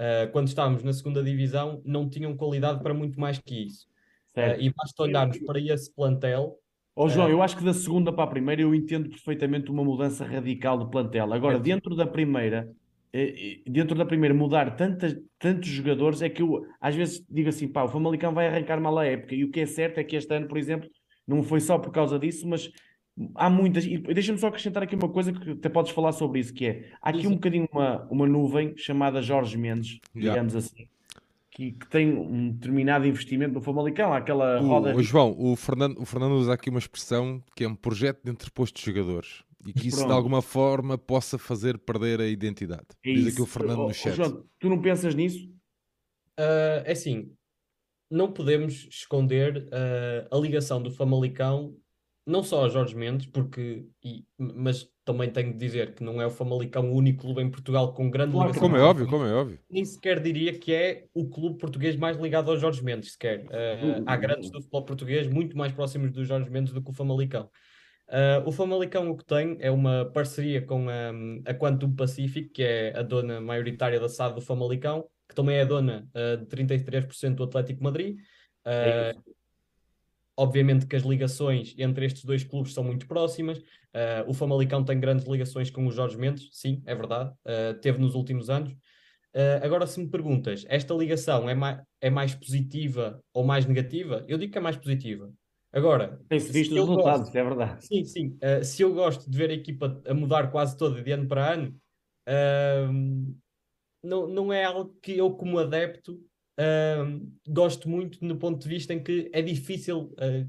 uh, 0.00 0.30
quando 0.32 0.48
estávamos 0.48 0.82
na 0.82 0.92
segunda 0.92 1.22
divisão 1.22 1.82
não 1.84 2.08
tinham 2.08 2.36
qualidade 2.36 2.82
para 2.82 2.94
muito 2.94 3.18
mais 3.20 3.38
que 3.38 3.66
isso. 3.66 3.86
Uh, 4.36 4.60
e 4.60 4.72
basta 4.72 5.02
olharmos 5.02 5.38
para 5.38 5.58
esse 5.58 5.92
plantel 5.94 6.58
Oh, 6.98 7.10
João, 7.10 7.28
é. 7.28 7.32
eu 7.32 7.42
acho 7.42 7.58
que 7.58 7.62
da 7.62 7.74
segunda 7.74 8.10
para 8.10 8.24
a 8.24 8.26
primeira 8.26 8.62
eu 8.62 8.74
entendo 8.74 9.10
perfeitamente 9.10 9.70
uma 9.70 9.84
mudança 9.84 10.24
radical 10.24 10.78
de 10.78 10.90
plantel. 10.90 11.30
Agora, 11.30 11.58
dentro 11.58 11.94
da 11.94 12.06
primeira, 12.06 12.72
eh, 13.12 13.58
eh, 13.66 13.70
dentro 13.70 13.94
da 13.94 14.06
primeira, 14.06 14.34
mudar 14.34 14.74
tantas, 14.76 15.14
tantos 15.38 15.68
jogadores 15.68 16.22
é 16.22 16.30
que 16.30 16.40
eu 16.40 16.64
às 16.80 16.94
vezes 16.94 17.22
digo 17.28 17.50
assim, 17.50 17.68
pá, 17.68 17.84
o 17.84 17.88
Famalicão 17.88 18.32
vai 18.32 18.48
arrancar 18.48 18.80
mal 18.80 18.96
a 18.96 19.04
época. 19.04 19.34
E 19.34 19.44
o 19.44 19.50
que 19.50 19.60
é 19.60 19.66
certo 19.66 19.98
é 19.98 20.04
que 20.04 20.16
este 20.16 20.34
ano, 20.34 20.48
por 20.48 20.56
exemplo, 20.56 20.88
não 21.28 21.42
foi 21.42 21.60
só 21.60 21.78
por 21.78 21.92
causa 21.92 22.18
disso, 22.18 22.48
mas 22.48 22.70
há 23.34 23.48
muitas. 23.50 23.84
E 23.84 23.98
deixa-me 23.98 24.38
só 24.38 24.48
acrescentar 24.48 24.82
aqui 24.82 24.94
uma 24.94 25.08
coisa 25.08 25.32
que 25.32 25.50
até 25.52 25.68
podes 25.68 25.92
falar 25.92 26.12
sobre 26.12 26.40
isso, 26.40 26.52
que 26.52 26.66
é 26.66 26.90
há 27.00 27.10
aqui 27.10 27.26
um 27.26 27.34
bocadinho 27.34 27.68
uma, 27.72 28.06
uma 28.10 28.26
nuvem 28.26 28.76
chamada 28.76 29.22
Jorge 29.22 29.56
Mendes, 29.56 30.00
digamos 30.14 30.52
yeah. 30.52 30.58
assim 30.58 30.88
que, 31.56 31.72
que, 31.72 31.88
tem 31.88 32.14
um 32.14 32.50
determinado 32.52 33.06
investimento 33.06 33.54
no 33.54 33.62
Famalicão, 33.62 34.12
aquela 34.12 34.60
o, 34.60 34.66
roda. 34.66 34.94
O 34.94 35.02
João, 35.02 35.34
o 35.38 35.56
Fernando, 35.56 35.98
o 35.98 36.04
Fernando 36.04 36.32
usa 36.32 36.52
aqui 36.52 36.68
uma 36.68 36.78
expressão 36.78 37.42
que 37.54 37.64
é 37.64 37.68
um 37.68 37.74
projeto 37.74 38.22
de 38.22 38.30
entreposto 38.30 38.78
de 38.78 38.84
jogadores 38.84 39.42
e 39.66 39.72
que 39.72 39.88
isso 39.88 40.06
de 40.06 40.12
alguma 40.12 40.42
forma 40.42 40.98
possa 40.98 41.38
fazer 41.38 41.78
perder 41.78 42.20
a 42.20 42.26
identidade. 42.26 42.84
É 43.02 43.14
Diz 43.14 43.32
aqui 43.32 43.40
o 43.40 43.46
Fernando 43.46 43.80
oh, 43.80 43.88
no 43.88 43.94
chat. 43.94 44.14
João, 44.14 44.44
tu 44.60 44.68
não 44.68 44.82
pensas 44.82 45.14
nisso? 45.14 45.48
Uh, 46.38 46.84
é 46.84 46.92
assim, 46.92 47.32
não 48.10 48.30
podemos 48.30 48.86
esconder 48.90 49.66
uh, 49.68 50.36
a 50.36 50.38
ligação 50.38 50.82
do 50.82 50.90
Famalicão 50.90 51.74
não 52.26 52.42
só 52.42 52.66
a 52.66 52.68
Jorge 52.68 52.96
Mendes, 52.96 53.26
porque, 53.26 53.86
e, 54.02 54.24
mas 54.36 54.88
também 55.04 55.30
tenho 55.30 55.52
de 55.52 55.58
dizer 55.58 55.94
que 55.94 56.02
não 56.02 56.20
é 56.20 56.26
o 56.26 56.30
Famalicão 56.30 56.90
o 56.90 56.96
único 56.96 57.22
clube 57.22 57.40
em 57.40 57.48
Portugal 57.48 57.94
com 57.94 58.10
grande 58.10 58.32
claro, 58.32 58.48
ligação. 58.48 58.68
Como 58.68 58.76
é 58.76 58.82
óbvio, 58.82 59.06
como 59.06 59.24
é 59.24 59.32
óbvio. 59.32 59.60
Nem 59.70 59.84
sequer 59.84 60.20
diria 60.20 60.58
que 60.58 60.74
é 60.74 61.04
o 61.14 61.28
clube 61.28 61.58
português 61.58 61.94
mais 61.94 62.16
ligado 62.16 62.50
ao 62.50 62.58
Jorge 62.58 62.82
Mendes, 62.82 63.12
sequer. 63.12 63.44
Uh, 63.44 64.02
há 64.04 64.16
grandes 64.16 64.50
do 64.50 64.60
futebol 64.60 64.84
português 64.84 65.28
muito 65.28 65.56
mais 65.56 65.72
próximos 65.72 66.10
do 66.10 66.24
Jorge 66.24 66.50
Mendes 66.50 66.72
do 66.72 66.82
que 66.82 66.90
o 66.90 66.94
Famalicão. 66.94 67.48
Uh, 68.08 68.42
o 68.44 68.50
Famalicão 68.50 69.08
o 69.10 69.16
que 69.16 69.24
tem 69.24 69.56
é 69.60 69.70
uma 69.70 70.04
parceria 70.06 70.60
com 70.60 70.88
a, 70.88 71.50
a 71.50 71.54
Quantum 71.54 71.94
Pacific, 71.94 72.48
que 72.48 72.62
é 72.64 72.98
a 72.98 73.02
dona 73.02 73.40
maioritária 73.40 74.00
da 74.00 74.08
SAD 74.08 74.34
do 74.34 74.40
Famalicão, 74.40 75.08
que 75.28 75.34
também 75.34 75.56
é 75.58 75.62
a 75.62 75.64
dona 75.64 76.08
uh, 76.14 76.44
de 76.44 76.46
33% 76.46 77.34
do 77.34 77.44
Atlético 77.44 77.84
Madrid. 77.84 78.18
Uh, 78.66 79.35
Obviamente 80.38 80.86
que 80.86 80.94
as 80.94 81.02
ligações 81.02 81.74
entre 81.78 82.04
estes 82.04 82.24
dois 82.24 82.44
clubes 82.44 82.74
são 82.74 82.84
muito 82.84 83.06
próximas. 83.06 83.58
Uh, 83.58 84.28
o 84.28 84.34
Famalicão 84.34 84.84
tem 84.84 85.00
grandes 85.00 85.26
ligações 85.26 85.70
com 85.70 85.86
o 85.86 85.90
Jorge 85.90 86.18
Mendes, 86.18 86.50
sim, 86.52 86.82
é 86.84 86.94
verdade, 86.94 87.30
uh, 87.30 87.72
teve 87.80 87.98
nos 87.98 88.14
últimos 88.14 88.50
anos. 88.50 88.70
Uh, 89.34 89.62
agora, 89.62 89.86
se 89.86 89.98
me 89.98 90.10
perguntas, 90.10 90.66
esta 90.68 90.92
ligação 90.92 91.48
é 91.48 91.54
mais, 91.54 91.80
é 92.02 92.10
mais 92.10 92.34
positiva 92.34 93.18
ou 93.32 93.44
mais 93.44 93.64
negativa? 93.64 94.24
Eu 94.28 94.36
digo 94.36 94.52
que 94.52 94.58
é 94.58 94.60
mais 94.60 94.76
positiva. 94.76 95.32
Agora, 95.72 96.20
tem-se 96.28 96.52
visto 96.52 96.72
os 96.72 96.80
resultados, 96.80 97.22
gosto, 97.22 97.36
é 97.36 97.44
verdade. 97.44 97.86
Sim, 97.86 98.04
sim. 98.04 98.38
se 98.62 98.82
eu 98.82 98.94
gosto 98.94 99.30
de 99.30 99.36
ver 99.36 99.50
a 99.50 99.54
equipa 99.54 100.00
a 100.06 100.14
mudar 100.14 100.50
quase 100.50 100.76
toda 100.76 101.02
de 101.02 101.12
ano 101.12 101.28
para 101.28 101.52
ano, 101.52 101.76
não, 104.02 104.26
não 104.26 104.52
é 104.52 104.64
algo 104.64 104.96
que 105.02 105.18
eu, 105.18 105.30
como 105.32 105.58
adepto, 105.58 106.18
uh, 106.58 107.32
gosto 107.48 107.88
muito 107.88 108.24
no 108.24 108.36
ponto 108.36 108.62
de 108.62 108.68
vista 108.68 108.92
em 108.92 109.02
que 109.02 109.30
é 109.32 109.42
difícil 109.42 110.14
uh, 110.14 110.48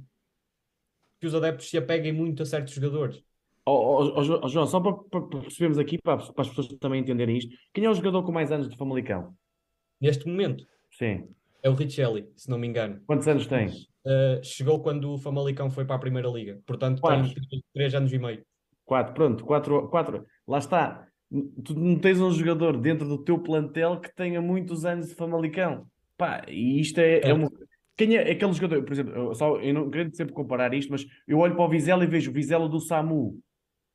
que 1.19 1.27
os 1.27 1.35
adeptos 1.35 1.69
se 1.69 1.77
apeguem 1.77 2.11
muito 2.11 2.43
a 2.43 2.45
certos 2.45 2.73
jogadores. 2.73 3.23
Oh, 3.65 4.01
oh, 4.01 4.19
oh, 4.19 4.47
João, 4.47 4.65
só 4.65 4.79
para, 4.79 4.93
para, 4.93 5.41
percebermos 5.41 5.77
aqui, 5.77 5.97
para, 6.01 6.17
para, 6.17 6.41
as 6.41 6.47
pessoas 6.47 6.67
também 6.79 7.01
entenderem 7.01 7.37
isto, 7.37 7.53
quem 7.73 7.83
é 7.83 7.89
o 7.89 7.93
jogador 7.93 8.23
com 8.23 8.31
mais 8.31 8.51
anos 8.51 8.69
de 8.69 8.77
Famalicão? 8.77 9.35
Neste 9.99 10.25
momento? 10.25 10.65
Sim. 10.91 11.27
É 11.61 11.69
o 11.69 11.73
Richelli, 11.73 12.29
se 12.35 12.49
não 12.49 12.57
me 12.57 12.67
engano. 12.67 13.01
Quantos 13.05 13.27
anos 13.27 13.45
tem? 13.45 13.67
Uh, 13.67 14.41
chegou 14.41 14.81
quando 14.81 15.11
o 15.11 15.17
Famalicão 15.17 15.69
foi 15.69 15.83
para 15.83 15.97
a 15.97 15.99
Primeira 15.99 16.29
Liga, 16.29 16.61
portanto 16.65 17.01
quatro. 17.01 17.33
tem 17.49 17.61
3 17.73 17.95
anos 17.95 18.13
e 18.13 18.17
meio. 18.17 18.41
Quatro, 18.85 19.13
pronto, 19.13 19.43
quatro, 19.43 19.89
quatro. 19.89 20.25
Lá 20.47 20.59
está. 20.59 21.05
Tu 21.65 21.73
não 21.73 21.99
tens 21.99 22.21
um 22.21 22.31
jogador 22.31 22.77
dentro 22.77 23.05
do 23.05 23.21
teu 23.21 23.37
plantel 23.37 23.99
que 23.99 24.15
tenha 24.15 24.41
muitos 24.41 24.85
anos 24.85 25.09
de 25.09 25.15
Famalicão. 25.15 25.85
Pá, 26.17 26.43
e 26.47 26.79
isto 26.79 26.99
é, 26.99 27.19
é, 27.19 27.29
é 27.29 27.33
uma. 27.33 27.51
Quem 27.95 28.15
é 28.15 28.31
aquele 28.31 28.53
jogador, 28.53 28.83
por 28.83 28.93
exemplo, 28.93 29.13
eu, 29.15 29.35
só, 29.35 29.57
eu 29.57 29.73
não 29.73 29.89
quero 29.89 30.15
sempre 30.15 30.33
comparar 30.33 30.73
isto, 30.73 30.91
mas 30.91 31.05
eu 31.27 31.39
olho 31.39 31.55
para 31.55 31.65
o 31.65 31.69
Vizela 31.69 32.03
e 32.03 32.07
vejo 32.07 32.29
o 32.29 32.33
Vizela 32.33 32.69
do 32.69 32.79
Samu, 32.79 33.39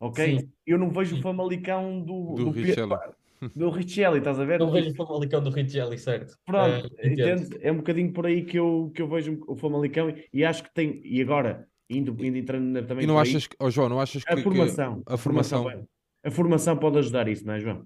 ok? 0.01 0.41
Sim. 0.41 0.51
Eu 0.67 0.79
não 0.79 0.91
vejo 0.91 1.17
o 1.17 1.23
Famalicão 1.23 2.01
do, 2.01 2.35
do, 2.35 2.45
do 2.47 2.51
Richelli. 2.51 2.95
Do 3.57 3.71
Richelli, 3.71 4.19
estás 4.19 4.39
a 4.39 4.45
ver? 4.45 4.61
Não 4.61 4.71
vejo 4.71 4.93
o 4.93 4.95
Famalicão 4.95 5.43
do 5.43 5.51
Richelli, 5.51 5.99
certo? 5.99 6.39
Pronto, 6.47 6.89
é, 6.97 7.67
é 7.69 7.73
um 7.73 7.79
bocadinho 7.79 8.13
por 8.13 8.25
aí 8.25 8.45
que 8.45 8.57
eu, 8.57 8.93
que 8.95 9.03
eu 9.03 9.09
vejo 9.09 9.43
o 9.49 9.57
Famalicão 9.57 10.15
e 10.33 10.45
acho 10.45 10.63
que 10.63 10.73
tem, 10.73 11.01
e 11.05 11.21
agora, 11.21 11.67
indo, 11.91 12.13
indo 12.25 12.39
entrando 12.39 12.87
também. 12.87 13.03
E 13.03 13.07
não 13.07 13.19
achas 13.19 13.43
aí, 13.43 13.49
que, 13.49 13.57
oh 13.59 13.69
João, 13.69 13.89
não 13.89 14.01
achas 14.01 14.23
que 14.23 14.33
a 14.33 14.37
formação, 14.37 15.03
que 15.03 15.13
a 15.13 15.17
formação, 15.17 15.89
a 16.25 16.31
formação 16.31 16.77
pode 16.77 16.99
ajudar 16.99 17.27
isso, 17.27 17.45
não 17.45 17.55
é, 17.55 17.59
João? 17.59 17.85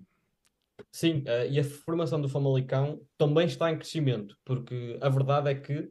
Sim, 0.97 1.19
uh, 1.27 1.47
e 1.51 1.61
a 1.61 1.65
formação 1.65 2.19
do 2.19 2.27
Famalicão 2.27 3.03
também 3.19 3.45
está 3.47 3.71
em 3.71 3.77
crescimento, 3.77 4.35
porque 4.43 4.97
a 5.03 5.11
verdade 5.11 5.51
é 5.51 5.55
que 5.55 5.91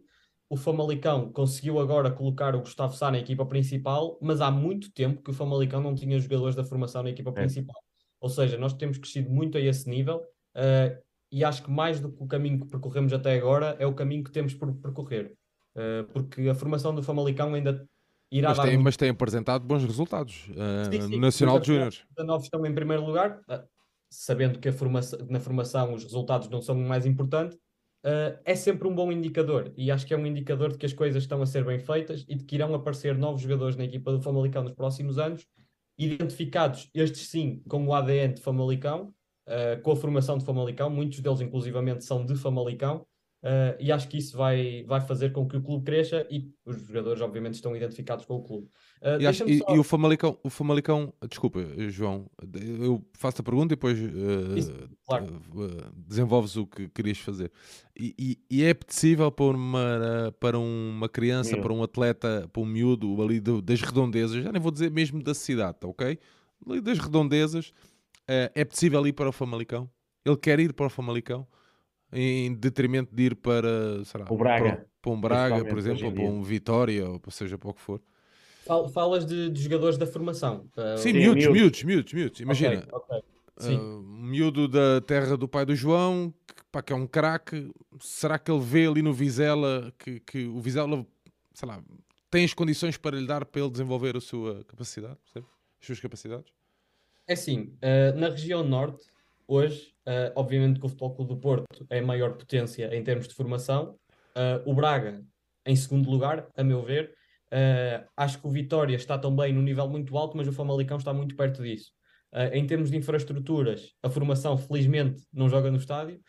o 0.49 0.57
Famalicão 0.57 1.31
conseguiu 1.31 1.79
agora 1.79 2.09
colocar 2.09 2.55
o 2.55 2.61
Gustavo 2.61 2.95
Sá 2.95 3.11
na 3.11 3.19
equipa 3.19 3.45
principal, 3.45 4.17
mas 4.19 4.41
há 4.41 4.49
muito 4.49 4.91
tempo 4.91 5.21
que 5.21 5.29
o 5.29 5.33
Famalicão 5.33 5.79
não 5.79 5.93
tinha 5.93 6.17
jogadores 6.17 6.55
da 6.55 6.63
formação 6.63 7.03
na 7.03 7.11
equipa 7.11 7.29
é. 7.29 7.33
principal. 7.33 7.79
Ou 8.19 8.29
seja, 8.29 8.57
nós 8.57 8.73
temos 8.73 8.97
crescido 8.97 9.29
muito 9.29 9.59
a 9.59 9.61
esse 9.61 9.87
nível 9.87 10.23
uh, 10.55 10.99
e 11.31 11.43
acho 11.43 11.61
que 11.61 11.69
mais 11.69 11.99
do 11.99 12.11
que 12.11 12.23
o 12.23 12.25
caminho 12.25 12.61
que 12.61 12.67
percorremos 12.67 13.13
até 13.13 13.35
agora 13.37 13.75
é 13.77 13.85
o 13.85 13.93
caminho 13.93 14.23
que 14.23 14.31
temos 14.31 14.55
por 14.55 14.73
percorrer. 14.73 15.35
Uh, 15.75 16.03
porque 16.13 16.49
a 16.49 16.55
formação 16.55 16.95
do 16.95 17.03
Famalicão 17.03 17.53
ainda 17.53 17.87
irá 18.31 18.49
mas 18.49 18.57
dar. 18.57 18.63
Tem, 18.63 18.73
muito... 18.73 18.85
Mas 18.85 18.97
tem 18.97 19.09
apresentado 19.11 19.63
bons 19.63 19.83
resultados 19.83 20.47
uh, 20.49 20.91
sim, 20.91 20.99
sim. 20.99 21.11
no 21.11 21.19
Nacional 21.19 21.59
de 21.59 21.67
Júniores. 21.67 22.03
Os 22.17 22.25
novos 22.25 22.45
estão 22.45 22.65
em 22.65 22.73
primeiro 22.73 23.05
lugar, 23.05 23.39
sabendo 24.09 24.59
que 24.59 24.71
formação, 24.71 25.19
na 25.29 25.39
formação 25.39 25.93
os 25.93 26.03
resultados 26.03 26.49
não 26.49 26.61
são 26.61 26.77
o 26.77 26.87
mais 26.87 27.05
importante, 27.05 27.55
uh, 28.05 28.39
é 28.45 28.55
sempre 28.55 28.87
um 28.87 28.95
bom 28.95 29.11
indicador. 29.11 29.73
E 29.75 29.91
acho 29.91 30.05
que 30.05 30.13
é 30.13 30.17
um 30.17 30.25
indicador 30.25 30.71
de 30.71 30.77
que 30.77 30.85
as 30.85 30.93
coisas 30.93 31.23
estão 31.23 31.41
a 31.41 31.45
ser 31.45 31.65
bem 31.65 31.79
feitas 31.79 32.25
e 32.27 32.35
de 32.35 32.43
que 32.43 32.55
irão 32.55 32.73
aparecer 32.73 33.17
novos 33.17 33.41
jogadores 33.41 33.75
na 33.75 33.83
equipa 33.83 34.11
do 34.11 34.21
Famalicão 34.21 34.63
nos 34.63 34.73
próximos 34.73 35.17
anos, 35.17 35.45
identificados, 35.97 36.89
estes 36.93 37.29
sim, 37.29 37.61
com 37.67 37.85
o 37.85 37.93
ADN 37.93 38.33
de 38.33 38.41
Famalicão, 38.41 39.13
uh, 39.47 39.81
com 39.81 39.91
a 39.91 39.95
formação 39.95 40.37
de 40.37 40.45
Famalicão, 40.45 40.89
muitos 40.89 41.19
deles 41.19 41.41
inclusivamente 41.41 42.03
são 42.03 42.25
de 42.25 42.35
Famalicão, 42.35 43.05
Uh, 43.45 43.77
e 43.79 43.91
acho 43.91 44.07
que 44.07 44.17
isso 44.17 44.35
vai, 44.35 44.83
vai 44.87 44.99
fazer 44.99 45.31
com 45.31 45.47
que 45.47 45.55
o 45.55 45.61
clube 45.61 45.85
cresça 45.85 46.25
e 46.31 46.51
os 46.65 46.81
jogadores, 46.81 47.21
obviamente, 47.21 47.53
estão 47.53 47.75
identificados 47.75 48.25
com 48.25 48.37
o 48.37 48.41
clube. 48.41 48.67
Uh, 48.99 49.21
e, 49.21 49.27
acho, 49.27 49.47
e, 49.47 49.59
só... 49.59 49.75
e, 49.75 49.77
o 49.77 49.83
Famalicão, 49.83 50.39
o 50.43 50.49
Famalicão, 50.49 51.13
desculpa, 51.29 51.59
João, 51.89 52.25
eu 52.59 53.05
faço 53.13 53.41
a 53.41 53.43
pergunta 53.43 53.67
e 53.67 53.75
depois 53.75 53.99
uh, 53.99 54.57
isso, 54.57 54.73
claro. 55.05 55.27
desenvolves 55.95 56.55
o 56.55 56.65
que 56.65 56.89
querias 56.89 57.19
fazer. 57.19 57.51
E, 57.95 58.39
e, 58.49 58.63
é 58.63 58.73
possível 58.73 59.31
para 59.31 59.55
uma, 59.55 60.35
para 60.39 60.57
uma 60.57 61.07
criança, 61.07 61.51
Meu. 61.51 61.61
para 61.61 61.73
um 61.73 61.83
atleta, 61.83 62.49
para 62.51 62.63
um 62.63 62.65
miúdo 62.65 63.21
ali 63.21 63.39
do, 63.39 63.61
das 63.61 63.79
redondezas, 63.79 64.43
já 64.43 64.51
nem 64.51 64.59
vou 64.59 64.71
dizer 64.71 64.89
mesmo 64.89 65.21
da 65.21 65.35
cidade, 65.35 65.77
tá 65.81 65.87
ok? 65.87 66.17
Ali 66.67 66.81
das 66.81 66.97
redondezas, 66.97 67.71
é 68.27 68.65
possível 68.65 69.05
ir 69.05 69.13
para 69.13 69.29
o 69.29 69.31
Famalicão? 69.31 69.87
Ele 70.25 70.35
quer 70.35 70.59
ir 70.59 70.73
para 70.73 70.87
o 70.87 70.89
Famalicão? 70.89 71.47
Em 72.11 72.53
detrimento 72.53 73.13
de 73.13 73.23
ir 73.23 73.35
para, 73.35 74.03
será, 74.05 74.25
o 74.29 74.37
Braga. 74.37 74.63
Para, 74.63 74.85
para 75.01 75.11
um 75.11 75.21
Braga, 75.21 75.65
por 75.65 75.77
exemplo, 75.77 76.05
ou 76.05 76.11
para 76.11 76.23
um 76.23 76.41
Vitória, 76.41 77.07
ou 77.07 77.21
seja, 77.29 77.57
para 77.57 77.69
o 77.69 77.73
que 77.73 77.81
for. 77.81 78.01
Falas 78.93 79.25
de, 79.25 79.49
de 79.49 79.61
jogadores 79.61 79.97
da 79.97 80.07
formação. 80.07 80.67
Uh, 80.75 80.97
Sim, 80.97 81.13
miúdos, 81.13 81.45
miúdos, 81.47 81.83
miúdos, 81.83 82.13
miúdos. 82.13 82.39
Imagina, 82.39 82.83
okay, 82.91 83.19
okay. 83.57 83.75
Uh, 83.77 84.01
miúdo 84.01 84.67
da 84.67 84.99
terra 85.01 85.37
do 85.37 85.47
pai 85.47 85.65
do 85.65 85.75
João, 85.75 86.33
que, 86.47 86.63
pá, 86.71 86.81
que 86.81 86.91
é 86.91 86.95
um 86.95 87.05
craque, 87.05 87.71
será 87.99 88.39
que 88.39 88.51
ele 88.51 88.59
vê 88.59 88.87
ali 88.87 89.01
no 89.01 89.13
Vizela 89.13 89.93
que, 89.99 90.19
que 90.19 90.45
o 90.45 90.59
Vizela, 90.59 91.05
sei 91.53 91.69
lá, 91.69 91.81
tem 92.29 92.43
as 92.43 92.53
condições 92.53 92.97
para 92.97 93.15
lhe 93.15 93.25
dar 93.25 93.45
para 93.45 93.61
ele 93.61 93.69
desenvolver 93.69 94.17
a 94.17 94.19
sua 94.19 94.63
capacidade, 94.65 95.17
percebe? 95.23 95.45
as 95.79 95.85
suas 95.85 95.99
capacidades? 95.99 96.51
É 97.27 97.33
assim, 97.33 97.73
uh, 97.81 98.19
na 98.19 98.29
região 98.29 98.63
norte, 98.63 99.05
hoje, 99.47 99.93
uh, 100.07 100.31
obviamente 100.35 100.79
que 100.79 100.85
o 100.85 100.89
Futebol 100.89 101.15
Clube 101.15 101.33
do 101.33 101.39
Porto 101.39 101.85
é 101.89 101.99
a 101.99 102.05
maior 102.05 102.33
potência 102.33 102.95
em 102.95 103.03
termos 103.03 103.27
de 103.27 103.33
formação. 103.33 103.97
Uh, 104.35 104.69
o 104.69 104.73
Braga, 104.73 105.23
em 105.65 105.75
segundo 105.75 106.09
lugar, 106.09 106.47
a 106.55 106.63
meu 106.63 106.83
ver. 106.83 107.13
Uh, 107.51 108.05
acho 108.17 108.39
que 108.39 108.47
o 108.47 108.49
Vitória 108.49 108.95
está 108.95 109.17
também 109.17 109.53
num 109.53 109.61
nível 109.61 109.87
muito 109.87 110.17
alto, 110.17 110.35
mas 110.35 110.47
o 110.47 110.51
Famalicão 110.51 110.97
está 110.97 111.13
muito 111.13 111.35
perto 111.35 111.63
disso. 111.63 111.91
em 112.51 112.65
termos 112.67 112.91
de 112.91 112.97
infraestruturas, 112.97 113.93
a 114.03 114.09
formação, 114.09 114.57
felizmente, 114.57 115.23
não 115.31 115.47
joga 115.47 115.71
no 115.71 115.77
estádio, 115.77 116.19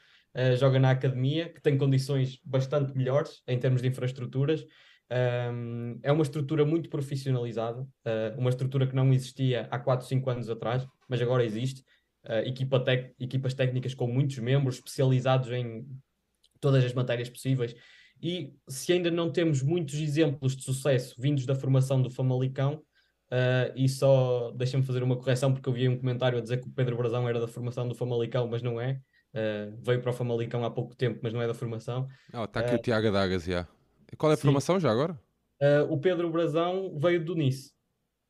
joga 0.56 0.78
na 0.78 0.90
academia, 0.90 1.48
que 1.48 1.60
tem 1.60 1.76
condições 1.76 2.38
bastante 2.44 2.96
melhores 2.96 3.42
em 3.48 3.58
termos 3.58 3.82
de 3.82 3.88
infraestruturas. 3.88 4.64
Um, 5.10 6.00
é 6.02 6.10
uma 6.10 6.22
estrutura 6.22 6.64
muito 6.64 6.90
profissionalizada, 6.90 7.80
uh, 7.80 8.38
uma 8.38 8.50
estrutura 8.50 8.86
que 8.86 8.94
não 8.94 9.12
existia 9.12 9.68
há 9.70 9.78
4, 9.78 10.06
5 10.06 10.30
anos 10.30 10.50
atrás, 10.50 10.86
mas 11.08 11.22
agora 11.22 11.44
existe 11.44 11.84
equipa 12.44 12.80
tec 12.80 13.14
equipas 13.18 13.54
técnicas 13.54 13.94
com 13.94 14.06
muitos 14.06 14.38
membros 14.38 14.76
especializados 14.76 15.50
em 15.52 15.86
todas 16.60 16.84
as 16.84 16.92
matérias 16.92 17.28
possíveis. 17.28 17.74
E 18.22 18.54
se 18.68 18.92
ainda 18.92 19.10
não 19.10 19.30
temos 19.30 19.62
muitos 19.62 19.94
exemplos 19.96 20.56
de 20.56 20.64
sucesso 20.64 21.14
vindos 21.18 21.44
da 21.44 21.54
formação 21.54 22.00
do 22.00 22.10
Famalicão, 22.10 22.82
uh, 23.30 23.72
e 23.74 23.88
só 23.88 24.52
deixa-me 24.52 24.82
fazer 24.82 25.02
uma 25.02 25.16
correção, 25.16 25.52
porque 25.52 25.68
eu 25.68 25.72
vi 25.72 25.88
um 25.88 25.98
comentário 25.98 26.38
a 26.38 26.40
dizer 26.40 26.58
que 26.58 26.68
o 26.68 26.70
Pedro 26.70 26.96
Brazão 26.96 27.28
era 27.28 27.40
da 27.40 27.48
formação 27.48 27.88
do 27.88 27.94
Famalicão, 27.94 28.48
mas 28.48 28.62
não 28.62 28.80
é. 28.80 29.00
Uh, 29.34 29.76
veio 29.82 30.00
para 30.00 30.10
o 30.10 30.14
Famalicão 30.14 30.64
há 30.64 30.70
pouco 30.70 30.94
tempo, 30.94 31.20
mas 31.22 31.32
não 31.32 31.42
é 31.42 31.46
da 31.46 31.54
formação. 31.54 32.08
Oh, 32.32 32.44
está 32.44 32.60
aqui 32.60 32.72
uh, 32.72 32.78
o 32.78 32.78
Tiago 32.78 33.08
Adagas, 33.08 33.44
já. 33.44 33.68
Qual 34.16 34.30
é 34.30 34.34
a 34.34 34.36
sim. 34.36 34.42
formação 34.42 34.80
já 34.80 34.90
agora? 34.90 35.18
O 35.88 35.98
Pedro 35.98 36.30
Brazão 36.30 36.98
veio 36.98 37.24
do 37.24 37.34
Nice. 37.34 37.72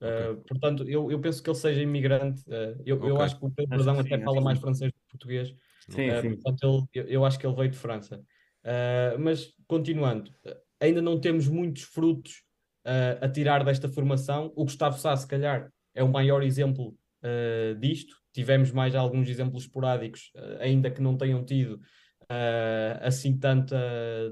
Okay. 0.00 0.30
Uh, 0.30 0.36
portanto, 0.42 0.88
eu, 0.88 1.10
eu 1.10 1.18
penso 1.20 1.42
que 1.42 1.48
ele 1.48 1.56
seja 1.56 1.82
imigrante. 1.82 2.42
Uh, 2.42 2.80
eu, 2.84 2.96
okay. 2.96 3.10
eu 3.10 3.20
acho 3.20 3.38
que 3.38 3.46
o 3.46 3.50
Pedro 3.50 3.70
Brazão 3.70 3.98
até 3.98 4.18
fala 4.20 4.40
mais 4.40 4.58
francês 4.58 4.92
do 4.92 4.94
que 4.94 5.08
português. 5.10 5.54
Sim, 5.88 6.10
uh, 6.10 6.20
sim. 6.20 6.36
Portanto, 6.36 6.88
ele, 6.92 7.04
eu, 7.06 7.10
eu, 7.10 7.24
acho 7.24 7.38
que 7.38 7.46
ele 7.46 7.56
veio 7.56 7.70
de 7.70 7.78
França. 7.78 8.22
mas, 9.18 9.54
continuando, 9.66 10.30
ainda 10.80 11.00
não 11.00 11.18
temos 11.18 11.48
muitos 11.48 11.82
frutos 11.82 12.44
a 13.20 13.28
tirar 13.28 13.64
desta 13.64 13.88
formação. 13.88 14.52
O 14.54 14.64
Gustavo 14.64 14.98
Sá, 14.98 15.16
se 15.16 15.26
calhar, 15.26 15.70
é 15.94 16.04
o 16.04 16.08
maior 16.08 16.42
exemplo 16.42 16.96
disto. 17.80 18.16
Tivemos 18.32 18.70
mais 18.70 18.94
alguns 18.94 19.28
exemplos 19.28 19.64
esporádicos, 19.64 20.30
ainda 20.60 20.90
que 20.90 21.00
não 21.00 21.16
tenham 21.16 21.44
tido 21.44 21.80
assim 23.00 23.36
tanta, 23.36 23.76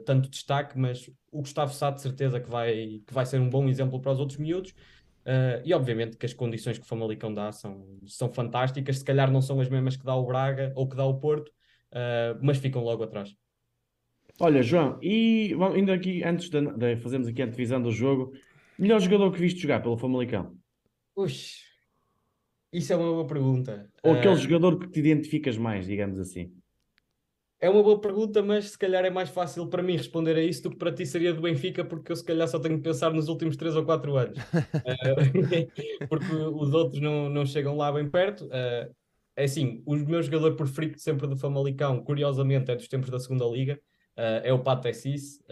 tanto 0.04 0.28
destaque, 0.28 0.78
mas 0.78 1.08
o 1.32 1.40
Gustavo 1.40 1.72
Sá, 1.72 1.90
de 1.90 2.02
certeza, 2.02 2.38
que 2.38 2.50
vai, 2.50 3.00
que 3.06 3.14
vai 3.14 3.26
ser 3.26 3.40
um 3.40 3.48
bom 3.48 3.68
exemplo 3.68 4.00
para 4.00 4.12
os 4.12 4.20
outros 4.20 4.38
miúdos. 4.38 4.74
Uh, 5.26 5.64
e 5.64 5.72
obviamente 5.72 6.18
que 6.18 6.26
as 6.26 6.34
condições 6.34 6.76
que 6.76 6.84
o 6.84 6.88
Famalicão 6.88 7.32
dá 7.32 7.50
são, 7.50 7.98
são 8.06 8.30
fantásticas, 8.30 8.98
se 8.98 9.04
calhar 9.04 9.30
não 9.32 9.40
são 9.40 9.58
as 9.58 9.70
mesmas 9.70 9.96
que 9.96 10.04
dá 10.04 10.14
o 10.14 10.26
Braga 10.26 10.70
ou 10.76 10.86
que 10.86 10.94
dá 10.94 11.06
o 11.06 11.18
Porto, 11.18 11.48
uh, 11.48 12.38
mas 12.42 12.58
ficam 12.58 12.82
logo 12.82 13.02
atrás. 13.02 13.34
Olha, 14.38 14.62
João, 14.62 14.98
e 15.00 15.56
ainda 15.74 15.94
aqui, 15.94 16.22
antes 16.22 16.50
de, 16.50 16.60
de 16.60 16.96
fazermos 16.96 17.28
aqui 17.28 17.40
a 17.40 17.46
divisão 17.46 17.80
do 17.80 17.90
jogo, 17.90 18.32
melhor 18.78 19.00
jogador 19.00 19.30
que 19.32 19.38
viste 19.38 19.60
jogar 19.60 19.80
pelo 19.80 19.96
Famalicão? 19.96 20.54
Ux, 21.16 21.62
isso 22.72 22.92
é 22.92 22.96
uma 22.96 23.12
boa 23.12 23.26
pergunta. 23.26 23.88
Ou 24.02 24.12
aquele 24.12 24.34
uh... 24.34 24.36
jogador 24.36 24.78
que 24.78 24.88
te 24.88 24.98
identificas 24.98 25.56
mais, 25.56 25.86
digamos 25.86 26.18
assim? 26.18 26.52
É 27.64 27.70
uma 27.70 27.82
boa 27.82 27.98
pergunta, 27.98 28.42
mas 28.42 28.72
se 28.72 28.78
calhar 28.78 29.06
é 29.06 29.08
mais 29.08 29.30
fácil 29.30 29.66
para 29.66 29.82
mim 29.82 29.96
responder 29.96 30.36
a 30.36 30.42
isso 30.42 30.64
do 30.64 30.70
que 30.70 30.76
para 30.76 30.92
ti 30.92 31.06
seria 31.06 31.32
do 31.32 31.40
Benfica, 31.40 31.82
porque 31.82 32.12
eu 32.12 32.16
se 32.16 32.22
calhar 32.22 32.46
só 32.46 32.58
tenho 32.58 32.76
que 32.76 32.82
pensar 32.82 33.10
nos 33.10 33.26
últimos 33.26 33.56
3 33.56 33.74
ou 33.76 33.86
4 33.86 34.16
anos. 34.18 34.38
uh, 34.38 34.42
porque 36.06 36.30
os 36.30 36.74
outros 36.74 37.00
não, 37.00 37.30
não 37.30 37.46
chegam 37.46 37.74
lá 37.74 37.90
bem 37.90 38.06
perto. 38.06 38.44
Uh, 38.44 38.94
é 39.34 39.44
assim, 39.44 39.82
o 39.86 39.96
meu 39.96 40.22
jogador 40.22 40.54
preferido 40.54 40.98
sempre 40.98 41.26
do 41.26 41.38
Famalicão, 41.38 42.04
curiosamente, 42.04 42.70
é 42.70 42.76
dos 42.76 42.86
tempos 42.86 43.08
da 43.08 43.18
segunda 43.18 43.46
Liga, 43.46 43.80
uh, 44.18 44.44
é 44.44 44.52
o 44.52 44.62
Pato 44.62 44.82
Tessis. 44.82 45.42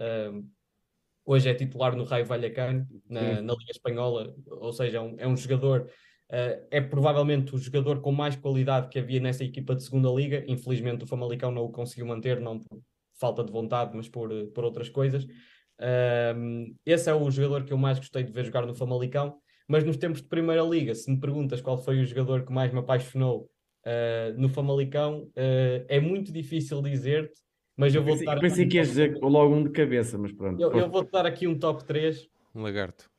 hoje 1.24 1.48
é 1.48 1.54
titular 1.54 1.96
no 1.96 2.04
Raio 2.04 2.26
Vallecano, 2.26 2.86
na, 3.08 3.40
na 3.40 3.54
Liga 3.54 3.70
Espanhola, 3.70 4.34
ou 4.48 4.72
seja, 4.74 4.98
é 4.98 5.00
um, 5.00 5.14
é 5.16 5.26
um 5.26 5.34
jogador 5.34 5.88
Uh, 6.32 6.64
é 6.70 6.80
provavelmente 6.80 7.54
o 7.54 7.58
jogador 7.58 8.00
com 8.00 8.10
mais 8.10 8.34
qualidade 8.34 8.88
que 8.88 8.98
havia 8.98 9.20
nessa 9.20 9.44
equipa 9.44 9.74
de 9.74 9.84
segunda 9.84 10.08
liga. 10.08 10.42
Infelizmente 10.48 11.04
o 11.04 11.06
Famalicão 11.06 11.50
não 11.50 11.64
o 11.64 11.70
conseguiu 11.70 12.06
manter, 12.06 12.40
não 12.40 12.58
por 12.58 12.80
falta 13.20 13.44
de 13.44 13.52
vontade, 13.52 13.94
mas 13.94 14.08
por, 14.08 14.30
por 14.54 14.64
outras 14.64 14.88
coisas. 14.88 15.24
Uh, 15.24 16.74
esse 16.86 17.10
é 17.10 17.14
o 17.14 17.30
jogador 17.30 17.64
que 17.64 17.72
eu 17.74 17.76
mais 17.76 17.98
gostei 17.98 18.22
de 18.24 18.32
ver 18.32 18.46
jogar 18.46 18.64
no 18.64 18.74
Famalicão. 18.74 19.36
Mas 19.68 19.84
nos 19.84 19.98
tempos 19.98 20.22
de 20.22 20.28
Primeira 20.28 20.62
Liga, 20.62 20.94
se 20.94 21.10
me 21.10 21.20
perguntas 21.20 21.60
qual 21.60 21.76
foi 21.76 22.00
o 22.00 22.06
jogador 22.06 22.46
que 22.46 22.52
mais 22.52 22.72
me 22.72 22.78
apaixonou 22.78 23.50
uh, 23.86 24.40
no 24.40 24.48
Famalicão, 24.48 25.30
é 25.36 26.00
muito 26.00 26.32
difícil 26.32 26.80
dizer-te, 26.80 27.40
mas 27.76 27.94
eu 27.94 28.02
vou 28.02 28.12
pensei, 28.12 28.26
dar. 28.26 28.40
Pensei 28.40 28.66
que 28.66 28.78
ias 28.78 28.88
dizer 28.88 29.18
logo 29.20 29.54
um 29.54 29.64
de 29.64 29.70
cabeça, 29.70 30.16
mas 30.16 30.32
pronto. 30.32 30.60
Eu, 30.60 30.72
eu 30.72 30.90
vou-te 30.90 31.10
dar 31.10 31.26
aqui 31.26 31.46
um 31.46 31.58
top 31.58 31.84
3. 31.84 32.26
Um 32.54 32.62
lagarto. 32.62 33.10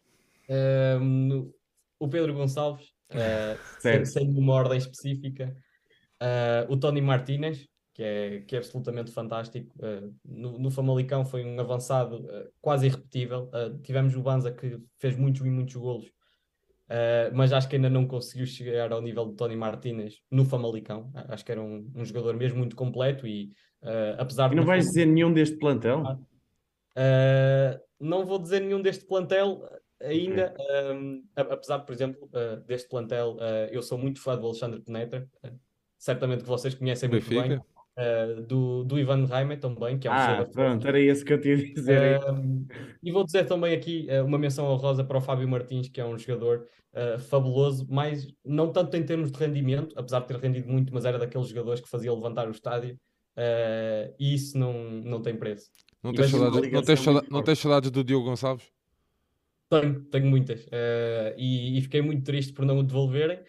o 1.99 2.07
Pedro 2.07 2.33
Gonçalves, 2.33 2.92
uh, 3.11 3.57
sem, 3.79 4.05
sem 4.05 4.29
uma 4.37 4.53
ordem 4.53 4.77
específica. 4.77 5.55
Uh, 6.21 6.71
o 6.71 6.77
Tony 6.77 7.01
Martinez, 7.01 7.67
que 7.93 8.03
é, 8.03 8.39
que 8.41 8.55
é 8.55 8.59
absolutamente 8.59 9.11
fantástico. 9.11 9.75
Uh, 9.77 10.13
no, 10.23 10.59
no, 10.59 10.71
Famalicão 10.71 11.25
foi 11.25 11.45
um 11.45 11.59
avançado 11.59 12.27
quase 12.61 12.87
irrepetível. 12.87 13.49
Tivemos 13.83 14.15
o 14.15 14.21
Banza 14.21 14.51
que 14.51 14.79
fez 14.97 15.17
muitos 15.17 15.45
e 15.45 15.49
muitos 15.49 15.75
golos, 15.75 16.11
mas 17.33 17.51
acho 17.53 17.67
que 17.67 17.75
ainda 17.75 17.89
não 17.89 18.07
conseguiu 18.07 18.45
chegar 18.45 18.91
ao 18.91 19.01
nível 19.01 19.27
de 19.27 19.35
Tony 19.35 19.55
Martinez 19.55 20.21
no 20.31 20.45
Famalicão. 20.45 21.11
acho 21.29 21.43
que 21.45 21.51
era 21.51 21.61
um, 21.61 21.91
um 21.95 22.05
jogador 22.05 22.35
mesmo 22.35 22.57
muito 22.57 22.75
completo 22.75 23.27
e 23.27 23.51
apesar 24.17 24.47
de. 24.49 24.55
E 24.55 24.57
não 24.57 24.65
vais 24.65 24.85
dizer 24.85 25.05
nenhum 25.05 25.31
deste 25.33 25.57
plantel? 25.57 26.03
não 27.99 28.25
vou 28.25 28.37
dizer 28.37 28.59
nenhum 28.59 28.81
deste 28.81 29.05
plantel 29.05 29.63
ainda, 30.03 30.53
um, 30.93 31.23
apesar, 31.35 31.79
por 31.79 31.93
exemplo, 31.93 32.29
uh, 32.33 32.59
deste 32.65 32.89
plantel, 32.89 33.35
uh, 33.35 33.71
eu 33.71 33.81
sou 33.81 33.97
muito 33.97 34.21
fã 34.21 34.37
do 34.37 34.45
Alexandre 34.45 34.81
Penetra, 34.81 35.27
uh, 35.45 35.51
certamente 35.97 36.43
que 36.43 36.49
vocês 36.49 36.73
conhecem 36.75 37.09
muito 37.09 37.29
bem, 37.29 37.59
do, 38.47 38.83
do 38.83 38.97
Ivan 38.97 39.25
Reimer 39.25 39.59
também, 39.59 39.99
que 39.99 40.07
é 40.07 40.11
um 40.11 40.13
Ah, 40.15 40.49
pronto, 40.51 40.87
era 40.87 40.99
isso 40.99 41.23
que 41.23 41.31
eu 41.31 41.39
tinha 41.39 41.53
a 41.53 41.57
dizer. 41.57 42.19
Uh, 42.21 42.65
e 43.03 43.11
vou 43.11 43.23
dizer 43.23 43.45
também 43.45 43.75
aqui 43.75 44.07
uma 44.25 44.37
menção 44.37 44.65
honrosa 44.65 45.03
para 45.03 45.17
o 45.17 45.21
Fábio 45.21 45.47
Martins, 45.47 45.89
que 45.89 46.01
é 46.01 46.05
um 46.05 46.17
jogador 46.17 46.67
fabuloso, 47.27 47.87
mas 47.89 48.27
não 48.45 48.71
tanto 48.71 48.95
em 48.97 49.03
termos 49.03 49.31
de 49.31 49.39
rendimento, 49.39 49.93
apesar 49.97 50.19
de 50.19 50.27
ter 50.27 50.37
rendido 50.37 50.67
muito, 50.67 50.93
mas 50.93 51.05
era 51.05 51.17
daqueles 51.17 51.47
jogadores 51.47 51.81
que 51.81 51.89
fazia 51.89 52.13
levantar 52.13 52.47
o 52.47 52.51
estádio, 52.51 52.99
e 54.19 54.33
isso 54.33 54.57
não, 54.57 54.73
não 54.73 55.21
tem 55.21 55.35
preço. 55.35 55.69
Não 56.03 56.11
tens, 56.13 56.31
saudades, 56.31 56.71
não, 56.71 56.81
tens 56.81 56.99
saudades, 56.99 57.29
não 57.29 57.43
tens 57.43 57.59
saudades 57.59 57.91
do 57.91 58.03
Diogo 58.03 58.25
Gonçalves? 58.25 58.65
Tenho, 59.81 60.01
tenho 60.05 60.25
muitas. 60.27 60.65
E, 61.37 61.77
e, 61.77 61.81
fiquei 61.81 62.01
muito 62.01 62.23
triste 62.23 62.53
por 62.53 62.65
não 62.65 62.79
o 62.79 62.83
devolverem. 62.83 63.39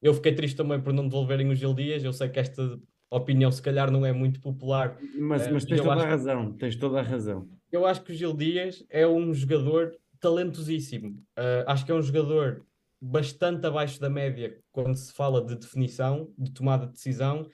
Eu 0.00 0.14
fiquei 0.14 0.34
triste 0.34 0.56
também 0.56 0.80
por 0.80 0.92
não 0.92 1.04
devolverem 1.04 1.48
o 1.48 1.54
Gil 1.54 1.74
Dias. 1.74 2.04
Eu 2.04 2.12
sei 2.12 2.28
que 2.28 2.38
esta 2.38 2.78
opinião, 3.10 3.50
se 3.50 3.62
calhar, 3.62 3.90
não 3.90 4.04
é 4.04 4.12
muito 4.12 4.40
popular. 4.40 4.96
Mas, 5.18 5.50
mas 5.50 5.64
tens 5.64 5.80
toda 5.80 6.02
a 6.02 6.06
razão. 6.06 6.52
Tens 6.52 6.76
toda 6.76 7.00
a 7.00 7.02
razão. 7.02 7.48
Eu 7.70 7.84
acho 7.84 8.02
que 8.02 8.12
o 8.12 8.14
Gil 8.14 8.32
Dias 8.34 8.84
é 8.88 9.06
um 9.06 9.32
jogador 9.34 9.94
talentosíssimo. 10.20 11.10
Uh, 11.38 11.64
acho 11.66 11.84
que 11.84 11.92
é 11.92 11.94
um 11.94 12.02
jogador 12.02 12.64
bastante 13.00 13.66
abaixo 13.66 14.00
da 14.00 14.10
média 14.10 14.58
quando 14.72 14.96
se 14.96 15.12
fala 15.12 15.44
de 15.44 15.54
definição, 15.54 16.32
de 16.36 16.50
tomada 16.52 16.86
de 16.86 16.92
decisão, 16.92 17.46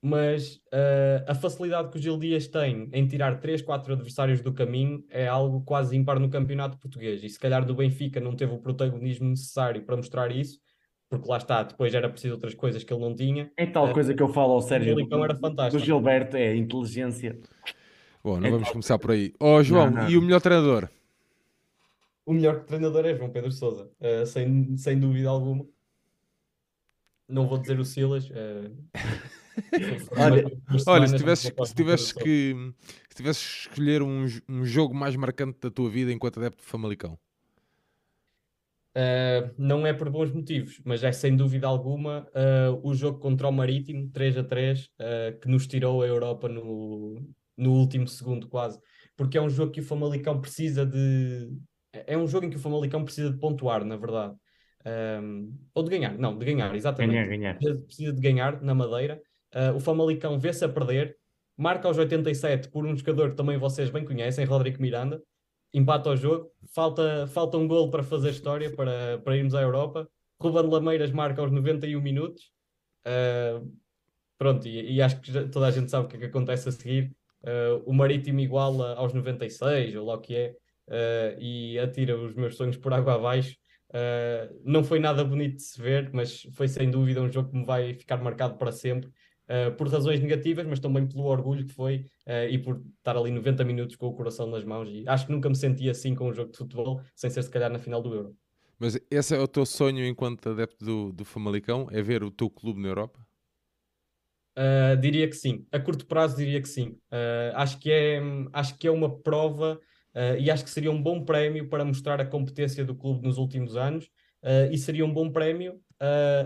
mas 0.00 0.56
uh, 0.72 1.24
a 1.26 1.34
facilidade 1.34 1.90
que 1.90 1.98
o 1.98 2.00
Gil 2.00 2.16
Dias 2.18 2.46
tem 2.46 2.88
em 2.92 3.06
tirar 3.06 3.40
3, 3.40 3.62
4 3.62 3.94
adversários 3.94 4.40
do 4.40 4.52
caminho 4.52 5.04
é 5.10 5.26
algo 5.26 5.60
quase 5.62 5.96
ímpar 5.96 6.20
no 6.20 6.30
campeonato 6.30 6.78
português. 6.78 7.22
E 7.24 7.28
se 7.28 7.38
calhar 7.38 7.64
do 7.64 7.74
Benfica 7.74 8.20
não 8.20 8.36
teve 8.36 8.54
o 8.54 8.58
protagonismo 8.58 9.28
necessário 9.28 9.82
para 9.82 9.96
mostrar 9.96 10.30
isso, 10.30 10.60
porque 11.10 11.28
lá 11.28 11.38
está, 11.38 11.62
depois 11.64 11.94
era 11.94 12.08
preciso 12.08 12.34
outras 12.34 12.54
coisas 12.54 12.84
que 12.84 12.92
ele 12.92 13.02
não 13.02 13.14
tinha. 13.14 13.50
É 13.56 13.66
tal 13.66 13.90
uh, 13.90 13.92
coisa 13.92 14.14
que 14.14 14.22
eu 14.22 14.28
falo 14.28 14.52
ao 14.52 14.62
Sérgio 14.62 14.94
do, 14.94 15.24
era 15.24 15.34
fantástico. 15.34 15.80
do 15.80 15.84
Gilberto, 15.84 16.36
é 16.36 16.54
inteligência. 16.54 17.38
Bom, 18.22 18.38
não 18.38 18.46
é 18.46 18.50
vamos 18.50 18.66
tal... 18.66 18.72
começar 18.72 18.98
por 18.98 19.10
aí. 19.10 19.32
Ó 19.40 19.56
oh, 19.56 19.62
João, 19.64 19.90
não, 19.90 20.02
não. 20.02 20.10
e 20.10 20.16
o 20.16 20.22
melhor 20.22 20.40
treinador? 20.40 20.88
O 22.24 22.32
melhor 22.32 22.60
treinador 22.64 23.04
é 23.04 23.16
João 23.16 23.30
Pedro 23.30 23.50
Sousa, 23.50 23.90
uh, 24.00 24.26
sem, 24.26 24.76
sem 24.76 25.00
dúvida 25.00 25.28
alguma. 25.28 25.66
Não 27.28 27.48
vou 27.48 27.58
dizer 27.58 27.80
o 27.80 27.84
Silas. 27.84 28.30
Olha, 30.16 30.44
olha 30.86 31.08
se 31.08 31.16
tivesses, 31.16 31.52
se 31.64 31.74
tivesses 31.74 32.12
que 32.12 32.54
se 33.08 33.16
tivesses 33.16 33.42
que 33.44 33.68
escolher 33.70 34.02
um, 34.02 34.26
um 34.48 34.64
jogo 34.64 34.94
mais 34.94 35.16
marcante 35.16 35.58
da 35.60 35.70
tua 35.70 35.90
vida 35.90 36.12
enquanto 36.12 36.38
adepto 36.38 36.62
de 36.62 36.68
Famalicão, 36.68 37.18
Uh, 38.98 39.54
não 39.56 39.86
é 39.86 39.92
por 39.92 40.10
bons 40.10 40.32
motivos, 40.32 40.80
mas 40.84 41.04
é 41.04 41.12
sem 41.12 41.36
dúvida 41.36 41.68
alguma 41.68 42.26
uh, 42.30 42.80
o 42.82 42.92
jogo 42.94 43.20
contra 43.20 43.46
o 43.46 43.52
Marítimo, 43.52 44.10
3 44.10 44.36
a 44.36 44.42
3, 44.42 44.86
uh, 44.86 45.38
que 45.40 45.46
nos 45.46 45.68
tirou 45.68 46.02
a 46.02 46.06
Europa 46.06 46.48
no, 46.48 47.14
no 47.56 47.72
último 47.74 48.08
segundo, 48.08 48.48
quase. 48.48 48.80
Porque 49.16 49.38
é 49.38 49.40
um 49.40 49.48
jogo 49.48 49.70
que 49.70 49.80
o 49.80 49.84
Famalicão 49.84 50.40
precisa 50.40 50.84
de. 50.84 51.48
É 51.92 52.18
um 52.18 52.26
jogo 52.26 52.46
em 52.46 52.50
que 52.50 52.56
o 52.56 52.60
Famalicão 52.60 53.04
precisa 53.04 53.30
de 53.30 53.38
pontuar, 53.38 53.84
na 53.84 53.96
verdade. 53.96 54.34
Um, 54.84 55.56
ou 55.74 55.82
de 55.84 55.90
ganhar, 55.90 56.18
não, 56.18 56.36
de 56.36 56.44
ganhar, 56.44 56.74
exatamente. 56.74 57.28
Ganhar, 57.28 57.56
ganhar. 57.58 57.84
Precisa 57.84 58.12
de 58.12 58.20
ganhar 58.20 58.60
na 58.62 58.74
Madeira. 58.74 59.20
O 59.74 59.80
Famalicão 59.80 60.38
vê-se 60.38 60.64
a 60.64 60.68
perder, 60.68 61.16
marca 61.56 61.88
aos 61.88 61.98
87 61.98 62.68
por 62.68 62.86
um 62.86 62.96
jogador 62.96 63.30
que 63.30 63.36
também 63.36 63.58
vocês 63.58 63.90
bem 63.90 64.04
conhecem, 64.04 64.44
Rodrigo 64.44 64.80
Miranda 64.80 65.22
empata 65.72 66.10
o 66.10 66.16
jogo, 66.16 66.50
falta, 66.72 67.26
falta 67.26 67.56
um 67.56 67.66
gol 67.66 67.90
para 67.90 68.02
fazer 68.02 68.30
história, 68.30 68.74
para, 68.74 69.18
para 69.18 69.36
irmos 69.36 69.54
à 69.54 69.62
Europa. 69.62 70.08
Ruben 70.40 70.70
Lameiras 70.70 71.10
marca 71.10 71.40
aos 71.40 71.50
91 71.50 72.00
minutos. 72.00 72.50
Uh, 73.06 73.70
pronto, 74.36 74.66
e, 74.66 74.94
e, 74.94 75.02
acho 75.02 75.20
que 75.20 75.32
toda 75.48 75.66
a 75.66 75.70
gente 75.70 75.90
sabe 75.90 76.06
o 76.06 76.08
que 76.08 76.16
é 76.16 76.20
que 76.20 76.26
acontece 76.26 76.68
a 76.68 76.72
seguir. 76.72 77.12
Uh, 77.42 77.82
o 77.86 77.92
Marítimo 77.92 78.40
iguala 78.40 78.94
aos 78.94 79.12
96, 79.12 79.96
ou 79.96 80.06
lá 80.06 80.14
o 80.14 80.20
que 80.20 80.34
é, 80.34 80.56
uh, 80.88 81.40
e 81.40 81.78
atira 81.78 82.16
os 82.16 82.34
meus 82.34 82.56
sonhos 82.56 82.76
por 82.76 82.92
água 82.92 83.14
abaixo. 83.14 83.56
não 84.64 84.84
foi 84.84 84.98
nada 84.98 85.24
bonito 85.24 85.56
de 85.56 85.62
se 85.62 85.80
ver, 85.80 86.10
mas 86.12 86.42
foi 86.54 86.68
sem 86.68 86.90
dúvida 86.90 87.20
um 87.20 87.30
jogo 87.30 87.50
que 87.50 87.56
me 87.56 87.64
vai 87.64 87.94
ficar 87.94 88.18
marcado 88.18 88.56
para 88.56 88.72
sempre 88.72 89.10
uh, 89.48 89.74
por 89.76 89.88
razões 89.88 90.20
negativas, 90.20 90.66
mas 90.66 90.78
também 90.78 91.06
pelo 91.06 91.24
orgulho 91.24 91.64
que 91.64 91.72
foi 91.72 92.06
uh, 92.26 92.48
e 92.50 92.58
por 92.58 92.82
estar 92.98 93.16
ali 93.16 93.30
90 93.30 93.64
minutos 93.64 93.96
com 93.96 94.06
o 94.06 94.12
coração 94.12 94.46
nas 94.46 94.64
mãos. 94.64 94.88
E 94.90 95.04
acho 95.08 95.26
que 95.26 95.32
nunca 95.32 95.48
me 95.48 95.56
senti 95.56 95.88
assim 95.88 96.14
com 96.14 96.28
um 96.28 96.34
jogo 96.34 96.52
de 96.52 96.58
futebol, 96.58 97.00
sem 97.14 97.30
ser 97.30 97.42
se 97.42 97.50
calhar 97.50 97.70
na 97.70 97.78
final 97.78 98.02
do 98.02 98.14
Euro. 98.14 98.36
Mas 98.78 98.98
esse 99.10 99.34
é 99.34 99.40
o 99.40 99.48
teu 99.48 99.66
sonho 99.66 100.06
enquanto 100.06 100.50
adepto 100.50 100.84
do, 100.84 101.12
do 101.12 101.24
Famalicão? 101.24 101.88
É 101.90 102.00
ver 102.00 102.22
o 102.22 102.30
teu 102.30 102.48
clube 102.48 102.80
na 102.80 102.88
Europa? 102.88 103.18
Uh, 104.58 104.96
diria 105.00 105.28
que 105.28 105.36
sim. 105.36 105.64
A 105.70 105.78
curto 105.78 106.04
prazo 106.06 106.36
diria 106.36 106.60
que 106.60 106.68
sim. 106.68 106.90
Uh, 107.12 107.54
acho, 107.54 107.78
que 107.78 107.90
é, 107.90 108.20
acho 108.52 108.76
que 108.76 108.88
é 108.88 108.90
uma 108.90 109.20
prova 109.20 109.80
uh, 110.14 110.38
e 110.38 110.50
acho 110.50 110.64
que 110.64 110.70
seria 110.70 110.90
um 110.90 111.00
bom 111.00 111.24
prémio 111.24 111.68
para 111.68 111.84
mostrar 111.84 112.20
a 112.20 112.24
competência 112.24 112.84
do 112.84 112.94
clube 112.94 113.26
nos 113.26 113.38
últimos 113.38 113.76
anos 113.76 114.10
e 114.70 114.78
seria 114.78 115.04
um 115.04 115.12
bom 115.12 115.32
prémio, 115.32 115.80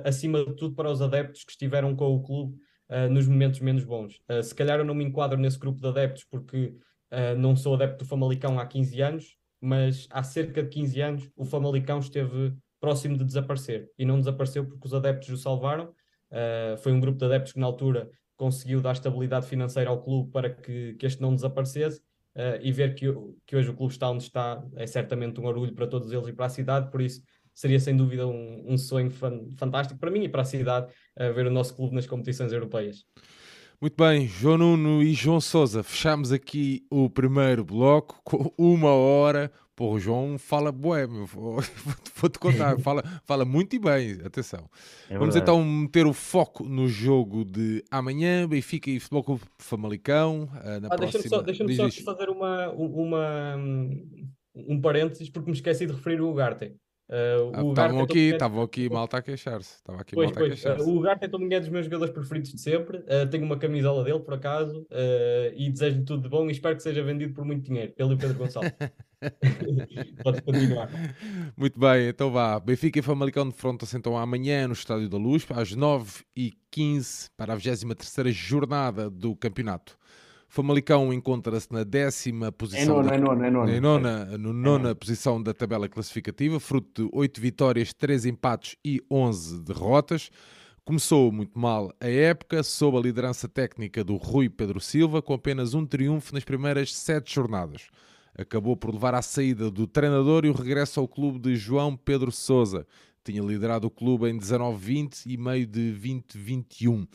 acima 0.02 0.42
de 0.42 0.56
tudo, 0.56 0.74
para 0.74 0.90
os 0.90 1.02
adeptos 1.02 1.44
que 1.44 1.52
estiveram 1.52 1.94
com 1.94 2.06
o 2.16 2.22
clube 2.22 2.56
uh, 2.92 3.10
nos 3.10 3.26
momentos 3.26 3.60
menos 3.60 3.84
bons. 3.84 4.20
Uh, 4.28 4.42
se 4.42 4.54
calhar 4.54 4.78
eu 4.78 4.84
não 4.84 4.94
me 4.94 5.04
enquadro 5.04 5.38
nesse 5.38 5.58
grupo 5.58 5.80
de 5.80 5.88
adeptos 5.88 6.24
porque 6.24 6.76
uh, 7.10 7.36
não 7.38 7.56
sou 7.56 7.74
adepto 7.74 8.04
do 8.04 8.08
Famalicão 8.08 8.58
há 8.58 8.66
15 8.66 9.00
anos, 9.00 9.36
mas 9.60 10.06
há 10.10 10.22
cerca 10.22 10.62
de 10.62 10.68
15 10.68 11.00
anos 11.00 11.30
o 11.34 11.44
Famalicão 11.44 11.98
esteve 11.98 12.54
próximo 12.78 13.16
de 13.16 13.24
desaparecer 13.24 13.88
e 13.98 14.04
não 14.04 14.18
desapareceu 14.18 14.66
porque 14.66 14.86
os 14.86 14.92
adeptos 14.92 15.28
o 15.30 15.36
salvaram. 15.36 15.94
foi 16.82 16.92
um 16.92 16.98
grupo 16.98 17.16
de 17.16 17.24
adeptos 17.24 17.52
que 17.52 17.60
na 17.60 17.66
altura 17.66 18.10
conseguiu 18.36 18.80
dar 18.80 18.90
estabilidade 18.90 19.46
financeira 19.46 19.88
ao 19.88 20.02
clube 20.02 20.32
para 20.32 20.50
que, 20.50 20.94
que 20.94 21.06
este 21.06 21.22
não 21.22 21.32
desaparecesse. 21.32 22.02
e 22.60 22.72
ver 22.72 22.96
que, 22.96 23.06
que 23.46 23.54
hoje 23.54 23.70
o 23.70 23.74
clube 23.74 23.92
está 23.92 24.10
onde 24.10 24.24
está 24.24 24.60
é 24.74 24.84
certamente 24.84 25.40
um 25.40 25.46
orgulho 25.46 25.72
para 25.72 25.86
todos 25.86 26.10
eles 26.10 26.26
e 26.26 26.32
para 26.32 26.46
a 26.46 26.48
cidade, 26.48 26.90
por 26.90 27.00
isso 27.00 27.22
seria 27.54 27.80
sem 27.80 27.96
dúvida 27.96 28.26
um, 28.26 28.64
um 28.66 28.78
sonho 28.78 29.10
fan, 29.10 29.40
fantástico 29.56 29.98
para 29.98 30.10
mim 30.10 30.24
e 30.24 30.28
para 30.28 30.42
a 30.42 30.44
cidade 30.44 30.92
uh, 31.18 31.32
ver 31.32 31.46
o 31.46 31.50
nosso 31.50 31.74
clube 31.74 31.94
nas 31.94 32.06
competições 32.06 32.52
europeias. 32.52 33.04
Muito 33.80 33.96
bem, 33.96 34.28
João 34.28 34.58
Nuno 34.58 35.02
e 35.02 35.12
João 35.12 35.40
Sousa, 35.40 35.82
fechamos 35.82 36.30
aqui 36.30 36.86
o 36.88 37.10
primeiro 37.10 37.64
bloco 37.64 38.20
com 38.22 38.52
uma 38.56 38.90
hora. 38.90 39.50
Pô, 39.74 39.94
o 39.94 39.98
João 39.98 40.38
fala 40.38 40.70
bué, 40.70 41.04
vou-te 42.14 42.38
contar, 42.38 42.78
fala, 42.80 43.02
fala 43.24 43.44
muito 43.44 43.74
e 43.74 43.80
bem, 43.80 44.18
atenção. 44.24 44.70
É 45.10 45.18
Vamos 45.18 45.34
então 45.34 45.64
meter 45.64 46.06
o 46.06 46.12
foco 46.12 46.62
no 46.62 46.86
jogo 46.86 47.44
de 47.44 47.82
amanhã, 47.90 48.46
Benfica 48.46 48.88
e 48.88 49.00
Futebol 49.00 49.24
Clube 49.24 49.42
Famalicão. 49.58 50.44
Uh, 50.44 50.80
na 50.80 50.88
ah, 50.88 50.96
Deixa-me 50.96 51.28
só, 51.28 51.42
deixa 51.42 51.66
só 51.74 51.90
fazer 52.04 52.28
uma, 52.28 52.70
uma, 52.70 53.56
um 54.54 54.80
parênteses, 54.80 55.28
porque 55.28 55.50
me 55.50 55.56
esqueci 55.56 55.86
de 55.86 55.92
referir 55.92 56.20
o 56.20 56.30
Ugarte. 56.30 56.76
Estavam 57.12 57.98
uh, 57.98 58.00
ah, 58.00 58.04
aqui, 58.04 58.18
estavam 58.18 58.62
aqui 58.62 58.88
malta 58.88 59.18
a 59.18 59.22
queixar-se. 59.22 59.74
Estava 59.76 60.00
aqui 60.00 60.14
pois, 60.14 60.28
malta 60.28 60.40
pois, 60.40 60.52
a 60.52 60.54
queixar-se. 60.54 60.88
Uh, 60.88 60.94
o 60.94 60.96
Ugarte 60.96 61.24
é 61.26 61.28
também 61.28 61.54
é 61.54 61.60
dos 61.60 61.68
meus 61.68 61.84
jogadores 61.84 62.14
preferidos 62.14 62.52
de 62.52 62.60
sempre. 62.60 62.98
Uh, 63.00 63.28
tenho 63.30 63.44
uma 63.44 63.58
camisola 63.58 64.02
dele, 64.02 64.20
por 64.20 64.32
acaso, 64.32 64.80
uh, 64.80 65.54
e 65.54 65.70
desejo-lhe 65.70 66.04
tudo 66.04 66.22
de 66.22 66.28
bom 66.30 66.48
e 66.48 66.52
espero 66.52 66.74
que 66.74 66.82
seja 66.82 67.02
vendido 67.02 67.34
por 67.34 67.44
muito 67.44 67.66
dinheiro, 67.66 67.92
pelo 67.92 68.16
Pedro 68.16 68.38
Gonçalves. 68.38 68.72
Pode 70.24 70.40
continuar. 70.40 70.88
Muito 71.54 71.78
bem, 71.78 72.08
então 72.08 72.30
vá. 72.30 72.58
Benfica 72.58 72.98
e 72.98 73.02
Famalicão 73.02 73.46
de 73.46 73.54
Frontas 73.54 73.92
então 73.92 74.16
amanhã 74.16 74.66
no 74.66 74.72
Estádio 74.72 75.08
da 75.08 75.18
Luz, 75.18 75.46
às 75.50 75.76
9h15, 75.76 77.30
para 77.36 77.52
a 77.52 77.56
23 77.56 78.34
jornada 78.34 79.10
do 79.10 79.36
campeonato. 79.36 79.98
Famalicão 80.52 81.10
encontra-se 81.14 81.72
na 81.72 81.82
décima 81.82 82.52
posição. 82.52 83.00
É 83.00 83.06
nona, 83.06 83.08
da, 83.08 83.14
é 83.14 83.18
nona, 83.18 83.46
é 83.46 83.50
nona. 83.50 83.72
É 83.72 83.80
nona, 83.80 84.24
no 84.36 84.52
nona 84.52 84.90
é 84.90 84.94
posição 84.94 85.42
da 85.42 85.54
tabela 85.54 85.88
classificativa, 85.88 86.60
fruto 86.60 87.04
de 87.04 87.10
8 87.10 87.40
vitórias, 87.40 87.94
3 87.94 88.26
empates 88.26 88.76
e 88.84 89.00
11 89.10 89.62
derrotas. 89.62 90.28
Começou 90.84 91.32
muito 91.32 91.58
mal 91.58 91.90
a 91.98 92.06
época, 92.06 92.62
sob 92.62 92.98
a 92.98 93.00
liderança 93.00 93.48
técnica 93.48 94.04
do 94.04 94.16
Rui 94.16 94.50
Pedro 94.50 94.78
Silva, 94.78 95.22
com 95.22 95.32
apenas 95.32 95.72
um 95.72 95.86
triunfo 95.86 96.34
nas 96.34 96.44
primeiras 96.44 96.94
sete 96.94 97.34
jornadas. 97.34 97.88
Acabou 98.36 98.76
por 98.76 98.92
levar 98.92 99.14
à 99.14 99.22
saída 99.22 99.70
do 99.70 99.86
treinador 99.86 100.44
e 100.44 100.50
o 100.50 100.54
regresso 100.54 101.00
ao 101.00 101.08
clube 101.08 101.38
de 101.38 101.56
João 101.56 101.96
Pedro 101.96 102.30
Sousa. 102.30 102.86
Tinha 103.24 103.40
liderado 103.40 103.86
o 103.86 103.90
clube 103.90 104.28
em 104.28 104.38
19-20 104.38 105.22
e 105.24 105.38
meio 105.38 105.66
de 105.66 105.98
20-21. 105.98 107.08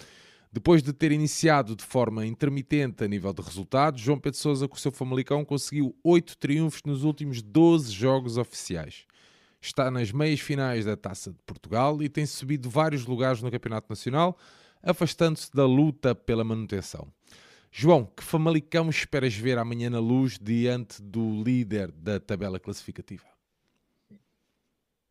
Depois 0.57 0.81
de 0.81 0.91
ter 0.91 1.11
iniciado 1.11 1.75
de 1.75 1.83
forma 1.83 2.25
intermitente 2.25 3.03
a 3.03 3.07
nível 3.07 3.31
de 3.31 3.43
resultados, 3.43 4.01
João 4.01 4.17
Pedro 4.17 4.39
Sousa 4.39 4.67
com 4.67 4.75
o 4.75 4.79
seu 4.79 4.91
Famalicão 4.91 5.45
conseguiu 5.45 5.95
8 6.03 6.35
triunfos 6.35 6.81
nos 6.83 7.03
últimos 7.03 7.43
12 7.43 7.91
jogos 7.91 8.37
oficiais. 8.37 9.05
Está 9.61 9.91
nas 9.91 10.11
meias 10.11 10.39
finais 10.39 10.83
da 10.83 10.97
Taça 10.97 11.31
de 11.31 11.37
Portugal 11.45 12.01
e 12.01 12.09
tem 12.09 12.25
subido 12.25 12.71
vários 12.71 13.05
lugares 13.05 13.39
no 13.39 13.51
Campeonato 13.51 13.85
Nacional, 13.87 14.35
afastando-se 14.81 15.53
da 15.53 15.67
luta 15.67 16.15
pela 16.15 16.43
manutenção. 16.43 17.07
João, 17.71 18.05
que 18.05 18.23
Famalicão 18.23 18.89
esperas 18.89 19.35
ver 19.35 19.59
amanhã 19.59 19.91
na 19.91 19.99
luz 19.99 20.39
diante 20.41 21.03
do 21.03 21.43
líder 21.43 21.91
da 21.91 22.19
tabela 22.19 22.59
classificativa? 22.59 23.25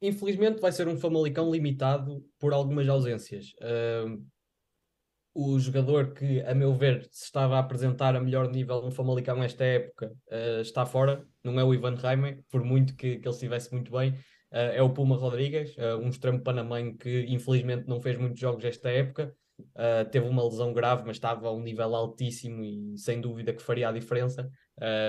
infelizmente 0.03 0.61
vai 0.61 0.73
ser 0.73 0.89
um 0.89 0.97
Famalicão 0.97 1.53
limitado 1.53 2.25
por 2.39 2.53
algumas 2.53 2.89
ausências. 2.89 3.55
Uh, 3.61 4.27
o 5.37 5.59
jogador 5.59 6.15
que, 6.15 6.41
a 6.41 6.55
meu 6.55 6.73
ver, 6.73 7.07
se 7.13 7.25
estava 7.25 7.57
a 7.57 7.59
apresentar 7.59 8.17
a 8.17 8.21
melhor 8.21 8.51
nível 8.51 8.81
no 8.81 8.91
Famalicão 8.91 9.37
nesta 9.37 9.65
época 9.65 10.11
uh, 10.33 10.63
está 10.63 10.87
fora, 10.87 11.27
não 11.45 11.61
é 11.61 11.65
o 11.65 11.75
Ivan 11.75 11.95
Reimer, 11.95 12.43
por 12.51 12.65
muito 12.65 12.97
que, 12.97 13.19
que 13.19 13.29
ele 13.29 13.35
estivesse 13.35 13.71
muito 13.71 13.93
bem, 13.93 14.13
uh, 14.13 14.73
é 14.75 14.81
o 14.81 14.89
Puma 14.89 15.15
Rodrigues, 15.15 15.77
uh, 15.77 15.99
um 16.03 16.09
extremo 16.09 16.41
panamenho 16.41 16.97
que 16.97 17.27
infelizmente 17.29 17.87
não 17.87 18.01
fez 18.01 18.17
muitos 18.17 18.41
jogos 18.41 18.65
esta 18.65 18.89
época, 18.89 19.35
teve 20.13 20.29
uma 20.29 20.45
lesão 20.45 20.71
grave, 20.75 21.03
mas 21.07 21.17
estava 21.17 21.49
a 21.49 21.51
um 21.53 21.63
nível 21.63 21.95
altíssimo 21.95 22.63
e 22.63 22.99
sem 22.99 23.23
dúvida 23.23 23.55
que 23.55 23.63
faria 23.63 23.89
a 23.89 23.93
diferença, 23.93 24.51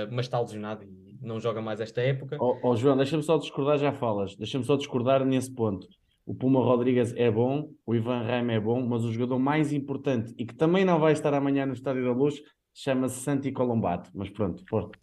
mas 0.10 0.26
está 0.26 0.40
lesionado 0.40 0.86
e 0.86 1.18
não 1.22 1.38
joga 1.38 1.62
mais 1.62 1.82
esta 1.82 2.00
época. 2.00 2.38
Oh, 2.40 2.58
oh 2.64 2.74
João, 2.74 2.96
deixa-me 2.96 3.24
só 3.24 3.38
discordar, 3.38 3.78
já 3.78 3.92
falas, 3.92 4.38
deixa-me 4.38 4.64
só 4.64 4.78
discordar 4.78 5.26
nesse 5.26 5.54
ponto 5.54 5.86
o 6.28 6.36
Puma 6.36 6.60
Rodrigues 6.60 7.14
é 7.16 7.32
bom, 7.32 7.72
o 7.86 7.96
Ivan 7.96 8.22
Raim 8.22 8.52
é 8.52 8.60
bom, 8.60 8.86
mas 8.86 9.06
o 9.06 9.14
jogador 9.14 9.40
mais 9.40 9.72
importante 9.72 10.36
e 10.38 10.46
que 10.46 10.54
também 10.54 10.84
não 10.84 11.00
vai 11.00 11.14
estar 11.14 11.34
amanhã 11.34 11.66
no 11.66 11.72
Estádio 11.72 12.04
da 12.04 12.12
Luz 12.12 12.42
chama-se 12.74 13.22
Santi 13.22 13.50
Colombato. 13.50 14.12
Mas 14.14 14.30
pronto, 14.30 14.62
forte. 14.68 15.00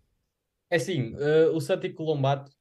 É 0.71 0.77
assim, 0.77 1.15
uh, 1.15 1.57
o 1.57 1.61
Santi 1.63 1.89
Colombato, 1.89 2.53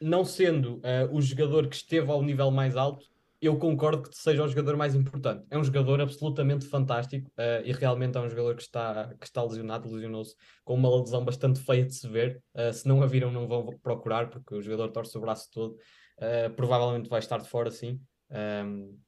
não 0.00 0.24
sendo 0.24 0.78
uh, 0.78 1.14
o 1.14 1.22
jogador 1.22 1.68
que 1.68 1.76
esteve 1.76 2.10
ao 2.10 2.20
nível 2.20 2.50
mais 2.50 2.76
alto, 2.76 3.06
eu 3.40 3.56
concordo 3.56 4.08
que 4.08 4.16
seja 4.16 4.42
o 4.42 4.48
jogador 4.48 4.76
mais 4.76 4.96
importante. 4.96 5.44
É 5.48 5.56
um 5.56 5.62
jogador 5.62 6.00
absolutamente 6.00 6.66
fantástico 6.66 7.30
uh, 7.38 7.64
e 7.64 7.70
realmente 7.70 8.18
é 8.18 8.20
um 8.20 8.28
jogador 8.28 8.56
que 8.56 8.62
está, 8.62 9.14
que 9.20 9.26
está 9.26 9.40
lesionado, 9.40 9.88
lesionou-se 9.88 10.34
com 10.64 10.74
uma 10.74 10.90
lesão 10.96 11.24
bastante 11.24 11.60
feia 11.60 11.84
de 11.84 11.94
se 11.94 12.08
ver. 12.08 12.42
Uh, 12.56 12.72
se 12.72 12.88
não 12.88 13.00
a 13.02 13.06
viram, 13.06 13.30
não 13.30 13.46
vão 13.46 13.66
procurar, 13.80 14.30
porque 14.30 14.52
o 14.52 14.60
jogador 14.60 14.88
torce 14.90 15.16
o 15.16 15.20
braço 15.20 15.48
todo. 15.52 15.76
Uh, 16.18 16.50
provavelmente 16.54 17.08
vai 17.08 17.18
estar 17.18 17.38
de 17.38 17.48
fora, 17.48 17.70
sim. 17.70 18.00
Um, 18.30 18.98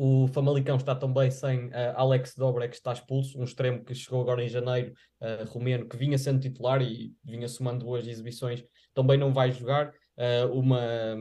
o 0.00 0.28
Famalicão 0.28 0.76
está 0.76 0.94
também 0.94 1.28
sem 1.28 1.66
uh, 1.66 1.92
Alex 1.96 2.34
Dobre, 2.36 2.68
que 2.68 2.76
está 2.76 2.92
expulso, 2.92 3.36
um 3.38 3.42
extremo 3.42 3.84
que 3.84 3.94
chegou 3.94 4.20
agora 4.20 4.44
em 4.44 4.48
janeiro, 4.48 4.92
uh, 5.20 5.44
romeno, 5.48 5.88
que 5.88 5.96
vinha 5.96 6.16
sendo 6.16 6.38
titular 6.38 6.80
e 6.80 7.12
vinha 7.24 7.48
somando 7.48 7.84
boas 7.84 8.06
exibições, 8.06 8.62
também 8.94 9.18
não 9.18 9.32
vai 9.32 9.50
jogar 9.50 9.92
uh, 10.18 10.52
uma, 10.52 11.16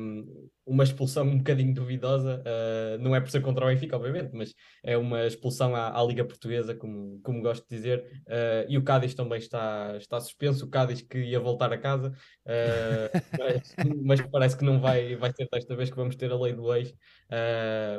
uma 0.66 0.84
expulsão 0.84 1.26
um 1.26 1.38
bocadinho 1.38 1.74
duvidosa, 1.74 2.42
uh, 2.42 3.02
não 3.02 3.16
é 3.16 3.22
por 3.22 3.30
ser 3.30 3.42
contra 3.42 3.66
o 3.66 3.68
Benfica, 3.70 3.96
obviamente, 3.96 4.32
mas 4.34 4.54
é 4.84 4.98
uma 4.98 5.26
expulsão 5.26 5.76
à, 5.76 5.98
à 5.98 6.04
Liga 6.04 6.26
Portuguesa, 6.26 6.76
como, 6.76 7.20
como 7.22 7.42
gosto 7.42 7.68
de 7.70 7.76
dizer, 7.76 8.24
uh, 8.28 8.66
e 8.68 8.78
o 8.78 8.84
Cádiz 8.84 9.14
também 9.14 9.38
está, 9.38 9.96
está 9.98 10.20
suspenso, 10.20 10.66
o 10.66 10.70
Cádiz 10.70 11.02
que 11.02 11.20
ia 11.20 11.40
voltar 11.40 11.72
a 11.72 11.78
casa, 11.78 12.12
mas, 13.40 13.76
mas, 14.04 14.22
parece 14.22 14.58
que 14.58 14.66
não 14.66 14.80
vai, 14.80 15.16
vai 15.16 15.32
ser 15.32 15.48
desta 15.52 15.76
vez 15.76 15.90
que 15.90 15.96
vamos 15.96 16.16
ter 16.16 16.32
a 16.32 16.38
lei 16.38 16.54
do 16.54 16.74
ex, 16.74 16.94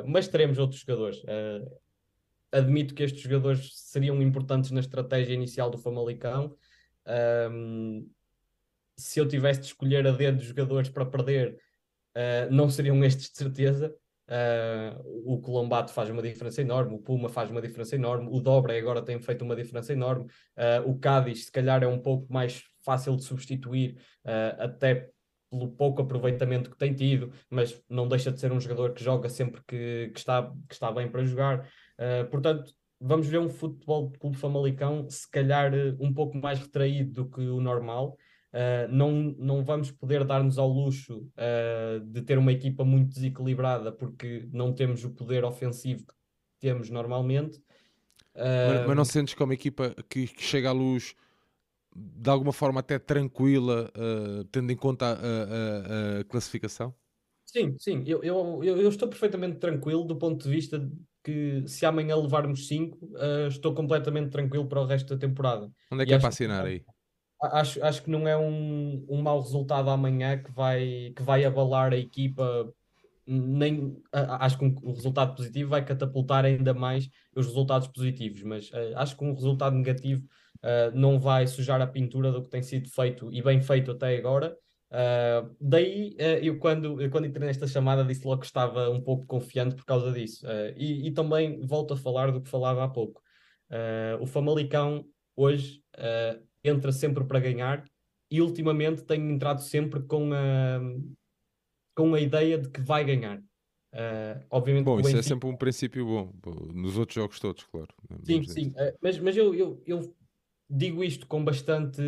mas 0.05 0.27
teremos 0.27 0.57
outros 0.57 0.81
jogadores. 0.81 1.21
admito 2.51 2.93
que 2.93 3.03
estes 3.03 3.21
jogadores 3.21 3.71
seriam 3.73 4.21
importantes 4.21 4.71
na 4.71 4.79
estratégia 4.79 5.33
inicial 5.33 5.69
do 5.69 5.77
Famalicão. 5.77 6.55
Um, 7.51 8.07
se 8.99 9.19
eu 9.19 9.27
tivesse 9.27 9.61
de 9.61 9.67
escolher 9.67 10.05
a 10.05 10.11
dedo 10.11 10.37
de 10.37 10.45
jogadores 10.45 10.89
para 10.89 11.05
perder, 11.05 11.57
uh, 12.15 12.53
não 12.53 12.69
seriam 12.69 13.03
estes 13.03 13.31
de 13.31 13.37
certeza. 13.37 13.95
Uh, 14.27 15.33
o 15.33 15.41
Colombato 15.41 15.91
faz 15.91 16.09
uma 16.09 16.21
diferença 16.21 16.61
enorme, 16.61 16.93
o 16.93 16.99
Puma 16.99 17.29
faz 17.29 17.49
uma 17.49 17.61
diferença 17.61 17.95
enorme, 17.95 18.29
o 18.29 18.39
Dobre 18.39 18.77
agora 18.77 19.01
tem 19.01 19.19
feito 19.19 19.43
uma 19.43 19.55
diferença 19.55 19.91
enorme, 19.91 20.25
uh, 20.25 20.87
o 20.87 20.99
Cádiz 20.99 21.45
se 21.45 21.51
calhar 21.51 21.81
é 21.81 21.87
um 21.87 21.99
pouco 21.99 22.31
mais 22.31 22.63
fácil 22.85 23.15
de 23.15 23.23
substituir, 23.23 23.97
até 24.57 25.09
pelo 25.51 25.69
pouco 25.69 26.01
aproveitamento 26.01 26.71
que 26.71 26.77
tem 26.77 26.93
tido, 26.93 27.31
mas 27.49 27.83
não 27.89 28.07
deixa 28.07 28.31
de 28.31 28.39
ser 28.39 28.51
um 28.51 28.59
jogador 28.59 28.93
que 28.93 29.03
joga 29.03 29.27
sempre 29.29 29.61
que, 29.67 30.09
que 30.13 30.19
está, 30.19 30.51
que 30.67 30.73
está 30.73 30.91
bem 30.91 31.07
para 31.07 31.23
jogar. 31.23 31.69
portanto, 32.31 32.73
vamos 32.99 33.27
ver 33.27 33.39
um 33.39 33.49
futebol 33.49 34.09
de 34.09 34.17
clube 34.17 34.37
famalicão 34.37 35.07
se 35.09 35.29
calhar 35.29 35.71
um 35.99 36.13
pouco 36.13 36.37
mais 36.37 36.59
retraído 36.59 37.23
do 37.23 37.29
que 37.29 37.41
o 37.41 37.59
normal, 37.59 38.17
Uh, 38.51 38.91
não, 38.91 39.11
não 39.37 39.63
vamos 39.63 39.91
poder 39.91 40.25
dar-nos 40.25 40.57
ao 40.57 40.67
luxo 40.67 41.29
uh, 41.37 41.99
de 41.99 42.23
ter 42.23 42.35
uma 42.35 42.51
equipa 42.51 42.83
muito 42.83 43.13
desequilibrada 43.13 43.91
porque 43.91 44.49
não 44.51 44.73
temos 44.73 45.03
o 45.03 45.11
poder 45.11 45.43
ofensivo 45.43 46.03
que 46.07 46.13
temos 46.59 46.89
normalmente. 46.89 47.59
Uh... 48.33 48.69
Mas, 48.69 48.87
mas, 48.87 48.97
não 48.97 49.05
sentes 49.05 49.35
como 49.35 49.49
uma 49.49 49.53
equipa 49.53 49.95
que, 50.09 50.27
que, 50.27 50.41
chega 50.43 50.69
à 50.69 50.71
luz 50.71 51.15
de 51.95 52.29
alguma 52.29 52.51
forma 52.51 52.79
até 52.79 52.97
tranquila, 52.97 53.91
tendo 54.51 54.71
em 54.71 54.75
conta 54.75 55.05
a, 55.05 55.09
a, 55.17 56.19
a, 56.19 56.23
classificação? 56.23 56.93
Sim, 57.45 57.75
sim, 57.79 58.03
eu, 58.05 58.23
eu, 58.23 58.63
eu, 58.63 58.87
estou 58.87 59.07
perfeitamente 59.07 59.57
tranquilo 59.57 60.05
do 60.05 60.15
ponto 60.15 60.43
de 60.43 60.49
vista 60.49 60.77
de 60.77 60.95
que 61.23 61.63
se 61.67 61.87
amanhã 61.87 62.15
levarmos 62.15 62.67
5, 62.67 63.09
estou 63.49 63.73
completamente 63.73 64.29
tranquilo 64.29 64.67
para 64.67 64.81
o 64.81 64.85
resto 64.85 65.15
da 65.15 65.19
temporada. 65.19 65.69
Onde 65.91 66.03
é 66.03 66.05
que 66.05 66.11
e 66.11 66.15
é 66.15 66.19
para 66.19 66.29
assinar 66.29 66.63
aí? 66.63 66.85
Acho, 67.41 67.83
acho 67.83 68.03
que 68.03 68.09
não 68.09 68.27
é 68.27 68.37
um, 68.37 69.05
um 69.09 69.21
mau 69.21 69.41
resultado 69.41 69.89
amanhã 69.89 70.37
que 70.37 70.51
vai, 70.51 71.13
que 71.15 71.23
vai 71.23 71.45
abalar 71.45 71.93
a 71.93 71.97
equipa. 71.97 72.71
Nem, 73.25 74.01
acho 74.11 74.57
que 74.57 74.65
um, 74.65 74.75
um 74.83 74.93
resultado 74.93 75.35
positivo 75.35 75.69
vai 75.69 75.85
catapultar 75.85 76.45
ainda 76.45 76.73
mais 76.73 77.09
os 77.35 77.45
resultados 77.45 77.87
positivos, 77.87 78.41
mas 78.43 78.69
uh, 78.71 78.95
acho 78.95 79.15
que 79.15 79.23
um 79.23 79.33
resultado 79.33 79.75
negativo 79.75 80.25
uh, 80.63 80.95
não 80.97 81.19
vai 81.19 81.45
sujar 81.45 81.79
a 81.81 81.87
pintura 81.87 82.31
do 82.31 82.41
que 82.41 82.49
tem 82.49 82.63
sido 82.63 82.89
feito 82.89 83.31
e 83.31 83.41
bem 83.41 83.61
feito 83.61 83.91
até 83.91 84.17
agora. 84.17 84.57
Uh, 84.91 85.55
daí 85.61 86.15
eu, 86.41 86.57
quando, 86.57 86.99
eu, 86.99 87.11
quando 87.11 87.27
entrei 87.27 87.45
nesta 87.45 87.67
chamada, 87.67 88.03
disse 88.03 88.25
logo 88.25 88.41
que 88.41 88.47
estava 88.47 88.89
um 88.89 88.99
pouco 88.99 89.27
confiante 89.27 89.75
por 89.75 89.85
causa 89.85 90.11
disso. 90.11 90.47
E, 90.75 91.07
e, 91.07 91.11
também 91.11 91.61
volto 91.67 91.93
a 91.93 91.97
falar 91.97 92.31
do 92.31 92.41
que 92.41 92.49
falava 92.49 92.83
há 92.83 92.87
pouco. 92.87 93.21
o 94.19 94.25
Famalicão 94.25 95.05
hoje 95.35 95.83
entra 96.63 96.91
sempre 96.91 97.23
para 97.23 97.39
ganhar 97.39 97.83
e 98.31 98.41
ultimamente 98.41 99.03
tem 99.03 99.31
entrado 99.31 99.61
sempre 99.61 100.01
com 100.03 100.31
a, 100.33 100.79
com 101.95 102.13
a 102.13 102.19
ideia 102.19 102.57
de 102.57 102.69
que 102.69 102.81
vai 102.81 103.03
ganhar. 103.03 103.39
Uh, 103.91 104.45
obviamente 104.51 104.85
bom, 104.85 104.99
isso 104.99 105.09
é 105.09 105.13
Benfica... 105.13 105.19
é 105.19 105.23
sempre 105.23 105.49
um 105.49 105.55
princípio 105.55 106.05
bom 106.05 106.31
nos 106.75 106.95
outros 106.95 107.15
jogos 107.15 107.39
todos, 107.39 107.63
claro. 107.63 107.87
Sim, 108.23 108.43
sim, 108.43 108.67
uh, 108.69 108.95
mas, 109.01 109.17
mas 109.17 109.35
eu, 109.35 109.53
eu, 109.55 109.81
eu, 109.85 110.15
digo 110.69 111.03
isto 111.03 111.25
com 111.25 111.43
bastante. 111.43 111.99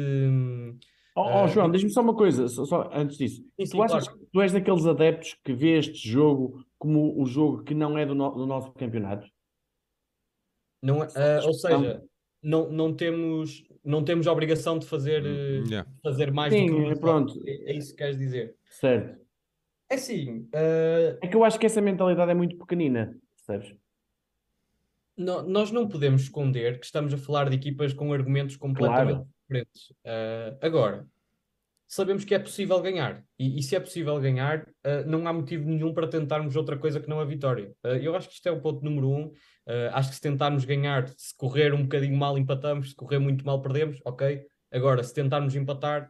Oh, 1.16 1.43
oh 1.43 1.47
João, 1.47 1.68
uh, 1.68 1.72
diz-me 1.72 1.89
só 1.89 2.02
uma 2.02 2.16
coisa, 2.16 2.47
só, 2.47 2.66
só 2.66 2.89
antes 2.93 3.18
disso. 3.18 3.43
Sim, 3.60 3.66
sim, 3.66 3.72
tu 3.72 3.82
achas 3.82 4.08
claro. 4.08 4.20
que 4.20 4.26
tu 4.32 4.41
és 4.41 4.52
daqueles 4.52 4.86
adeptos 4.86 5.36
que 5.43 5.54
vê 5.54 5.80
este 5.80 6.08
jogo 6.08 6.64
como 6.78 7.20
o 7.20 7.26
jogo 7.26 7.64
que 7.64 7.74
não 7.74 7.97
é 7.97 8.06
do, 8.06 8.14
no, 8.14 8.30
do 8.30 8.45
nosso 8.45 8.72
campeonato? 8.74 9.28
Não, 10.84 11.04
é, 11.04 11.41
ou 11.45 11.54
seja, 11.54 12.04
não, 12.41 12.72
não, 12.72 12.93
temos, 12.93 13.64
não 13.84 14.03
temos 14.03 14.27
a 14.27 14.32
obrigação 14.32 14.77
de 14.77 14.86
fazer, 14.86 15.23
hum, 15.23 15.63
yeah. 15.67 15.89
fazer 16.03 16.32
mais 16.32 16.53
Sim, 16.53 16.67
do 16.67 16.93
que 16.93 16.99
pronto. 16.99 17.41
É, 17.45 17.71
é, 17.71 17.75
isso 17.75 17.91
que 17.91 17.97
queres 17.97 18.17
dizer. 18.17 18.55
Certo. 18.65 19.19
É 19.89 19.97
sim. 19.97 20.47
Uh... 20.53 21.17
É 21.21 21.27
que 21.27 21.36
eu 21.36 21.43
acho 21.43 21.59
que 21.59 21.65
essa 21.65 21.82
mentalidade 21.82 22.32
é 22.32 22.34
muito 22.34 22.57
pequenina, 22.57 23.17
percebes? 23.36 23.75
No, 25.17 25.43
nós 25.43 25.71
não 25.71 25.88
podemos 25.88 26.23
esconder 26.23 26.79
que 26.79 26.86
estamos 26.86 27.13
a 27.13 27.17
falar 27.17 27.49
de 27.49 27.55
equipas 27.55 27.93
com 27.93 28.13
argumentos 28.13 28.55
completamente 28.55 29.09
claro. 29.09 29.27
diferentes. 29.41 29.89
Uh, 30.05 30.57
agora, 30.61 31.07
sabemos 31.91 32.23
que 32.23 32.33
é 32.33 32.39
possível 32.39 32.81
ganhar. 32.81 33.21
E, 33.37 33.59
e 33.59 33.61
se 33.61 33.75
é 33.75 33.79
possível 33.79 34.17
ganhar, 34.17 34.61
uh, 34.61 35.05
não 35.05 35.27
há 35.27 35.33
motivo 35.33 35.69
nenhum 35.69 35.93
para 35.93 36.07
tentarmos 36.07 36.55
outra 36.55 36.77
coisa 36.77 37.01
que 37.01 37.09
não 37.09 37.19
a 37.19 37.25
vitória. 37.25 37.75
Uh, 37.83 37.97
eu 38.01 38.15
acho 38.15 38.29
que 38.29 38.35
isto 38.35 38.47
é 38.47 38.51
o 38.51 38.61
ponto 38.61 38.81
número 38.81 39.09
um. 39.09 39.25
Uh, 39.25 39.91
acho 39.91 40.07
que 40.07 40.15
se 40.15 40.21
tentarmos 40.21 40.63
ganhar, 40.63 41.05
se 41.09 41.35
correr 41.35 41.73
um 41.73 41.83
bocadinho 41.83 42.15
mal, 42.15 42.37
empatamos. 42.37 42.91
Se 42.91 42.95
correr 42.95 43.19
muito 43.19 43.45
mal, 43.45 43.61
perdemos. 43.61 43.99
Ok. 44.05 44.47
Agora, 44.71 45.03
se 45.03 45.13
tentarmos 45.13 45.53
empatar, 45.53 46.09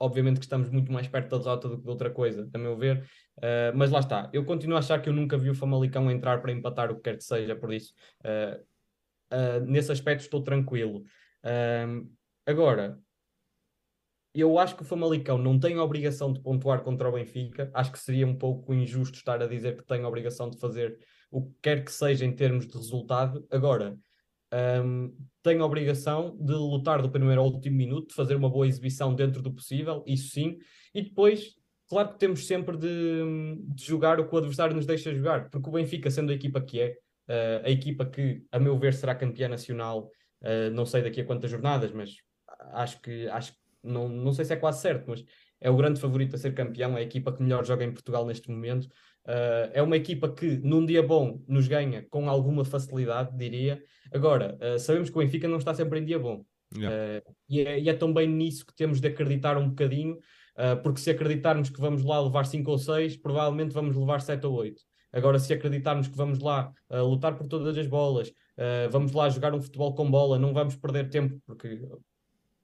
obviamente 0.00 0.38
que 0.38 0.46
estamos 0.46 0.70
muito 0.70 0.90
mais 0.90 1.06
perto 1.08 1.28
da 1.28 1.38
derrota 1.44 1.68
do 1.68 1.76
que 1.76 1.84
de 1.84 1.90
outra 1.90 2.08
coisa, 2.08 2.48
a 2.54 2.58
meu 2.58 2.74
ver. 2.74 3.06
mas 3.74 3.90
lá 3.90 4.00
está. 4.00 4.30
Eu 4.32 4.46
continuo 4.46 4.76
a 4.76 4.78
achar 4.78 5.00
que 5.02 5.10
eu 5.10 5.12
nunca 5.12 5.36
vi 5.36 5.50
o 5.50 5.54
Famalicão 5.54 6.10
entrar 6.10 6.40
para 6.40 6.52
empatar 6.52 6.90
o 6.90 6.96
que 6.96 7.02
quer 7.02 7.18
que 7.18 7.24
seja, 7.24 7.54
por 7.54 7.70
isso. 7.70 7.92
nesse 9.66 9.92
aspecto 9.92 10.22
estou 10.22 10.42
tranquilo. 10.42 11.04
agora, 12.46 12.98
eu 14.40 14.58
acho 14.58 14.74
que 14.74 14.82
o 14.82 14.84
Famalicão 14.84 15.38
não 15.38 15.58
tem 15.58 15.76
a 15.76 15.84
obrigação 15.84 16.32
de 16.32 16.40
pontuar 16.40 16.82
contra 16.82 17.08
o 17.08 17.12
Benfica. 17.12 17.70
Acho 17.72 17.92
que 17.92 17.98
seria 17.98 18.26
um 18.26 18.36
pouco 18.36 18.74
injusto 18.74 19.16
estar 19.16 19.40
a 19.40 19.46
dizer 19.46 19.76
que 19.76 19.86
tem 19.86 20.02
a 20.02 20.08
obrigação 20.08 20.50
de 20.50 20.58
fazer 20.58 20.98
o 21.30 21.42
que 21.42 21.54
quer 21.62 21.84
que 21.84 21.92
seja 21.92 22.24
em 22.24 22.32
termos 22.32 22.66
de 22.66 22.76
resultado. 22.76 23.46
Agora, 23.50 23.96
um, 24.84 25.12
tem 25.42 25.58
a 25.58 25.64
obrigação 25.64 26.36
de 26.40 26.52
lutar 26.52 27.02
do 27.02 27.10
primeiro 27.10 27.40
ao 27.40 27.46
último 27.48 27.76
minuto, 27.76 28.08
de 28.08 28.14
fazer 28.14 28.34
uma 28.36 28.48
boa 28.48 28.66
exibição 28.66 29.14
dentro 29.14 29.42
do 29.42 29.52
possível, 29.52 30.02
isso 30.06 30.30
sim. 30.30 30.58
E 30.94 31.02
depois, 31.02 31.54
claro 31.88 32.10
que 32.10 32.18
temos 32.18 32.46
sempre 32.46 32.76
de, 32.76 33.56
de 33.58 33.84
jogar 33.84 34.20
o 34.20 34.28
que 34.28 34.34
o 34.34 34.38
adversário 34.38 34.74
nos 34.74 34.86
deixa 34.86 35.14
jogar, 35.14 35.50
porque 35.50 35.68
o 35.68 35.72
Benfica, 35.72 36.10
sendo 36.10 36.30
a 36.30 36.34
equipa 36.34 36.60
que 36.60 36.80
é, 36.80 36.96
uh, 37.28 37.66
a 37.66 37.70
equipa 37.70 38.06
que, 38.06 38.44
a 38.50 38.58
meu 38.58 38.78
ver, 38.78 38.94
será 38.94 39.14
campeã 39.14 39.48
nacional, 39.48 40.08
uh, 40.42 40.70
não 40.72 40.86
sei 40.86 41.02
daqui 41.02 41.20
a 41.20 41.24
quantas 41.24 41.50
jornadas, 41.50 41.92
mas 41.92 42.14
acho 42.72 43.00
que, 43.00 43.28
acho 43.28 43.52
que 43.52 43.63
não, 43.84 44.08
não 44.08 44.32
sei 44.32 44.44
se 44.44 44.52
é 44.52 44.56
quase 44.56 44.80
certo, 44.80 45.04
mas 45.08 45.24
é 45.60 45.70
o 45.70 45.76
grande 45.76 46.00
favorito 46.00 46.36
a 46.36 46.38
ser 46.38 46.52
campeão, 46.52 46.96
é 46.96 47.00
a 47.00 47.02
equipa 47.02 47.32
que 47.32 47.42
melhor 47.42 47.64
joga 47.64 47.84
em 47.84 47.92
Portugal 47.92 48.26
neste 48.26 48.50
momento. 48.50 48.84
Uh, 49.26 49.72
é 49.72 49.82
uma 49.82 49.96
equipa 49.96 50.28
que, 50.28 50.58
num 50.58 50.84
dia 50.84 51.02
bom, 51.02 51.42
nos 51.48 51.66
ganha 51.66 52.06
com 52.10 52.28
alguma 52.28 52.64
facilidade, 52.64 53.34
diria. 53.34 53.82
Agora, 54.12 54.58
uh, 54.60 54.78
sabemos 54.78 55.08
que 55.08 55.16
o 55.16 55.20
Benfica 55.20 55.48
não 55.48 55.56
está 55.56 55.72
sempre 55.72 56.00
em 56.00 56.04
dia 56.04 56.18
bom. 56.18 56.44
Yeah. 56.76 56.94
Uh, 56.94 57.34
e, 57.48 57.60
é, 57.60 57.80
e, 57.80 57.88
é, 57.88 57.94
também 57.94 58.28
nisso 58.28 58.66
que 58.66 58.74
temos 58.74 59.00
de 59.00 59.08
acreditar 59.08 59.56
um 59.56 59.68
bocadinho, 59.68 60.18
porque 60.84 61.00
se 61.00 61.10
acreditarmos 61.10 61.68
que 61.68 61.80
vamos 61.80 62.04
lá 62.04 62.20
levar 62.20 62.46
5 62.46 62.70
ou 62.70 62.78
6, 62.78 63.16
provavelmente 63.16 63.72
vamos 63.72 63.96
levar 63.96 64.20
7 64.20 64.46
ou 64.46 64.54
8. 64.54 64.80
Agora, 65.12 65.36
se 65.36 65.52
acreditarmos 65.52 66.06
que 66.06 66.16
vamos 66.16 66.38
lá 66.38 66.72
lutar 66.88 67.36
por 67.36 67.48
todas 67.48 67.76
as 67.76 67.88
bolas, 67.88 68.32
vamos 68.92 69.10
lá 69.10 69.28
jogar 69.28 69.52
um 69.52 69.60
futebol 69.60 69.96
com 69.96 70.08
bola, 70.08 70.38
não 70.38 70.54
vamos 70.54 70.76
perder 70.76 71.10
tempo, 71.10 71.40
porque 71.44 71.80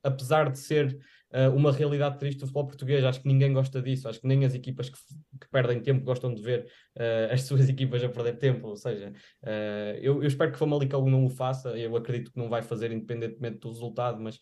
apesar 0.03 0.51
de 0.51 0.59
ser 0.59 0.99
uh, 1.33 1.55
uma 1.55 1.73
realidade 1.73 2.19
triste 2.19 2.39
do 2.39 2.47
futebol 2.47 2.67
português. 2.67 3.05
Acho 3.05 3.21
que 3.21 3.29
ninguém 3.29 3.53
gosta 3.53 3.81
disso. 3.81 4.09
Acho 4.09 4.21
que 4.21 4.27
nem 4.27 4.45
as 4.45 4.55
equipas 4.55 4.89
que, 4.89 4.99
que 5.41 5.49
perdem 5.51 5.81
tempo 5.81 6.05
gostam 6.05 6.35
de 6.35 6.43
ver 6.43 6.67
uh, 6.97 7.33
as 7.33 7.43
suas 7.47 7.69
equipas 7.69 8.03
a 8.03 8.09
perder 8.09 8.39
tempo. 8.39 8.69
Ou 8.69 8.77
seja, 8.77 9.13
uh, 9.43 9.99
eu, 10.01 10.23
eu, 10.23 10.27
espero 10.27 10.51
que 10.51 10.57
o 10.57 10.59
Famalicão 10.59 11.09
não 11.09 11.25
o 11.25 11.31
faça. 11.31 11.71
Eu 11.71 11.97
acredito 11.97 12.33
que 12.33 12.39
não 12.39 12.49
vai 12.49 12.63
fazer, 12.63 12.91
independentemente 12.93 13.59
do 13.61 13.69
resultado, 13.69 14.21
mas 14.21 14.39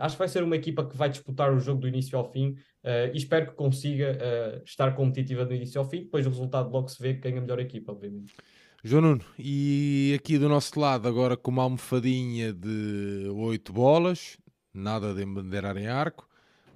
acho 0.00 0.16
que 0.16 0.18
vai 0.18 0.28
ser 0.28 0.42
uma 0.42 0.56
equipa 0.56 0.84
que 0.84 0.96
vai 0.96 1.08
disputar 1.08 1.54
o 1.54 1.60
jogo 1.60 1.82
do 1.82 1.86
início 1.86 2.18
ao 2.18 2.28
fim 2.32 2.56
e 2.84 3.16
espero 3.16 3.46
que 3.46 3.52
consiga 3.52 4.18
estar 4.66 4.96
competitiva 4.96 5.44
do 5.44 5.54
início 5.54 5.80
ao 5.80 5.88
fim. 5.88 6.00
Depois 6.00 6.26
o 6.26 6.30
resultado 6.30 6.68
logo 6.72 6.88
se 6.88 7.00
vê 7.00 7.14
quem 7.14 7.36
é 7.36 7.38
a 7.38 7.40
melhor 7.40 7.60
equipa, 7.60 7.92
obviamente. 7.92 8.34
João 8.82 9.02
Nuno, 9.02 9.24
e 9.38 10.12
aqui 10.18 10.38
do 10.38 10.48
nosso 10.48 10.80
lado, 10.80 11.06
agora 11.06 11.36
com 11.36 11.52
uma 11.52 11.62
almofadinha 11.62 12.52
de 12.52 13.28
oito 13.28 13.72
bolas, 13.72 14.38
nada 14.72 15.14
de 15.14 15.22
embandeirar 15.22 15.76
em 15.76 15.86
arco. 15.86 16.28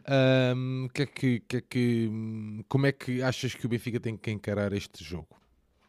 Um, 0.06 0.88
que 0.92 1.02
é 1.02 1.06
que, 1.06 1.40
que 1.40 1.56
é 1.56 1.60
que, 1.62 2.10
como 2.68 2.86
é 2.86 2.92
que 2.92 3.22
achas 3.22 3.54
que 3.54 3.64
o 3.64 3.68
Benfica 3.68 3.98
tem 3.98 4.16
que 4.16 4.30
encarar 4.30 4.72
este 4.72 5.02
jogo? 5.02 5.28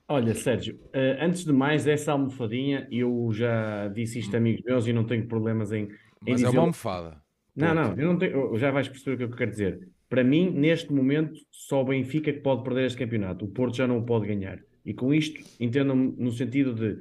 Olha, 0.08 0.34
Sérgio, 0.34 0.76
uh, 0.76 1.18
antes 1.20 1.44
de 1.44 1.52
mais, 1.52 1.86
essa 1.88 2.12
almofadinha, 2.12 2.88
eu 2.92 3.30
já 3.34 3.88
disse 3.90 4.20
isto 4.20 4.34
a 4.36 4.38
amigos 4.38 4.62
meus 4.64 4.88
e 4.88 4.94
não 4.94 5.04
tenho 5.04 5.28
problemas 5.28 5.72
em. 5.72 5.84
em 5.84 5.90
Mas 6.32 6.44
é 6.44 6.50
uma 6.50 6.62
almofada. 6.62 7.22
Não, 7.56 7.74
não, 7.74 7.94
eu 7.96 8.08
não 8.08 8.18
tenho, 8.18 8.56
já 8.58 8.70
vais 8.70 8.88
perceber 8.88 9.16
o 9.16 9.18
que 9.18 9.24
eu 9.24 9.38
quero 9.38 9.52
dizer. 9.52 9.90
Para 10.08 10.24
mim, 10.24 10.52
neste 10.52 10.94
momento, 10.94 11.34
só 11.52 11.82
o 11.82 11.86
Benfica 11.86 12.32
que 12.32 12.40
pode 12.40 12.64
perder 12.64 12.86
este 12.86 13.00
campeonato. 13.00 13.46
O 13.46 13.48
Porto 13.48 13.78
já 13.78 13.88
não 13.88 13.98
o 13.98 14.06
pode 14.06 14.28
ganhar. 14.28 14.60
E 14.86 14.94
com 14.94 15.14
isto, 15.14 15.42
entendam 15.60 15.96
no 15.96 16.32
sentido 16.32 16.76
de 16.76 16.98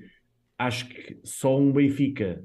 acho 0.58 0.88
que 0.88 1.20
só 1.22 1.58
um 1.58 1.72
Benfica 1.72 2.42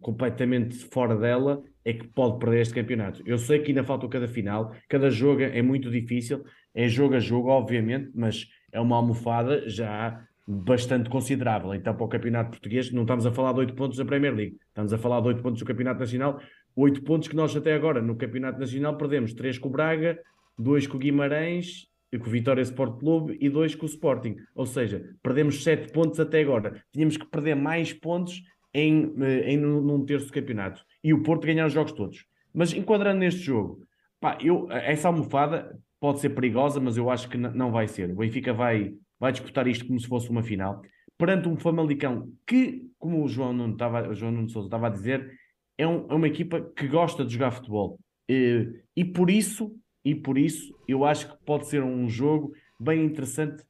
completamente 0.00 0.76
fora 0.76 1.16
dela 1.16 1.62
é 1.84 1.92
que 1.92 2.06
pode 2.08 2.38
perder 2.38 2.60
este 2.60 2.74
campeonato. 2.74 3.22
Eu 3.26 3.38
sei 3.38 3.60
que 3.60 3.70
ainda 3.70 3.84
falta 3.84 4.08
cada 4.08 4.28
final, 4.28 4.74
cada 4.88 5.10
jogo 5.10 5.42
é 5.42 5.62
muito 5.62 5.90
difícil, 5.90 6.44
é 6.74 6.88
jogo 6.88 7.14
a 7.14 7.20
jogo, 7.20 7.48
obviamente, 7.48 8.10
mas 8.14 8.46
é 8.72 8.80
uma 8.80 8.96
almofada 8.96 9.68
já 9.68 10.24
bastante 10.46 11.08
considerável. 11.08 11.74
Então, 11.74 11.94
para 11.94 12.04
o 12.04 12.08
campeonato 12.08 12.50
português, 12.50 12.90
não 12.92 13.02
estamos 13.02 13.26
a 13.26 13.32
falar 13.32 13.52
de 13.52 13.60
8 13.60 13.74
pontos 13.74 13.98
da 13.98 14.04
Premier 14.04 14.34
League, 14.34 14.56
estamos 14.68 14.92
a 14.92 14.98
falar 14.98 15.20
de 15.20 15.28
8 15.28 15.42
pontos 15.42 15.60
do 15.60 15.64
campeonato 15.64 16.00
nacional, 16.00 16.40
8 16.74 17.02
pontos 17.02 17.28
que 17.28 17.36
nós 17.36 17.54
até 17.54 17.74
agora 17.74 18.00
no 18.00 18.16
campeonato 18.16 18.58
nacional 18.58 18.96
perdemos 18.96 19.34
3 19.34 19.58
com 19.58 19.68
o 19.68 19.72
Braga, 19.72 20.18
2 20.58 20.86
com 20.86 20.96
o 20.96 21.00
Guimarães, 21.00 21.86
com 22.18 22.26
o 22.26 22.30
Vitória 22.30 22.62
Sport 22.62 22.98
Clube 22.98 23.38
e 23.40 23.48
2 23.48 23.74
com 23.74 23.86
o 23.86 23.88
Sporting. 23.88 24.36
Ou 24.54 24.66
seja, 24.66 25.02
perdemos 25.22 25.62
7 25.62 25.92
pontos 25.92 26.20
até 26.20 26.40
agora. 26.40 26.82
Tínhamos 26.92 27.16
que 27.16 27.26
perder 27.26 27.54
mais 27.54 27.92
pontos 27.92 28.42
em, 28.74 29.12
eh, 29.20 29.52
em 29.52 29.56
num 29.56 30.04
terço 30.04 30.26
do 30.26 30.32
campeonato 30.32 30.84
e 31.02 31.12
o 31.12 31.22
Porto 31.22 31.46
ganhar 31.46 31.66
os 31.66 31.72
jogos 31.72 31.92
todos. 31.92 32.24
Mas 32.52 32.72
enquadrando 32.72 33.18
neste 33.18 33.40
jogo, 33.40 33.86
pá, 34.20 34.38
eu, 34.40 34.70
essa 34.70 35.08
almofada 35.08 35.78
pode 35.98 36.20
ser 36.20 36.30
perigosa, 36.30 36.80
mas 36.80 36.96
eu 36.96 37.08
acho 37.10 37.28
que 37.28 37.36
não 37.36 37.70
vai 37.70 37.86
ser. 37.86 38.10
O 38.10 38.16
Benfica 38.16 38.52
vai, 38.52 38.94
vai 39.18 39.32
disputar 39.32 39.66
isto 39.66 39.86
como 39.86 40.00
se 40.00 40.06
fosse 40.06 40.28
uma 40.30 40.42
final, 40.42 40.82
perante 41.16 41.48
um 41.48 41.56
Famalicão 41.56 42.28
que, 42.46 42.88
como 42.98 43.24
o 43.24 43.28
João 43.28 43.52
Nuno, 43.52 43.74
estava, 43.74 44.08
o 44.08 44.14
João 44.14 44.32
Nuno 44.32 44.48
Souza 44.48 44.66
estava 44.66 44.88
a 44.88 44.90
dizer, 44.90 45.30
é, 45.78 45.86
um, 45.86 46.06
é, 46.10 46.14
uma 46.14 46.26
equipa 46.26 46.60
que 46.60 46.88
gosta 46.88 47.24
de 47.24 47.32
jogar 47.32 47.52
futebol. 47.52 47.98
E, 48.28 48.68
e 48.96 49.04
por 49.04 49.30
isso, 49.30 49.74
e 50.04 50.14
por 50.14 50.36
isso, 50.36 50.74
eu 50.88 51.04
acho 51.04 51.28
que 51.28 51.44
pode 51.44 51.68
ser 51.68 51.82
um 51.82 52.08
jogo 52.08 52.52
bem 52.78 53.04
interessante 53.04 53.64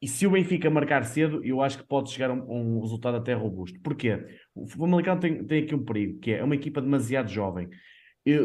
e 0.00 0.06
se 0.06 0.26
o 0.26 0.30
Benfica 0.30 0.68
marcar 0.68 1.04
cedo, 1.04 1.42
eu 1.42 1.62
acho 1.62 1.78
que 1.78 1.86
pode 1.86 2.10
chegar 2.10 2.30
a 2.30 2.34
um, 2.34 2.76
um 2.76 2.80
resultado 2.80 3.16
até 3.16 3.32
robusto. 3.32 3.80
Porquê? 3.80 4.26
O 4.54 4.66
Famalicão 4.66 5.18
tem, 5.18 5.44
tem 5.44 5.62
aqui 5.62 5.74
um 5.74 5.84
perigo, 5.84 6.18
que 6.20 6.32
é 6.32 6.44
uma 6.44 6.54
equipa 6.54 6.82
demasiado 6.82 7.28
jovem. 7.30 7.68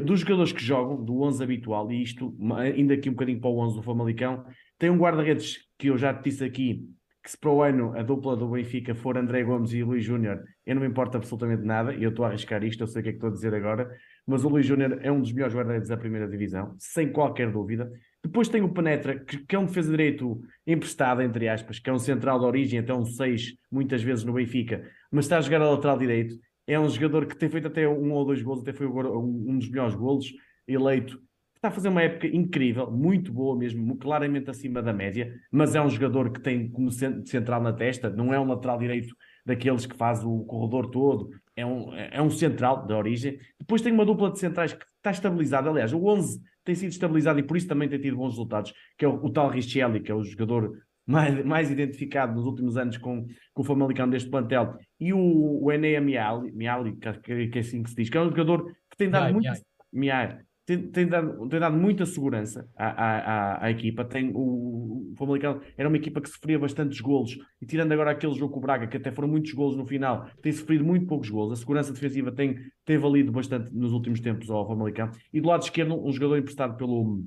dos 0.06 0.22
jogadores 0.22 0.54
que 0.54 0.64
jogam, 0.64 1.04
do 1.04 1.22
11 1.22 1.44
habitual, 1.44 1.92
e 1.92 2.02
isto, 2.02 2.36
ainda 2.58 2.94
aqui 2.94 3.10
um 3.10 3.14
bocadinho 3.14 3.42
para 3.42 3.50
o 3.50 3.60
11 3.60 3.76
do 3.76 3.84
Famalicão, 3.84 4.46
tem 4.80 4.90
um 4.90 4.98
guarda-redes 4.98 5.60
que 5.78 5.88
eu 5.88 5.98
já 5.98 6.14
te 6.14 6.30
disse 6.30 6.44
aqui, 6.44 6.88
que 7.24 7.30
se 7.30 7.38
para 7.38 7.52
o 7.52 7.62
ano 7.62 7.94
a 7.96 8.02
dupla 8.02 8.36
do 8.36 8.48
Benfica 8.48 8.96
for 8.96 9.18
André 9.18 9.44
Gomes 9.44 9.74
e 9.74 9.84
Luís 9.84 10.04
Júnior, 10.04 10.44
eu 10.66 10.74
não 10.74 10.82
me 10.82 10.88
importa 10.88 11.18
absolutamente 11.18 11.64
nada, 11.64 11.94
e 11.94 12.02
eu 12.02 12.10
estou 12.10 12.26
a 12.26 12.30
arriscar 12.30 12.64
isto, 12.64 12.82
eu 12.82 12.88
sei 12.88 13.02
o 13.02 13.04
que 13.04 13.10
é 13.10 13.12
que 13.12 13.18
estou 13.18 13.30
a 13.30 13.34
dizer 13.34 13.54
agora, 13.54 13.92
mas 14.26 14.44
o 14.44 14.50
Luís 14.50 14.66
Júnior 14.66 15.00
é 15.02 15.12
um 15.12 15.20
dos 15.20 15.34
melhores 15.34 15.54
guarda-redes 15.54 15.90
da 15.90 15.98
primeira 15.98 16.28
divisão, 16.28 16.74
sem 16.80 17.12
qualquer 17.12 17.52
dúvida. 17.52 17.92
Depois 18.24 18.48
tem 18.48 18.62
o 18.62 18.70
Penetra, 18.70 19.20
que, 19.20 19.46
que 19.46 19.56
é 19.56 19.60
um 19.60 19.66
defesa 19.66 19.90
direito 19.90 20.42
emprestado, 20.66 21.22
entre 21.22 21.50
aspas, 21.50 21.80
que 21.80 21.90
é 21.90 21.94
um 21.94 22.00
central 22.00 22.40
de 22.40 22.46
origem, 22.46 22.80
até 22.80 22.94
um 22.94 23.04
6, 23.04 23.56
muitas 23.72 24.04
vezes 24.04 24.24
no 24.24 24.34
Benfica, 24.34 24.88
mas 25.12 25.26
está 25.26 25.38
a 25.38 25.42
jogar 25.42 25.62
a 25.62 25.70
lateral 25.72 25.98
direito. 25.98 26.36
É 26.68 26.80
um 26.80 26.88
jogador 26.88 27.26
que 27.26 27.36
tem 27.36 27.50
feito 27.50 27.68
até 27.68 27.88
um 27.88 28.12
ou 28.12 28.24
dois 28.24 28.42
golos, 28.42 28.62
até 28.62 28.72
foi 28.72 28.88
um 28.88 29.58
dos 29.58 29.70
melhores 29.70 29.96
golos 29.96 30.32
eleito. 30.68 31.20
Está 31.56 31.68
a 31.68 31.72
fazer 31.72 31.90
uma 31.90 32.02
época 32.02 32.28
incrível, 32.28 32.90
muito 32.90 33.32
boa 33.32 33.56
mesmo, 33.56 33.98
claramente 33.98 34.50
acima 34.50 34.82
da 34.82 34.94
média, 34.94 35.32
mas 35.52 35.76
é 35.76 35.82
um 35.82 35.90
jogador 35.90 36.32
que 36.32 36.42
tem 36.42 36.70
como 36.70 36.90
central 36.92 37.62
na 37.62 37.74
testa, 37.74 38.10
não 38.10 38.34
é 38.34 38.40
um 38.40 38.48
lateral 38.48 38.80
direito 38.80 39.16
daqueles 39.46 39.86
que 39.86 39.96
faz 39.96 40.24
o 40.24 40.44
corredor 40.46 40.90
todo, 40.90 41.30
é 41.56 41.66
um, 41.66 41.94
é 41.94 42.22
um 42.22 42.30
central 42.30 42.86
de 42.86 42.94
origem. 42.94 43.40
Depois 43.60 43.82
tem 43.82 43.92
uma 43.92 44.06
dupla 44.06 44.32
de 44.32 44.40
centrais 44.40 44.74
que 44.74 44.86
está 44.86 45.12
estabilizada. 45.12 45.70
Aliás, 45.70 45.94
o 45.94 46.04
11 46.06 46.42
tem 46.64 46.76
sido 46.76 46.92
estabilizado 46.92 47.40
e 47.40 47.44
por 47.44 47.58
isso 47.58 47.68
também 47.68 47.90
tem 47.90 48.00
tido 48.00 48.18
bons 48.18 48.30
resultados, 48.30 48.74
que 48.98 49.06
é 49.06 49.08
o, 49.08 49.16
o 49.24 49.30
tal 49.30 49.50
Richelli, 49.50 50.00
que 50.00 50.12
é 50.12 50.16
o 50.16 50.24
jogador 50.24 50.72
mais, 51.06 51.44
mais 51.44 51.72
identificado 51.72 52.34
nos 52.34 52.46
últimos 52.46 52.78
anos 52.78 52.98
com, 52.98 53.26
com 53.54 53.62
o 53.62 53.66
Famalicão 53.66 54.10
deste 54.10 54.30
plantel, 54.30 54.78
e 55.00 55.12
o, 55.12 55.64
o 55.64 55.72
Enea 55.72 56.00
Miali, 56.00 56.52
Miali 56.52 56.96
que, 56.96 57.48
que, 57.50 57.58
é 57.58 57.62
assim 57.62 57.84
que 57.84 57.90
se 57.90 57.96
diz, 57.96 58.10
que 58.10 58.18
é 58.18 58.22
um 58.22 58.30
jogador 58.30 58.66
que 58.90 58.98
tem 58.98 59.10
dado 59.10 59.34
muito... 59.34 59.50
Miai 59.92 60.40
tem, 60.78 60.92
tem, 60.92 61.08
dado, 61.08 61.48
tem 61.50 61.60
dado 61.60 61.76
muita 61.76 62.06
segurança 62.06 62.68
à, 62.76 62.88
à, 62.88 63.66
à, 63.66 63.72
equipa. 63.72 64.06
Tem, 64.06 64.32
o, 64.34 65.12
o 65.12 65.14
Famalicão 65.18 65.60
era 65.78 65.90
uma 65.90 65.98
equipa 65.98 66.22
que 66.22 66.30
sofria 66.30 66.58
bastantes 66.58 67.02
golos 67.02 67.38
e 67.62 67.66
tirando 67.66 67.92
agora 67.92 68.12
aquele 68.12 68.34
jogo 68.34 68.54
com 68.54 68.60
o 68.60 68.62
Braga, 68.62 68.88
que 68.88 68.98
até 68.98 69.12
foram 69.12 69.28
muitos 69.28 69.52
golos 69.52 69.76
no 69.76 69.86
final, 69.86 70.30
tem 70.42 70.52
sofrido 70.52 70.86
muito 70.86 71.06
poucos 71.06 71.30
golos. 71.30 71.54
A 71.54 71.62
segurança 71.62 71.92
defensiva 71.92 72.32
tem, 72.32 72.58
tem 72.86 72.98
valido 72.98 73.32
bastante 73.32 73.74
nos 73.74 73.92
últimos 73.92 74.20
tempos 74.20 74.50
ao 74.50 74.68
Famalicão. 74.68 75.12
E 75.34 75.42
do 75.42 75.50
lado 75.50 75.64
esquerdo, 75.64 75.94
um 75.94 76.12
jogador 76.12 76.38
emprestado 76.38 76.78
pelo, 76.78 77.24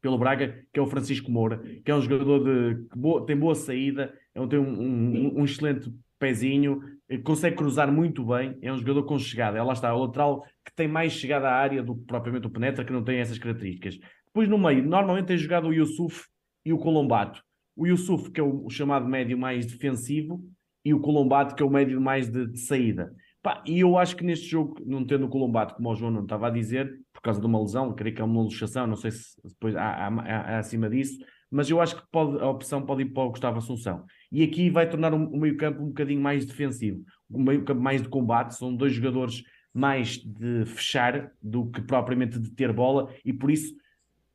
pelo 0.00 0.18
Braga, 0.18 0.64
que 0.72 0.80
é 0.80 0.82
o 0.82 0.86
Francisco 0.86 1.30
Moura, 1.30 1.58
que 1.84 1.90
é 1.90 1.94
um 1.94 2.00
jogador 2.00 2.44
de, 2.44 2.86
que 2.88 3.26
tem 3.26 3.36
boa 3.36 3.54
saída, 3.54 4.14
é 4.34 4.40
um, 4.40 4.48
tem 4.48 4.58
um, 4.58 4.80
um, 4.80 5.40
um 5.40 5.44
excelente 5.44 5.92
pezinho, 6.18 6.80
consegue 7.24 7.56
cruzar 7.56 7.90
muito 7.92 8.24
bem, 8.24 8.58
é 8.60 8.72
um 8.72 8.78
jogador 8.78 9.04
com 9.04 9.18
chegada. 9.18 9.58
Ela 9.58 9.72
está, 9.72 9.88
é 9.88 9.92
o 9.92 9.98
lateral 9.98 10.42
que 10.64 10.74
tem 10.74 10.88
mais 10.88 11.12
chegada 11.12 11.48
à 11.48 11.54
área 11.54 11.82
do 11.82 11.96
que 11.96 12.04
propriamente 12.04 12.46
o 12.46 12.50
Penetra, 12.50 12.84
que 12.84 12.92
não 12.92 13.04
tem 13.04 13.18
essas 13.18 13.38
características. 13.38 13.98
Depois 14.26 14.48
no 14.48 14.58
meio, 14.58 14.86
normalmente 14.86 15.26
tem 15.26 15.36
jogado 15.36 15.68
o 15.68 15.72
Yusuf 15.72 16.26
e 16.64 16.72
o 16.72 16.78
Colombato. 16.78 17.42
O 17.76 17.86
Yusuf, 17.86 18.30
que 18.30 18.40
é 18.40 18.42
o, 18.42 18.68
chamado 18.68 19.08
médio 19.08 19.38
mais 19.38 19.66
defensivo, 19.66 20.42
e 20.84 20.92
o 20.92 21.00
Colombato, 21.00 21.54
que 21.54 21.62
é 21.62 21.66
o 21.66 21.70
médio 21.70 22.00
mais 22.00 22.28
de, 22.28 22.46
de 22.46 22.58
saída. 22.58 23.12
Pá, 23.42 23.62
e 23.66 23.80
eu 23.80 23.96
acho 23.96 24.16
que 24.16 24.24
neste 24.24 24.46
jogo, 24.46 24.82
não 24.84 25.06
tendo 25.06 25.26
o 25.26 25.28
Colombato, 25.28 25.74
como 25.74 25.90
o 25.90 25.94
João 25.94 26.10
não 26.10 26.22
estava 26.22 26.48
a 26.48 26.50
dizer, 26.50 26.90
por 27.12 27.22
causa 27.22 27.40
de 27.40 27.46
uma 27.46 27.60
lesão, 27.60 27.94
creio 27.94 28.14
que 28.14 28.20
é 28.20 28.24
uma 28.24 28.42
luxação, 28.42 28.86
não 28.86 28.96
sei 28.96 29.12
se 29.12 29.40
depois 29.44 29.76
há, 29.76 29.82
há, 29.82 30.08
há, 30.08 30.40
há 30.54 30.58
acima 30.58 30.90
disso, 30.90 31.18
mas 31.50 31.70
eu 31.70 31.80
acho 31.80 31.96
que 31.96 32.02
pode, 32.10 32.38
a 32.42 32.48
opção 32.48 32.84
pode 32.84 33.02
ir 33.02 33.06
para 33.06 33.22
o 33.22 33.30
Gustavo 33.30 33.58
Assunção. 33.58 34.04
E 34.30 34.42
aqui 34.42 34.70
vai 34.70 34.88
tornar 34.88 35.12
o 35.14 35.16
um, 35.16 35.38
meio 35.38 35.56
campo 35.56 35.82
um 35.82 35.88
bocadinho 35.88 36.20
mais 36.20 36.44
defensivo, 36.44 37.02
um 37.30 37.42
meio 37.42 37.64
campo 37.64 37.80
mais 37.80 38.02
de 38.02 38.08
combate, 38.08 38.54
são 38.54 38.74
dois 38.74 38.92
jogadores 38.92 39.42
mais 39.72 40.16
de 40.16 40.64
fechar 40.66 41.30
do 41.42 41.70
que 41.70 41.80
propriamente 41.80 42.38
de 42.38 42.50
ter 42.50 42.72
bola, 42.72 43.12
e 43.24 43.32
por 43.32 43.50
isso 43.50 43.74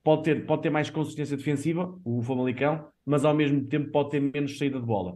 pode 0.03 0.23
ter, 0.23 0.45
pode 0.45 0.61
ter 0.61 0.69
mais 0.69 0.89
consistência 0.89 1.37
defensiva, 1.37 1.97
o 2.03 2.21
Famalicão, 2.21 2.87
mas 3.05 3.25
ao 3.25 3.33
mesmo 3.33 3.65
tempo 3.65 3.91
pode 3.91 4.11
ter 4.11 4.19
menos 4.19 4.57
saída 4.57 4.79
de 4.79 4.85
bola. 4.85 5.15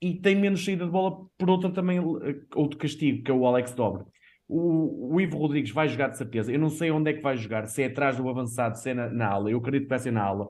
E 0.00 0.14
tem 0.14 0.34
menos 0.34 0.64
saída 0.64 0.84
de 0.84 0.90
bola 0.90 1.26
por 1.38 1.48
outra 1.48 1.70
também, 1.70 1.98
eh, 1.98 2.40
outro 2.56 2.78
castigo, 2.78 3.22
que 3.22 3.30
é 3.30 3.34
o 3.34 3.46
Alex 3.46 3.72
Dobre. 3.72 4.04
O, 4.48 5.14
o, 5.14 5.20
Ivo 5.20 5.38
Rodrigues 5.38 5.70
vai 5.70 5.88
jogar 5.88 6.08
de 6.08 6.18
certeza. 6.18 6.52
Eu 6.52 6.58
não 6.58 6.68
sei 6.68 6.90
onde 6.90 7.10
é 7.10 7.14
que 7.14 7.22
vai 7.22 7.36
jogar, 7.36 7.66
se 7.66 7.82
é 7.82 7.86
atrás 7.86 8.16
do 8.16 8.28
avançado, 8.28 8.76
se 8.76 8.90
é 8.90 8.94
na, 8.94 9.08
na 9.08 9.28
ala. 9.28 9.50
Eu 9.50 9.58
acredito 9.58 9.84
que 9.84 9.88
vai 9.88 9.98
ser 9.98 10.10
na 10.10 10.22
ala. 10.22 10.48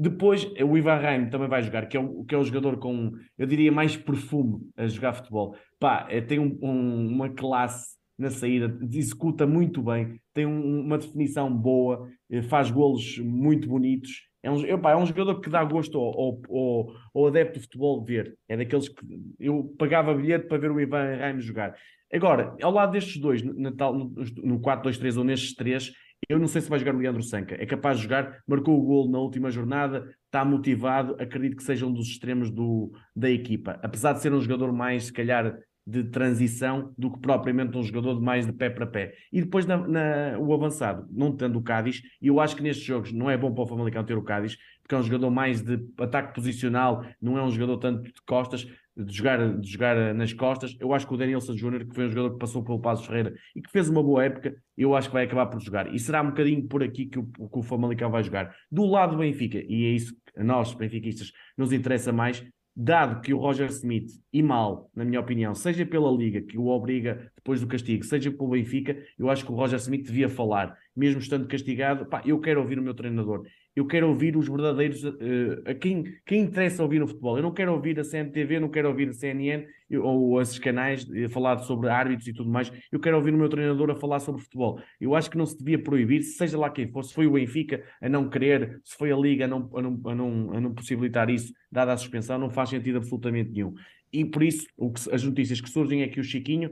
Depois, 0.00 0.50
o 0.66 0.78
Ivan 0.78 0.96
Raim 0.96 1.28
também 1.28 1.46
vai 1.46 1.62
jogar, 1.62 1.84
que 1.84 1.94
é, 1.94 2.00
o, 2.00 2.24
que 2.24 2.34
é 2.34 2.38
o 2.38 2.42
jogador 2.42 2.78
com, 2.78 3.12
eu 3.36 3.46
diria, 3.46 3.70
mais 3.70 3.98
perfume 3.98 4.58
a 4.74 4.86
jogar 4.86 5.12
futebol. 5.12 5.54
Pá, 5.78 6.06
é, 6.08 6.22
tem 6.22 6.38
um, 6.38 6.58
um, 6.62 7.06
uma 7.08 7.28
classe 7.28 7.98
na 8.18 8.30
saída, 8.30 8.78
executa 8.90 9.46
muito 9.46 9.82
bem, 9.82 10.18
tem 10.32 10.46
um, 10.46 10.80
uma 10.80 10.96
definição 10.96 11.54
boa, 11.54 12.08
eh, 12.30 12.40
faz 12.40 12.70
golos 12.70 13.18
muito 13.18 13.68
bonitos. 13.68 14.26
É 14.42 14.50
um, 14.50 14.64
é 14.64 14.96
um 14.96 15.04
jogador 15.04 15.38
que 15.38 15.50
dá 15.50 15.62
gosto 15.64 15.98
ao, 15.98 16.40
ao, 16.48 16.92
ao, 17.14 17.26
adepto 17.26 17.58
de 17.58 17.66
futebol 17.66 18.02
ver. 18.02 18.38
É 18.48 18.56
daqueles 18.56 18.88
que 18.88 19.04
eu 19.38 19.74
pagava 19.78 20.14
bilhete 20.14 20.48
para 20.48 20.56
ver 20.56 20.70
o 20.70 20.80
Ivan 20.80 21.14
Raimes 21.16 21.44
jogar. 21.44 21.76
Agora, 22.10 22.56
ao 22.62 22.72
lado 22.72 22.92
destes 22.92 23.18
dois, 23.18 23.42
no, 23.42 23.52
no, 23.52 24.14
no 24.42 24.60
4-2-3 24.60 25.18
ou 25.18 25.24
nestes 25.24 25.54
três, 25.54 25.92
eu 26.28 26.38
não 26.38 26.46
sei 26.46 26.60
se 26.60 26.68
vai 26.68 26.78
jogar 26.78 26.94
o 26.94 26.98
Leandro 26.98 27.22
Sanca. 27.22 27.56
É 27.60 27.66
capaz 27.66 27.96
de 27.96 28.04
jogar, 28.04 28.40
marcou 28.46 28.78
o 28.78 28.82
gol 28.82 29.10
na 29.10 29.18
última 29.18 29.50
jornada, 29.50 30.14
está 30.26 30.44
motivado, 30.44 31.16
acredito 31.20 31.56
que 31.56 31.62
seja 31.62 31.86
um 31.86 31.92
dos 31.92 32.08
extremos 32.08 32.50
do, 32.50 32.92
da 33.14 33.30
equipa. 33.30 33.78
Apesar 33.82 34.12
de 34.12 34.20
ser 34.20 34.32
um 34.32 34.40
jogador 34.40 34.72
mais, 34.72 35.04
se 35.04 35.12
calhar, 35.12 35.56
de 35.90 36.04
transição 36.04 36.92
do 36.96 37.10
que 37.10 37.18
propriamente 37.18 37.76
um 37.76 37.82
jogador 37.82 38.14
de 38.14 38.22
mais 38.22 38.46
de 38.46 38.52
pé 38.52 38.70
para 38.70 38.86
pé. 38.86 39.14
E 39.32 39.42
depois 39.42 39.66
na, 39.66 39.76
na, 39.76 40.38
o 40.38 40.54
avançado, 40.54 41.06
não 41.10 41.34
tendo 41.34 41.58
o 41.58 41.62
Cádiz, 41.62 42.02
e 42.20 42.28
eu 42.28 42.40
acho 42.40 42.56
que 42.56 42.62
nestes 42.62 42.84
jogos 42.84 43.12
não 43.12 43.30
é 43.30 43.36
bom 43.36 43.52
para 43.52 43.64
o 43.64 43.66
Famalicão 43.66 44.04
ter 44.04 44.16
o 44.16 44.22
Cádiz, 44.22 44.56
porque 44.82 44.94
é 44.94 44.98
um 44.98 45.02
jogador 45.02 45.30
mais 45.30 45.62
de 45.62 45.78
ataque 45.98 46.34
posicional, 46.34 47.04
não 47.20 47.36
é 47.38 47.42
um 47.42 47.50
jogador 47.50 47.78
tanto 47.78 48.02
de 48.02 48.22
costas, 48.26 48.66
de 48.96 49.16
jogar, 49.16 49.58
de 49.58 49.70
jogar 49.70 50.14
nas 50.14 50.32
costas. 50.32 50.76
Eu 50.80 50.92
acho 50.92 51.06
que 51.06 51.14
o 51.14 51.16
Danielson 51.16 51.56
Júnior, 51.56 51.84
que 51.84 51.94
foi 51.94 52.06
um 52.06 52.10
jogador 52.10 52.32
que 52.32 52.38
passou 52.38 52.62
pelo 52.62 52.80
Passo 52.80 53.06
Ferreira 53.06 53.34
e 53.54 53.62
que 53.62 53.70
fez 53.70 53.88
uma 53.88 54.02
boa 54.02 54.24
época, 54.24 54.54
eu 54.76 54.94
acho 54.94 55.08
que 55.08 55.14
vai 55.14 55.24
acabar 55.24 55.46
por 55.46 55.60
jogar. 55.60 55.94
E 55.94 55.98
será 55.98 56.22
um 56.22 56.28
bocadinho 56.28 56.66
por 56.66 56.82
aqui 56.82 57.06
que 57.06 57.18
o, 57.18 57.24
que 57.24 57.58
o 57.58 57.62
Famalicão 57.62 58.10
vai 58.10 58.22
jogar. 58.22 58.54
Do 58.70 58.84
lado 58.86 59.12
do 59.12 59.18
Benfica, 59.18 59.58
e 59.58 59.86
é 59.86 59.90
isso 59.90 60.14
que 60.14 60.40
a 60.40 60.44
nós, 60.44 60.74
benfiquistas, 60.74 61.32
nos 61.56 61.72
interessa 61.72 62.12
mais, 62.12 62.44
dado 62.74 63.20
que 63.20 63.34
o 63.34 63.38
Roger 63.38 63.68
Smith, 63.68 64.10
e 64.32 64.42
mal, 64.42 64.90
na 64.94 65.04
minha 65.04 65.20
opinião, 65.20 65.54
seja 65.54 65.84
pela 65.84 66.10
Liga, 66.10 66.40
que 66.40 66.56
o 66.56 66.66
obriga 66.66 67.30
depois 67.34 67.60
do 67.60 67.66
castigo, 67.66 68.04
seja 68.04 68.30
pelo 68.30 68.50
Benfica, 68.50 68.96
eu 69.18 69.28
acho 69.28 69.44
que 69.44 69.52
o 69.52 69.54
Roger 69.54 69.78
Smith 69.78 70.06
devia 70.06 70.28
falar, 70.28 70.76
mesmo 70.96 71.20
estando 71.20 71.46
castigado, 71.46 72.06
pá, 72.06 72.22
eu 72.24 72.40
quero 72.40 72.60
ouvir 72.60 72.78
o 72.78 72.82
meu 72.82 72.94
treinador, 72.94 73.44
eu 73.80 73.86
quero 73.86 74.08
ouvir 74.08 74.36
os 74.36 74.46
verdadeiros, 74.46 75.02
uh, 75.02 75.62
a 75.64 75.72
quem, 75.72 76.04
quem 76.26 76.42
interessa 76.42 76.82
ouvir 76.82 77.02
o 77.02 77.06
futebol. 77.06 77.38
Eu 77.38 77.42
não 77.42 77.52
quero 77.52 77.72
ouvir 77.72 77.98
a 77.98 78.04
CMTV, 78.04 78.60
não 78.60 78.68
quero 78.68 78.88
ouvir 78.88 79.08
a 79.08 79.12
CNN 79.14 79.66
ou 79.98 80.40
esses 80.40 80.58
canais 80.58 81.08
a 81.10 81.28
falar 81.30 81.58
sobre 81.60 81.88
árbitros 81.88 82.28
e 82.28 82.32
tudo 82.34 82.50
mais. 82.50 82.70
Eu 82.92 83.00
quero 83.00 83.16
ouvir 83.16 83.32
o 83.32 83.38
meu 83.38 83.48
treinador 83.48 83.90
a 83.90 83.94
falar 83.94 84.20
sobre 84.20 84.42
futebol. 84.42 84.80
Eu 85.00 85.14
acho 85.14 85.30
que 85.30 85.38
não 85.38 85.46
se 85.46 85.56
devia 85.56 85.82
proibir, 85.82 86.22
seja 86.22 86.58
lá 86.58 86.68
quem 86.68 86.88
for, 86.88 87.02
se 87.02 87.14
foi 87.14 87.26
o 87.26 87.32
Benfica 87.32 87.82
a 88.02 88.08
não 88.08 88.28
querer, 88.28 88.80
se 88.84 88.96
foi 88.96 89.10
a 89.10 89.16
Liga 89.16 89.46
a 89.46 89.48
não, 89.48 89.70
a 89.74 89.82
não, 89.82 90.00
a 90.04 90.14
não, 90.14 90.52
a 90.52 90.60
não 90.60 90.74
possibilitar 90.74 91.30
isso, 91.30 91.52
dada 91.72 91.92
a 91.92 91.96
suspensão, 91.96 92.38
não 92.38 92.50
faz 92.50 92.68
sentido 92.68 92.98
absolutamente 92.98 93.50
nenhum. 93.50 93.74
E 94.12 94.24
por 94.24 94.42
isso, 94.42 94.66
o 94.76 94.92
que, 94.92 95.00
as 95.12 95.24
notícias 95.24 95.60
que 95.60 95.70
surgem 95.70 96.02
é 96.02 96.08
que 96.08 96.20
o 96.20 96.24
Chiquinho, 96.24 96.70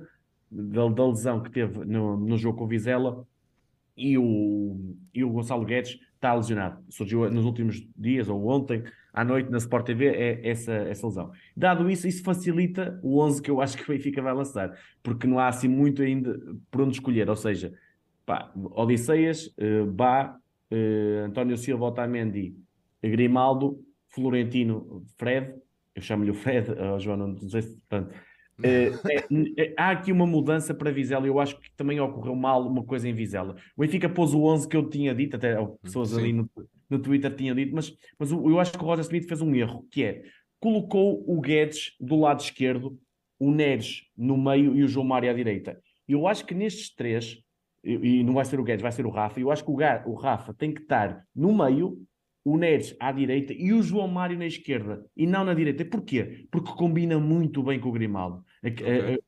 da, 0.50 0.86
da 0.88 1.06
lesão 1.06 1.42
que 1.42 1.50
teve 1.50 1.84
no, 1.84 2.18
no 2.18 2.36
jogo 2.36 2.58
com 2.58 2.64
o 2.64 2.68
Vizela, 2.68 3.26
e 3.98 4.16
o, 4.16 4.94
e 5.12 5.24
o 5.24 5.30
Gonçalo 5.30 5.64
Guedes 5.64 5.98
está 6.18 6.34
lesionado. 6.34 6.82
Surgiu 6.90 7.30
nos 7.30 7.44
últimos 7.44 7.86
dias, 7.96 8.28
ou 8.28 8.46
ontem, 8.48 8.82
à 9.12 9.24
noite, 9.24 9.50
na 9.50 9.58
Sport 9.58 9.86
TV, 9.86 10.06
é 10.08 10.48
essa, 10.48 10.72
essa 10.72 11.06
lesão. 11.06 11.30
Dado 11.56 11.88
isso, 11.88 12.06
isso 12.06 12.22
facilita 12.22 12.98
o 13.02 13.20
11 13.20 13.40
que 13.40 13.50
eu 13.50 13.60
acho 13.60 13.76
que 13.76 13.84
o 13.84 13.94
Benfica 13.94 14.20
vai 14.20 14.34
lançar, 14.34 14.76
porque 15.02 15.26
não 15.26 15.38
há 15.38 15.48
assim 15.48 15.68
muito 15.68 16.02
ainda 16.02 16.38
por 16.70 16.82
onde 16.82 16.94
escolher. 16.94 17.30
Ou 17.30 17.36
seja, 17.36 17.72
pá, 18.26 18.52
Odisseias, 18.54 19.46
uh, 19.58 19.86
Bá, 19.86 20.36
uh, 20.70 21.24
António 21.24 21.56
Silva, 21.56 21.86
Otamendi, 21.86 22.54
Grimaldo, 23.02 23.80
Florentino, 24.08 25.04
Fred, 25.16 25.54
eu 25.94 26.02
chamo-lhe 26.02 26.30
o 26.30 26.34
Fred, 26.34 26.70
uh, 26.74 26.98
João, 26.98 27.16
não 27.16 27.48
sei 27.48 27.62
se. 27.62 27.80
Pronto, 27.88 28.12
é, 28.62 28.88
é, 28.88 29.26
é, 29.56 29.74
há 29.76 29.90
aqui 29.90 30.10
uma 30.10 30.26
mudança 30.26 30.74
para 30.74 30.90
Vizela. 30.90 31.26
Eu 31.26 31.38
acho 31.38 31.58
que 31.58 31.70
também 31.76 32.00
ocorreu 32.00 32.34
mal 32.34 32.66
uma 32.66 32.84
coisa 32.84 33.08
em 33.08 33.14
Vizela. 33.14 33.56
O 33.76 33.80
Benfica 33.80 34.08
pôs 34.08 34.34
o 34.34 34.42
11 34.42 34.68
que 34.68 34.76
eu 34.76 34.88
tinha 34.88 35.14
dito, 35.14 35.36
até 35.36 35.56
pessoas 35.82 36.10
Sim. 36.10 36.18
ali 36.18 36.32
no, 36.32 36.50
no 36.90 36.98
Twitter 36.98 37.34
tinham 37.34 37.54
dito, 37.54 37.74
mas, 37.74 37.94
mas 38.18 38.30
eu 38.30 38.58
acho 38.58 38.72
que 38.72 38.78
o 38.78 38.86
Roger 38.86 39.04
Smith 39.04 39.28
fez 39.28 39.40
um 39.40 39.54
erro, 39.54 39.86
que 39.90 40.02
é 40.02 40.22
colocou 40.60 41.24
o 41.26 41.40
Guedes 41.40 41.92
do 42.00 42.16
lado 42.16 42.40
esquerdo, 42.40 42.98
o 43.38 43.50
Neres 43.50 44.02
no 44.16 44.36
meio 44.36 44.74
e 44.76 44.82
o 44.82 44.88
João 44.88 45.06
Mário 45.06 45.30
à 45.30 45.32
direita. 45.32 45.80
Eu 46.08 46.26
acho 46.26 46.44
que 46.44 46.54
nestes 46.54 46.92
três, 46.92 47.38
e, 47.84 48.20
e 48.20 48.24
não 48.24 48.34
vai 48.34 48.44
ser 48.44 48.58
o 48.58 48.64
Guedes, 48.64 48.82
vai 48.82 48.90
ser 48.90 49.06
o 49.06 49.10
Rafa, 49.10 49.38
eu 49.38 49.52
acho 49.52 49.64
que 49.64 49.70
o, 49.70 49.76
o 50.06 50.14
Rafa 50.14 50.52
tem 50.52 50.72
que 50.72 50.82
estar 50.82 51.24
no 51.34 51.56
meio 51.56 52.02
o 52.44 52.56
Neres 52.56 52.96
à 52.98 53.12
direita 53.12 53.52
e 53.52 53.72
o 53.74 53.82
João 53.82 54.08
Mário 54.08 54.38
na 54.38 54.46
esquerda 54.46 55.04
e 55.14 55.26
não 55.26 55.44
na 55.44 55.52
direita. 55.52 55.84
Porquê? 55.84 56.46
Porque 56.50 56.72
combina 56.72 57.18
muito 57.18 57.62
bem 57.62 57.78
com 57.78 57.90
o 57.90 57.92
Grimaldo. 57.92 58.42
A, 58.68 58.72
okay. 58.72 59.18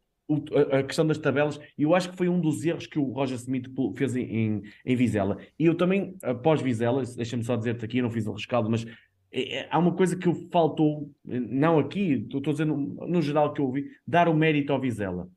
a, 0.73 0.77
a, 0.77 0.79
a, 0.81 0.83
questão 0.83 1.07
das 1.07 1.19
tabelas, 1.19 1.61
eu 1.79 1.95
acho 1.95 2.11
que 2.11 2.17
foi 2.17 2.29
um 2.29 2.41
dos 2.41 2.65
erros 2.65 2.87
que 2.87 2.99
o 2.99 3.11
Roger 3.13 3.37
Smith 3.37 3.67
fez 3.97 4.17
em, 4.17 4.23
em, 4.23 4.63
em 4.85 4.97
Vizela. 4.97 5.39
E 5.59 5.67
eu 5.67 5.75
também, 5.75 6.17
após 6.23 6.61
Vizela, 6.61 7.03
deixa-me 7.17 7.45
só 7.45 7.57
dizer-te 7.57 7.85
aqui, 7.85 7.99
eu 7.99 8.05
não 8.05 8.11
fiz 8.11 8.27
o 8.27 8.33
rescaldo, 8.33 8.71
mas 8.71 8.85
é, 9.33 9.59
é, 9.59 9.69
há 9.71 9.79
uma 9.79 9.95
coisa 9.95 10.17
que 10.17 10.33
faltou, 10.51 11.11
não 11.25 11.79
aqui, 11.79 12.27
estou 12.33 12.55
no, 12.65 12.77
no, 13.07 13.23
geral 13.23 13.53
que 13.53 13.61
eu 13.61 13.67
ouvi, 13.67 13.87
dar 14.07 14.29
o 14.29 14.35
mérito 14.35 14.73
ao 14.73 14.81
Vizela. 14.81 15.29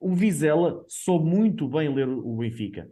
O 0.00 0.14
Vizela 0.14 0.84
soube 0.88 1.28
muito 1.28 1.68
bem 1.68 1.92
ler 1.92 2.08
o 2.08 2.36
Benfica. 2.36 2.88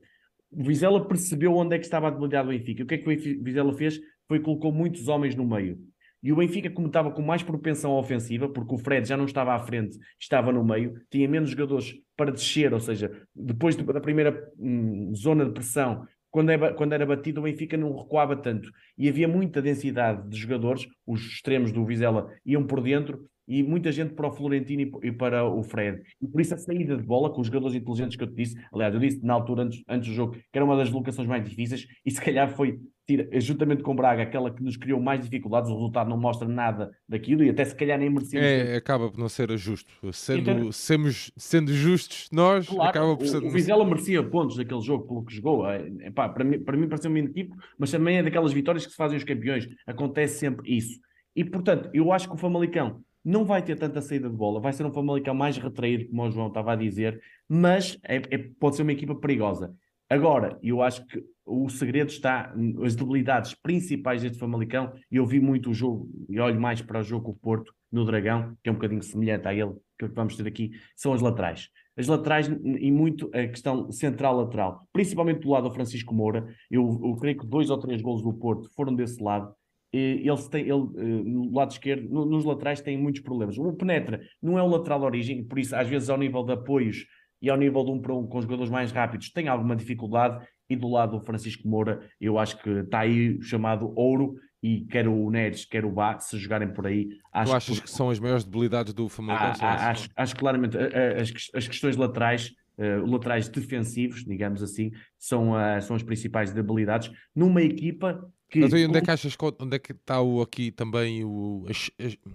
O 0.52 0.62
Vizela 0.62 1.06
percebeu 1.06 1.54
onde 1.56 1.74
é 1.74 1.78
que 1.78 1.84
estava 1.84 2.08
a 2.08 2.10
debilidade 2.10 2.46
do 2.48 2.56
Benfica. 2.56 2.82
O 2.84 2.86
que 2.86 2.94
é 2.94 2.98
que 2.98 3.08
o 3.08 3.44
Vizela 3.44 3.72
fez? 3.74 4.00
foi 4.30 4.38
colocou 4.38 4.70
muitos 4.70 5.08
homens 5.08 5.34
no 5.34 5.44
meio. 5.44 5.76
E 6.22 6.32
o 6.32 6.36
Benfica, 6.36 6.70
como 6.70 6.86
estava 6.86 7.10
com 7.10 7.22
mais 7.22 7.42
propensão 7.42 7.92
ofensiva, 7.92 8.48
porque 8.48 8.74
o 8.74 8.78
Fred 8.78 9.08
já 9.08 9.16
não 9.16 9.24
estava 9.24 9.54
à 9.54 9.58
frente, 9.58 9.98
estava 10.18 10.52
no 10.52 10.64
meio, 10.64 10.94
tinha 11.10 11.28
menos 11.28 11.50
jogadores 11.50 11.94
para 12.16 12.30
descer, 12.30 12.72
ou 12.74 12.80
seja, 12.80 13.10
depois 13.34 13.74
da 13.76 14.00
primeira 14.00 14.52
hum, 14.58 15.12
zona 15.14 15.46
de 15.46 15.52
pressão, 15.52 16.06
quando, 16.30 16.50
é, 16.50 16.72
quando 16.74 16.92
era 16.92 17.06
batido, 17.06 17.40
o 17.40 17.44
Benfica 17.44 17.76
não 17.76 17.96
recuava 17.96 18.36
tanto. 18.36 18.70
E 18.96 19.08
havia 19.08 19.26
muita 19.26 19.60
densidade 19.60 20.28
de 20.28 20.36
jogadores, 20.36 20.86
os 21.06 21.20
extremos 21.22 21.72
do 21.72 21.84
Vizela 21.84 22.30
iam 22.44 22.66
por 22.66 22.80
dentro, 22.80 23.26
e 23.50 23.64
muita 23.64 23.90
gente 23.90 24.14
para 24.14 24.28
o 24.28 24.30
Florentino 24.30 25.00
e 25.02 25.10
para 25.10 25.44
o 25.44 25.60
Fred. 25.64 26.00
E 26.22 26.28
por 26.28 26.40
isso 26.40 26.54
a 26.54 26.56
saída 26.56 26.96
de 26.96 27.02
bola, 27.02 27.30
com 27.30 27.40
os 27.40 27.48
jogadores 27.48 27.74
inteligentes 27.74 28.16
que 28.16 28.22
eu 28.22 28.28
te 28.28 28.34
disse, 28.36 28.56
aliás, 28.72 28.94
eu 28.94 29.00
disse 29.00 29.26
na 29.26 29.34
altura, 29.34 29.64
antes, 29.64 29.82
antes 29.88 30.08
do 30.08 30.14
jogo, 30.14 30.34
que 30.34 30.56
era 30.56 30.64
uma 30.64 30.76
das 30.76 30.88
locações 30.88 31.26
mais 31.26 31.42
difíceis, 31.42 31.84
e 32.06 32.10
se 32.12 32.20
calhar 32.20 32.54
foi 32.54 32.78
tira, 33.10 33.40
juntamente 33.40 33.82
com 33.82 33.94
Braga, 33.94 34.22
aquela 34.22 34.50
que 34.50 34.62
nos 34.62 34.76
criou 34.76 35.00
mais 35.00 35.20
dificuldades, 35.20 35.70
o 35.70 35.74
resultado 35.74 36.08
não 36.08 36.16
mostra 36.16 36.46
nada 36.46 36.92
daquilo 37.08 37.42
e 37.42 37.50
até 37.50 37.64
se 37.64 37.74
calhar 37.74 37.98
nem 37.98 38.08
merecemos. 38.08 38.46
É, 38.46 38.76
acaba 38.76 39.10
por 39.10 39.18
não 39.18 39.28
ser 39.28 39.56
justo. 39.58 39.92
Sendo, 40.12 40.50
então, 40.50 40.72
semos, 40.72 41.32
sendo 41.36 41.72
justos, 41.72 42.28
nós 42.30 42.68
claro, 42.68 42.90
acaba 42.90 43.16
por 43.16 43.26
ser. 43.26 43.42
O, 43.42 43.48
o 43.48 43.50
Vizela 43.50 43.84
merecia 43.84 44.22
pontos 44.22 44.56
daquele 44.56 44.80
jogo 44.80 45.06
pelo 45.06 45.24
que 45.24 45.34
jogou. 45.34 45.68
É, 45.68 45.86
epá, 46.06 46.28
para 46.28 46.44
mim, 46.44 46.60
para 46.60 46.76
mim 46.76 46.88
pareceu 46.88 47.10
um 47.10 47.16
equipe, 47.16 47.52
mas 47.78 47.90
também 47.90 48.18
é 48.18 48.22
daquelas 48.22 48.52
vitórias 48.52 48.84
que 48.84 48.92
se 48.92 48.96
fazem 48.96 49.18
os 49.18 49.24
campeões. 49.24 49.68
Acontece 49.86 50.38
sempre 50.38 50.76
isso. 50.76 51.00
E 51.34 51.44
portanto, 51.44 51.90
eu 51.92 52.12
acho 52.12 52.28
que 52.28 52.34
o 52.34 52.38
Famalicão 52.38 53.02
não 53.24 53.44
vai 53.44 53.62
ter 53.62 53.76
tanta 53.76 54.00
saída 54.00 54.30
de 54.30 54.36
bola, 54.36 54.60
vai 54.60 54.72
ser 54.72 54.84
um 54.86 54.92
Famalicão 54.92 55.34
mais 55.34 55.58
retraído, 55.58 56.08
como 56.08 56.22
o 56.22 56.30
João 56.30 56.48
estava 56.48 56.72
a 56.72 56.76
dizer, 56.76 57.20
mas 57.48 57.98
é, 58.02 58.16
é, 58.16 58.38
pode 58.58 58.76
ser 58.76 58.82
uma 58.82 58.92
equipa 58.92 59.14
perigosa. 59.14 59.74
Agora, 60.10 60.58
eu 60.60 60.82
acho 60.82 61.06
que 61.06 61.22
o 61.46 61.68
segredo 61.68 62.08
está, 62.08 62.52
as 62.84 62.96
debilidades 62.96 63.54
principais 63.54 64.22
deste 64.22 64.38
Famalicão, 64.38 64.92
e 65.08 65.16
eu 65.16 65.24
vi 65.24 65.38
muito 65.38 65.70
o 65.70 65.74
jogo, 65.74 66.10
e 66.28 66.40
olho 66.40 66.60
mais 66.60 66.82
para 66.82 66.98
o 66.98 67.02
jogo 67.02 67.26
com 67.26 67.30
o 67.30 67.36
Porto, 67.36 67.72
no 67.92 68.04
Dragão, 68.04 68.56
que 68.62 68.68
é 68.68 68.72
um 68.72 68.74
bocadinho 68.74 69.02
semelhante 69.04 69.46
a 69.46 69.54
ele, 69.54 69.72
que 69.96 70.08
vamos 70.08 70.36
ter 70.36 70.46
aqui, 70.48 70.72
são 70.96 71.12
as 71.12 71.20
laterais. 71.20 71.68
As 71.96 72.08
laterais 72.08 72.48
e 72.48 72.90
muito 72.90 73.30
a 73.32 73.46
questão 73.46 73.90
central-lateral, 73.92 74.84
principalmente 74.92 75.40
do 75.40 75.50
lado 75.50 75.68
do 75.68 75.74
Francisco 75.74 76.12
Moura, 76.12 76.44
eu, 76.68 77.00
eu 77.04 77.14
creio 77.16 77.38
que 77.38 77.46
dois 77.46 77.70
ou 77.70 77.78
três 77.78 78.02
golos 78.02 78.22
do 78.22 78.32
Porto 78.32 78.68
foram 78.74 78.94
desse 78.94 79.22
lado, 79.22 79.54
ele 79.92 80.24
tem, 80.50 80.62
ele, 80.62 80.88
eh, 80.98 81.22
no 81.24 81.52
lado 81.52 81.72
esquerdo, 81.72 82.08
nos 82.08 82.44
laterais 82.44 82.80
tem 82.80 82.96
muitos 82.96 83.22
problemas. 83.22 83.58
O 83.58 83.72
Penetra 83.72 84.20
não 84.40 84.56
é 84.56 84.62
o 84.62 84.68
lateral 84.68 85.00
de 85.00 85.04
origem, 85.06 85.44
por 85.44 85.58
isso, 85.58 85.74
às 85.74 85.88
vezes, 85.88 86.08
ao 86.08 86.16
nível 86.16 86.44
de 86.44 86.52
apoios 86.52 87.06
e 87.40 87.48
ao 87.48 87.56
nível 87.56 87.84
de 87.84 87.90
um 87.90 88.00
para 88.00 88.14
um 88.14 88.26
com 88.26 88.38
os 88.38 88.44
jogadores 88.44 88.70
mais 88.70 88.92
rápidos, 88.92 89.30
tem 89.30 89.48
alguma 89.48 89.74
dificuldade. 89.74 90.44
E 90.68 90.76
do 90.76 90.88
lado 90.88 91.18
do 91.18 91.24
Francisco 91.24 91.66
Moura, 91.66 92.00
eu 92.20 92.38
acho 92.38 92.56
que 92.62 92.70
está 92.70 93.00
aí 93.00 93.40
chamado 93.42 93.92
ouro. 93.96 94.36
E 94.62 94.82
quer 94.82 95.08
o 95.08 95.30
Neres, 95.30 95.64
quer 95.64 95.86
o 95.86 95.90
Bá, 95.90 96.18
se 96.18 96.36
jogarem 96.38 96.68
por 96.68 96.86
aí. 96.86 97.08
Acho 97.32 97.50
tu 97.50 97.56
achas 97.56 97.80
que, 97.80 97.84
que 97.86 97.90
são 97.90 98.10
as 98.10 98.20
maiores 98.20 98.44
debilidades 98.44 98.92
do 98.92 99.08
Famalicão? 99.08 99.52
Ah, 99.58 99.86
ah, 99.86 99.90
acho, 99.90 100.10
acho 100.14 100.36
claramente 100.36 100.76
as, 100.76 101.32
as 101.54 101.66
questões 101.66 101.96
laterais 101.96 102.52
uh, 102.80 103.10
laterais 103.10 103.48
defensivos, 103.48 104.24
digamos 104.24 104.62
assim, 104.62 104.90
são, 105.18 105.52
uh, 105.52 105.80
são 105.80 105.96
as 105.96 106.02
principais 106.02 106.52
debilidades 106.52 107.10
numa 107.34 107.62
equipa 107.62 108.30
que. 108.50 108.60
Mas 108.60 108.74
aí 108.74 108.86
onde 108.86 108.98
é 108.98 109.00
que 109.00 109.10
achas 109.10 109.36
onde 109.58 109.76
é 109.76 109.78
que 109.78 109.92
está 109.92 110.20
o, 110.20 110.42
aqui 110.42 110.72
também 110.72 111.24
o, 111.24 111.66
a, 111.68 112.30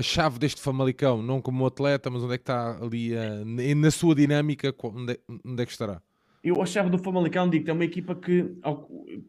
a, 0.00 0.02
chave 0.02 0.38
deste 0.38 0.60
Famalicão? 0.60 1.22
Não 1.22 1.40
como 1.40 1.66
atleta, 1.66 2.10
mas 2.10 2.22
onde 2.22 2.34
é 2.34 2.38
que 2.38 2.42
está 2.42 2.78
ali 2.82 3.16
a, 3.16 3.44
na 3.74 3.90
sua 3.90 4.14
dinâmica? 4.14 4.74
Onde 4.82 5.12
é, 5.12 5.18
onde 5.44 5.62
é 5.62 5.66
que 5.66 5.72
estará? 5.72 6.02
Eu 6.42 6.62
achava 6.62 6.88
do 6.88 6.98
Famalicão, 6.98 7.50
digo 7.50 7.66
que 7.66 7.70
é 7.70 7.74
uma 7.74 7.84
equipa 7.84 8.14
que, 8.14 8.50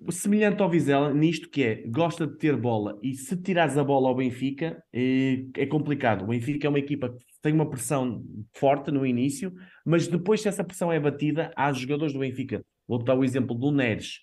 semelhante 0.10 0.62
ao 0.62 0.70
Vizela, 0.70 1.14
nisto 1.14 1.50
que 1.50 1.62
é, 1.62 1.84
gosta 1.88 2.26
de 2.26 2.38
ter 2.38 2.56
bola 2.56 2.98
e 3.04 3.14
se 3.16 3.36
tirares 3.36 3.78
a 3.78 3.84
bola 3.84 4.08
ao 4.08 4.16
Benfica 4.16 4.82
é, 4.94 5.44
é 5.58 5.66
complicado. 5.66 6.24
O 6.24 6.28
Benfica 6.28 6.68
é 6.68 6.70
uma 6.70 6.80
equipa 6.80 7.10
que 7.10 7.26
tem 7.42 7.52
uma 7.52 7.70
pressão 7.70 8.24
forte 8.54 8.92
no 8.92 9.06
início, 9.06 9.54
mas 9.86 10.08
depois 10.08 10.42
se 10.42 10.48
essa 10.48 10.64
pressão 10.64 10.90
é 10.90 11.02
batida, 11.02 11.52
há 11.54 11.74
jogadores 11.74 12.14
do 12.14 12.20
Benfica. 12.20 12.64
Vou 12.88 13.04
dar 13.04 13.16
o 13.16 13.26
exemplo 13.26 13.56
do 13.56 13.72
Neres, 13.72 14.22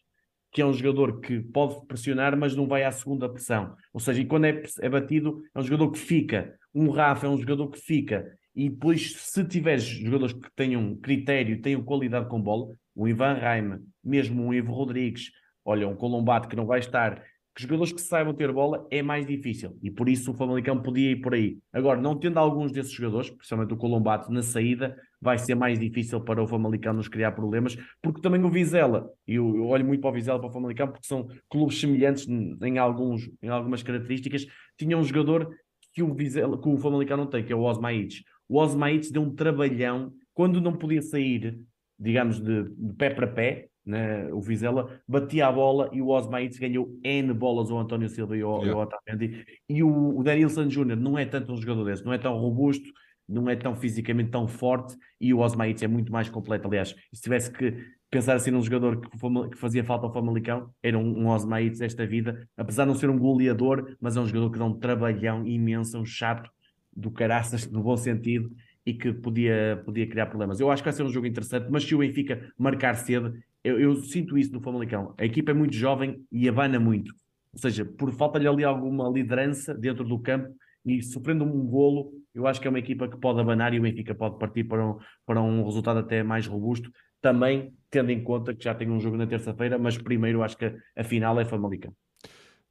que 0.58 0.62
é 0.62 0.66
um 0.66 0.72
jogador 0.72 1.20
que 1.20 1.38
pode 1.38 1.86
pressionar, 1.86 2.36
mas 2.36 2.56
não 2.56 2.66
vai 2.66 2.82
à 2.82 2.90
segunda 2.90 3.28
pressão. 3.28 3.76
Ou 3.92 4.00
seja, 4.00 4.20
e 4.20 4.24
quando 4.24 4.46
é, 4.46 4.60
é 4.80 4.88
batido, 4.88 5.40
é 5.54 5.60
um 5.60 5.62
jogador 5.62 5.92
que 5.92 6.00
fica. 6.00 6.52
Um 6.74 6.90
Rafa 6.90 7.28
é 7.28 7.30
um 7.30 7.38
jogador 7.38 7.70
que 7.70 7.78
fica. 7.78 8.26
E 8.56 8.68
depois, 8.68 9.12
se 9.12 9.44
tiveres 9.44 9.84
jogadores 9.84 10.34
que 10.34 10.50
tenham 10.56 10.96
critério, 10.96 11.62
tenham 11.62 11.80
qualidade 11.84 12.28
com 12.28 12.42
bola, 12.42 12.74
o 12.92 13.06
Ivan 13.06 13.34
Raime, 13.34 13.78
mesmo 14.02 14.44
um 14.44 14.52
Ivo 14.52 14.72
Rodrigues, 14.72 15.30
olha, 15.64 15.86
um 15.86 15.94
Colombato 15.94 16.48
que 16.48 16.56
não 16.56 16.66
vai 16.66 16.80
estar, 16.80 17.22
que 17.54 17.62
jogadores 17.62 17.92
que 17.92 18.00
saibam 18.00 18.34
ter 18.34 18.50
bola 18.50 18.84
é 18.90 19.00
mais 19.00 19.24
difícil. 19.24 19.78
E 19.80 19.92
por 19.92 20.08
isso 20.08 20.32
o 20.32 20.34
Famalicão 20.34 20.82
podia 20.82 21.12
ir 21.12 21.20
por 21.20 21.34
aí. 21.34 21.58
Agora, 21.72 22.00
não 22.00 22.18
tendo 22.18 22.36
alguns 22.36 22.72
desses 22.72 22.90
jogadores, 22.90 23.30
principalmente 23.30 23.74
o 23.74 23.76
Colombato, 23.76 24.32
na 24.32 24.42
saída, 24.42 24.96
vai 25.20 25.38
ser 25.38 25.54
mais 25.54 25.78
difícil 25.78 26.20
para 26.20 26.42
o 26.42 26.46
Famalicão 26.46 26.92
nos 26.92 27.08
criar 27.08 27.32
problemas, 27.32 27.76
porque 28.02 28.20
também 28.20 28.42
o 28.44 28.50
Vizela, 28.50 29.10
e 29.26 29.34
eu, 29.34 29.56
eu, 29.56 29.66
olho 29.66 29.84
muito 29.84 30.00
para 30.00 30.10
o 30.10 30.12
Vizela 30.12 30.38
para 30.38 30.48
o 30.48 30.52
Famalicão, 30.52 30.88
porque 30.88 31.06
são 31.06 31.28
clubes 31.48 31.80
semelhantes 31.80 32.26
em, 32.28 32.78
alguns, 32.78 33.28
em 33.42 33.48
algumas 33.48 33.82
características, 33.82 34.46
tinha 34.76 34.96
um 34.96 35.02
jogador 35.02 35.50
que 35.92 36.02
o, 36.02 36.14
Vizela, 36.14 36.60
que 36.60 36.68
o 36.68 36.78
Famalicão 36.78 37.16
não 37.16 37.26
tem, 37.26 37.44
que 37.44 37.52
é 37.52 37.56
o 37.56 37.62
Osmaites. 37.62 38.22
O 38.48 38.58
Osmaites 38.58 39.10
deu 39.10 39.22
um 39.22 39.34
trabalhão 39.34 40.12
quando 40.32 40.60
não 40.60 40.72
podia 40.72 41.02
sair, 41.02 41.60
digamos, 41.98 42.40
de, 42.40 42.64
de 42.64 42.94
pé 42.94 43.10
para 43.10 43.26
pé, 43.26 43.68
né? 43.84 44.32
o 44.32 44.40
Vizela 44.40 45.00
batia 45.08 45.48
a 45.48 45.52
bola 45.52 45.90
e 45.92 46.00
o 46.00 46.08
Osmaites 46.08 46.58
ganhou 46.58 46.96
N 47.02 47.32
bolas 47.32 47.70
ao 47.70 47.78
António 47.78 48.08
Silva 48.08 48.36
e 48.36 48.42
ao, 48.42 48.62
yeah. 48.62 48.80
Otamendi. 48.80 49.44
E 49.68 49.82
o, 49.82 50.18
o 50.18 50.22
Danielson 50.22 50.70
Júnior 50.70 50.98
não 50.98 51.18
é 51.18 51.24
tanto 51.24 51.52
um 51.52 51.56
jogador 51.56 51.84
desse, 51.84 52.04
não 52.04 52.12
é 52.12 52.18
tão 52.18 52.36
robusto, 52.38 52.92
não 53.28 53.48
é 53.48 53.56
tão 53.56 53.76
fisicamente 53.76 54.30
tão 54.30 54.48
forte 54.48 54.96
e 55.20 55.34
o 55.34 55.40
Osmaites 55.40 55.82
é 55.82 55.86
muito 55.86 56.10
mais 56.10 56.28
completo. 56.30 56.66
Aliás, 56.66 56.94
se 57.12 57.20
tivesse 57.20 57.50
que 57.52 57.74
pensar 58.10 58.34
assim 58.34 58.50
num 58.50 58.62
jogador 58.62 59.00
que, 59.00 59.08
que 59.50 59.58
fazia 59.58 59.84
falta 59.84 60.06
ao 60.06 60.12
Famalicão, 60.12 60.70
era 60.82 60.98
um, 60.98 61.28
um 61.28 61.68
desta 61.78 62.06
vida, 62.06 62.48
apesar 62.56 62.84
de 62.84 62.88
não 62.88 62.94
ser 62.94 63.10
um 63.10 63.18
goleador, 63.18 63.96
mas 64.00 64.16
é 64.16 64.20
um 64.20 64.26
jogador 64.26 64.50
que 64.50 64.58
dá 64.58 64.64
um 64.64 64.78
trabalhão 64.78 65.46
imenso, 65.46 65.98
um 65.98 66.06
chato 66.06 66.50
do 66.96 67.10
caraças, 67.10 67.70
no 67.70 67.82
bom 67.82 67.96
sentido, 67.96 68.50
e 68.84 68.94
que 68.94 69.12
podia, 69.12 69.82
podia 69.84 70.06
criar 70.06 70.26
problemas. 70.26 70.58
Eu 70.58 70.70
acho 70.70 70.82
que 70.82 70.88
vai 70.88 70.94
ser 70.94 71.02
um 71.02 71.10
jogo 71.10 71.26
interessante, 71.26 71.68
mas 71.70 71.84
se 71.84 71.94
o 71.94 71.98
Benfica 71.98 72.50
marcar 72.58 72.94
cedo, 72.94 73.34
eu, 73.62 73.78
eu 73.78 73.94
sinto 73.96 74.38
isso 74.38 74.52
no 74.52 74.62
Famalicão. 74.62 75.14
A 75.18 75.24
equipa 75.24 75.50
é 75.50 75.54
muito 75.54 75.74
jovem 75.74 76.24
e 76.32 76.48
abana 76.48 76.80
muito. 76.80 77.12
Ou 77.52 77.60
seja, 77.60 77.84
por 77.84 78.10
falta-lhe 78.12 78.48
ali 78.48 78.64
alguma 78.64 79.08
liderança 79.10 79.74
dentro 79.74 80.04
do 80.04 80.18
campo 80.18 80.48
e 80.86 81.02
sofrendo 81.02 81.44
um 81.44 81.66
golo, 81.66 82.12
eu 82.38 82.46
acho 82.46 82.60
que 82.60 82.68
é 82.68 82.70
uma 82.70 82.78
equipa 82.78 83.08
que 83.08 83.16
pode 83.16 83.40
abanar 83.40 83.74
e 83.74 83.80
o 83.80 83.82
Benfica 83.82 84.14
pode 84.14 84.38
partir 84.38 84.62
para 84.62 84.86
um, 84.86 84.98
para 85.26 85.42
um 85.42 85.64
resultado 85.64 85.98
até 85.98 86.22
mais 86.22 86.46
robusto, 86.46 86.88
também 87.20 87.74
tendo 87.90 88.12
em 88.12 88.22
conta 88.22 88.54
que 88.54 88.62
já 88.62 88.74
tem 88.74 88.88
um 88.88 89.00
jogo 89.00 89.16
na 89.16 89.26
terça-feira, 89.26 89.76
mas 89.76 89.98
primeiro 89.98 90.42
acho 90.42 90.56
que 90.56 90.66
a, 90.66 90.74
a 90.96 91.02
final 91.02 91.38
é 91.40 91.44
Famalicão. 91.44 91.92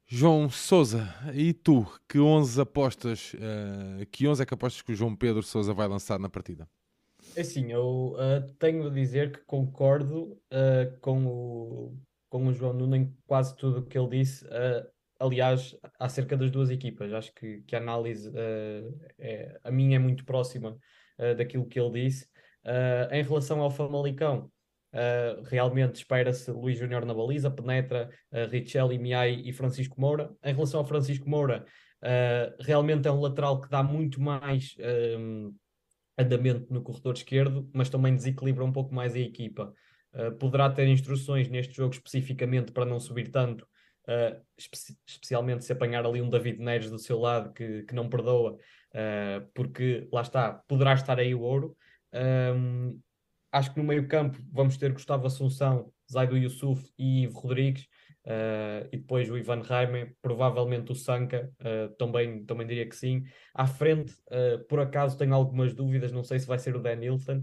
João 0.06 0.48
Souza, 0.48 1.06
e 1.34 1.52
tu, 1.52 1.86
que 2.08 2.18
11 2.18 2.62
apostas, 2.62 3.34
uh, 3.34 4.06
que 4.10 4.26
11 4.26 4.42
é 4.42 4.46
que 4.46 4.54
apostas 4.54 4.80
que 4.80 4.92
o 4.92 4.94
João 4.94 5.14
Pedro 5.14 5.42
Souza 5.42 5.74
vai 5.74 5.86
lançar 5.86 6.18
na 6.18 6.30
partida? 6.30 6.66
É 7.36 7.42
assim, 7.42 7.70
eu 7.70 8.14
uh, 8.14 8.50
tenho 8.58 8.86
a 8.86 8.90
dizer 8.90 9.32
que 9.32 9.44
concordo 9.44 10.32
uh, 10.50 10.98
com, 11.02 11.26
o, 11.26 11.98
com 12.30 12.46
o 12.46 12.54
João 12.54 12.72
Nuno 12.72 12.96
em 12.96 13.14
quase 13.26 13.54
tudo 13.54 13.80
o 13.80 13.82
que 13.84 13.98
ele 13.98 14.08
disse, 14.08 14.46
aliás, 15.18 15.76
acerca 15.98 16.36
das 16.36 16.50
duas 16.50 16.70
equipas. 16.70 17.12
Acho 17.12 17.32
que, 17.34 17.62
que 17.62 17.76
a 17.76 17.78
análise, 17.78 18.32
é, 19.18 19.58
a 19.64 19.70
minha 19.70 19.96
é 19.96 19.98
muito 19.98 20.24
próxima 20.24 20.76
daquilo 21.36 21.66
que 21.66 21.80
ele 21.80 22.04
disse. 22.04 22.28
em 23.10 23.22
relação 23.22 23.60
ao 23.60 23.70
Famalicão, 23.70 24.50
Uh, 24.90 25.42
realmente 25.44 25.96
espera-se 25.96 26.50
Luís 26.50 26.78
Júnior 26.78 27.04
na 27.04 27.12
baliza, 27.12 27.50
penetra 27.50 28.08
uh, 28.32 28.50
Richelli, 28.50 28.98
Miai 28.98 29.42
e 29.44 29.52
Francisco 29.52 30.00
Moura. 30.00 30.34
Em 30.42 30.54
relação 30.54 30.80
ao 30.80 30.86
Francisco 30.86 31.28
Moura, 31.28 31.66
uh, 32.02 32.62
realmente 32.62 33.06
é 33.06 33.12
um 33.12 33.20
lateral 33.20 33.60
que 33.60 33.68
dá 33.68 33.82
muito 33.82 34.20
mais 34.20 34.74
um, 35.18 35.54
andamento 36.16 36.72
no 36.72 36.82
corredor 36.82 37.14
esquerdo, 37.14 37.68
mas 37.72 37.90
também 37.90 38.16
desequilibra 38.16 38.64
um 38.64 38.72
pouco 38.72 38.94
mais 38.94 39.14
a 39.14 39.18
equipa. 39.18 39.72
Uh, 40.14 40.32
poderá 40.36 40.70
ter 40.70 40.88
instruções 40.88 41.48
neste 41.50 41.76
jogo 41.76 41.92
especificamente 41.92 42.72
para 42.72 42.86
não 42.86 42.98
subir 42.98 43.28
tanto, 43.30 43.66
uh, 44.08 44.40
espe 44.56 44.76
especialmente 45.06 45.64
se 45.64 45.72
apanhar 45.72 46.04
ali 46.04 46.20
um 46.20 46.30
David 46.30 46.58
Neres 46.58 46.90
do 46.90 46.98
seu 46.98 47.18
lado 47.18 47.52
que, 47.52 47.82
que 47.82 47.94
não 47.94 48.08
perdoa, 48.08 48.58
porque 49.54 50.08
lá 50.10 50.22
está, 50.22 50.52
poderá 50.66 50.94
estar 50.94 51.18
aí 51.20 51.34
o 51.34 51.42
ouro. 51.42 51.76
Um, 52.12 52.98
acho 53.52 53.72
que 53.72 53.78
no 53.78 53.86
meio 53.86 54.08
campo 54.08 54.38
vamos 54.50 54.76
ter 54.76 54.92
Gustavo 54.92 55.26
Assunção, 55.26 55.92
Zaido 56.10 56.36
Yusuf 56.36 56.90
e 56.98 57.24
Ivo 57.24 57.38
Rodrigues, 57.38 57.86
uh, 58.24 58.88
e 58.92 58.96
depois 58.96 59.30
o 59.30 59.36
Ivan 59.36 59.60
Raime, 59.60 60.14
provavelmente 60.22 60.92
o 60.92 60.94
Sanka, 60.94 61.50
uh, 61.60 61.94
também, 61.96 62.44
também 62.44 62.66
diria 62.66 62.88
que 62.88 62.96
sim. 62.96 63.24
À 63.54 63.66
frente, 63.66 64.14
uh, 64.28 64.64
por 64.68 64.80
acaso 64.80 65.18
tenho 65.18 65.34
algumas 65.34 65.74
dúvidas, 65.74 66.12
não 66.12 66.24
sei 66.24 66.38
se 66.38 66.46
vai 66.46 66.58
ser 66.58 66.76
o 66.76 66.80
Dan 66.80 66.96
Nilsson, 66.96 67.42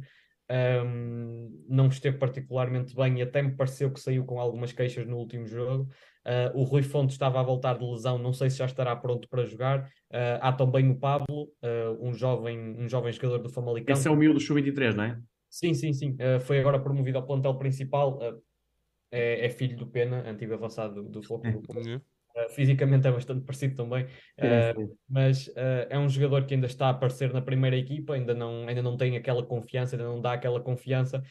um, 0.86 1.66
não 1.68 1.88
esteve 1.88 2.18
particularmente 2.18 2.96
bem 2.96 3.18
e 3.18 3.22
até 3.24 3.42
me 3.42 3.56
pareceu 3.56 3.92
que 3.92 4.00
saiu 4.00 4.26
com 4.26 4.40
algumas 4.40 4.72
queixas 4.72 5.08
no 5.08 5.18
último 5.18 5.48
jogo. 5.48 5.90
Uh, 6.26 6.60
o 6.60 6.64
Rui 6.64 6.82
Fonte 6.82 7.12
estava 7.12 7.40
a 7.40 7.44
voltar 7.44 7.78
de 7.78 7.86
lesão, 7.86 8.18
não 8.18 8.34
sei 8.34 8.50
se 8.50 8.58
já 8.58 8.66
estará 8.66 8.96
pronto 8.96 9.30
para 9.30 9.46
jogar. 9.46 9.82
Uh, 10.12 10.42
há 10.42 10.52
também 10.52 10.90
o 10.90 10.98
Pablo, 10.98 11.44
uh, 11.62 12.00
um, 12.02 12.14
jovem, 12.14 12.60
um 12.80 12.90
jovem 12.90 13.14
jogador 13.14 13.40
do 13.40 13.50
Famalicão. 13.50 13.94
Esse 13.94 14.08
é 14.08 14.12
o 14.12 14.16
miúdo 14.16 14.40
do 14.40 14.44
Sub-23, 14.44 14.96
não 14.96 15.04
é? 15.04 15.20
Sim, 15.50 15.74
sim, 15.74 15.94
sim. 15.94 16.18
Uh, 16.20 16.40
foi 16.42 16.60
agora 16.60 16.80
promovido 16.80 17.18
ao 17.18 17.26
plantel 17.26 17.56
principal. 17.56 18.18
Uh, 18.18 18.42
é, 19.12 19.46
é, 19.46 19.50
filho 19.50 19.78
do 19.78 19.88
Pena, 19.88 20.28
antigo 20.28 20.54
avançado 20.54 20.96
do, 20.96 21.10
do 21.10 21.24
Foco 21.24 21.48
Uh, 21.48 22.50
fisicamente 22.50 23.08
é 23.08 23.12
bastante 23.14 23.46
parecido 23.46 23.76
também, 23.76 24.06
mas 25.08 25.50
é 25.56 25.98
um 25.98 26.10
jogador 26.10 26.46
que 26.46 26.54
ainda 26.54 26.68
está 26.68 26.88
a 26.88 26.90
aparecer 26.90 27.32
na 27.32 27.42
primeira 27.42 27.78
equipa, 27.78 28.14
ainda 28.14 28.34
não, 28.34 28.68
ainda 28.68 28.82
não 28.82 28.98
tem 28.98 29.16
aquela 29.16 29.42
confiança, 29.42 29.96
ainda 29.96 30.06
não 30.06 30.20
dá 30.20 30.34
aquela 30.34 30.60
confiança. 30.60 31.24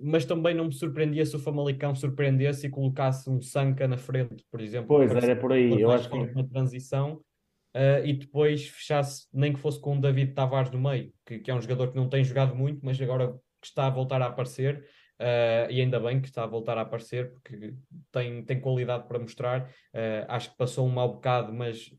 Mas 0.00 0.24
também 0.24 0.54
não 0.54 0.66
me 0.66 0.72
surpreendia 0.72 1.26
se 1.26 1.34
o 1.34 1.40
Famalicão 1.40 1.94
surpreendesse 1.94 2.66
e 2.66 2.70
colocasse 2.70 3.28
um 3.28 3.40
Sanca 3.40 3.88
na 3.88 3.96
frente, 3.96 4.44
por 4.50 4.60
exemplo. 4.60 4.88
Pois, 4.88 5.10
era 5.14 5.34
por 5.34 5.52
aí. 5.52 5.80
Eu 5.80 5.90
acho 5.90 6.08
que. 6.08 6.16
Uma 6.16 6.48
transição 6.48 7.20
uh, 7.76 8.04
e 8.04 8.12
depois 8.12 8.66
fechasse, 8.68 9.26
nem 9.32 9.52
que 9.52 9.60
fosse 9.60 9.80
com 9.80 9.96
o 9.96 10.00
David 10.00 10.32
Tavares 10.34 10.70
no 10.70 10.80
meio, 10.80 11.12
que, 11.26 11.38
que, 11.38 11.50
é 11.50 11.54
um 11.54 11.60
jogador 11.60 11.88
que 11.88 11.96
não 11.96 12.08
tem 12.08 12.24
jogado 12.24 12.54
muito, 12.54 12.84
mas 12.84 13.00
agora 13.00 13.32
que 13.60 13.66
está 13.66 13.86
a 13.86 13.90
voltar 13.90 14.22
a 14.22 14.26
aparecer, 14.26 14.84
uh, 15.20 15.70
e 15.70 15.80
ainda 15.80 16.00
bem 16.00 16.20
que 16.20 16.28
está 16.28 16.44
a 16.44 16.46
voltar 16.46 16.78
a 16.78 16.82
aparecer, 16.82 17.32
porque 17.32 17.74
tem, 18.10 18.44
tem 18.44 18.60
qualidade 18.60 19.06
para 19.06 19.18
mostrar. 19.18 19.68
Uh, 19.94 20.24
acho 20.28 20.50
que 20.50 20.56
passou 20.56 20.86
um 20.86 20.90
mau 20.90 21.14
bocado, 21.14 21.52
mas 21.52 21.90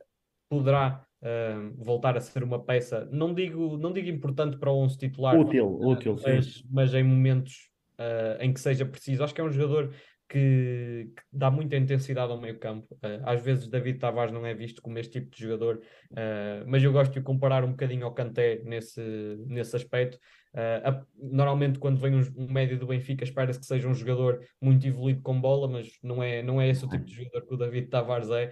poderá 0.49 1.05
Uh, 1.21 1.73
voltar 1.83 2.15
a 2.15 2.21
ser 2.21 2.43
uma 2.43 2.63
peça, 2.63 3.07
não 3.11 3.33
digo, 3.33 3.75
não 3.75 3.91
digo 3.91 4.07
importante 4.07 4.55
para 4.57 4.71
o 4.71 4.77
11 4.77 4.97
titular, 4.97 5.37
útil, 5.37 5.67
uh, 5.67 5.89
útil, 5.89 6.15
mas, 6.23 6.63
mas, 6.71 6.93
em 6.93 7.03
momentos 7.03 7.69
uh, 7.99 8.41
em 8.41 8.53
que 8.53 8.59
seja 8.59 8.85
preciso. 8.85 9.21
Acho 9.21 9.35
que 9.35 9.41
é 9.41 9.43
um 9.43 9.51
jogador 9.51 9.93
que, 10.29 11.09
que, 11.15 11.23
dá 11.33 11.49
muita 11.49 11.75
intensidade 11.75 12.31
ao 12.31 12.39
meio 12.39 12.59
campo. 12.59 12.87
Uh, 13.03 13.19
às 13.23 13.41
vezes 13.41 13.67
David 13.67 13.97
Tavares 13.97 14.31
não 14.31 14.45
é 14.45 14.53
visto 14.53 14.79
como 14.79 14.99
este 14.99 15.19
tipo 15.19 15.35
de 15.35 15.41
jogador, 15.41 15.81
uh, 16.11 16.63
mas 16.67 16.83
eu 16.83 16.93
gosto 16.93 17.13
de 17.13 17.21
comparar 17.21 17.63
um 17.63 17.71
bocadinho 17.71 18.05
ao 18.05 18.13
Kanté 18.13 18.61
nesse, 18.63 19.01
nesse 19.47 19.75
aspecto. 19.75 20.17
Uh, 20.53 20.87
a, 20.87 21.05
normalmente 21.15 21.79
quando 21.79 21.99
vem 21.99 22.15
um, 22.15 22.23
um, 22.37 22.51
médio 22.51 22.77
do 22.77 22.87
Benfica 22.87 23.23
espera-se 23.23 23.59
que 23.59 23.65
seja 23.65 23.87
um 23.87 23.93
jogador 23.93 24.39
muito 24.61 24.85
evoluído 24.85 25.21
com 25.23 25.41
bola, 25.41 25.67
mas 25.67 25.89
não 26.03 26.21
é, 26.21 26.43
não 26.43 26.61
é 26.61 26.69
esse 26.69 26.85
o 26.85 26.89
tipo 26.89 27.05
de 27.05 27.13
jogador 27.13 27.47
que 27.47 27.53
o 27.53 27.57
David 27.57 27.87
Tavares 27.87 28.29
é. 28.29 28.51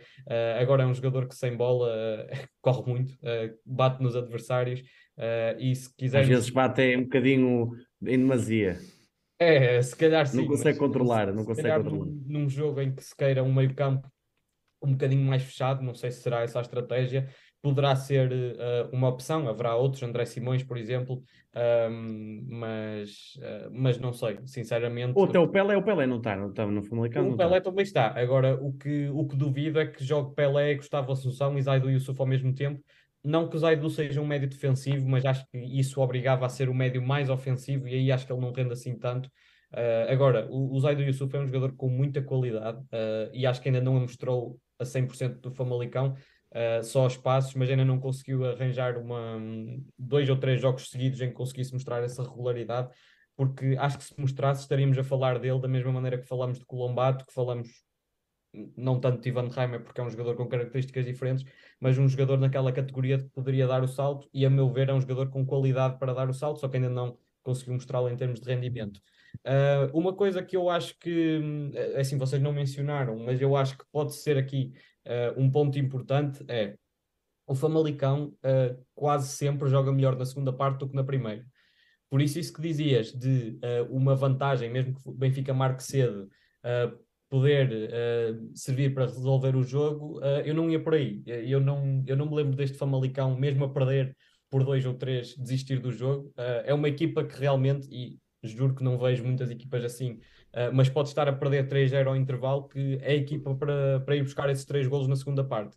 agora 0.60 0.84
é 0.84 0.86
um 0.86 0.94
jogador 0.94 1.28
que 1.28 1.36
sem 1.36 1.56
bola 1.56 2.28
corre 2.62 2.92
muito, 2.92 3.14
bate 3.66 4.02
nos 4.02 4.16
adversários 4.16 4.82
e 5.58 5.76
se 5.76 5.96
quiser... 5.96 6.22
Às 6.22 6.28
vezes 6.28 6.50
bate 6.50 6.96
um 6.96 7.04
bocadinho 7.04 7.72
em 8.04 8.18
demasia. 8.18 8.78
É, 9.40 9.82
se 9.82 9.96
calhar 9.96 10.26
sim. 10.26 10.38
Não 10.38 10.48
consegue 10.48 10.80
controlar, 10.80 11.34
não 11.34 11.46
consegue 11.46 11.70
controlar. 11.70 12.06
Num, 12.06 12.24
num, 12.26 12.50
jogo 12.50 12.82
em 12.82 12.94
que 12.94 13.04
se 13.04 13.16
queira 13.16 13.44
um 13.44 13.54
meio 13.54 13.74
campo 13.74 14.08
um 14.82 14.92
bocadinho 14.92 15.26
mais 15.26 15.44
fechado, 15.44 15.84
não 15.84 15.94
sei 15.94 16.12
se 16.12 16.22
será 16.22 16.42
essa 16.42 16.60
a 16.60 16.62
estratégia, 16.62 17.28
poderá 17.62 17.96
ser 17.96 18.32
uh, 18.32 18.90
uma 18.94 19.10
opção, 19.10 19.48
haverá 19.48 19.76
outros, 19.76 20.04
André 20.04 20.26
Simões, 20.26 20.64
por 20.64 20.78
exemplo, 20.78 21.24
um, 21.90 22.46
mas, 22.50 23.38
uh, 23.38 23.70
mas 23.72 23.98
não 23.98 24.14
sei, 24.14 24.40
sinceramente. 24.46 25.14
Ou 25.16 25.26
até 25.26 25.40
o 25.40 25.48
Pelé, 25.48 25.76
o 25.76 25.84
Pelé 25.84 26.06
não 26.06 26.18
está, 26.18 26.36
não 26.36 26.50
está 26.50 26.66
no 26.66 26.84
Famalicão. 26.84 27.30
O 27.30 27.38
Pelé 27.38 27.58
está. 27.58 27.70
também 27.70 27.84
está, 27.84 28.20
agora 28.20 28.56
o 28.56 28.74
que, 28.74 29.10
o 29.10 29.26
que 29.26 29.36
duvido 29.36 29.80
é 29.80 29.88
que 29.88 30.04
jogue 30.04 30.36
Pelé, 30.36 30.76
Gustavo 30.76 31.12
Assunção 31.12 31.58
e 31.58 31.62
Zaido 31.62 31.90
Yusuf 31.90 32.20
ao 32.20 32.28
mesmo 32.28 32.54
tempo, 32.54 32.82
não 33.28 33.48
que 33.50 33.56
o 33.56 33.60
Zaidu 33.60 33.90
seja 33.90 34.22
um 34.22 34.26
médio 34.26 34.48
defensivo, 34.48 35.08
mas 35.08 35.26
acho 35.26 35.46
que 35.52 35.58
isso 35.58 36.00
obrigava 36.02 36.46
a 36.46 36.50
ser 36.50 36.70
o 36.70 36.74
médio 36.74 37.02
mais 37.02 37.30
ofensivo 37.30 37.88
e 37.88 37.94
aí 37.94 38.12
acho 38.12 38.26
que 38.26 38.32
ele 38.32 38.42
não 38.42 38.52
rende 38.52 38.74
assim 38.74 38.98
tanto. 38.98 39.30
Uh, 39.74 40.10
agora, 40.10 40.48
o, 40.50 40.80
Zaido 40.80 41.04
Yusuf 41.04 41.36
é 41.36 41.40
um 41.40 41.46
jogador 41.46 41.76
com 41.76 41.90
muita 41.90 42.22
qualidade 42.22 42.80
uh, 42.80 43.30
e 43.34 43.46
acho 43.46 43.62
que 43.62 43.68
ainda 43.68 43.82
não 43.82 43.98
a 43.98 44.00
mostrou 44.00 44.58
a 44.80 44.86
100% 44.86 45.42
do 45.42 45.52
Famalicão, 45.52 46.16
uh, 46.52 46.84
só 46.84 47.02
aos 47.04 47.18
passos, 47.18 47.54
mas 47.54 47.70
ainda 47.70 47.84
não 47.84 48.00
conseguiu 48.00 48.46
arranjar 48.46 48.98
uma, 48.98 49.36
um, 49.36 49.86
dois 50.00 50.30
ou 50.30 50.38
três 50.38 50.62
jogos 50.62 50.90
seguidos 50.90 51.20
em 51.20 51.28
que 51.28 51.36
conseguisse 51.36 51.74
mostrar 51.74 52.02
essa 52.02 52.24
regularidade, 52.24 52.90
porque 53.36 53.76
acho 53.78 53.98
que 53.98 54.06
se 54.06 54.20
mostrasse 54.20 54.62
estaríamos 54.62 54.98
a 54.98 55.04
falar 55.04 55.38
dele 55.38 55.60
da 55.60 55.68
mesma 55.68 55.92
maneira 55.92 56.18
que 56.18 56.26
falamos 56.26 56.60
de 56.60 56.66
Colombato, 56.66 57.26
que 57.26 57.34
falamos 57.34 57.68
não 58.76 59.00
tanto 59.00 59.28
Ivan 59.28 59.50
Reimer, 59.50 59.84
porque 59.84 60.02
é 60.02 60.04
um 60.04 60.10
jogador 60.10 60.36
com 60.36 60.48
características 60.48 61.06
diferentes, 61.06 61.46
mas 61.80 61.98
um 61.98 62.08
jogador 62.08 62.38
naquela 62.38 62.72
categoria 62.72 63.20
que 63.20 63.30
poderia 63.30 63.68
dar 63.68 63.84
o 63.84 63.88
salto, 63.88 64.30
e 64.34 64.46
a 64.46 64.50
meu 64.50 64.72
ver 64.72 64.90
é 64.90 64.94
um 64.94 65.02
jogador 65.02 65.30
com 65.30 65.46
qualidade 65.46 65.98
para 66.00 66.14
dar 66.14 66.30
o 66.30 66.34
salto, 66.34 66.60
só 66.60 66.68
que 66.68 66.78
ainda 66.78 66.90
não 66.90 67.18
conseguiu 67.44 67.74
mostrá-lo 67.74 68.10
em 68.10 68.18
termos 68.18 68.42
de 68.42 68.50
rendimento. 68.50 69.00
Uh, 69.46 69.98
uma 69.98 70.14
coisa 70.14 70.44
que 70.44 70.58
eu 70.58 70.70
acho 70.70 70.98
que, 71.00 71.72
é 71.74 72.02
assim, 72.02 72.18
vocês 72.18 72.42
não 72.42 72.52
mencionaram, 72.52 73.18
mas 73.20 73.40
eu 73.42 73.56
acho 73.56 73.78
que 73.78 73.86
pode 73.92 74.16
ser 74.16 74.38
aqui 74.38 74.74
uh, 75.06 75.42
um 75.42 75.50
ponto 75.50 75.78
importante 75.80 76.44
é 76.48 76.76
o 77.46 77.56
Famalicão 77.56 78.34
uh, 78.44 78.86
quase 78.94 79.30
sempre 79.30 79.70
joga 79.70 79.92
melhor 79.92 80.18
na 80.18 80.26
segunda 80.26 80.52
parte 80.52 80.80
do 80.80 80.90
que 80.90 80.96
na 80.96 81.04
primeira. 81.04 81.46
Por 82.10 82.22
isso, 82.22 82.40
isso 82.40 82.54
que 82.54 82.62
dizias 82.62 83.12
de 83.12 83.60
uma 83.90 84.16
vantagem, 84.16 84.70
mesmo 84.70 84.94
que 84.94 85.02
o 85.10 85.12
Benfica 85.12 85.54
marque 85.54 85.84
cedo, 85.84 86.30
poder 87.30 87.70
uh, 87.70 88.52
servir 88.56 88.94
para 88.94 89.06
resolver 89.06 89.56
o 89.56 89.64
jogo, 89.64 90.20
uh, 90.20 90.42
eu 90.46 90.54
não 90.54 90.70
ia 90.70 90.82
por 90.82 90.94
aí. 90.94 91.22
Eu 91.26 91.60
não, 91.60 92.04
eu 92.06 92.16
não 92.16 92.26
me 92.26 92.36
lembro 92.36 92.56
deste 92.56 92.78
Famalicão, 92.78 93.38
mesmo 93.38 93.66
a 93.66 93.70
perder 93.70 94.16
por 94.50 94.64
dois 94.64 94.86
ou 94.86 94.94
três, 94.94 95.36
desistir 95.36 95.80
do 95.80 95.92
jogo. 95.92 96.32
Uh, 96.38 96.64
é 96.66 96.74
uma 96.74 96.88
equipa 96.88 97.24
que 97.24 97.38
realmente, 97.38 97.88
e 97.92 98.18
juro 98.44 98.74
que 98.74 98.84
não 98.84 98.98
vejo 98.98 99.26
muitas 99.26 99.52
equipas 99.52 99.84
assim, 99.84 100.20
mas 100.74 100.88
pode 100.88 101.10
estar 101.10 101.28
a 101.28 101.34
perder 101.34 101.68
3-0 101.68 102.08
ao 102.08 102.16
intervalo, 102.16 102.68
que 102.68 102.98
é 103.02 103.12
a 103.12 103.16
equipa 103.16 103.54
para, 103.54 104.00
para 104.00 104.16
ir 104.16 104.24
buscar 104.24 104.50
esses 104.50 104.64
três 104.64 104.88
golos 104.88 105.08
na 105.08 105.16
segunda 105.16 105.44
parte. 105.44 105.76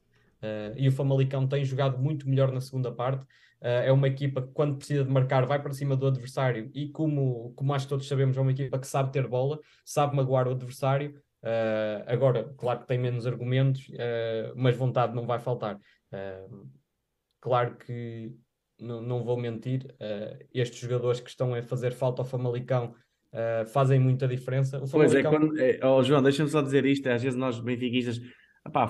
e 0.77 0.87
o 0.87 0.93
Famalicão 0.93 1.49
tem 1.49 1.65
jogado 1.65 1.99
muito 1.99 2.29
melhor 2.29 2.53
na 2.53 2.61
segunda 2.61 2.93
parte. 2.93 3.27
é 3.61 3.91
uma 3.91 4.07
equipa 4.07 4.41
que, 4.41 4.53
quando 4.53 4.77
precisa 4.77 5.05
de 5.05 5.11
marcar, 5.11 5.45
vai 5.47 5.61
para 5.61 5.73
cima 5.73 5.97
do 5.97 6.07
adversário 6.07 6.71
e, 6.73 6.89
como, 6.91 7.53
como 7.57 7.75
acho 7.75 7.87
que 7.87 7.91
todos 7.91 8.07
sabemos, 8.07 8.37
é 8.37 8.41
uma 8.41 8.53
equipa 8.53 8.79
que 8.79 8.87
sabe 8.87 9.11
ter 9.11 9.27
bola, 9.27 9.59
sabe 9.85 10.15
magoar 10.15 10.47
o 10.47 10.53
adversário 10.53 11.21
Uh, 11.43 12.05
agora, 12.07 12.53
claro 12.59 12.81
que 12.81 12.87
tem 12.87 12.99
menos 12.99 13.27
argumentos, 13.27 13.89
uh, 13.89 14.53
mas 14.55 14.77
vontade 14.77 15.15
não 15.15 15.27
vai 15.27 15.39
faltar. 15.39 15.77
Uh, 15.77 16.69
claro 17.41 17.77
que 17.77 18.33
não 18.79 19.23
vou 19.23 19.37
mentir, 19.37 19.95
estes 20.55 20.81
jogadores 20.81 21.21
que 21.21 21.29
estão 21.29 21.55
a 21.55 21.63
fazer 21.63 21.93
falta 21.93 22.23
ao 22.23 22.27
Famalicão 22.27 22.95
fazem 23.75 24.01
muita 24.01 24.27
diferença. 24.27 24.83
Pois 24.91 25.15
é, 25.15 25.23
quando, 25.23 25.53
oh, 25.85 26.03
João, 26.03 26.23
deixa-me 26.23 26.49
só 26.49 26.63
dizer 26.63 26.87
isto: 26.87 27.07
às 27.11 27.23
vezes 27.23 27.39
nós 27.39 27.61
benfiquistas, 27.61 28.19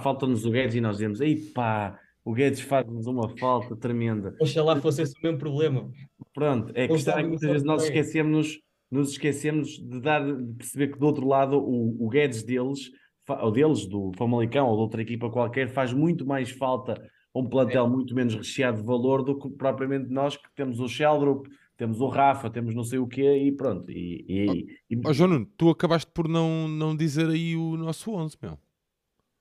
falta-nos 0.01 0.47
o 0.47 0.51
Guedes 0.53 0.77
e 0.77 0.81
nós 0.81 0.99
dizemos, 0.99 1.21
ei 1.21 1.35
pá, 1.53 1.99
o 2.25 2.33
Guedes 2.33 2.61
faz-nos 2.61 3.09
uma 3.09 3.37
falta 3.37 3.75
tremenda. 3.75 4.37
Oxalá 4.41 4.77
fosse 4.77 5.03
esse 5.03 5.19
o 5.19 5.23
mesmo 5.25 5.39
problema. 5.39 5.91
Pronto, 6.33 6.73
é 6.77 6.87
que, 6.87 6.95
está, 6.95 7.17
que 7.17 7.29
muitas 7.29 7.51
vezes 7.51 7.65
nós 7.65 7.83
esquecemos 7.83 8.61
nos 8.91 9.13
esquecemos 9.13 9.79
de, 9.79 10.01
dar, 10.01 10.21
de 10.25 10.55
perceber 10.55 10.89
que 10.89 10.99
do 10.99 11.07
outro 11.07 11.27
lado 11.27 11.59
o, 11.59 12.07
o 12.07 12.09
Guedes 12.09 12.43
deles, 12.43 12.91
ou 13.29 13.53
deles, 13.53 13.87
do 13.87 14.11
Famalicão 14.17 14.67
ou 14.67 14.77
de 14.77 14.83
outra 14.83 15.03
equipa 15.03 15.31
qualquer, 15.31 15.69
faz 15.69 15.93
muito 15.93 16.27
mais 16.27 16.51
falta 16.51 16.95
a 17.33 17.39
um 17.39 17.49
plantel 17.49 17.87
é. 17.87 17.89
muito 17.89 18.15
menos 18.15 18.35
recheado 18.35 18.79
de 18.79 18.87
valor 18.87 19.23
do 19.23 19.39
que 19.39 19.49
propriamente 19.51 20.11
nós 20.11 20.37
que 20.37 20.49
temos 20.55 20.81
o 20.81 20.89
Sheldrup, 20.89 21.47
temos 21.77 22.01
o 22.01 22.09
Rafa, 22.09 22.51
temos 22.51 22.75
não 22.75 22.85
sei 22.85 22.99
o 22.99 23.07
quê 23.07 23.37
e 23.37 23.53
pronto. 23.53 23.91
E, 23.91 24.25
e, 24.29 24.67
e... 24.91 25.01
Oh, 25.07 25.13
João 25.13 25.45
tu 25.57 25.71
acabaste 25.71 26.11
por 26.13 26.29
não, 26.29 26.69
não 26.69 26.97
dizer 26.97 27.29
aí 27.29 27.57
o 27.57 27.77
nosso 27.77 28.13
11, 28.13 28.37
meu. 28.43 28.59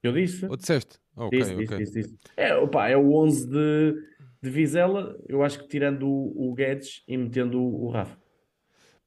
Eu 0.01 0.13
disse. 0.13 0.45
Ou 0.45 0.55
disseste? 0.55 0.97
Oh, 1.15 1.29
disse, 1.29 1.53
okay, 1.53 1.77
disse, 1.79 1.93
disse, 1.93 2.17
É, 2.37 2.55
opa, 2.55 2.87
é 2.87 2.95
o 2.95 3.13
11 3.13 3.49
de, 3.49 3.93
de 4.41 4.49
Vizela, 4.49 5.17
eu 5.27 5.43
acho 5.43 5.59
que 5.59 5.67
tirando 5.67 6.07
o, 6.07 6.51
o 6.51 6.53
Guedes 6.53 7.03
e 7.07 7.17
metendo 7.17 7.59
o, 7.59 7.87
o 7.87 7.89
Rafa. 7.89 8.17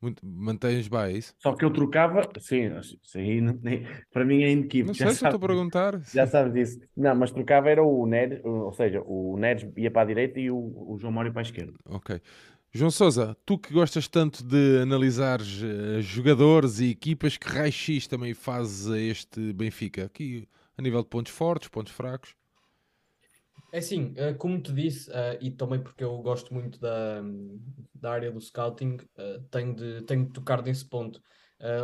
Muito, 0.02 0.20
mantens 0.26 0.88
bem 0.88 1.00
é 1.00 1.12
isso? 1.12 1.32
Só 1.38 1.54
que 1.54 1.64
eu 1.64 1.72
trocava, 1.72 2.28
sim, 2.40 2.68
aí 3.14 3.40
nem, 3.40 3.86
para 4.12 4.24
mim 4.24 4.42
é 4.42 4.50
inequívoco. 4.50 4.88
Não 4.88 4.94
sei 4.94 5.06
se 5.10 5.24
estou 5.24 5.36
a 5.36 5.38
perguntar. 5.38 6.00
Já 6.12 6.26
sabes 6.26 6.52
disso. 6.52 6.80
Não, 6.96 7.14
mas 7.14 7.30
trocava 7.30 7.70
era 7.70 7.84
o 7.84 8.04
Neres, 8.04 8.44
ou 8.44 8.72
seja, 8.72 9.00
o 9.06 9.36
Neres 9.38 9.64
ia 9.76 9.92
para 9.92 10.02
a 10.02 10.06
direita 10.06 10.40
e 10.40 10.50
o, 10.50 10.56
o 10.56 10.98
João 10.98 11.12
Mário 11.12 11.32
para 11.32 11.42
a 11.42 11.44
esquerda. 11.44 11.74
Ok. 11.88 12.20
João 12.72 12.90
Sousa, 12.90 13.36
tu 13.46 13.56
que 13.56 13.72
gostas 13.72 14.08
tanto 14.08 14.42
de 14.42 14.80
analisar 14.82 15.40
uh, 15.40 16.00
jogadores 16.00 16.80
e 16.80 16.90
equipas, 16.90 17.36
que 17.36 17.46
raio-x 17.46 18.08
também 18.08 18.34
fazes 18.34 18.90
a 18.90 18.98
este 18.98 19.52
Benfica? 19.52 20.06
Aqui, 20.06 20.48
a 20.76 20.82
nível 20.82 21.02
de 21.02 21.08
pontos 21.08 21.30
fortes, 21.30 21.68
pontos 21.68 21.92
fracos? 21.92 22.34
É 23.72 23.78
assim, 23.78 24.12
eh, 24.16 24.34
como 24.34 24.60
te 24.62 24.70
disse, 24.70 25.10
uh, 25.10 25.38
e 25.40 25.50
também 25.50 25.82
porque 25.82 26.04
eu 26.04 26.18
gosto 26.18 26.52
muito 26.52 26.78
da, 26.78 27.22
da 27.94 28.12
área 28.12 28.30
do 28.30 28.38
scouting, 28.38 28.96
uh, 29.16 29.42
tenho, 29.50 29.74
de, 29.74 30.02
tenho 30.02 30.26
de 30.26 30.32
tocar 30.32 30.62
nesse 30.62 30.86
ponto. 30.86 31.20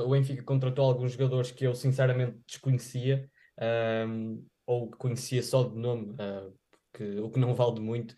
O 0.05 0.10
Benfica 0.10 0.43
contratou 0.43 0.85
alguns 0.85 1.12
jogadores 1.12 1.52
que 1.52 1.65
eu 1.65 1.73
sinceramente 1.73 2.36
desconhecia, 2.44 3.31
um, 4.09 4.44
ou 4.66 4.90
conhecia 4.90 5.40
só 5.40 5.62
de 5.62 5.77
nome, 5.78 6.16
que, 6.93 7.20
o 7.20 7.31
que 7.31 7.39
não 7.39 7.55
vale 7.55 7.78
muito. 7.78 8.16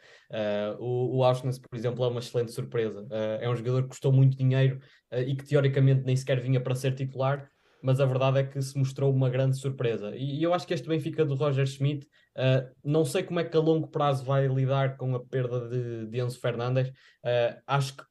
o, 0.78 1.20
o 1.22 1.34
por 1.68 1.76
exemplo, 1.76 2.02
é 2.02 2.09
uma 2.09 2.20
excelente 2.20 2.51
surpresa. 2.51 3.06
é 3.42 3.47
um 3.47 3.55
jogador 3.55 3.82
que 3.82 3.88
custou 3.90 4.10
muito 4.10 4.38
dinheiro 4.38 4.80
e 5.12 5.36
que 5.36 5.44
teoricamente 5.44 6.02
nem 6.02 6.16
sequer 6.16 6.40
vinha 6.40 6.62
para 6.62 6.74
ser 6.74 6.94
titular, 6.94 7.47
mas 7.82 8.01
a 8.01 8.07
verdade 8.07 8.39
é 8.39 8.44
que 8.44 8.61
se 8.61 8.77
mostrou 8.78 9.12
uma 9.12 9.31
grande 9.31 9.57
surpresa. 9.57 10.15
E, 10.16 10.43
eu 10.43 10.52
acho 10.52 10.66
que 10.66 10.74
este 10.74 10.89
Benfica 10.89 11.24
do 11.24 11.35
Roger 11.35 11.66
Schmidt, 11.66 12.07
uh, 12.36 12.70
não 12.85 13.05
sei 13.05 13.23
como 13.23 13.40
é 13.40 13.44
que 13.44 13.57
a 13.57 13.61
longo 13.61 13.89
prazo 13.89 14.24
vai 14.24 14.47
lidar 14.47 14.97
com 14.97 15.15
a 15.15 15.20
perda 15.20 15.69
de, 15.69 16.07
de 16.07 16.20
Enzo 16.20 16.39
Fernandes. 16.39 16.89
Uh, 16.89 17.61
acho 17.66 17.97
que 17.97 18.05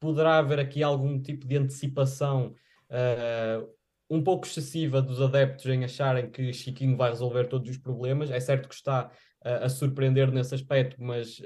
poderá 0.00 0.38
haver 0.38 0.58
aqui 0.58 0.82
algum 0.82 1.20
tipo 1.20 1.46
de 1.46 1.56
antecipação 1.56 2.54
uh, 2.90 3.74
um 4.10 4.22
pouco 4.22 4.46
excessiva 4.46 5.00
dos 5.00 5.20
adeptos 5.20 5.66
em 5.66 5.84
acharem 5.84 6.30
que 6.30 6.52
Chiquinho 6.52 6.96
vai 6.96 7.10
resolver 7.10 7.48
todos 7.48 7.70
os 7.70 7.78
problemas. 7.78 8.30
É 8.30 8.40
certo 8.40 8.68
que 8.68 8.74
está 8.74 9.10
a 9.42 9.68
surpreender 9.68 10.32
nesse 10.32 10.54
aspecto, 10.54 10.96
mas 10.98 11.38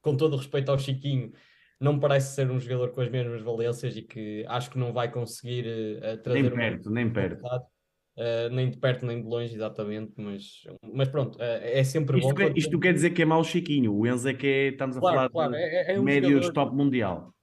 com 0.00 0.16
todo 0.16 0.36
respeito 0.36 0.70
ao 0.70 0.78
Chiquinho, 0.78 1.32
não 1.80 1.94
me 1.94 2.00
parece 2.00 2.34
ser 2.34 2.50
um 2.50 2.58
jogador 2.58 2.90
com 2.90 3.00
as 3.00 3.10
mesmas 3.10 3.42
valências 3.42 3.96
e 3.96 4.02
que 4.02 4.44
acho 4.48 4.70
que 4.70 4.78
não 4.78 4.92
vai 4.92 5.10
conseguir 5.10 5.66
uh, 5.98 6.16
trazer. 6.22 6.42
Nem 6.42 6.50
perto, 6.50 6.90
nem 6.90 7.12
perto. 7.12 7.42
Uh, 7.44 8.48
nem 8.50 8.70
de 8.70 8.78
perto 8.78 9.04
nem 9.04 9.20
de 9.20 9.28
longe, 9.28 9.54
exatamente, 9.54 10.14
mas, 10.16 10.62
mas 10.94 11.06
pronto, 11.06 11.36
uh, 11.36 11.42
é 11.42 11.84
sempre 11.84 12.18
isto 12.18 12.28
bom. 12.28 12.34
Quer, 12.34 12.56
isto 12.56 12.80
quer 12.80 12.94
dizer 12.94 13.10
que 13.10 13.20
é 13.20 13.26
mau 13.26 13.44
Chiquinho, 13.44 13.94
o 13.94 14.06
Enzo 14.06 14.26
é 14.26 14.32
que 14.32 14.46
é, 14.46 14.68
estamos 14.68 14.96
a 14.96 15.00
claro, 15.00 15.16
falar 15.16 15.30
claro, 15.30 15.52
de 15.52 15.58
é, 15.58 15.94
é 15.94 16.00
um 16.00 16.02
médios 16.02 16.46
jogador... 16.46 16.52
top 16.52 16.76
mundial. 16.76 17.34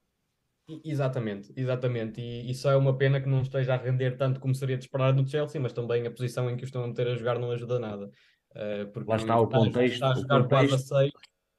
Exatamente, 0.84 1.52
exatamente, 1.54 2.20
e, 2.20 2.50
e 2.50 2.54
só 2.54 2.72
é 2.72 2.76
uma 2.76 2.96
pena 2.96 3.20
que 3.20 3.28
não 3.28 3.42
esteja 3.42 3.74
a 3.74 3.76
render 3.76 4.16
tanto 4.16 4.40
como 4.40 4.52
seria 4.52 4.76
de 4.76 4.84
esperar 4.84 5.14
no 5.14 5.24
Chelsea, 5.24 5.60
mas 5.60 5.72
também 5.72 6.08
a 6.08 6.10
posição 6.10 6.50
em 6.50 6.56
que 6.56 6.64
o 6.64 6.66
estão 6.66 6.82
a 6.82 6.88
meter 6.88 7.06
a 7.06 7.14
jogar 7.14 7.38
não 7.38 7.52
ajuda 7.52 7.78
nada. 7.78 8.10
Uh, 8.50 8.90
porque 8.92 9.08
Lá 9.08 9.16
está 9.16 9.38
o 9.38 9.46
contexto. 9.46 9.94
Está 9.94 10.10
a 10.10 10.14
jogar 10.14 10.42
contexto... 10.42 10.68
quase 10.70 10.74
a 10.74 10.78
6 10.78 11.12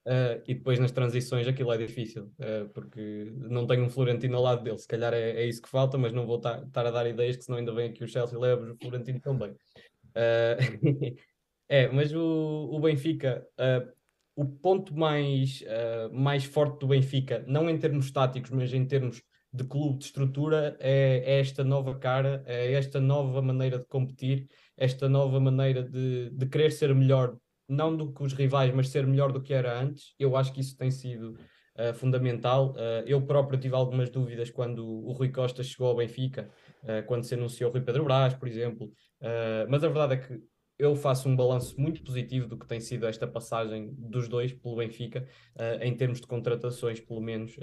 Uh, 0.06 0.38
e 0.48 0.54
depois 0.54 0.78
nas 0.78 0.92
transições 0.92 1.48
aquilo 1.48 1.74
é 1.74 1.78
difícil, 1.78 2.32
uh, 2.40 2.70
porque 2.76 3.34
não 3.38 3.66
tenho 3.66 3.84
um 3.84 3.90
Florentino 3.90 4.38
ao 4.38 4.44
lado 4.44 4.64
dele. 4.64 4.78
Se 4.78 4.88
calhar 4.88 5.12
é, 5.14 5.32
é 5.32 5.48
isso 5.48 5.62
que 5.62 5.68
falta, 5.68 5.98
mas 5.98 6.14
não 6.14 6.28
vou 6.28 6.38
estar 6.38 6.62
a 6.62 6.92
dar 6.92 7.08
ideias, 7.08 7.36
que 7.38 7.44
senão 7.44 7.58
ainda 7.58 7.74
vem 7.74 7.90
aqui 7.90 8.04
o 8.04 8.08
Chelsea 8.08 8.38
e 8.38 8.42
leva 8.42 8.72
o 8.72 8.78
Florentino 8.78 9.20
também. 9.20 9.50
Uh, 9.52 11.18
é, 11.68 11.88
mas 11.88 12.14
o, 12.14 12.70
o 12.72 12.80
Benfica, 12.80 13.48
o 14.36 14.46
ponto 14.46 14.96
mais, 14.96 15.64
mais 16.12 16.44
forte 16.44 16.82
do 16.82 16.88
Benfica, 16.88 17.44
não 17.48 17.68
em 17.68 17.78
termos 17.78 18.12
táticos, 18.12 18.52
mas 18.52 18.72
em 18.74 18.86
termos 18.86 19.24
de 19.56 19.64
clube, 19.64 20.00
de 20.00 20.06
estrutura, 20.06 20.76
é, 20.80 21.24
é 21.26 21.40
esta 21.40 21.64
nova 21.64 21.98
cara, 21.98 22.44
é 22.46 22.74
esta 22.74 23.00
nova 23.00 23.42
maneira 23.42 23.80
de 23.80 23.86
competir, 23.86 24.48
esta 24.78 25.08
nova 25.08 25.40
maneira 25.40 25.82
de, 25.82 26.30
de 26.30 26.46
querer 26.46 26.72
ser 26.72 26.94
melhor 26.94 27.38
não 27.68 27.96
do 27.96 28.14
que 28.14 28.24
os 28.24 28.34
rivais, 28.34 28.74
mas 28.74 28.90
ser 28.90 29.06
melhor 29.06 29.32
do 29.32 29.42
que 29.42 29.54
era 29.54 29.80
antes. 29.80 30.14
Eu 30.20 30.36
acho 30.36 30.54
que 30.54 30.62
isso 30.62 30.78
tem 30.78 30.92
sido 30.92 31.38
uh, 31.78 31.94
fundamental. 31.94 32.72
Uh, 32.72 33.04
eu 33.06 33.22
próprio 33.22 33.60
tive 33.60 33.76
algumas 33.76 34.10
dúvidas 34.10 34.50
quando 34.50 34.86
o 34.86 35.12
Rui 35.12 35.30
Costa 35.30 35.64
chegou 35.64 35.88
ao 35.88 35.96
Benfica, 35.96 36.50
uh, 36.84 37.06
quando 37.06 37.24
se 37.24 37.34
anunciou 37.34 37.70
o 37.70 37.74
Rui 37.74 37.82
Pedro 37.82 38.04
Brás, 38.04 38.34
por 38.34 38.48
exemplo. 38.48 38.92
mas 39.70 39.84
a 39.84 39.88
verdade 39.88 40.14
é 40.14 40.18
que 40.18 40.40
eu 40.78 40.94
faço 40.96 41.30
um 41.30 41.36
balanço 41.36 41.80
muito 41.80 42.04
positivo 42.04 42.48
do 42.48 42.58
que 42.58 42.68
tem 42.68 42.82
sido 42.82 43.06
esta 43.06 43.26
passagem 43.26 43.94
dos 43.98 44.28
dois 44.28 44.52
pelo 44.52 44.76
Benfica, 44.76 45.26
em 45.82 45.96
termos 45.96 46.20
de 46.20 46.28
contratações, 46.28 47.00
pelo 47.00 47.22
menos. 47.22 47.56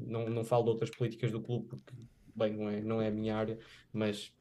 não, 0.00 0.30
não 0.30 0.42
falo 0.42 0.64
de 0.64 0.70
outras 0.70 0.90
políticas 0.90 1.30
do 1.30 1.42
clube, 1.42 1.68
porque, 1.68 1.92
bem, 2.34 2.56
não 2.56 2.70
é, 2.70 2.80
não 2.80 3.02
é 3.02 3.08
a 3.08 3.10
minha 3.10 3.36
área, 3.36 3.58
mas 3.92 4.32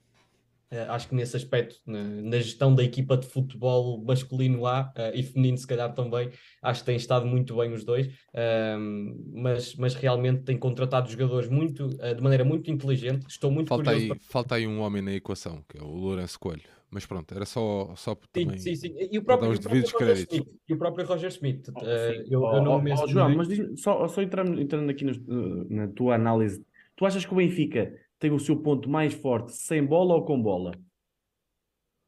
acho 0.90 1.08
que 1.08 1.16
nesse 1.16 1.36
aspecto, 1.36 1.76
na, 1.86 2.38
gestão 2.38 2.74
da 2.74 2.84
equipa 2.84 3.16
de 3.16 3.28
futebol 3.28 4.04
masculino 4.04 4.62
lá 4.62 4.92
uh, 4.98 5.16
e 5.16 5.24
feminino, 5.24 5.58
se 5.58 5.68
calhar 5.68 5.94
também, 5.94 6.30
acho 6.62 6.82
que 6.82 6.86
têm 6.86 6.96
estado 6.96 7.26
muito 7.26 7.56
bem 7.56 7.72
os 7.72 7.84
dois, 7.84 8.08
uh, 8.08 9.34
mas, 9.34 9.76
mas 9.76 9.94
realmente 9.94 10.44
têm 10.44 10.58
contratado 10.58 11.10
jogadores 11.10 11.50
muito, 11.50 11.86
uh, 11.86 12.16
de 12.16 12.22
maneira 12.22 12.44
muito 12.44 12.72
inteligente. 12.72 13.26
Estou 13.28 13.52
muito 13.52 13.68
falta 13.68 13.92
curioso. 13.92 14.04
Aí, 14.04 14.20
para... 14.20 14.28
Falta 14.30 14.56
aí 14.56 14.68
um 14.68 14.80
homem 14.82 15.02
na 15.02 15.14
equação, 15.14 15.64
que 15.68 15.78
é 15.78 15.82
o 15.82 15.88
Lourenço 15.88 16.40
Coelho. 16.40 16.64
Mas 16.94 17.08
pronto, 17.08 17.34
era 17.34 17.46
só, 17.46 17.92
só 17.96 18.14
sim, 18.14 18.46
também. 18.46 18.60
Sim, 18.60 18.76
sim, 18.76 18.94
E 19.12 19.18
o 19.18 19.24
próprio, 19.24 19.52
o 19.52 19.60
próprio 19.60 19.82
Roger 19.82 20.16
Smith. 20.16 20.48
E 20.70 20.74
o 20.74 20.78
próprio 20.78 21.08
Roger 21.08 21.30
Smith. 21.30 21.70
Oh, 21.76 21.84
eu, 21.84 22.44
eu, 22.44 22.62
não 22.62 22.76
oh, 22.76 23.04
oh, 23.04 23.08
João, 23.08 23.36
mas 23.36 23.48
só, 23.82 24.08
só 24.08 24.22
entrando, 24.22 24.62
entrando 24.62 24.90
aqui 24.92 25.04
no, 25.04 25.68
na 25.70 25.88
tua 25.88 26.14
análise, 26.14 26.64
tu 26.96 27.06
achas 27.06 27.26
que 27.26 27.34
o 27.34 27.38
Benfica 27.38 27.96
tem 28.24 28.32
o 28.32 28.40
seu 28.40 28.56
ponto 28.56 28.90
mais 28.90 29.14
forte 29.14 29.52
sem 29.52 29.86
bola 29.86 30.16
ou 30.16 30.24
com 30.24 30.42
bola? 30.42 30.72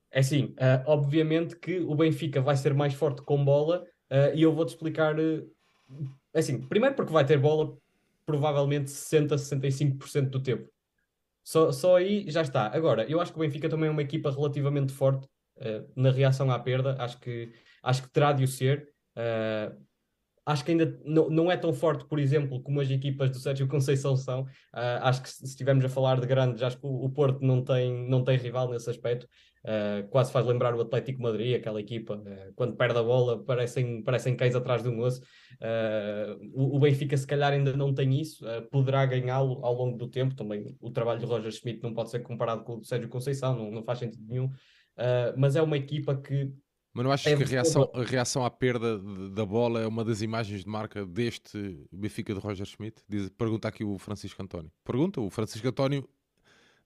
É 0.10 0.22
assim, 0.22 0.46
uh, 0.54 0.82
obviamente 0.86 1.58
que 1.58 1.78
o 1.82 1.94
Benfica 1.94 2.42
vai 2.42 2.56
ser 2.56 2.74
mais 2.74 2.94
forte 2.94 3.22
com 3.22 3.44
bola 3.44 3.84
uh, 4.10 4.34
e 4.34 4.42
eu 4.42 4.56
vou-te 4.56 4.70
explicar. 4.70 5.20
Uh, 5.20 5.52
assim, 6.34 6.62
primeiro 6.62 6.96
porque 6.96 7.12
vai 7.12 7.26
ter 7.26 7.38
bola 7.38 7.78
provavelmente 8.26 8.92
60, 8.92 9.36
65% 9.36 10.30
do 10.30 10.42
tempo. 10.42 10.72
Só, 11.44 11.74
só 11.74 11.98
aí 11.98 12.32
já 12.32 12.42
está. 12.42 12.68
Agora, 12.74 13.04
eu 13.12 13.20
acho 13.20 13.34
que 13.34 13.38
o 13.38 13.42
Benfica 13.42 13.68
também 13.68 13.90
é 13.90 13.92
uma 13.92 14.02
equipa 14.02 14.32
relativamente 14.32 14.94
forte 14.94 15.28
na 15.96 16.12
reação 16.12 16.50
à 16.50 16.58
perda. 16.58 16.96
Acho 16.98 17.20
que, 17.20 17.52
acho 17.84 18.04
que 18.04 18.10
terá 18.10 18.32
de 18.32 18.46
o 18.46 18.48
ser 18.48 18.90
acho 20.46 20.64
que 20.64 20.72
ainda 20.72 20.98
não, 21.04 21.30
não 21.30 21.52
é 21.52 21.58
tão 21.58 21.74
forte, 21.74 22.06
por 22.06 22.20
exemplo, 22.20 22.62
como 22.62 22.80
as 22.80 22.90
equipas 22.90 23.32
do 23.32 23.40
Sérgio 23.40 23.68
Conceição 23.68 24.16
são. 24.16 24.44
Uh, 24.44 25.02
acho 25.02 25.24
que 25.24 25.30
se 25.30 25.44
estivermos 25.44 25.84
a 25.84 25.90
falar 25.90 26.20
de 26.20 26.28
grandes, 26.28 26.62
acho 26.62 26.78
que 26.78 26.86
o, 26.86 27.06
o 27.06 27.10
Porto 27.10 27.44
não 27.44 27.64
tem, 27.64 28.08
não 28.08 28.24
tem 28.24 28.38
rival 28.38 28.70
nesse 28.70 28.90
aspecto. 28.90 29.28
Uh, 29.64 30.08
quase 30.10 30.32
faz 30.32 30.46
lembrar 30.46 30.76
o 30.76 30.82
Atlético 30.82 31.24
Madrid, 31.24 31.56
aquela 31.56 31.82
equipa, 31.82 32.16
uh, 32.16 32.54
quando 32.56 32.76
perde 32.76 33.00
a 33.00 33.02
bola, 33.02 33.44
parecem, 33.44 34.04
parecem 34.04 34.36
cães 34.36 34.56
atrás 34.56 34.84
de 34.84 34.90
um 34.90 35.00
osso. 35.00 35.22
O, 36.54 36.76
o, 36.76 36.80
Benfica, 36.80 37.18
se 37.18 37.26
calhar, 37.26 37.52
ainda 37.52 37.76
não 37.76 37.94
tem 37.94 38.20
isso, 38.20 38.46
poderá 38.72 39.04
ganhá-lo 39.06 39.66
ao 39.66 39.74
longo 39.74 39.98
do 39.98 40.08
tempo. 40.08 40.36
Também 40.36 40.78
o 40.80 40.92
trabalho 40.92 41.20
de 41.20 41.26
Roger 41.26 41.52
Schmidt 41.52 41.82
não 41.82 41.94
pode 41.94 42.12
ser 42.12 42.20
comparado 42.20 42.64
com 42.64 42.74
o 42.74 42.78
do 42.78 42.86
Sérgio 42.86 43.10
Conceição, 43.10 43.58
não, 43.58 43.72
não 43.72 43.84
faz 43.84 44.00
sentido 44.00 44.24
nenhum. 44.28 44.52
mas 45.38 45.56
é 45.56 45.62
uma 45.62 45.78
equipa 45.78 46.16
que 46.16 46.54
mas 46.96 47.04
não 47.04 47.12
achas 47.12 47.34
é 47.34 47.36
que 47.36 47.44
a 47.44 47.46
reação, 47.46 47.92
a 47.94 48.04
reação 48.04 48.46
à 48.46 48.50
perda 48.50 48.98
da 49.30 49.46
bola 49.46 49.82
é 49.82 49.86
uma 49.86 50.06
das 50.06 50.22
imagens 50.22 50.64
de 50.64 50.70
marca 50.70 51.06
deste 51.06 51.86
Benfica 51.92 52.34
de 52.34 52.40
Roger 52.40 52.66
Schmidt? 52.66 53.04
Diz, 53.06 53.28
pergunta 53.28 53.68
aqui 53.68 53.84
o 53.84 53.98
Francisco 53.98 54.42
António. 54.42 54.72
Pergunta, 54.82 55.20
o 55.20 55.30
Francisco 55.30 55.68
António 55.68 56.08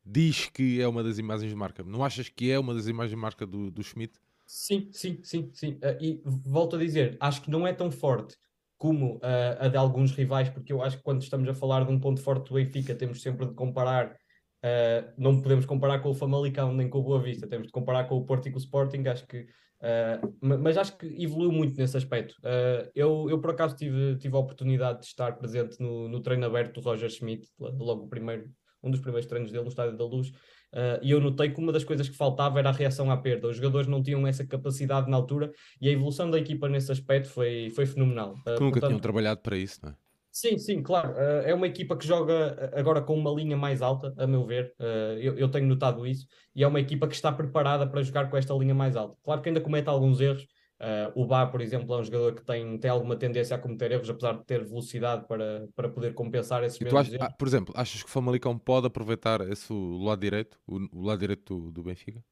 diz 0.03 0.49
que 0.49 0.81
é 0.81 0.87
uma 0.87 1.03
das 1.03 1.19
imagens 1.19 1.51
de 1.51 1.55
marca. 1.55 1.83
Não 1.83 2.03
achas 2.03 2.27
que 2.27 2.49
é 2.49 2.57
uma 2.57 2.73
das 2.73 2.87
imagens 2.87 3.11
de 3.11 3.21
marca 3.21 3.45
do, 3.45 3.69
do 3.69 3.83
Schmidt? 3.83 4.19
Sim, 4.47 4.89
sim, 4.91 5.19
sim, 5.21 5.51
sim. 5.53 5.73
Uh, 5.73 6.03
e 6.03 6.21
volto 6.25 6.75
a 6.75 6.79
dizer, 6.79 7.15
acho 7.19 7.43
que 7.43 7.51
não 7.51 7.67
é 7.67 7.71
tão 7.71 7.91
forte 7.91 8.35
como 8.79 9.17
uh, 9.17 9.21
a 9.59 9.67
de 9.67 9.77
alguns 9.77 10.11
rivais, 10.11 10.49
porque 10.49 10.73
eu 10.73 10.81
acho 10.81 10.97
que 10.97 11.03
quando 11.03 11.21
estamos 11.21 11.47
a 11.47 11.53
falar 11.53 11.85
de 11.85 11.91
um 11.91 11.99
ponto 11.99 12.19
forte 12.19 12.49
do 12.49 12.55
Benfica, 12.55 12.95
temos 12.95 13.21
sempre 13.21 13.45
de 13.45 13.53
comparar 13.53 14.17
Uh, 14.59 15.13
não 15.17 15.41
podemos 15.41 15.65
comparar 15.65 15.99
com 15.99 16.09
o 16.09 16.13
Famalicão 16.13 16.73
nem 16.73 16.89
com 16.89 16.99
o 16.99 17.03
Boa 17.03 17.21
Vista, 17.21 17.47
temos 17.47 17.67
de 17.67 17.71
comparar 17.71 18.03
com 18.09 18.17
o 18.17 18.25
Porto 18.25 18.47
e 18.47 18.51
com 18.51 18.57
o 18.57 18.61
Sporting. 18.61 19.07
Acho 19.07 19.25
que 19.25 19.47
Uh, 19.81 20.35
mas 20.41 20.77
acho 20.77 20.97
que 20.97 21.05
evoluiu 21.23 21.51
muito 21.51 21.77
nesse 21.77 21.95
aspecto. 21.95 22.35
Uh, 22.39 22.89
eu, 22.93 23.27
eu, 23.29 23.39
por 23.39 23.51
acaso, 23.51 23.75
tive, 23.75 24.17
tive 24.17 24.35
a 24.35 24.39
oportunidade 24.39 24.99
de 24.99 25.05
estar 25.05 25.37
presente 25.37 25.79
no, 25.79 26.09
no 26.09 26.19
treino 26.19 26.45
aberto 26.45 26.81
do 26.81 26.81
Roger 26.81 27.09
Schmidt, 27.09 27.47
logo 27.57 28.03
o 28.03 28.07
primeiro, 28.07 28.49
um 28.83 28.91
dos 28.91 28.99
primeiros 28.99 29.27
treinos 29.27 29.51
dele 29.51 29.63
no 29.63 29.69
Estádio 29.69 29.97
da 29.97 30.05
Luz, 30.05 30.29
uh, 30.29 30.99
e 31.01 31.11
eu 31.11 31.21
notei 31.21 31.49
que 31.49 31.59
uma 31.59 31.71
das 31.71 31.85
coisas 31.85 32.09
que 32.09 32.15
faltava 32.15 32.59
era 32.59 32.69
a 32.69 32.73
reação 32.73 33.09
à 33.09 33.15
perda. 33.15 33.47
Os 33.47 33.55
jogadores 33.55 33.87
não 33.87 34.03
tinham 34.03 34.27
essa 34.27 34.45
capacidade 34.45 35.09
na 35.09 35.15
altura 35.15 35.51
e 35.79 35.87
a 35.87 35.91
evolução 35.91 36.29
da 36.29 36.37
equipa 36.37 36.67
nesse 36.67 36.91
aspecto 36.91 37.29
foi, 37.29 37.71
foi 37.73 37.85
fenomenal. 37.85 38.35
nunca 38.35 38.57
portanto, 38.59 38.87
tinham 38.87 38.99
trabalhado 38.99 39.39
para 39.41 39.57
isso, 39.57 39.79
não 39.81 39.91
é? 39.91 40.08
Sim, 40.39 40.57
sim, 40.57 40.81
claro. 40.81 41.11
Uh, 41.11 41.41
é 41.43 41.53
uma 41.53 41.67
equipa 41.67 41.97
que 41.97 42.07
joga 42.07 42.55
eh, 42.57 42.79
agora 42.79 43.01
com 43.01 43.13
uma 43.13 43.29
linha 43.29 43.57
mais 43.57 43.81
alta, 43.81 44.13
a 44.17 44.25
meu 44.25 44.45
ver. 44.45 44.73
Uh, 44.79 45.19
eu, 45.19 45.37
eu, 45.37 45.51
tenho 45.51 45.67
notado 45.67 46.07
isso. 46.07 46.25
E 46.55 46.63
é 46.63 46.67
uma 46.67 46.79
equipa 46.79 47.09
que 47.09 47.13
está 47.13 47.29
preparada 47.29 47.85
para 47.85 48.01
jogar 48.01 48.29
com 48.29 48.37
esta 48.37 48.53
linha 48.53 48.73
mais 48.73 48.95
alta. 48.95 49.17
Claro 49.21 49.41
que 49.41 49.49
ainda 49.49 49.59
comete 49.59 49.89
alguns 49.89 50.21
erros. 50.21 50.43
Uh, 50.79 51.11
o 51.13 51.27
Bá, 51.27 51.45
por 51.45 51.59
exemplo, 51.59 51.93
é 51.93 51.97
um 51.99 52.03
jogador 52.05 52.35
que 52.35 52.45
tem, 52.45 52.77
tem 52.77 52.89
alguma 52.89 53.17
tendência 53.17 53.53
a 53.53 53.59
cometer 53.59 53.91
erros, 53.91 54.09
apesar 54.09 54.37
de 54.37 54.45
ter 54.45 54.63
velocidade 54.63 55.27
para, 55.27 55.67
para 55.75 55.89
poder 55.89 56.13
compensar 56.13 56.63
esses 56.63 56.81
achas, 56.81 57.13
erros. 57.13 57.33
Por 57.37 57.45
exemplo, 57.45 57.73
achas 57.75 58.01
que 58.01 58.07
o 58.07 58.11
Famalicão 58.11 58.57
pode 58.57 58.87
aproveitar 58.87 59.41
esse 59.41 59.73
lado 59.73 60.21
direito, 60.21 60.57
o, 60.65 60.77
o 60.93 61.05
lado 61.05 61.19
direito 61.19 61.53
do, 61.53 61.69
do 61.69 61.83
Benfica? 61.83 62.23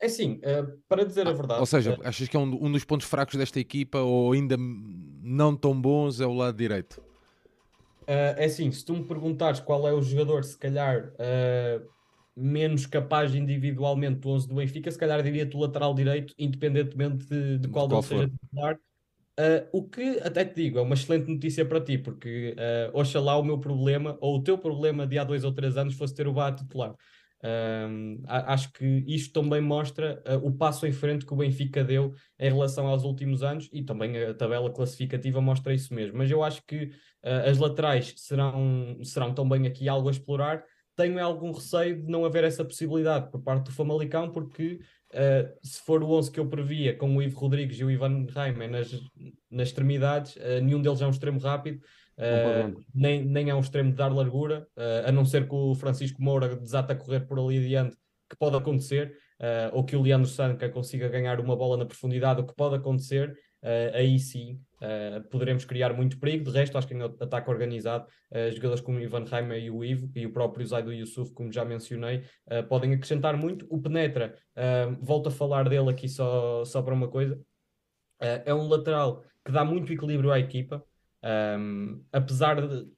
É 0.00 0.08
sim, 0.08 0.40
para 0.88 1.04
dizer 1.04 1.26
ah, 1.26 1.30
a 1.30 1.34
verdade. 1.34 1.60
Ou 1.60 1.66
seja, 1.66 1.98
achas 2.02 2.26
que 2.26 2.34
é 2.34 2.40
um, 2.40 2.64
um 2.64 2.72
dos 2.72 2.86
pontos 2.86 3.06
fracos 3.06 3.36
desta 3.36 3.60
equipa, 3.60 3.98
ou 3.98 4.32
ainda 4.32 4.56
não 4.58 5.54
tão 5.54 5.78
bons, 5.78 6.22
é 6.22 6.26
o 6.26 6.32
lado 6.32 6.56
direito? 6.56 7.09
Uh, 8.10 8.34
é 8.36 8.46
assim, 8.46 8.72
se 8.72 8.84
tu 8.84 8.92
me 8.92 9.04
perguntares 9.04 9.60
qual 9.60 9.86
é 9.86 9.92
o 9.92 10.02
jogador, 10.02 10.42
se 10.42 10.58
calhar, 10.58 11.12
uh, 11.14 11.88
menos 12.34 12.84
capaz 12.84 13.32
individualmente 13.36 14.18
do 14.18 14.30
11 14.30 14.48
do 14.48 14.56
Benfica, 14.56 14.90
se 14.90 14.98
calhar 14.98 15.22
diria-te 15.22 15.56
o 15.56 15.60
lateral 15.60 15.94
direito, 15.94 16.34
independentemente 16.36 17.24
de, 17.26 17.58
de 17.58 17.68
qual, 17.68 17.88
qual 17.88 18.02
seja 18.02 18.28
titular. 18.28 18.74
Uh, 19.38 19.64
o 19.72 19.88
que 19.88 20.18
até 20.24 20.44
te 20.44 20.56
digo, 20.56 20.80
é 20.80 20.82
uma 20.82 20.94
excelente 20.94 21.32
notícia 21.32 21.64
para 21.64 21.80
ti, 21.80 21.98
porque 21.98 22.56
uh, 22.58 22.98
oxalá 22.98 23.36
o 23.36 23.44
meu 23.44 23.60
problema, 23.60 24.18
ou 24.20 24.38
o 24.38 24.42
teu 24.42 24.58
problema 24.58 25.06
de 25.06 25.16
há 25.16 25.22
dois 25.22 25.44
ou 25.44 25.52
três 25.52 25.76
anos, 25.76 25.94
fosse 25.94 26.12
ter 26.12 26.26
o 26.26 26.32
Bá 26.32 26.50
titular. 26.50 26.96
Um, 27.42 28.22
acho 28.26 28.70
que 28.72 29.02
isto 29.06 29.32
também 29.32 29.62
mostra 29.62 30.22
uh, 30.26 30.46
o 30.46 30.52
passo 30.52 30.86
em 30.86 30.92
frente 30.92 31.24
que 31.24 31.32
o 31.32 31.36
Benfica 31.36 31.82
deu 31.82 32.12
em 32.38 32.50
relação 32.50 32.86
aos 32.86 33.02
últimos 33.02 33.42
anos 33.42 33.68
e 33.72 33.82
também 33.82 34.16
a 34.22 34.34
tabela 34.34 34.70
classificativa 34.70 35.40
mostra 35.40 35.72
isso 35.72 35.94
mesmo. 35.94 36.18
Mas 36.18 36.30
eu 36.30 36.42
acho 36.42 36.62
que 36.66 36.84
uh, 37.24 37.48
as 37.48 37.58
laterais 37.58 38.14
serão, 38.16 38.98
serão 39.02 39.32
também 39.32 39.66
aqui 39.66 39.88
algo 39.88 40.08
a 40.08 40.12
explorar. 40.12 40.62
Tenho 40.94 41.18
algum 41.24 41.50
receio 41.50 42.02
de 42.02 42.10
não 42.10 42.26
haver 42.26 42.44
essa 42.44 42.64
possibilidade 42.64 43.30
por 43.30 43.40
parte 43.40 43.66
do 43.66 43.72
Famalicão, 43.72 44.30
porque 44.30 44.80
uh, 45.14 45.66
se 45.66 45.80
for 45.80 46.02
o 46.02 46.10
11 46.10 46.30
que 46.30 46.40
eu 46.40 46.46
previa, 46.46 46.94
com 46.94 47.16
o 47.16 47.22
Ivo 47.22 47.38
Rodrigues 47.38 47.78
e 47.78 47.84
o 47.84 47.90
Ivan 47.90 48.26
Reimer 48.26 48.70
nas, 48.70 48.92
nas 49.50 49.68
extremidades, 49.68 50.36
nenhum 50.62 50.82
deles 50.82 51.00
é 51.00 51.06
um 51.06 51.10
extremo 51.10 51.38
rápido 51.38 51.80
Uh, 52.18 52.78
nem, 52.94 53.24
nem 53.24 53.48
é 53.48 53.54
um 53.54 53.60
extremo 53.60 53.90
de 53.90 53.96
dar 53.96 54.12
largura, 54.12 54.66
uh, 54.76 55.08
a 55.08 55.12
não 55.12 55.24
ser 55.24 55.48
que 55.48 55.54
o 55.54 55.74
Francisco 55.74 56.22
Moura 56.22 56.54
desata 56.54 56.92
a 56.92 56.96
correr 56.96 57.20
por 57.20 57.38
ali 57.38 57.58
adiante, 57.58 57.96
que 58.28 58.36
pode 58.36 58.56
acontecer, 58.56 59.16
uh, 59.40 59.74
ou 59.74 59.84
que 59.84 59.96
o 59.96 60.02
Leandro 60.02 60.28
Sanca 60.28 60.68
consiga 60.68 61.08
ganhar 61.08 61.40
uma 61.40 61.56
bola 61.56 61.78
na 61.78 61.86
profundidade, 61.86 62.42
o 62.42 62.46
que 62.46 62.54
pode 62.54 62.76
acontecer, 62.76 63.34
aí 63.92 64.18
sim 64.18 64.58
poderemos 65.30 65.66
criar 65.66 65.92
muito 65.92 66.18
perigo. 66.18 66.44
De 66.44 66.50
resto, 66.50 66.78
acho 66.78 66.88
que 66.88 66.94
em 66.94 67.02
ataque 67.02 67.50
organizado, 67.50 68.06
jogadores 68.54 68.80
como 68.80 68.96
o 68.96 69.02
Ivan 69.02 69.24
Reimer 69.24 69.62
e 69.62 69.70
o 69.70 69.84
Ivo 69.84 70.10
e 70.14 70.24
o 70.24 70.32
próprio 70.32 70.66
Zaido 70.66 70.90
Yusuf, 70.90 71.34
como 71.34 71.52
já 71.52 71.62
mencionei, 71.62 72.22
podem 72.70 72.94
acrescentar 72.94 73.36
muito. 73.36 73.66
O 73.68 73.78
Penetra, 73.78 74.34
volto 75.02 75.28
a 75.28 75.30
falar 75.30 75.68
dele 75.68 75.90
aqui 75.90 76.08
só, 76.08 76.64
só 76.64 76.80
para 76.80 76.94
uma 76.94 77.08
coisa, 77.08 77.38
é 78.18 78.54
um 78.54 78.66
lateral 78.66 79.22
que 79.44 79.52
dá 79.52 79.62
muito 79.62 79.92
equilíbrio 79.92 80.32
à 80.32 80.38
equipa. 80.38 80.82
Um, 81.22 82.02
apesar 82.12 82.66
de 82.66 82.88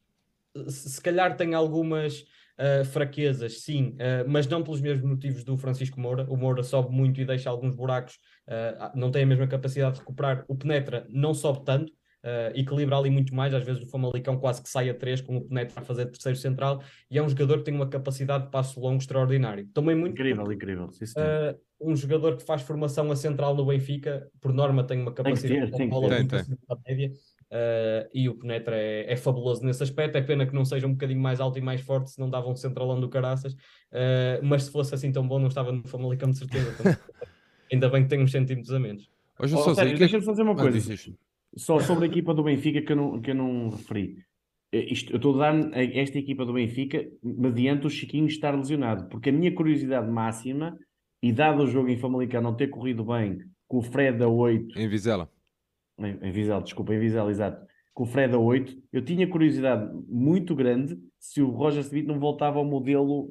se 0.68 1.00
calhar 1.00 1.36
tem 1.36 1.54
algumas 1.54 2.20
uh, 2.20 2.84
fraquezas, 2.84 3.62
sim, 3.62 3.96
uh, 3.96 4.28
mas 4.28 4.46
não 4.46 4.62
pelos 4.62 4.80
mesmos 4.80 5.08
motivos 5.08 5.44
do 5.44 5.56
Francisco 5.56 6.00
Moura. 6.00 6.26
O 6.28 6.36
Moura 6.36 6.62
sobe 6.62 6.94
muito 6.94 7.20
e 7.20 7.24
deixa 7.24 7.50
alguns 7.50 7.74
buracos, 7.74 8.18
uh, 8.48 8.98
não 8.98 9.10
tem 9.10 9.22
a 9.22 9.26
mesma 9.26 9.46
capacidade 9.46 9.94
de 9.94 10.00
recuperar. 10.00 10.44
O 10.48 10.54
Penetra 10.54 11.06
não 11.08 11.34
sobe 11.34 11.64
tanto, 11.64 11.92
equilibra 12.54 12.96
ali 12.96 13.10
muito 13.10 13.34
mais. 13.34 13.52
Às 13.52 13.64
vezes 13.64 13.82
o 13.82 13.86
Famalicão 13.88 14.38
quase 14.38 14.62
que 14.62 14.68
sai 14.68 14.88
a 14.88 14.94
três 14.94 15.20
com 15.20 15.38
o 15.38 15.40
Penetra 15.40 15.80
a 15.80 15.84
fazer 15.84 16.06
terceiro 16.06 16.38
central 16.38 16.80
e 17.10 17.18
é 17.18 17.22
um 17.22 17.28
jogador 17.28 17.58
que 17.58 17.64
tem 17.64 17.74
uma 17.74 17.88
capacidade 17.88 18.44
de 18.44 18.50
passo 18.52 18.78
longo 18.78 18.98
extraordinário. 18.98 19.66
Também 19.74 19.96
muito 19.96 20.12
incrível, 20.12 20.44
porque, 20.44 20.54
incrível. 20.54 20.88
um 21.80 21.96
jogador 21.96 22.36
que 22.36 22.44
faz 22.44 22.62
formação 22.62 23.10
a 23.10 23.16
central 23.16 23.56
no 23.56 23.66
Benfica, 23.66 24.30
por 24.40 24.52
norma, 24.52 24.84
tem 24.84 25.02
uma 25.02 25.12
capacidade 25.12 25.72
tem 25.72 25.78
ter, 25.78 25.84
de 25.84 25.90
bola 25.90 26.16
muito 26.16 26.36
média 26.86 27.12
Uh, 27.52 28.08
e 28.14 28.30
o 28.30 28.34
Penetra 28.34 28.74
é, 28.74 29.12
é, 29.12 29.14
fabuloso 29.14 29.62
nesse 29.62 29.82
aspecto. 29.82 30.16
É 30.16 30.22
pena 30.22 30.46
que 30.46 30.54
não 30.54 30.64
seja 30.64 30.86
um 30.86 30.92
bocadinho 30.92 31.20
mais 31.20 31.38
alto 31.38 31.58
e 31.58 31.60
mais 31.60 31.82
forte, 31.82 32.10
se 32.10 32.18
não 32.18 32.30
dava 32.30 32.48
um 32.48 32.56
centralão 32.56 32.98
do 32.98 33.10
caraças. 33.10 33.52
Uh, 33.52 34.40
mas 34.42 34.64
se 34.64 34.72
fosse 34.72 34.94
assim 34.94 35.12
tão 35.12 35.28
bom, 35.28 35.38
não 35.38 35.48
estava 35.48 35.70
no 35.70 35.86
Famalicão 35.86 36.30
de 36.30 36.38
certeza. 36.38 36.98
ainda 37.70 37.90
bem 37.90 38.04
que 38.04 38.08
tem 38.08 38.22
uns 38.22 38.32
centímetros 38.32 38.72
a 38.72 38.80
menos. 38.80 39.10
Hoje 39.38 39.54
oh, 39.54 39.74
sério, 39.74 39.98
deixa-me 39.98 40.24
fazer 40.24 40.42
uma 40.42 40.56
coisa. 40.56 40.94
Só 41.54 41.78
sobre 41.78 42.06
a 42.06 42.08
equipa 42.08 42.32
do 42.32 42.42
Benfica 42.42 42.80
que 42.80 42.92
eu 42.92 42.96
não, 42.96 43.20
que 43.20 43.30
eu 43.30 43.34
não 43.34 43.68
referi. 43.68 44.16
Eh, 44.72 44.90
isto, 44.90 45.12
eu 45.12 45.16
estou 45.16 45.38
a 45.42 45.52
dar 45.52 45.76
esta 45.76 46.18
equipa 46.18 46.46
do 46.46 46.54
Benfica 46.54 47.06
mediante 47.22 47.86
o 47.86 47.90
Chiquinho 47.90 48.26
estar 48.26 48.54
lesionado, 48.56 49.08
porque 49.08 49.28
a 49.28 49.32
minha 49.32 49.54
curiosidade 49.54 50.10
máxima, 50.10 50.78
e 51.22 51.30
dado 51.32 51.64
o 51.64 51.66
jogo 51.66 51.90
em 51.90 51.98
Famalicão 51.98 52.40
não 52.40 52.54
ter 52.54 52.68
corrido 52.68 53.04
bem 53.04 53.40
com 53.68 53.78
o 53.78 53.82
Fred 53.82 54.22
a 54.22 54.28
8 54.28 54.78
em 54.78 54.88
Vizela 54.88 55.30
em, 55.98 56.32
Vizela, 56.32 56.62
desculpa, 56.62 56.94
em 56.94 56.98
Vizela, 56.98 57.30
exato, 57.30 57.66
com 57.94 58.04
o 58.04 58.06
Fred 58.06 58.34
a 58.34 58.38
8, 58.38 58.76
eu 58.92 59.04
tinha 59.04 59.28
curiosidade 59.28 59.90
muito 60.08 60.54
grande 60.54 60.98
se 61.18 61.42
o 61.42 61.50
Roger 61.50 61.82
Smith 61.82 62.06
não 62.06 62.18
voltava 62.18 62.58
ao 62.58 62.64
modelo 62.64 63.28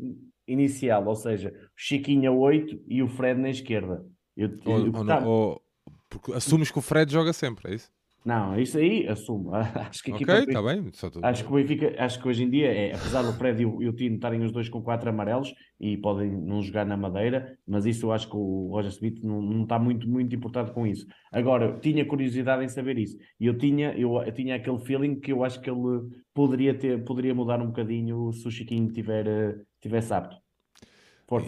inicial, 0.47 1.05
ou 1.07 1.15
seja, 1.15 1.49
o 1.49 1.69
Chiquinho 1.75 2.31
a 2.31 2.35
8 2.35 2.83
e 2.88 3.01
o 3.01 3.07
Fred 3.07 3.39
na 3.39 3.49
esquerda. 3.49 4.05
Eu, 4.35 4.49
ou, 4.65 4.85
eu, 4.85 4.93
ou, 4.93 5.27
ou, 5.27 5.61
porque 6.09 6.33
assumes 6.33 6.71
que 6.71 6.77
o 6.77 6.81
Fred 6.81 7.11
joga 7.11 7.33
sempre, 7.33 7.71
é 7.71 7.75
isso? 7.75 7.91
Não, 8.23 8.60
isso 8.60 8.77
aí 8.77 9.07
assumo. 9.07 9.52
Acho 9.56 10.03
que 10.03 10.11
aqui 10.11 10.23
Ok, 10.23 10.35
está 10.48 10.61
bem. 10.61 10.91
Acho 11.23 11.43
que 11.43 11.52
o 11.52 11.56
Benfica, 11.56 11.95
acho 11.98 12.22
que 12.22 12.27
hoje 12.27 12.43
em 12.43 12.49
dia 12.49 12.68
é, 12.72 12.93
apesar 12.93 13.23
do 13.23 13.34
Fred 13.34 13.64
e 13.64 13.65
o, 13.65 13.81
e 13.81 13.89
o 13.89 13.93
Tino 13.93 14.15
estarem 14.15 14.43
os 14.43 14.52
dois 14.52 14.69
com 14.69 14.81
quatro 14.81 15.10
amarelos 15.10 15.53
e 15.80 15.98
podem 15.98 16.30
não 16.30 16.61
jogar 16.61 16.85
na 16.85 16.95
Madeira, 16.95 17.57
mas 17.68 17.85
isso 17.85 18.06
eu 18.06 18.11
acho 18.11 18.30
que 18.30 18.35
o 18.35 18.69
Roger 18.72 18.91
Smith 18.91 19.23
não, 19.23 19.41
não 19.41 19.64
está 19.64 19.80
muito, 19.80 20.07
muito 20.07 20.35
importado 20.35 20.72
com 20.72 20.85
isso. 20.85 21.07
Agora, 21.31 21.80
tinha 21.80 22.06
curiosidade 22.06 22.64
em 22.64 22.69
saber 22.69 22.99
isso. 22.99 23.18
E 23.39 23.48
eu 23.48 23.57
tinha, 23.57 23.91
eu, 23.98 24.22
eu, 24.22 24.31
tinha 24.31 24.56
aquele 24.56 24.80
feeling 24.80 25.19
que 25.19 25.31
eu 25.31 25.43
acho 25.43 25.60
que 25.60 25.69
ele 25.69 26.07
poderia 26.31 26.77
ter, 26.77 27.03
poderia 27.03 27.34
mudar 27.34 27.60
um 27.60 27.68
bocadinho 27.68 28.31
se 28.34 28.48
o 28.48 28.52
Chiquinho 28.52 28.91
tiver, 28.91 29.65
tivesse 29.81 30.14
apto. 30.14 30.38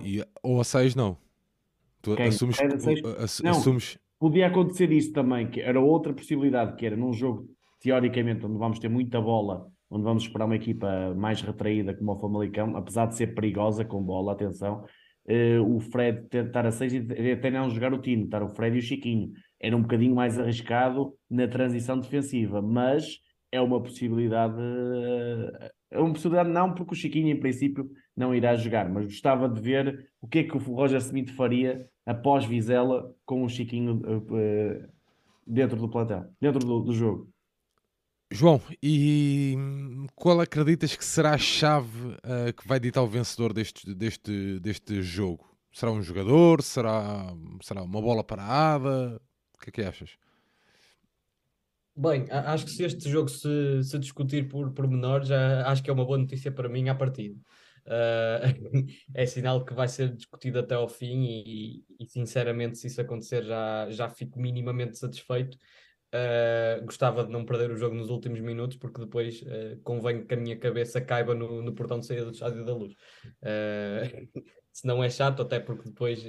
E, 0.04 0.26
ou 0.42 0.60
a 0.60 0.64
6 0.64 0.96
não. 0.96 1.18
Tu 2.02 2.16
Quem? 2.16 2.28
assumes, 2.28 2.58
que, 2.58 2.66
assumes 3.50 4.00
podia 4.24 4.48
acontecer 4.48 4.90
isso 4.90 5.12
também, 5.12 5.50
que 5.50 5.60
era 5.60 5.82
outra 5.82 6.14
possibilidade, 6.14 6.78
que 6.78 6.86
era 6.86 6.96
num 6.96 7.12
jogo, 7.12 7.46
teoricamente, 7.82 8.46
onde 8.46 8.58
vamos 8.58 8.80
ter 8.80 8.88
muita 8.88 9.20
bola, 9.20 9.68
onde 9.90 10.06
vamos 10.06 10.24
esperar 10.24 10.46
uma 10.46 10.56
equipa 10.56 11.14
mais 11.14 11.42
retraída 11.42 11.94
como 11.94 12.14
o 12.14 12.18
Famalicão, 12.18 12.78
apesar 12.78 13.08
de 13.08 13.18
ser 13.18 13.36
perigosa 13.36 13.84
com 13.84 14.02
bola, 14.02 14.32
atenção, 14.32 14.86
uh, 15.28 15.76
o 15.76 15.78
Fred 15.82 16.26
estar 16.32 16.66
a 16.66 16.72
6 16.72 16.94
e 16.94 17.32
até 17.34 17.52
não 17.52 17.70
jogar 17.70 17.94
o 17.94 18.00
Tino, 18.00 18.24
estar 18.24 18.42
o 18.42 18.48
Fred 18.48 18.78
e 18.78 18.80
o 18.80 18.82
Chiquinho. 18.82 19.34
Era 19.60 19.76
um 19.76 19.82
bocadinho 19.82 20.16
mais 20.16 20.40
arriscado 20.40 21.14
na 21.30 21.46
transição 21.46 22.00
defensiva, 22.00 22.62
mas 22.62 23.18
é 23.52 23.60
uma 23.60 23.84
possibilidade. 23.84 24.56
É 25.60 25.70
uma 26.00 26.14
possibilidade, 26.14 26.50
não, 26.50 26.74
porque 26.74 26.94
o 26.94 26.96
Chiquinho, 26.96 27.30
em 27.30 27.40
princípio, 27.40 27.90
não 28.16 28.34
irá 28.34 28.56
jogar, 28.56 28.90
mas 28.90 29.06
gostava 29.06 29.50
de 29.50 29.60
ver 29.60 30.10
o 30.22 30.28
que 30.28 30.40
é 30.40 30.44
que 30.44 30.56
o 30.56 30.60
Roger 30.60 31.00
Smith 31.00 31.32
faria 31.32 31.88
após 32.06 32.46
Vizela 32.46 33.14
com 33.26 33.44
o 33.44 33.50
Chiquinho 33.50 34.02
uh, 34.02 34.88
dentro 35.46 35.78
do 35.78 35.90
plantel, 35.90 36.26
dentro 36.40 36.60
do, 36.60 36.82
do, 36.82 36.94
jogo. 36.94 37.30
João, 38.32 38.62
e 38.82 39.56
qual 40.16 40.40
acreditas 40.42 40.96
que 40.96 41.06
será 41.06 41.34
a 41.34 41.38
chave 41.38 42.08
uh, 42.08 42.54
que 42.56 42.68
vai 42.68 42.80
ditar 42.80 43.04
o 43.04 43.08
vencedor 43.08 43.54
deste, 43.54 43.94
deste, 43.94 44.60
deste 44.60 45.02
jogo? 45.02 45.46
Será 45.72 45.92
um 45.92 46.02
jogador? 46.02 46.62
Será, 46.62 47.34
será 47.62 47.84
uma 47.84 48.02
bola 48.02 48.24
parada? 48.24 49.20
O 49.56 49.60
que 49.60 49.70
é 49.70 49.72
que 49.72 49.82
achas? 49.82 50.18
Bem, 51.96 52.26
acho 52.30 52.66
que 52.66 52.72
se 52.72 52.84
este 52.84 53.08
jogo 53.08 53.30
se, 53.30 53.84
se 53.84 54.00
discutir 54.00 54.48
por 54.48 54.72
pormenores, 54.74 55.30
acho 55.30 55.84
que 55.84 55.90
é 55.90 55.94
uma 55.94 56.06
boa 56.06 56.18
notícia 56.18 56.52
para 56.52 56.68
mim 56.68 56.90
à 56.90 56.96
partida. 56.96 57.40
Uh, 57.86 58.42
é 59.14 59.26
sinal 59.26 59.64
que 59.64 59.74
vai 59.74 59.88
ser 59.88 60.10
discutido 60.16 60.60
até 60.60 60.74
ao 60.74 60.88
fim 60.88 61.24
e, 61.26 61.84
e, 62.00 62.06
sinceramente 62.08 62.78
se 62.78 62.88
isso 62.88 63.02
acontecer 63.02 63.44
já, 63.44 63.90
já 63.90 64.10
fico 64.10 64.40
minimamente 64.40 64.98
satisfeito. 64.98 65.58
Uh, 66.14 66.84
gostava 66.86 67.24
de 67.24 67.32
não 67.32 67.44
perder 67.44 67.72
o 67.72 67.78
jogo 67.78 67.96
nos 67.96 68.10
últimos 68.10 68.40
minutos 68.40 68.78
porque 68.78 69.02
depois 69.02 69.42
uh, 69.42 69.80
convém 69.84 70.26
que 70.26 70.34
a 70.34 70.38
minha 70.38 70.58
cabeça 70.58 71.02
caiba 71.02 71.36
no, 71.36 71.62
no 71.62 71.74
portão 71.74 72.00
de 72.00 72.06
saída 72.06 72.26
do 72.26 72.32
Estádio 72.32 72.66
da 72.66 72.74
Luz. 72.74 72.96
se 74.72 74.88
não 74.88 75.04
é 75.04 75.10
chato, 75.10 75.44
até 75.44 75.60
porque 75.60 75.90
depois, 75.90 76.26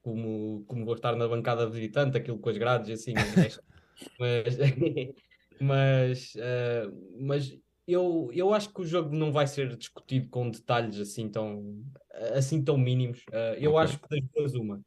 como, 0.00 0.64
como 0.66 0.84
vou 0.84 0.94
estar 0.94 1.16
na 1.16 1.26
bancada 1.26 1.68
visitante, 1.68 2.16
aquilo 2.16 2.38
com 2.38 2.50
as 2.50 2.58
grades 2.58 2.90
assim, 2.90 3.14
é 3.16 3.75
mas, 4.18 4.56
mas, 5.60 6.32
mas 7.18 7.58
eu, 7.86 8.30
eu 8.32 8.52
acho 8.52 8.72
que 8.72 8.80
o 8.80 8.86
jogo 8.86 9.14
não 9.14 9.30
vai 9.30 9.46
ser 9.46 9.76
discutido 9.76 10.28
com 10.28 10.50
detalhes 10.50 10.98
assim 10.98 11.28
tão, 11.28 11.84
assim 12.34 12.62
tão 12.62 12.76
mínimos. 12.76 13.20
Uh, 13.30 13.54
eu 13.58 13.72
okay. 13.72 13.84
acho 13.84 14.00
que 14.00 14.08
das 14.08 14.28
duas, 14.34 14.54
uma. 14.54 14.80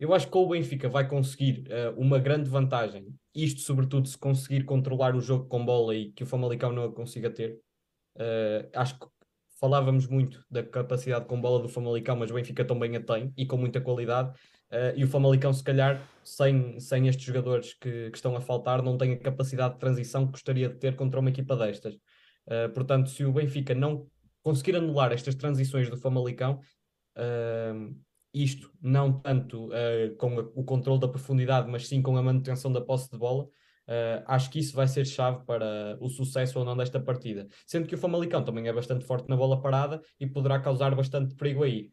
Eu 0.00 0.14
acho 0.14 0.30
que 0.30 0.36
o 0.36 0.48
Benfica 0.48 0.88
vai 0.88 1.06
conseguir 1.06 1.64
uh, 1.68 1.98
uma 1.98 2.18
grande 2.18 2.48
vantagem, 2.48 3.14
isto 3.34 3.60
sobretudo 3.60 4.08
se 4.08 4.16
conseguir 4.16 4.64
controlar 4.64 5.14
o 5.14 5.20
jogo 5.20 5.46
com 5.46 5.64
bola 5.64 5.94
e 5.94 6.12
que 6.12 6.22
o 6.22 6.26
Famalicão 6.26 6.72
não 6.72 6.84
a 6.84 6.92
consiga 6.92 7.30
ter. 7.30 7.60
Uh, 8.16 8.68
acho 8.74 8.98
que 8.98 9.06
falávamos 9.58 10.06
muito 10.06 10.44
da 10.50 10.62
capacidade 10.62 11.26
com 11.26 11.40
bola 11.40 11.62
do 11.62 11.68
Famalicão, 11.68 12.16
mas 12.16 12.30
o 12.30 12.34
Benfica 12.34 12.64
também 12.64 12.96
a 12.96 13.00
tem 13.00 13.32
e 13.36 13.46
com 13.46 13.56
muita 13.56 13.80
qualidade. 13.80 14.30
Uh, 14.70 14.92
e 14.96 15.04
o 15.04 15.08
Famalicão, 15.08 15.52
se 15.52 15.62
calhar, 15.62 16.02
sem, 16.24 16.78
sem 16.80 17.08
estes 17.08 17.24
jogadores 17.24 17.74
que, 17.74 18.10
que 18.10 18.16
estão 18.16 18.36
a 18.36 18.40
faltar, 18.40 18.82
não 18.82 18.98
tem 18.98 19.12
a 19.12 19.18
capacidade 19.18 19.74
de 19.74 19.80
transição 19.80 20.26
que 20.26 20.32
gostaria 20.32 20.68
de 20.68 20.76
ter 20.76 20.96
contra 20.96 21.20
uma 21.20 21.30
equipa 21.30 21.56
destas. 21.56 21.94
Uh, 21.94 22.72
portanto, 22.74 23.10
se 23.10 23.24
o 23.24 23.32
Benfica 23.32 23.74
não 23.74 24.06
conseguir 24.42 24.76
anular 24.76 25.12
estas 25.12 25.34
transições 25.34 25.88
do 25.88 25.96
Famalicão, 25.96 26.60
uh, 27.16 27.96
isto 28.32 28.70
não 28.82 29.20
tanto 29.20 29.68
uh, 29.68 30.14
com 30.18 30.38
a, 30.38 30.42
o 30.54 30.62
controle 30.62 31.00
da 31.00 31.08
profundidade, 31.08 31.70
mas 31.70 31.88
sim 31.88 32.02
com 32.02 32.16
a 32.16 32.22
manutenção 32.22 32.72
da 32.72 32.80
posse 32.80 33.10
de 33.10 33.18
bola, 33.18 33.48
acho 34.26 34.50
que 34.50 34.58
isso 34.58 34.74
vai 34.74 34.88
ser 34.88 35.04
chave 35.04 35.44
para 35.44 35.96
o 36.00 36.08
sucesso 36.08 36.58
ou 36.58 36.64
não 36.64 36.76
desta 36.76 37.00
partida. 37.00 37.46
Sendo 37.66 37.86
que 37.86 37.94
o 37.94 37.98
Famalicão 37.98 38.44
também 38.44 38.68
é 38.68 38.72
bastante 38.72 39.04
forte 39.04 39.28
na 39.28 39.36
bola 39.36 39.60
parada 39.60 40.00
e 40.18 40.26
poderá 40.26 40.60
causar 40.60 40.94
bastante 40.94 41.34
perigo 41.34 41.62
aí. 41.62 41.90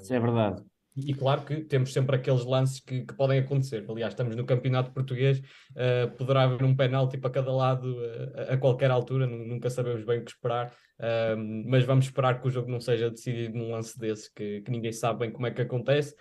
Isso 0.00 0.14
é 0.14 0.20
verdade. 0.20 0.62
E 0.94 1.14
claro 1.14 1.42
que 1.42 1.62
temos 1.62 1.92
sempre 1.92 2.16
aqueles 2.16 2.44
lances 2.44 2.80
que, 2.80 3.04
que 3.04 3.14
podem 3.14 3.38
acontecer. 3.38 3.84
Aliás, 3.88 4.12
estamos 4.12 4.36
no 4.36 4.44
campeonato 4.44 4.92
português, 4.92 5.40
uh, 5.70 6.10
poderá 6.18 6.42
haver 6.42 6.62
um 6.64 6.76
penalti 6.76 7.16
para 7.16 7.30
cada 7.30 7.50
lado 7.50 7.96
uh, 7.96 8.52
a 8.52 8.56
qualquer 8.58 8.90
altura, 8.90 9.26
nunca 9.26 9.70
sabemos 9.70 10.04
bem 10.04 10.18
o 10.18 10.24
que 10.24 10.30
esperar, 10.30 10.66
uh, 10.66 11.36
mas 11.66 11.84
vamos 11.84 12.04
esperar 12.04 12.40
que 12.40 12.46
o 12.46 12.50
jogo 12.50 12.70
não 12.70 12.80
seja 12.80 13.10
decidido 13.10 13.56
num 13.56 13.70
lance 13.70 13.98
desse, 13.98 14.32
que, 14.34 14.60
que 14.60 14.70
ninguém 14.70 14.92
sabe 14.92 15.20
bem 15.20 15.30
como 15.30 15.46
é 15.46 15.50
que 15.50 15.62
acontece. 15.62 16.14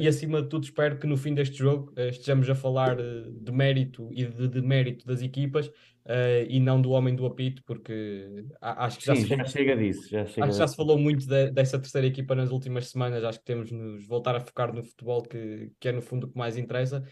e 0.00 0.08
acima 0.08 0.42
de 0.42 0.48
tudo, 0.48 0.64
espero 0.64 0.98
que 0.98 1.06
no 1.06 1.16
fim 1.16 1.32
deste 1.32 1.56
jogo 1.56 1.92
estejamos 1.96 2.50
a 2.50 2.54
falar 2.56 2.96
de 2.96 3.52
mérito 3.52 4.10
e 4.12 4.24
de, 4.26 4.48
de 4.48 4.60
mérito 4.60 5.06
das 5.06 5.22
equipas 5.22 5.70
uh, 6.08 6.46
e 6.48 6.58
não 6.58 6.80
do 6.80 6.90
homem 6.90 7.14
do 7.14 7.26
apito, 7.26 7.62
porque 7.64 8.44
acho 8.60 8.98
que 8.98 9.06
já, 9.06 9.14
Sim, 9.14 9.22
se, 9.22 9.28
já 9.28 9.44
chega 9.44 9.76
disso. 9.76 10.08
Já 10.08 10.24
chega 10.24 10.46
acho 10.46 10.52
que 10.54 10.58
já 10.58 10.66
se 10.66 10.76
falou 10.76 10.98
muito 10.98 11.26
de, 11.26 11.50
dessa 11.50 11.78
terceira 11.78 12.06
equipa 12.06 12.34
nas 12.34 12.50
últimas 12.50 12.88
semanas. 12.88 13.22
Acho 13.22 13.38
que 13.38 13.44
temos 13.44 13.68
de 13.68 13.74
nos 13.74 14.06
voltar 14.06 14.34
a 14.34 14.40
focar 14.40 14.72
no 14.74 14.82
futebol, 14.82 15.22
que, 15.22 15.70
que 15.78 15.88
é 15.88 15.92
no 15.92 16.00
fundo 16.00 16.26
o 16.26 16.30
que 16.30 16.38
mais 16.38 16.56
interessa. 16.56 17.04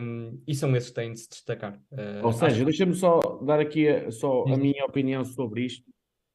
Um, 0.00 0.40
e 0.46 0.54
são 0.54 0.74
esses 0.74 0.88
que 0.88 0.94
têm 0.94 1.12
de 1.12 1.20
se 1.20 1.28
destacar. 1.28 1.74
Uh, 1.92 2.24
Ou 2.24 2.32
seja, 2.32 2.56
acho... 2.56 2.64
deixa-me 2.64 2.94
só 2.94 3.20
dar 3.44 3.60
aqui 3.60 3.88
a, 3.88 4.10
só 4.10 4.44
a 4.44 4.56
minha 4.56 4.84
opinião 4.86 5.24
sobre 5.24 5.66
isto, 5.66 5.84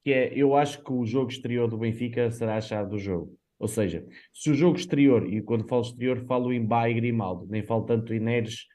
que 0.04 0.12
é, 0.12 0.32
eu 0.36 0.56
acho 0.56 0.84
que 0.84 0.92
o 0.92 1.06
jogo 1.06 1.32
exterior 1.32 1.68
do 1.68 1.78
Benfica 1.78 2.30
será 2.30 2.58
a 2.58 2.62
chave 2.62 2.90
do 2.90 3.00
jogo. 3.00 3.36
Ou 3.58 3.68
seja, 3.68 4.06
se 4.32 4.52
o 4.52 4.54
jogo 4.54 4.78
exterior, 4.78 5.28
e 5.32 5.42
quando 5.42 5.68
falo 5.68 5.82
exterior 5.82 6.24
falo 6.26 6.54
em 6.54 6.64
Bá 6.64 6.90
e 6.90 6.94
Grimaldo, 6.94 7.46
nem 7.50 7.64
falo 7.64 7.84
tanto 7.84 8.14
em 8.14 8.20
Neres 8.20 8.66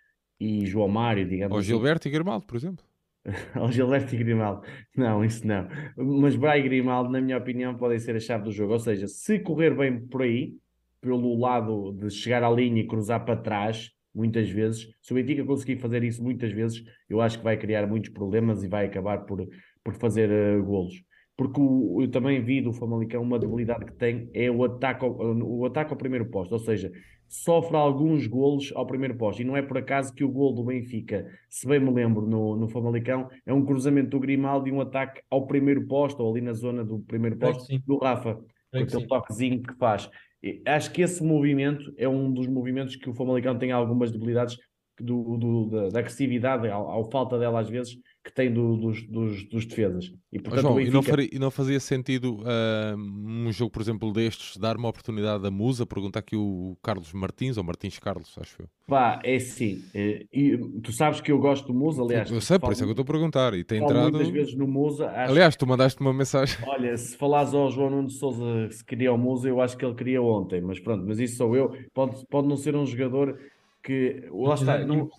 e 0.45 0.67
João 0.67 0.89
Mário, 0.89 1.27
digamos 1.27 1.53
Ou 1.53 1.59
assim. 1.59 1.69
Gilberto 1.69 2.07
e 2.07 2.11
Grimaldo, 2.11 2.45
por 2.47 2.57
exemplo. 2.57 2.85
Ou 3.59 3.73
Gilberto 3.73 4.15
e 4.15 4.19
Grimaldo. 4.19 4.63
Não, 4.95 5.25
isso 5.25 5.47
não. 5.47 5.67
Mas 5.97 6.37
Bra 6.37 6.59
e 6.59 6.63
Grimaldo, 6.63 7.11
na 7.11 7.21
minha 7.21 7.39
opinião, 7.39 7.75
podem 7.75 7.99
ser 7.99 8.15
a 8.17 8.21
chave 8.21 8.45
do 8.45 8.53
jogo. 8.53 8.75
Ou 8.75 8.79
seja, 8.79 9.09
se 9.09 9.39
correr 9.39 9.75
bem 9.75 10.07
por 10.07 10.23
aí, 10.23 10.55
pelo 11.01 11.39
lado 11.39 11.93
de 11.93 12.11
chegar 12.11 12.43
à 12.43 12.51
linha 12.51 12.83
e 12.83 12.87
cruzar 12.87 13.25
para 13.25 13.37
trás, 13.37 13.91
muitas 14.15 14.49
vezes, 14.51 14.87
se 15.01 15.13
o 15.13 15.17
Benfica 15.17 15.45
conseguir 15.45 15.79
fazer 15.79 16.05
isso 16.05 16.23
muitas 16.23 16.53
vezes, 16.53 16.85
eu 17.09 17.21
acho 17.21 17.39
que 17.39 17.45
vai 17.45 17.57
criar 17.57 17.87
muitos 17.87 18.11
problemas 18.11 18.63
e 18.63 18.69
vai 18.69 18.87
acabar 18.87 19.25
por, 19.25 19.47
por 19.83 19.95
fazer 19.95 20.31
uh, 20.31 20.63
golos 20.63 20.95
porque 21.37 21.61
o, 21.61 22.01
eu 22.01 22.11
também 22.11 22.43
vi 22.43 22.61
do 22.61 22.73
Famalicão 22.73 23.23
uma 23.23 23.39
debilidade 23.39 23.85
que 23.85 23.93
tem 23.93 24.31
é 24.33 24.51
o 24.51 24.65
ataque, 24.65 25.05
ao, 25.05 25.13
o 25.13 25.65
ataque 25.67 25.93
ao 25.93 25.97
primeiro 25.97 26.27
posto, 26.27 26.53
ou 26.53 26.59
seja, 26.59 26.93
sofre 27.29 27.77
alguns 27.77 28.27
golos 28.27 28.73
ao 28.75 28.87
primeiro 28.87 29.17
posto, 29.17 29.43
e 29.43 29.45
não 29.45 29.57
é 29.57 29.63
por 29.63 29.79
acaso 29.79 30.13
que 30.13 30.25
o 30.25 30.29
gol 30.29 30.55
do 30.55 30.65
Benfica, 30.65 31.27
se 31.49 31.67
bem 31.67 31.81
me 31.81 31.91
lembro 31.91 32.27
no, 32.27 32.57
no 32.57 32.69
Famalicão, 32.69 33.29
é 33.45 33.53
um 33.53 33.65
cruzamento 33.65 34.11
do 34.11 34.21
Grimaldo 34.21 34.69
e 34.69 34.73
um 34.73 34.81
ataque 34.81 35.21
ao 35.31 35.47
primeiro 35.47 35.87
posto, 35.87 36.23
ou 36.23 36.31
ali 36.31 36.41
na 36.41 36.53
zona 36.53 36.85
do 36.85 37.01
primeiro 37.01 37.37
posto, 37.37 37.67
do 37.87 37.99
Rafa, 37.99 38.35
com 38.71 38.79
aquele 38.79 39.07
toquezinho 39.07 39.63
que 39.63 39.75
faz. 39.75 40.09
E 40.43 40.63
acho 40.67 40.93
que 40.93 41.03
esse 41.03 41.25
movimento 41.25 41.93
é 41.97 42.09
um 42.09 42.31
dos 42.33 42.47
movimentos 42.47 42.97
que 42.97 43.09
o 43.09 43.15
Famalicão 43.15 43.59
tem 43.59 43.73
algumas 43.73 44.13
debilidades 44.13 44.59
do, 45.01 45.37
do 45.37 45.67
da, 45.71 45.89
da, 45.89 45.99
agressividade, 45.99 46.69
ao, 46.69 46.89
ao 46.89 47.11
falta 47.11 47.39
dela 47.39 47.61
às 47.61 47.69
vezes, 47.69 47.97
que 48.25 48.33
tem 48.33 48.51
do, 48.51 48.77
dos, 48.77 49.03
dos, 49.03 49.45
dos, 49.45 49.67
defesas. 49.67 50.11
E, 50.33 50.41
portanto, 50.41 50.63
João, 50.63 50.75
Benfica... 50.77 50.91
e, 50.91 50.95
não 50.95 51.03
faria, 51.03 51.29
e, 51.33 51.39
não 51.39 51.51
fazia 51.51 51.79
sentido 51.79 52.39
uh, 52.41 52.97
um 52.97 53.53
jogo, 53.53 53.71
por 53.71 53.83
exemplo, 53.83 54.11
destes, 54.15 54.57
dar 54.57 54.79
uma 54.79 54.89
oportunidade 54.89 55.47
a 55.47 55.51
Musa? 55.51 55.85
Pergunta 55.85 56.19
aqui 56.19 56.35
o 56.35 56.75
Carlos 56.83 57.13
Martins, 57.13 57.59
ou 57.59 57.63
Martins 57.63 57.99
Carlos, 57.99 58.35
acho 58.41 58.63
eu. 58.63 58.69
Pá, 58.87 59.21
é 59.23 59.39
sim. 59.39 59.85
Eh, 59.95 60.25
e, 60.33 60.57
tu 60.83 60.91
sabes 60.91 61.21
que 61.21 61.31
eu 61.31 61.39
gosto 61.39 61.67
do 61.67 61.75
Musa, 61.75 62.03
aliás. 62.03 62.31
Eu 62.31 62.41
sei, 62.41 62.59
por 62.59 62.73
isso 62.73 62.83
é 62.83 62.87
que 62.87 62.91
eu 62.91 62.93
estou 62.93 63.03
a 63.03 63.07
perguntar. 63.07 63.53
E 63.53 63.63
tem 63.63 63.83
entrado. 63.83 64.11
muitas 64.11 64.29
vezes 64.31 64.55
no 64.55 64.67
Musa. 64.67 65.07
Acho... 65.07 65.33
Aliás, 65.33 65.55
tu 65.55 65.67
mandaste 65.67 66.01
uma 66.01 66.13
mensagem. 66.15 66.57
Olha, 66.67 66.97
se 66.97 67.15
falares 67.19 67.53
ao 67.53 67.71
João 67.71 67.91
Nuno 67.91 68.09
de 68.09 68.15
Souza 68.15 68.71
se 68.71 68.83
queria 68.83 69.13
o 69.13 69.19
Musa, 69.19 69.49
eu 69.49 69.61
acho 69.61 69.77
que 69.77 69.85
ele 69.85 69.95
queria 69.95 70.23
ontem, 70.23 70.63
mas 70.63 70.81
pronto, 70.81 71.05
mas 71.07 71.19
isso 71.19 71.37
sou 71.37 71.55
eu. 71.55 71.77
Pode, 71.93 72.27
pode 72.29 72.49
não 72.49 72.57
ser 72.57 72.75
um 72.75 72.87
jogador 72.87 73.39
que. 73.83 74.27
Lá 74.33 74.55
está. 74.55 74.79
Não... 74.79 75.11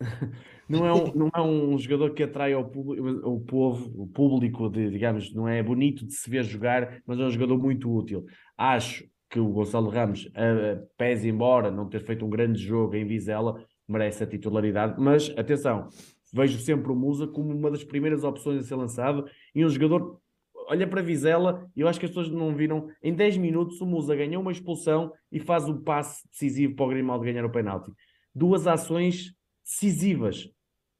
não, 0.68 0.86
é 0.86 0.92
um, 0.92 1.14
não 1.14 1.30
é 1.34 1.40
um 1.40 1.78
jogador 1.78 2.14
que 2.14 2.22
atrai 2.22 2.52
ao 2.52 2.64
público, 2.64 3.28
o 3.28 3.40
povo, 3.40 4.02
o 4.02 4.06
público, 4.06 4.68
de, 4.68 4.90
digamos, 4.90 5.34
não 5.34 5.48
é 5.48 5.62
bonito 5.62 6.06
de 6.06 6.14
se 6.14 6.28
ver 6.28 6.44
jogar, 6.44 7.02
mas 7.06 7.18
é 7.18 7.24
um 7.24 7.30
jogador 7.30 7.58
muito 7.58 7.94
útil. 7.94 8.24
Acho 8.56 9.04
que 9.28 9.38
o 9.38 9.48
Gonçalo 9.48 9.90
Ramos, 9.90 10.26
uh, 10.26 10.86
pese 10.96 11.28
embora 11.28 11.70
não 11.70 11.88
ter 11.88 12.00
feito 12.00 12.24
um 12.24 12.30
grande 12.30 12.62
jogo 12.62 12.94
em 12.94 13.04
Vizela, 13.04 13.64
merece 13.86 14.22
a 14.24 14.26
titularidade, 14.26 14.94
mas 14.98 15.32
atenção, 15.36 15.88
vejo 16.32 16.58
sempre 16.58 16.90
o 16.90 16.96
Musa 16.96 17.26
como 17.26 17.52
uma 17.52 17.70
das 17.70 17.84
primeiras 17.84 18.24
opções 18.24 18.60
a 18.60 18.62
ser 18.62 18.76
lançado 18.76 19.24
e 19.54 19.64
um 19.64 19.68
jogador 19.68 20.20
olha 20.68 20.86
para 20.86 21.02
Vizela 21.02 21.68
eu 21.76 21.86
acho 21.86 21.98
que 21.98 22.06
as 22.06 22.10
pessoas 22.10 22.30
não 22.30 22.54
viram. 22.54 22.88
Em 23.02 23.12
10 23.12 23.36
minutos, 23.36 23.80
o 23.80 23.86
Musa 23.86 24.16
ganhou 24.16 24.40
uma 24.40 24.52
expulsão 24.52 25.12
e 25.30 25.38
faz 25.38 25.68
o 25.68 25.80
passe 25.80 26.26
decisivo 26.28 26.74
para 26.74 26.86
o 26.86 26.88
Grimaldo 26.88 27.24
ganhar 27.24 27.44
o 27.44 27.50
penalti. 27.50 27.90
Duas 28.34 28.66
ações 28.66 29.34
decisivas 29.64 30.48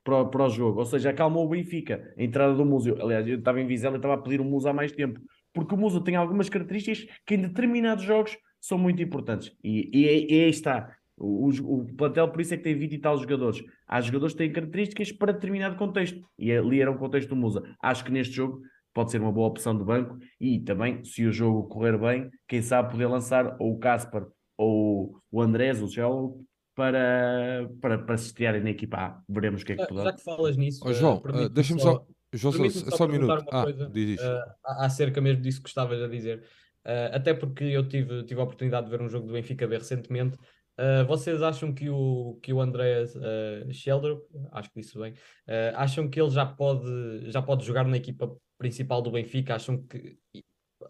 para, 0.03 0.25
para 0.27 0.45
o 0.45 0.49
jogo, 0.51 0.81
ou 0.81 0.87
seja, 0.87 1.11
acalmou 1.11 1.47
o 1.47 1.49
Benfica. 1.49 2.15
A 2.17 2.23
entrada 2.23 2.55
do 2.55 2.65
Musa, 2.65 2.95
aliás, 3.01 3.27
eu 3.27 3.39
estava 3.39 3.61
em 3.61 3.67
Vizela 3.67 3.97
e 3.97 3.99
estava 3.99 4.15
a 4.15 4.19
pedir 4.19 4.41
o 4.41 4.45
Musa 4.45 4.71
há 4.71 4.73
mais 4.73 4.93
tempo, 4.93 5.21
porque 5.53 5.75
o 5.75 5.79
Musa 5.79 6.03
tem 6.03 6.17
algumas 6.17 6.49
características 6.49 7.07
que 7.27 7.35
em 7.35 7.43
determinados 7.43 8.05
jogos 8.05 8.37
são 8.61 8.79
muito 8.79 9.03
importantes. 9.03 9.53
E, 9.63 9.91
e, 9.93 10.35
e 10.35 10.45
aí 10.45 10.51
está. 10.51 10.95
O, 11.17 11.49
o, 11.49 11.87
plantel, 11.95 12.29
por 12.29 12.41
isso 12.41 12.55
é 12.55 12.57
que 12.57 12.65
tem 12.65 12.77
20 12.77 12.93
e 12.95 12.99
tal 12.99 13.17
jogadores. 13.17 13.63
Há 13.87 14.01
jogadores 14.01 14.35
que 14.35 14.39
têm 14.39 14.53
características 14.53 15.13
para 15.13 15.33
determinado 15.33 15.77
contexto. 15.77 16.21
E 16.39 16.51
ali 16.51 16.81
era 16.81 16.91
o 16.91 16.99
contexto 16.99 17.29
do 17.29 17.37
Musa. 17.37 17.63
Acho 17.81 18.05
que 18.05 18.11
neste 18.11 18.35
jogo 18.35 18.63
pode 18.93 19.11
ser 19.11 19.21
uma 19.21 19.31
boa 19.31 19.49
opção 19.49 19.77
de 19.77 19.85
banco 19.85 20.17
e 20.41 20.61
também, 20.61 21.05
se 21.05 21.27
o 21.27 21.33
jogo 21.33 21.69
correr 21.69 21.99
bem, 21.99 22.31
quem 22.49 22.63
sabe 22.63 22.93
poder 22.93 23.07
lançar 23.07 23.57
ou 23.61 23.75
o 23.75 23.79
Caspar 23.79 24.27
ou 24.57 25.21
o 25.31 25.43
Andrés, 25.43 25.83
o 25.83 25.89
Gel, 25.89 26.39
para, 26.75 27.69
para, 27.81 27.99
para 27.99 28.17
se 28.17 28.27
estrearem 28.27 28.63
na 28.63 28.71
equipa 28.71 28.97
A. 28.97 29.23
Veremos 29.29 29.63
o 29.63 29.65
que 29.65 29.73
é 29.73 29.77
que 29.77 29.87
podemos. 29.87 30.05
Já 30.05 30.13
que 30.13 30.23
falas 30.23 30.57
nisso, 30.57 30.81
oh, 30.85 30.93
João, 30.93 31.23
uh, 31.25 31.49
deixa-me 31.49 31.81
só. 31.81 32.07
João, 32.33 32.53
só, 32.53 32.69
só, 32.69 32.97
só 32.97 33.05
um 33.05 33.09
minuto. 33.09 33.45
Ah, 33.53 33.63
coisa, 33.63 33.89
diz 33.91 34.21
uh, 34.21 34.43
acerca 34.65 35.21
mesmo 35.21 35.43
disso 35.43 35.63
que 35.63 35.69
estavas 35.69 36.03
a 36.03 36.09
dizer. 36.09 36.43
Uh, 36.85 37.15
até 37.15 37.33
porque 37.33 37.65
eu 37.65 37.89
tive, 37.89 38.25
tive 38.25 38.41
a 38.41 38.45
oportunidade 38.45 38.87
de 38.87 38.91
ver 38.91 39.03
um 39.03 39.09
jogo 39.09 39.27
do 39.27 39.33
Benfica 39.33 39.67
B 39.67 39.79
recentemente. 39.79 40.37
Uh, 40.77 41.07
vocês 41.07 41.41
acham 41.41 41.73
que 41.73 41.89
o, 41.89 42.37
que 42.43 42.53
o 42.53 42.61
Andreas 42.61 43.15
uh, 43.15 43.73
Sheldrup, 43.73 44.25
acho 44.51 44.73
que 44.73 44.81
disse 44.81 44.99
bem, 44.99 45.13
uh, 45.13 45.77
acham 45.77 46.09
que 46.09 46.21
ele 46.21 46.31
já 46.31 46.45
pode, 46.45 47.31
já 47.31 47.41
pode 47.41 47.65
jogar 47.65 47.85
na 47.85 47.97
equipa 47.97 48.37
principal 48.59 49.01
do 49.01 49.13
Benfica? 49.13 49.55
Acham 49.55 49.81
que. 49.83 50.19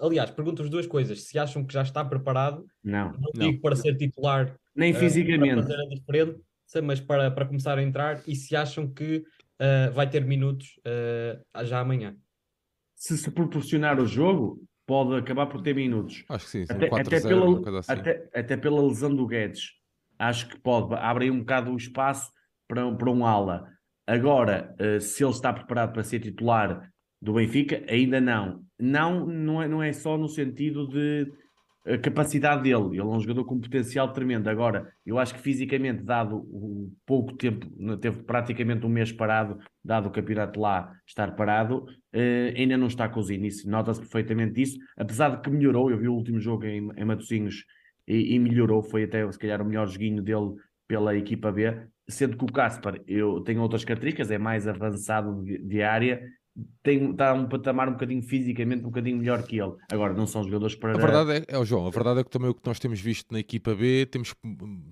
Aliás, 0.01 0.31
pergunto-vos 0.31 0.71
duas 0.71 0.87
coisas. 0.87 1.25
Se 1.25 1.39
acham 1.39 1.65
que 1.65 1.75
já 1.75 1.83
está 1.83 2.03
preparado, 2.03 2.65
não, 2.83 3.13
não 3.13 3.31
digo 3.35 3.61
para 3.61 3.77
ser 3.77 3.95
titular, 3.97 4.59
nem 4.75 4.93
fisicamente, 4.93 5.55
para 5.55 5.63
fazer 5.63 5.81
a 5.81 5.89
diferente, 5.89 6.41
mas 6.83 7.01
para, 7.01 7.31
para 7.31 7.47
começar 7.47 7.79
a 7.79 7.83
entrar, 7.83 8.23
e 8.27 8.35
se 8.35 8.57
acham 8.57 8.89
que 8.89 9.25
vai 9.95 10.09
ter 10.09 10.25
minutos 10.25 10.69
já 11.65 11.81
amanhã. 11.81 12.17
Se 12.95 13.17
se 13.17 13.31
proporcionar 13.31 14.01
o 14.01 14.07
jogo, 14.07 14.61
pode 14.87 15.17
acabar 15.17 15.47
por 15.47 15.63
ter 15.63 15.75
minutos. 15.75 16.25
Acho 16.29 16.45
que 16.45 16.51
sim, 16.51 16.67
sim 16.67 16.73
até, 16.73 16.87
até, 16.87 17.21
pela, 17.21 17.79
assim. 17.79 17.93
até, 17.93 18.29
até, 18.35 18.57
pela 18.57 18.83
lesão 18.83 19.15
do 19.15 19.27
Guedes. 19.27 19.73
Acho 20.19 20.49
que 20.49 20.59
pode, 20.59 20.95
abre 20.95 21.25
aí 21.25 21.31
um 21.31 21.41
bocado 21.41 21.73
o 21.73 21.77
espaço 21.77 22.31
para, 22.69 22.91
para 22.95 23.11
um 23.11 23.27
ala. 23.27 23.69
Agora, 24.07 24.75
uh, 24.81 25.01
se 25.01 25.25
ele 25.25 25.33
está 25.33 25.53
preparado 25.53 25.93
para 25.93 26.05
ser 26.05 26.21
titular 26.21 26.91
do 27.21 27.35
Benfica, 27.35 27.83
ainda 27.89 28.21
não. 28.21 28.65
Não, 28.79 29.27
não 29.27 29.63
é, 29.63 29.69
não 29.69 29.83
é 29.83 29.93
só 29.93 30.19
no 30.19 30.29
sentido 30.29 30.89
de 30.89 31.31
a 31.87 31.99
capacidade 31.99 32.63
dele. 32.63 32.89
Ele 32.93 33.01
é 33.01 33.05
um 33.05 33.21
jogador 33.21 33.45
com 33.45 33.61
potencial 33.61 34.13
tremendo. 34.13 34.49
Agora, 34.49 34.93
eu 35.05 35.19
acho 35.19 35.35
que 35.35 35.41
fisicamente, 35.41 36.03
dado 36.03 36.37
o 36.37 36.91
pouco 37.05 37.35
tempo, 37.35 37.67
teve 37.99 38.23
praticamente 38.23 38.87
um 38.87 38.89
mês 38.89 39.13
parado, 39.13 39.59
dado 39.85 40.09
o 40.09 40.11
campeonato 40.11 40.59
lá 40.59 40.93
estar 41.07 41.35
parado, 41.37 41.87
eh, 42.13 42.55
ainda 42.57 42.77
não 42.77 42.87
está 42.87 43.09
cozido. 43.09 43.45
Isso 43.45 43.69
nota-se 43.69 44.01
perfeitamente 44.01 44.61
isso. 44.63 44.79
Apesar 44.97 45.31
de 45.31 45.43
que 45.43 45.51
melhorou, 45.51 45.91
eu 45.91 45.99
vi 45.99 46.09
o 46.09 46.15
último 46.15 46.41
jogo 46.41 46.65
em, 46.65 46.91
em 46.97 47.05
Matosinhos 47.05 47.65
e, 48.09 48.35
e, 48.35 48.39
melhorou. 48.39 48.83
Foi 48.83 49.05
até, 49.05 49.31
se 49.31 49.39
calhar, 49.39 49.61
o 49.61 49.65
melhor 49.65 49.87
joguinho 49.87 50.23
dele 50.23 50.55
pela 50.89 51.15
equipa 51.15 51.53
B. 51.53 51.87
Sendo 52.09 52.37
que 52.37 52.45
o 52.45 52.53
Caspar 52.53 53.01
eu 53.07 53.41
tenho 53.41 53.63
outras 53.63 53.85
características, 53.85 54.31
é 54.31 54.39
mais 54.39 54.67
avançado 54.67 55.43
de, 55.43 55.59
de 55.59 55.83
área 55.83 56.23
tem, 56.83 57.11
está 57.11 57.33
um 57.33 57.49
patamar 57.49 57.89
um 57.89 57.93
bocadinho 57.93 58.23
fisicamente 58.23 58.83
um 58.83 58.89
bocadinho 58.89 59.19
melhor 59.19 59.43
que 59.43 59.59
ele. 59.59 59.73
Agora, 59.91 60.13
não 60.13 60.27
são 60.27 60.45
jogadores 60.45 60.75
para. 60.75 60.93
A 60.93 60.99
verdade 60.99 61.45
é, 61.49 61.57
é 61.57 61.65
João, 61.65 61.87
a 61.87 61.91
verdade 61.91 62.21
é 62.21 62.25
que 62.25 62.31
também 62.31 62.51
o 62.51 62.55
que 62.55 62.67
nós 62.67 62.79
temos 62.79 63.01
visto 63.01 63.33
na 63.33 63.41
equipa 63.41 63.75
B, 63.75 64.07
temos, 64.07 64.35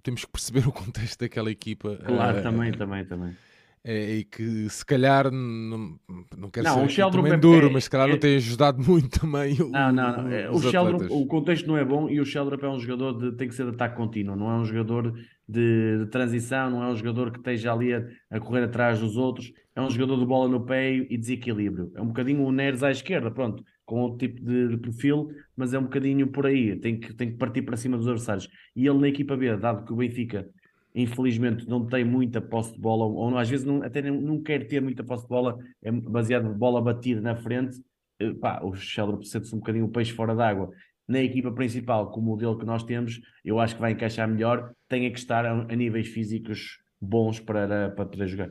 temos 0.02 0.24
que 0.24 0.30
perceber 0.30 0.66
o 0.68 0.72
contexto 0.72 1.20
daquela 1.20 1.50
equipa. 1.50 1.96
Claro, 2.04 2.38
uh, 2.38 2.42
também, 2.42 2.72
também, 2.72 3.04
também. 3.04 3.36
É, 3.84 4.18
e 4.18 4.24
que 4.24 4.68
se 4.70 4.86
calhar 4.86 5.28
não, 5.28 5.98
não 6.38 6.50
quero 6.50 6.68
não, 6.68 6.88
ser 6.88 7.10
também 7.10 7.32
é, 7.32 7.36
duro, 7.36 7.68
mas 7.72 7.84
se 7.84 7.90
calhar 7.90 8.08
é, 8.08 8.12
não 8.12 8.18
tem 8.18 8.36
ajudado 8.36 8.78
muito 8.88 9.18
também 9.18 9.60
o, 9.60 9.70
não, 9.70 9.92
não, 9.92 10.22
não. 10.22 10.30
É, 10.30 10.48
o 10.48 10.60
Sheldon, 10.60 11.06
o 11.10 11.26
contexto 11.26 11.66
não 11.66 11.76
é 11.76 11.84
bom 11.84 12.08
e 12.08 12.20
o 12.20 12.24
Sheldon 12.24 12.64
é 12.64 12.68
um 12.68 12.78
jogador 12.78 13.18
de 13.18 13.36
tem 13.36 13.48
que 13.48 13.54
ser 13.56 13.64
de 13.64 13.70
ataque 13.70 13.96
contínuo, 13.96 14.36
não 14.36 14.48
é 14.52 14.54
um 14.54 14.64
jogador 14.64 15.12
de, 15.48 15.98
de 15.98 16.06
transição, 16.12 16.70
não 16.70 16.84
é 16.84 16.92
um 16.92 16.96
jogador 16.96 17.32
que 17.32 17.38
esteja 17.38 17.72
ali 17.72 17.92
a, 17.92 18.06
a, 18.30 18.38
correr 18.38 18.62
atrás 18.62 19.00
dos 19.00 19.16
outros, 19.16 19.52
é 19.74 19.80
um 19.80 19.90
jogador 19.90 20.18
de 20.18 20.26
bola 20.26 20.48
no 20.48 20.64
pé 20.64 20.94
e 20.94 21.16
desequilíbrio. 21.16 21.92
É 21.94 22.02
um 22.02 22.08
bocadinho 22.08 22.42
o 22.42 22.52
Neres 22.52 22.82
à 22.82 22.90
esquerda, 22.90 23.30
pronto, 23.30 23.64
com 23.84 24.00
outro 24.00 24.18
tipo 24.18 24.44
de, 24.44 24.68
de, 24.68 24.76
perfil, 24.76 25.30
mas 25.56 25.72
é 25.72 25.78
um 25.78 25.84
bocadinho 25.84 26.26
por 26.28 26.46
aí, 26.46 26.76
tem 26.76 27.00
que, 27.00 27.12
tem 27.14 27.30
que 27.30 27.36
partir 27.36 27.62
para 27.62 27.76
cima 27.76 27.96
dos 27.96 28.06
adversários. 28.06 28.48
E 28.76 28.86
ele 28.86 28.98
na 28.98 29.08
equipa 29.08 29.36
B, 29.36 29.56
dado 29.56 29.84
que 29.84 29.92
o 29.92 29.96
Benfica 29.96 30.48
infelizmente 30.94 31.66
não 31.68 31.86
tem 31.86 32.04
muita 32.04 32.40
posse 32.40 32.74
de 32.74 32.80
bola, 32.80 33.06
ou 33.06 33.36
às 33.38 33.48
vezes 33.48 33.64
não, 33.64 33.82
até 33.82 34.02
não, 34.02 34.20
não 34.20 34.42
quer 34.42 34.66
ter 34.66 34.80
muita 34.80 35.02
posse 35.02 35.24
de 35.24 35.28
bola, 35.28 35.58
é 35.82 35.90
baseado 35.90 36.46
em 36.48 36.52
bola 36.52 36.82
batida 36.82 37.20
na 37.20 37.34
frente, 37.34 37.80
eh, 38.20 38.32
pá, 38.34 38.60
o 38.62 38.74
Sheldon 38.74 39.22
sente-se 39.22 39.54
um 39.54 39.58
bocadinho 39.58 39.86
o 39.86 39.88
peixe 39.88 40.12
fora 40.12 40.34
d'água. 40.34 40.70
Na 41.08 41.20
equipa 41.20 41.50
principal, 41.50 42.10
com 42.10 42.20
o 42.20 42.22
modelo 42.22 42.58
que 42.58 42.66
nós 42.66 42.84
temos, 42.84 43.20
eu 43.44 43.58
acho 43.58 43.74
que 43.74 43.80
vai 43.80 43.92
encaixar 43.92 44.28
melhor, 44.28 44.72
tem 44.88 45.10
que 45.10 45.18
estar 45.18 45.46
a, 45.46 45.52
a 45.52 45.76
níveis 45.76 46.08
físicos 46.08 46.78
bons 47.00 47.40
para, 47.40 47.90
para 47.90 48.06
poder 48.06 48.28
jogar. 48.28 48.50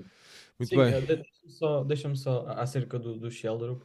Muito 0.62 0.70
Sim, 0.70 0.78
bem. 0.78 0.94
Eh, 0.94 1.02
deixa-me 1.02 1.52
só, 1.52 1.84
deixa 1.84 2.16
só 2.16 2.46
acerca 2.50 3.00
do, 3.00 3.18
do 3.18 3.32
Sheldon. 3.32 3.80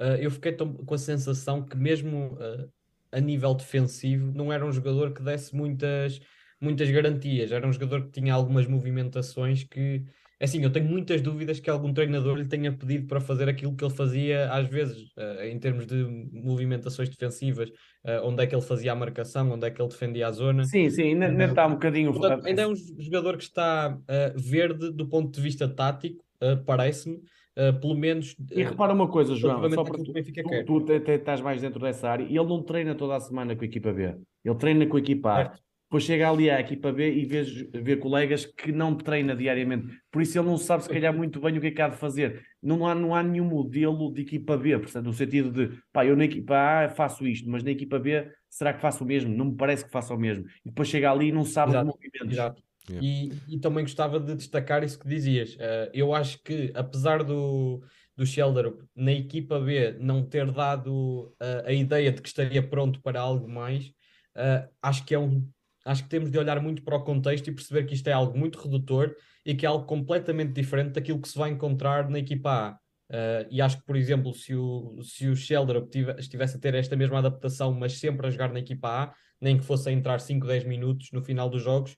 Uh, 0.00 0.16
eu 0.18 0.30
fiquei 0.30 0.52
tão, 0.52 0.72
com 0.74 0.94
a 0.94 0.98
sensação 0.98 1.62
que 1.62 1.76
mesmo 1.76 2.34
uh, 2.34 2.72
a 3.12 3.20
nível 3.20 3.54
defensivo 3.54 4.32
não 4.32 4.52
era 4.52 4.64
um 4.64 4.72
jogador 4.72 5.12
que 5.12 5.22
desse 5.22 5.54
muitas 5.54 6.20
muitas 6.60 6.90
garantias. 6.90 7.52
Era 7.52 7.66
um 7.66 7.72
jogador 7.72 8.06
que 8.06 8.20
tinha 8.20 8.32
algumas 8.32 8.66
movimentações 8.66 9.64
que, 9.64 10.02
assim, 10.40 10.62
eu 10.62 10.70
tenho 10.70 10.86
muitas 10.86 11.20
dúvidas 11.20 11.60
que 11.60 11.70
algum 11.70 11.92
treinador 11.92 12.36
lhe 12.36 12.46
tenha 12.46 12.72
pedido 12.72 13.06
para 13.06 13.20
fazer 13.20 13.48
aquilo 13.48 13.74
que 13.74 13.84
ele 13.84 13.92
fazia 13.92 14.52
às 14.52 14.68
vezes, 14.68 15.12
uh, 15.16 15.44
em 15.44 15.58
termos 15.58 15.86
de 15.86 16.04
movimentações 16.32 17.08
defensivas, 17.08 17.68
uh, 17.70 18.24
onde 18.24 18.42
é 18.42 18.46
que 18.46 18.54
ele 18.54 18.62
fazia 18.62 18.92
a 18.92 18.96
marcação, 18.96 19.52
onde 19.52 19.66
é 19.66 19.70
que 19.70 19.80
ele 19.80 19.88
defendia 19.88 20.28
a 20.28 20.32
zona. 20.32 20.64
Sim, 20.64 20.90
sim, 20.90 21.02
ainda, 21.02 21.26
ainda 21.26 21.44
está 21.44 21.66
um 21.66 21.72
bocadinho. 21.72 22.12
Portanto, 22.12 22.46
ainda 22.46 22.62
é 22.62 22.66
um 22.66 22.74
jogador 22.98 23.36
que 23.36 23.44
está 23.44 23.96
uh, 23.96 24.40
verde 24.40 24.90
do 24.92 25.06
ponto 25.08 25.32
de 25.32 25.40
vista 25.40 25.68
tático, 25.68 26.24
parece-me. 26.66 27.20
Pelo 27.80 27.94
menos. 27.94 28.34
E 28.50 28.64
repara 28.64 28.92
uma 28.92 29.06
coisa, 29.06 29.36
João, 29.36 29.70
só 29.70 29.84
para 29.84 29.96
tu, 29.98 30.12
tu, 30.12 30.64
tu, 30.66 31.00
tu, 31.00 31.10
estás 31.12 31.40
mais 31.40 31.62
dentro 31.62 31.78
dessa 31.78 32.10
área 32.10 32.24
e 32.24 32.36
ele 32.36 32.48
não 32.48 32.60
treina 32.60 32.96
toda 32.96 33.14
a 33.14 33.20
semana 33.20 33.54
com 33.54 33.62
a 33.62 33.64
equipa 33.64 33.92
B, 33.92 34.16
ele 34.44 34.54
treina 34.56 34.84
com 34.86 34.96
a 34.96 35.00
equipa 35.00 35.32
A. 35.32 35.36
Certo 35.36 35.62
depois 35.94 36.04
chega 36.04 36.28
ali 36.28 36.50
à 36.50 36.58
equipa 36.58 36.92
B 36.92 37.08
e 37.08 37.24
vê, 37.24 37.42
vê 37.72 37.96
colegas 37.96 38.44
que 38.44 38.72
não 38.72 38.96
treina 38.96 39.36
diariamente. 39.36 39.96
Por 40.10 40.22
isso 40.22 40.36
ele 40.36 40.48
não 40.48 40.58
sabe 40.58 40.82
se 40.82 40.88
calhar 40.88 41.14
muito 41.14 41.40
bem 41.40 41.56
o 41.56 41.60
que 41.60 41.68
é 41.68 41.70
que 41.70 41.80
há 41.80 41.86
de 41.86 41.96
fazer. 41.96 42.42
Não 42.60 42.84
há, 42.84 42.96
não 42.96 43.14
há 43.14 43.22
nenhum 43.22 43.44
modelo 43.44 44.12
de 44.12 44.22
equipa 44.22 44.56
B, 44.56 44.76
portanto, 44.76 45.06
no 45.06 45.12
sentido 45.12 45.52
de 45.52 45.78
pá, 45.92 46.04
eu 46.04 46.16
na 46.16 46.24
equipa 46.24 46.56
A 46.56 46.88
faço 46.88 47.24
isto, 47.24 47.48
mas 47.48 47.62
na 47.62 47.70
equipa 47.70 47.96
B 48.00 48.28
será 48.50 48.72
que 48.72 48.80
faço 48.80 49.04
o 49.04 49.06
mesmo? 49.06 49.32
Não 49.32 49.44
me 49.44 49.56
parece 49.56 49.84
que 49.84 49.90
faça 49.92 50.12
o 50.12 50.18
mesmo. 50.18 50.44
E 50.64 50.68
depois 50.68 50.88
chega 50.88 51.12
ali 51.12 51.28
e 51.28 51.32
não 51.32 51.44
sabe 51.44 51.70
exato, 51.70 51.88
os 51.88 51.94
movimentos. 51.94 52.32
Exato. 52.32 52.62
Yeah. 52.90 53.06
E, 53.06 53.54
e, 53.54 53.58
também 53.60 53.84
gostava 53.84 54.18
de 54.18 54.34
destacar 54.34 54.82
isso 54.82 54.98
que 54.98 55.06
dizias. 55.06 55.54
Uh, 55.54 55.90
eu 55.94 56.12
acho 56.12 56.42
que, 56.42 56.72
apesar 56.74 57.22
do, 57.22 57.84
do 58.16 58.26
Shelder 58.26 58.74
na 58.96 59.12
equipa 59.12 59.60
B 59.60 59.96
não 60.00 60.24
ter 60.24 60.50
dado 60.50 61.32
uh, 61.40 61.66
a 61.66 61.72
ideia 61.72 62.10
de 62.10 62.20
que 62.20 62.28
estaria 62.28 62.62
pronto 62.68 63.00
para 63.00 63.20
algo 63.20 63.48
mais, 63.48 63.86
uh, 64.36 64.68
acho 64.82 65.04
que 65.04 65.14
é 65.14 65.18
um 65.18 65.48
Acho 65.84 66.04
que 66.04 66.08
temos 66.08 66.30
de 66.30 66.38
olhar 66.38 66.60
muito 66.60 66.82
para 66.82 66.96
o 66.96 67.04
contexto 67.04 67.48
e 67.48 67.52
perceber 67.52 67.84
que 67.84 67.94
isto 67.94 68.08
é 68.08 68.12
algo 68.12 68.36
muito 68.38 68.58
redutor 68.58 69.14
e 69.44 69.54
que 69.54 69.66
é 69.66 69.68
algo 69.68 69.84
completamente 69.84 70.52
diferente 70.52 70.92
daquilo 70.92 71.20
que 71.20 71.28
se 71.28 71.36
vai 71.36 71.50
encontrar 71.50 72.08
na 72.08 72.18
equipa 72.18 72.50
A. 72.50 72.78
Uh, 73.10 73.46
e 73.50 73.60
acho 73.60 73.78
que, 73.78 73.84
por 73.84 73.96
exemplo, 73.96 74.32
se 74.32 74.54
o, 74.54 74.96
se 75.02 75.28
o 75.28 75.36
Shelder 75.36 75.86
estivesse 76.18 76.56
a 76.56 76.60
ter 76.60 76.74
esta 76.74 76.96
mesma 76.96 77.18
adaptação, 77.18 77.72
mas 77.72 77.98
sempre 77.98 78.26
a 78.26 78.30
jogar 78.30 78.50
na 78.50 78.60
equipa 78.60 78.88
A, 78.88 79.14
nem 79.40 79.58
que 79.58 79.64
fosse 79.64 79.88
a 79.88 79.92
entrar 79.92 80.20
5, 80.20 80.46
10 80.46 80.64
minutos 80.64 81.10
no 81.12 81.22
final 81.22 81.50
dos 81.50 81.62
jogos, 81.62 81.92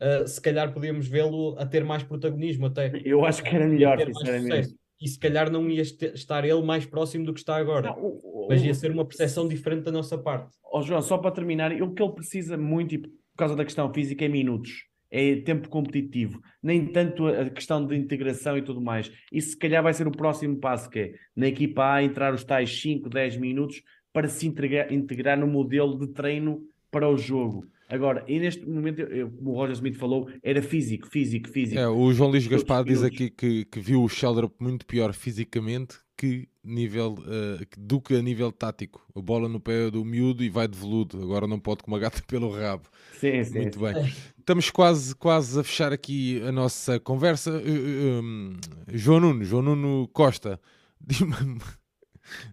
uh, 0.00 0.28
se 0.28 0.40
calhar 0.40 0.72
podíamos 0.72 1.08
vê-lo 1.08 1.56
a 1.58 1.64
ter 1.64 1.82
mais 1.82 2.02
protagonismo 2.02 2.66
até. 2.66 2.92
Eu 3.04 3.24
acho 3.24 3.42
que 3.42 3.54
era 3.54 3.66
melhor, 3.66 3.98
sinceramente. 3.98 4.74
E 5.00 5.08
se 5.08 5.18
calhar 5.18 5.50
não 5.50 5.70
ia 5.70 5.80
estar 5.80 6.44
ele 6.44 6.60
mais 6.60 6.84
próximo 6.84 7.24
do 7.24 7.32
que 7.32 7.40
está 7.40 7.56
agora. 7.56 7.88
Não, 7.88 7.98
o, 7.98 8.44
o, 8.44 8.48
mas 8.50 8.62
ia 8.62 8.74
ser 8.74 8.90
uma 8.90 9.06
percepção 9.06 9.48
diferente 9.48 9.84
da 9.84 9.90
nossa 9.90 10.18
parte. 10.18 10.54
Ó 10.62 10.78
oh, 10.78 10.82
João, 10.82 11.00
só 11.00 11.16
para 11.16 11.30
terminar, 11.30 11.72
o 11.72 11.94
que 11.94 12.02
ele 12.02 12.12
precisa 12.12 12.58
muito, 12.58 12.94
e 12.94 13.02
causa 13.40 13.56
da 13.56 13.64
questão 13.64 13.92
física, 13.92 14.24
é 14.24 14.28
minutos. 14.28 14.84
é 15.10 15.36
tempo 15.40 15.68
competitivo, 15.68 16.40
nem 16.62 16.86
tanto 16.86 17.26
a 17.26 17.50
questão 17.50 17.84
de 17.84 17.96
integração 17.96 18.56
e 18.56 18.62
tudo 18.62 18.80
mais. 18.80 19.10
Isso 19.32 19.50
se 19.50 19.58
calhar 19.58 19.82
vai 19.82 19.92
ser 19.92 20.06
o 20.06 20.12
próximo 20.12 20.56
passo, 20.56 20.88
que 20.88 20.98
é 21.00 21.14
na 21.34 21.48
equipa 21.48 21.94
A 21.94 22.02
entrar 22.02 22.32
os 22.32 22.44
tais 22.44 22.80
5, 22.80 23.08
10 23.08 23.36
minutos 23.36 23.82
para 24.12 24.28
se 24.28 24.46
integrar, 24.46 24.92
integrar 24.92 25.38
no 25.38 25.46
modelo 25.46 25.98
de 25.98 26.12
treino 26.12 26.62
para 26.90 27.08
o 27.08 27.16
jogo. 27.16 27.66
Agora, 27.88 28.24
e 28.28 28.38
neste 28.38 28.64
momento, 28.64 29.00
eu, 29.00 29.30
como 29.32 29.50
o 29.50 29.54
Roger 29.54 29.74
Smith 29.74 29.96
falou, 29.96 30.30
era 30.44 30.62
físico, 30.62 31.08
físico, 31.08 31.48
físico. 31.48 31.80
É, 31.80 31.88
o 31.88 32.12
João 32.12 32.30
Luís 32.30 32.46
Gaspar 32.46 32.84
diz 32.84 33.02
aqui 33.02 33.30
que, 33.30 33.64
que 33.64 33.80
viu 33.80 34.04
o 34.04 34.08
Sheldrop 34.08 34.52
muito 34.60 34.86
pior 34.86 35.12
fisicamente 35.12 35.96
que 36.20 36.46
nível, 36.62 37.14
uh, 37.14 37.66
do 37.78 37.98
que 37.98 38.14
a 38.14 38.20
nível 38.20 38.52
tático. 38.52 39.02
A 39.16 39.20
bola 39.22 39.48
no 39.48 39.58
pé 39.58 39.90
do 39.90 40.04
miúdo 40.04 40.44
e 40.44 40.50
vai 40.50 40.68
de 40.68 40.78
veludo. 40.78 41.22
Agora 41.22 41.46
não 41.46 41.58
pode 41.58 41.82
com 41.82 41.90
uma 41.90 41.98
gata 41.98 42.22
pelo 42.28 42.50
rabo. 42.50 42.86
Sim, 43.18 43.42
sim. 43.42 43.60
Muito 43.60 43.80
bem. 43.80 44.12
Estamos 44.38 44.68
quase, 44.68 45.14
quase 45.14 45.58
a 45.58 45.64
fechar 45.64 45.94
aqui 45.94 46.42
a 46.46 46.52
nossa 46.52 47.00
conversa. 47.00 47.50
Uh, 47.52 48.20
um, 48.22 48.52
João 48.92 49.20
Nuno, 49.20 49.44
João 49.44 49.62
Nuno 49.62 50.08
Costa, 50.08 50.60
diz-me 51.00 51.58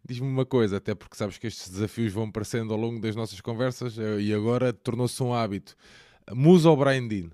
Diz-me 0.04 0.28
uma 0.28 0.46
coisa, 0.46 0.78
até 0.78 0.96
porque 0.96 1.16
sabes 1.16 1.38
que 1.38 1.46
estes 1.46 1.70
desafios 1.70 2.12
vão 2.12 2.24
aparecendo 2.24 2.74
ao 2.74 2.80
longo 2.80 3.00
das 3.00 3.16
nossas 3.16 3.40
conversas 3.42 4.00
eh, 4.00 4.22
e 4.22 4.34
agora 4.34 4.74
tornou-se 4.74 5.22
um 5.22 5.36
hábito. 5.36 5.76
Musa 6.34 6.68
ou 6.68 6.76
Brian 6.76 7.08
Dean? 7.08 7.30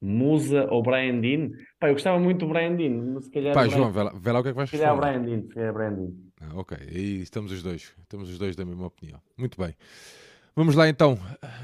Musa 0.00 0.66
ou 0.70 0.82
Brian 0.82 1.20
Dean? 1.20 1.50
Pá, 1.78 1.88
eu 1.88 1.92
gostava 1.92 2.18
muito 2.18 2.46
do 2.46 2.48
Brian 2.52 2.74
Dean, 2.74 3.12
mas 3.14 3.24
se 3.26 3.30
calhar. 3.30 3.54
Pá, 3.54 3.68
João, 3.68 3.92
vê 3.92 4.02
lá, 4.02 4.12
vê 4.14 4.32
lá 4.32 4.40
o 4.40 4.42
que 4.42 4.48
é 4.48 4.52
que 4.52 4.56
vais 4.56 4.70
falar. 4.70 4.82
Se 4.82 4.86
calhar 4.86 4.96
Brian 4.96 5.22
Dean, 5.22 5.42
se 5.46 5.54
calhar 5.54 5.74
Brian 5.74 5.94
Dean. 5.94 6.12
Ah, 6.40 6.50
ok, 6.54 6.78
aí 6.80 7.20
estamos 7.20 7.52
os 7.52 7.62
dois, 7.62 7.92
estamos 8.00 8.30
os 8.30 8.38
dois 8.38 8.56
da 8.56 8.64
mesma 8.64 8.86
opinião. 8.86 9.20
Muito 9.36 9.60
bem. 9.60 9.76
Vamos 10.56 10.74
lá 10.74 10.88
então. 10.88 11.18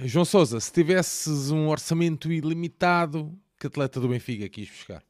João 0.05 0.25
Souza, 0.25 0.61
se 0.61 0.73
tivesses 0.73 1.51
um 1.51 1.69
orçamento 1.69 2.31
ilimitado, 2.31 3.33
que 3.59 3.67
atleta 3.67 3.99
do 4.01 4.09
Benfica 4.09 4.49
quis 4.49 4.69
buscar? 4.69 5.03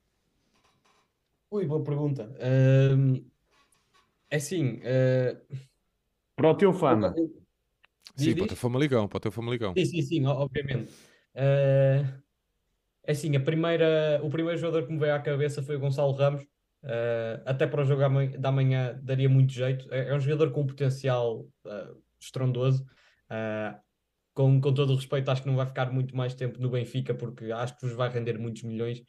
Ui, 1.50 1.66
boa 1.66 1.82
pergunta. 1.82 2.30
Um 2.96 3.24
é 4.30 4.36
assim. 4.36 4.80
Uh... 4.80 5.56
Para 6.34 6.50
o 6.50 6.54
teu 6.54 6.72
fama. 6.72 7.14
Sim, 8.14 8.34
para 8.34 8.44
o 8.44 8.46
teu 8.48 8.56
Famalicão, 8.56 9.08
para 9.08 9.16
o 9.16 9.20
teu 9.20 9.32
Famalicão. 9.32 9.72
Sim, 9.76 9.84
sim, 9.84 10.02
sim, 10.02 10.26
obviamente. 10.26 10.92
Uh... 11.34 12.25
É 13.06 13.12
assim, 13.12 13.34
a 13.36 13.40
primeira, 13.40 14.20
o 14.22 14.28
primeiro 14.28 14.58
jogador 14.58 14.86
que 14.86 14.92
me 14.92 14.98
veio 14.98 15.14
à 15.14 15.20
cabeça 15.20 15.62
foi 15.62 15.76
o 15.76 15.80
Gonçalo 15.80 16.12
Ramos. 16.12 16.42
Uh, 16.82 17.42
até 17.44 17.66
para 17.66 17.82
o 17.82 17.84
jogo 17.84 18.02
da 18.38 18.52
manhã 18.52 18.98
daria 19.02 19.28
muito 19.28 19.52
jeito. 19.52 19.92
É, 19.92 20.08
é 20.08 20.14
um 20.14 20.20
jogador 20.20 20.50
com 20.50 20.62
um 20.62 20.66
potencial 20.66 21.40
uh, 21.64 22.02
estrondoso. 22.20 22.84
Uh, 23.30 23.78
com, 24.34 24.60
com 24.60 24.74
todo 24.74 24.92
o 24.92 24.96
respeito, 24.96 25.30
acho 25.30 25.42
que 25.42 25.48
não 25.48 25.56
vai 25.56 25.66
ficar 25.66 25.90
muito 25.90 26.14
mais 26.16 26.34
tempo 26.34 26.60
no 26.60 26.68
Benfica, 26.68 27.14
porque 27.14 27.50
acho 27.52 27.76
que 27.76 27.86
vos 27.86 27.94
vai 27.96 28.10
render 28.10 28.38
muitos 28.38 28.64
milhões. 28.64 29.02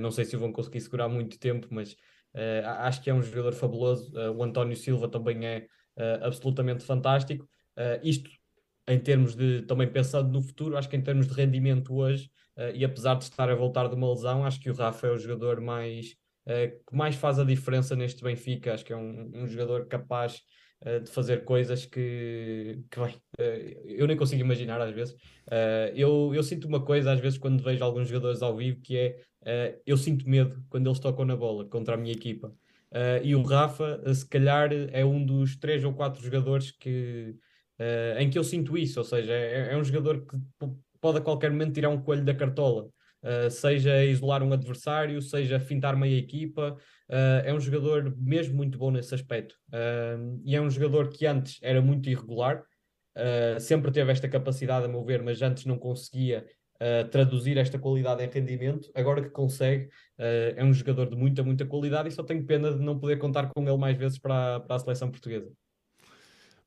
não 0.00 0.12
sei 0.12 0.24
se 0.24 0.36
vão 0.36 0.52
conseguir 0.52 0.80
segurar 0.80 1.08
muito 1.08 1.40
tempo, 1.40 1.66
mas 1.72 1.96
acho 2.78 3.02
que 3.02 3.10
é 3.10 3.14
um 3.14 3.20
jogador 3.20 3.52
fabuloso. 3.52 4.12
O 4.36 4.44
António 4.44 4.76
Silva 4.76 5.08
também 5.08 5.44
é 5.44 5.66
absolutamente 6.22 6.84
fantástico. 6.84 7.48
isto 8.00 8.30
em 8.86 9.00
termos 9.00 9.34
de, 9.34 9.62
também 9.62 9.90
pensando 9.90 10.30
no 10.30 10.40
futuro, 10.40 10.76
acho 10.76 10.88
que 10.88 10.96
em 10.96 11.02
termos 11.02 11.26
de 11.26 11.34
rendimento 11.34 11.92
hoje, 11.92 12.30
e 12.74 12.84
apesar 12.84 13.14
de 13.14 13.24
estar 13.24 13.48
a 13.48 13.54
voltar 13.54 13.88
de 13.88 13.94
uma 13.94 14.10
lesão, 14.10 14.44
acho 14.44 14.60
que 14.60 14.70
o 14.70 14.74
Rafa 14.74 15.06
é 15.06 15.10
o 15.10 15.18
jogador 15.18 15.60
mais, 15.60 16.14
que 16.86 16.96
mais 16.96 17.14
faz 17.14 17.38
a 17.38 17.44
diferença 17.44 17.94
neste 17.96 18.22
Benfica. 18.22 18.74
Acho 18.74 18.84
que 18.84 18.92
é 18.92 18.96
um, 18.96 19.30
um 19.34 19.46
jogador 19.46 19.86
capaz 19.86 20.40
de 21.04 21.10
fazer 21.10 21.44
coisas 21.44 21.84
que, 21.84 22.82
que 22.90 23.00
bem, 23.00 23.14
eu 23.84 24.06
nem 24.06 24.16
consigo 24.16 24.40
imaginar 24.40 24.80
às 24.80 24.94
vezes. 24.94 25.14
eu, 25.94 26.32
eu 26.34 26.42
sinto 26.42 26.66
uma 26.66 26.82
coisa 26.82 27.12
às 27.12 27.20
vezes 27.20 27.38
quando 27.38 27.62
vejo 27.62 27.84
alguns 27.84 28.08
jogadores 28.08 28.42
ao 28.42 28.56
vivo 28.56 28.80
que 28.80 28.96
é 28.96 29.78
eu 29.86 29.96
sinto 29.96 30.28
medo 30.28 30.62
quando 30.68 30.86
eles 30.86 30.98
tocam 30.98 31.24
na 31.24 31.36
bola 31.36 31.64
contra 31.66 31.94
a 31.94 31.96
minha 31.96 32.12
equipa. 32.12 32.52
E 33.22 33.34
o 33.34 33.42
Rafa, 33.42 34.02
se 34.12 34.28
calhar, 34.28 34.70
é 34.72 35.04
um 35.04 35.24
dos 35.24 35.56
três 35.56 35.84
ou 35.84 35.94
quatro 35.94 36.22
jogadores 36.22 36.70
que, 36.72 37.36
em 38.18 38.28
que 38.28 38.38
eu 38.38 38.44
sinto 38.44 38.76
isso. 38.76 38.98
Ou 38.98 39.04
seja, 39.04 39.32
é, 39.32 39.72
é, 39.72 39.76
um 39.76 39.84
jogador 39.84 40.26
que 40.26 40.36
pode 41.00 41.18
a 41.18 41.20
qualquer 41.20 41.50
momento 41.50 41.74
tirar 41.74 41.88
um 41.90 42.00
coelho 42.00 42.24
da 42.24 42.34
cartola. 42.34 42.88
seja 43.50 44.04
isolar 44.04 44.42
um 44.42 44.52
adversário, 44.52 45.20
seja 45.20 45.60
fintar 45.60 45.96
meia 45.96 46.18
equipa, 46.18 46.76
é 47.44 47.52
um 47.52 47.60
jogador 47.60 48.14
mesmo 48.16 48.56
muito 48.56 48.78
bom 48.78 48.90
nesse 48.90 49.14
aspecto. 49.14 49.54
e 50.44 50.56
é 50.56 50.60
um 50.60 50.70
jogador 50.70 51.08
que 51.10 51.26
antes 51.26 51.58
era 51.62 51.82
muito 51.82 52.08
irregular, 52.08 52.62
sempre 53.60 53.90
teve 53.90 54.10
esta 54.10 54.28
capacidade, 54.28 54.86
a 54.86 54.88
meu 54.88 55.04
ver, 55.04 55.22
mas 55.22 55.42
antes 55.42 55.66
não 55.66 55.78
conseguia 55.78 56.46
uh, 56.80 57.08
traduzir 57.08 57.58
esta 57.58 57.78
qualidade 57.78 58.24
em 58.24 58.28
rendimento. 58.28 58.90
Agora 58.94 59.22
que 59.22 59.30
consegue, 59.30 59.86
uh, 60.18 60.56
é 60.56 60.64
um 60.64 60.72
jogador 60.72 61.08
de 61.08 61.16
muita, 61.16 61.42
muita 61.42 61.66
qualidade 61.66 62.08
e 62.08 62.12
só 62.12 62.22
tenho 62.22 62.44
pena 62.44 62.72
de 62.72 62.82
não 62.82 62.98
poder 62.98 63.18
contar 63.18 63.50
com 63.50 63.62
ele 63.62 63.76
mais 63.76 63.96
vezes 63.96 64.18
para, 64.18 64.60
para 64.60 64.76
a 64.76 64.78
seleção 64.78 65.10
portuguesa. 65.10 65.52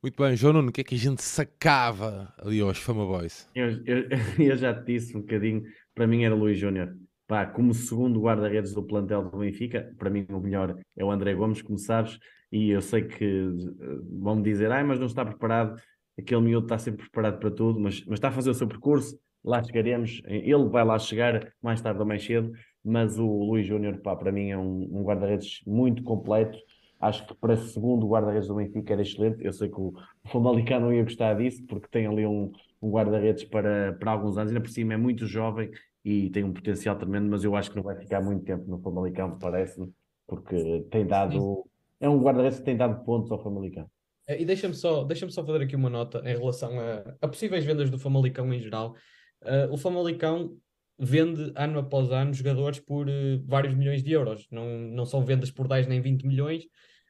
Muito 0.03 0.21
bem, 0.21 0.35
João 0.35 0.51
Nuno, 0.51 0.67
o 0.67 0.71
que 0.73 0.81
é 0.81 0.83
que 0.83 0.95
a 0.95 0.97
gente 0.97 1.23
sacava 1.23 2.33
ali 2.37 2.59
aos 2.59 2.77
Fama 2.77 3.05
Boys? 3.05 3.49
Eu, 3.55 3.69
eu, 3.85 4.03
eu 4.37 4.57
já 4.57 4.73
te 4.73 4.83
disse 4.83 5.15
um 5.15 5.21
bocadinho, 5.21 5.63
para 5.95 6.05
mim 6.05 6.25
era 6.25 6.35
Luís 6.35 6.59
Júnior. 6.59 6.93
Pá, 7.25 7.45
como 7.45 7.73
segundo 7.73 8.19
guarda-redes 8.19 8.73
do 8.73 8.83
plantel 8.83 9.23
do 9.23 9.37
Benfica, 9.37 9.95
para 9.97 10.09
mim 10.09 10.25
o 10.29 10.41
melhor 10.41 10.77
é 10.97 11.05
o 11.05 11.09
André 11.09 11.33
Gomes, 11.33 11.61
como 11.61 11.77
sabes, 11.77 12.19
e 12.51 12.69
eu 12.71 12.81
sei 12.81 13.03
que 13.03 13.23
eh, 13.23 13.99
vão-me 14.19 14.43
dizer, 14.43 14.69
ai, 14.73 14.83
mas 14.83 14.99
não 14.99 15.05
está 15.05 15.23
preparado, 15.23 15.81
aquele 16.19 16.41
miúdo 16.41 16.65
está 16.65 16.77
sempre 16.77 17.03
preparado 17.03 17.39
para 17.39 17.49
tudo, 17.49 17.79
mas, 17.79 18.03
mas 18.05 18.15
está 18.15 18.27
a 18.27 18.31
fazer 18.31 18.49
o 18.49 18.53
seu 18.53 18.67
percurso, 18.67 19.17
lá 19.41 19.63
chegaremos. 19.63 20.21
Ele 20.25 20.67
vai 20.67 20.83
lá 20.83 20.99
chegar 20.99 21.49
mais 21.61 21.79
tarde 21.81 22.01
ou 22.01 22.05
mais 22.05 22.25
cedo, 22.25 22.51
mas 22.83 23.17
o 23.17 23.25
Luís 23.25 23.65
Júnior, 23.65 23.97
para 23.99 24.33
mim, 24.33 24.49
é 24.49 24.57
um, 24.57 24.99
um 24.99 25.03
guarda-redes 25.03 25.61
muito 25.65 26.03
completo. 26.03 26.57
Acho 27.03 27.27
que 27.27 27.35
para 27.35 27.57
segundo 27.57 28.07
guarda-redes 28.07 28.47
do 28.47 28.55
Benfica 28.55 28.93
era 28.93 29.01
excelente. 29.01 29.43
Eu 29.43 29.51
sei 29.51 29.69
que 29.69 29.79
o 29.79 29.93
Famalicão 30.25 30.79
não 30.79 30.93
ia 30.93 31.03
gostar 31.03 31.33
disso, 31.35 31.63
porque 31.67 31.87
tem 31.89 32.07
ali 32.07 32.25
um, 32.25 32.51
um 32.81 32.89
guarda-redes 32.89 33.43
para, 33.43 33.93
para 33.93 34.11
alguns 34.11 34.37
anos, 34.37 34.51
ainda 34.51 34.61
por 34.61 34.69
cima 34.69 34.93
é 34.93 34.97
muito 34.97 35.25
jovem 35.25 35.69
e 36.03 36.29
tem 36.29 36.43
um 36.43 36.53
potencial 36.53 36.97
tremendo, 36.97 37.29
mas 37.29 37.43
eu 37.43 37.55
acho 37.55 37.69
que 37.69 37.77
não 37.77 37.83
vai 37.83 37.95
ficar 37.95 38.21
muito 38.21 38.43
tempo 38.43 38.69
no 38.69 38.79
Famalicão, 38.79 39.37
parece-me, 39.37 39.91
porque 40.27 40.85
tem 40.91 41.05
dado. 41.05 41.65
É 41.99 42.09
um 42.09 42.21
guarda-redes 42.21 42.59
que 42.59 42.65
tem 42.65 42.75
dado 42.75 43.03
pontos 43.03 43.31
ao 43.31 43.41
Famalicão. 43.41 43.89
Eh, 44.27 44.41
e 44.41 44.45
deixa-me 44.45 44.73
só, 44.73 45.03
deixa 45.03 45.29
só 45.29 45.45
fazer 45.45 45.63
aqui 45.63 45.75
uma 45.75 45.89
nota 45.89 46.19
em 46.25 46.37
relação 46.37 46.77
a, 46.79 47.15
a 47.21 47.27
possíveis 47.27 47.63
vendas 47.63 47.89
do 47.89 47.99
Famalicão 47.99 48.53
em 48.53 48.59
geral. 48.59 48.95
Uh, 49.41 49.71
o 49.71 49.77
Famalicão 49.77 50.57
vende 50.97 51.51
ano 51.55 51.79
após 51.79 52.11
ano 52.11 52.33
jogadores 52.33 52.79
por 52.79 53.07
uh, 53.07 53.43
vários 53.45 53.73
milhões 53.73 54.03
de 54.03 54.11
euros. 54.11 54.47
Não, 54.51 54.67
não 54.67 55.05
são 55.05 55.23
vendas 55.23 55.51
por 55.51 55.67
10 55.67 55.87
nem 55.87 56.01
20 56.01 56.25
milhões, 56.25 56.63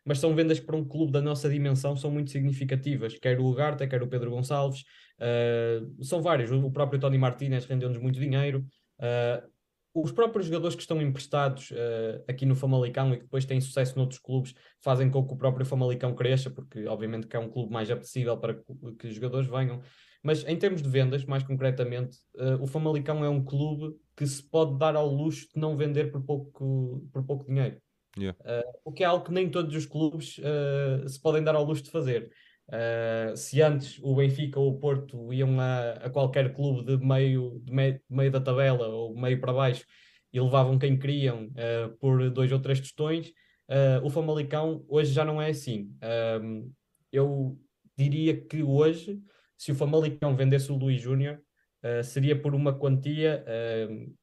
mas 0.06 0.20
são 0.20 0.36
vendas 0.36 0.60
para 0.60 0.76
um 0.76 0.84
clube 0.84 1.12
da 1.12 1.22
nossa 1.22 1.50
dimensão, 1.50 1.96
são 1.96 2.12
muito 2.12 2.32
significativas. 2.32 3.18
Quer 3.18 3.40
o 3.40 3.46
Ugarte, 3.46 3.88
quer 3.88 4.02
o 4.04 4.08
Pedro 4.08 4.32
Gonçalves, 4.32 4.82
uh, 5.20 6.04
são 6.04 6.22
vários. 6.22 6.52
O 6.52 6.72
próprio 6.72 7.00
Tony 7.00 7.18
Martinez 7.18 7.66
rendeu-nos 7.66 7.98
muito 7.98 8.20
dinheiro. 8.20 8.66
os 9.96 10.12
próprios 10.12 10.48
jogadores 10.48 10.76
que 10.76 10.82
estão 10.82 11.02
emprestados 11.02 11.72
aqui 12.28 12.46
no 12.46 12.56
Famalicão 12.56 13.14
e 13.14 13.18
que 13.18 13.24
depois 13.24 13.46
têm 13.46 13.62
sucesso 13.62 13.96
noutros 13.96 14.20
clubes 14.20 14.56
fazem 14.82 15.10
com 15.10 15.26
que 15.26 15.34
o 15.34 15.38
próprio 15.38 15.66
Famalicão 15.66 16.16
cresça, 16.16 16.50
porque 16.50 16.88
obviamente 16.88 17.28
que 17.28 17.36
é 17.36 17.40
um 17.40 17.50
clube 17.50 17.72
mais 17.72 17.92
apetecível 17.92 18.38
para 18.38 18.56
que 18.98 19.08
os 19.08 19.16
jogadores 19.16 19.48
venham. 19.48 19.82
Mas 20.24 20.48
em 20.48 20.58
termos 20.58 20.82
de 20.82 20.88
vendas, 20.88 21.26
mais 21.26 21.44
concretamente, 21.44 22.18
uh, 22.36 22.62
o 22.62 22.66
Famalicão 22.66 23.26
é 23.26 23.30
um 23.30 23.44
clube 23.44 23.94
que 24.16 24.26
se 24.26 24.42
pode 24.42 24.80
dar 24.80 24.96
ao 24.96 25.08
luxo 25.08 25.50
de 25.54 25.60
não 25.60 25.76
vender 25.76 26.12
por 26.12 26.24
pouco, 26.24 27.06
por 27.12 27.24
pouco 27.26 27.46
dinheiro. 27.46 27.78
Yeah. 28.18 28.38
Uh, 28.42 28.72
o 28.86 28.92
que 28.92 29.04
é 29.04 29.08
algo 29.08 29.26
que 29.26 29.32
nem 29.32 29.50
todos 29.50 29.76
os 29.76 29.86
clubes 29.86 30.38
uh, 30.38 31.08
se 31.08 31.20
podem 31.20 31.44
dar 31.44 31.56
ao 31.56 31.64
luxo 31.64 31.84
de 31.84 31.92
fazer. 31.92 32.32
se 33.36 33.62
antes 33.62 34.00
o 34.02 34.16
Benfica 34.16 34.60
ou 34.60 34.72
o 34.72 34.80
Porto 34.80 35.34
iam 35.34 35.60
a, 35.60 35.92
a 35.94 36.10
qualquer 36.10 36.54
clube 36.54 36.86
de 36.86 37.06
meio, 37.06 37.60
de 37.64 37.74
meio, 37.74 38.02
meio, 38.10 38.32
da 38.32 38.40
tabela 38.40 38.88
ou 38.88 39.16
meio 39.16 39.40
para 39.40 39.52
baixo 39.52 39.86
e 40.32 40.40
levavam 40.40 40.80
quem 40.80 40.98
queriam 40.98 41.52
por 42.00 42.30
dois 42.32 42.52
ou 42.52 42.60
três 42.60 42.80
tostões, 42.80 43.32
o 44.02 44.10
Famalicão 44.10 44.84
hoje 44.88 45.12
já 45.12 45.26
não 45.26 45.42
é 45.42 45.50
assim. 45.50 45.92
eu 47.12 47.60
diria 47.98 48.40
que 48.40 48.64
hoje 48.64 49.22
se 49.64 49.72
o 49.72 49.76
Famalicão 49.76 50.36
vendesse 50.36 50.70
o 50.72 50.76
Luís 50.76 51.02
Júnior, 51.02 51.40
uh, 51.84 52.04
seria 52.04 52.40
por 52.40 52.54
uma 52.54 52.78
quantia 52.78 53.46
uh, 53.48 54.14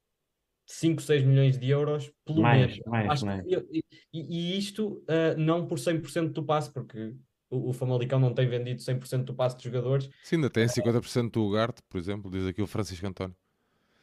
5, 0.71 1.03
6 1.03 1.25
milhões 1.25 1.59
de 1.59 1.69
euros, 1.69 2.13
pelo 2.25 2.43
mais, 2.43 2.61
menos. 2.61 2.81
Mais, 2.87 3.23
mais. 3.25 3.45
Que, 3.45 3.67
e, 3.73 3.85
e, 4.13 4.59
isto 4.59 5.03
uh, 5.03 5.37
não 5.37 5.67
por 5.67 5.79
100% 5.79 6.29
do 6.29 6.45
passe, 6.45 6.73
porque 6.73 7.13
o, 7.51 7.71
o 7.71 7.73
Famalicão 7.73 8.21
não 8.21 8.33
tem 8.33 8.49
vendido 8.49 8.81
100% 8.81 9.25
do 9.25 9.35
passe 9.35 9.57
de 9.57 9.65
jogadores. 9.65 10.09
Sim, 10.23 10.37
ainda 10.37 10.49
tem 10.49 10.67
50% 10.67 11.27
eh, 11.27 11.31
do 11.31 11.45
Ugarte, 11.45 11.83
por 11.89 11.99
exemplo, 11.99 12.31
diz 12.31 12.47
aqui 12.47 12.63
o 12.63 12.69
Francisco 12.69 13.05
António. 13.05 13.35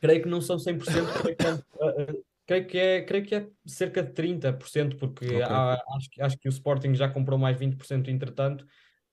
Creio 0.01 0.21
que 0.21 0.27
não 0.27 0.41
são 0.41 0.57
100%, 0.57 0.83
creio 1.21 1.37
que 1.37 1.45
é, 1.45 1.53
uh, 1.53 2.25
creio 2.45 2.67
que 2.67 2.77
é, 2.77 3.01
creio 3.01 3.25
que 3.25 3.35
é 3.35 3.47
cerca 3.65 4.03
de 4.03 4.11
30%, 4.11 4.97
porque 4.97 5.25
okay. 5.25 5.41
há, 5.41 5.81
acho, 5.95 6.09
acho 6.19 6.37
que 6.37 6.49
o 6.49 6.51
Sporting 6.51 6.93
já 6.95 7.07
comprou 7.07 7.39
mais 7.39 7.57
20% 7.57 8.09
entretanto, 8.09 8.63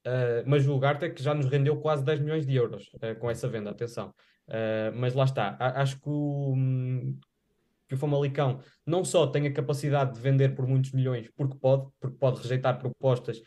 uh, 0.04 0.42
mas 0.44 0.66
o 0.66 0.74
Ugarte 0.74 1.04
é 1.04 1.10
que 1.10 1.22
já 1.22 1.32
nos 1.32 1.46
rendeu 1.46 1.76
quase 1.76 2.04
10 2.04 2.18
milhões 2.18 2.44
de 2.44 2.56
euros 2.56 2.90
uh, 2.94 3.16
com 3.20 3.30
essa 3.30 3.46
venda, 3.46 3.70
atenção. 3.70 4.12
mas 4.96 5.14
lá 5.14 5.24
está, 5.24 5.56
acho 5.76 6.00
que 6.00 6.08
o, 6.08 6.52
um, 6.52 7.16
que 7.88 7.94
o 7.94 7.98
Famalicão 7.98 8.60
não 8.86 9.04
só 9.04 9.26
tem 9.26 9.46
a 9.46 9.52
capacidade 9.52 10.14
de 10.14 10.20
vender 10.20 10.54
por 10.54 10.66
muitos 10.66 10.92
milhões, 10.92 11.28
porque 11.36 11.56
pode, 11.58 11.86
porque 12.00 12.16
pode 12.18 12.40
rejeitar 12.40 12.78
propostas 12.78 13.40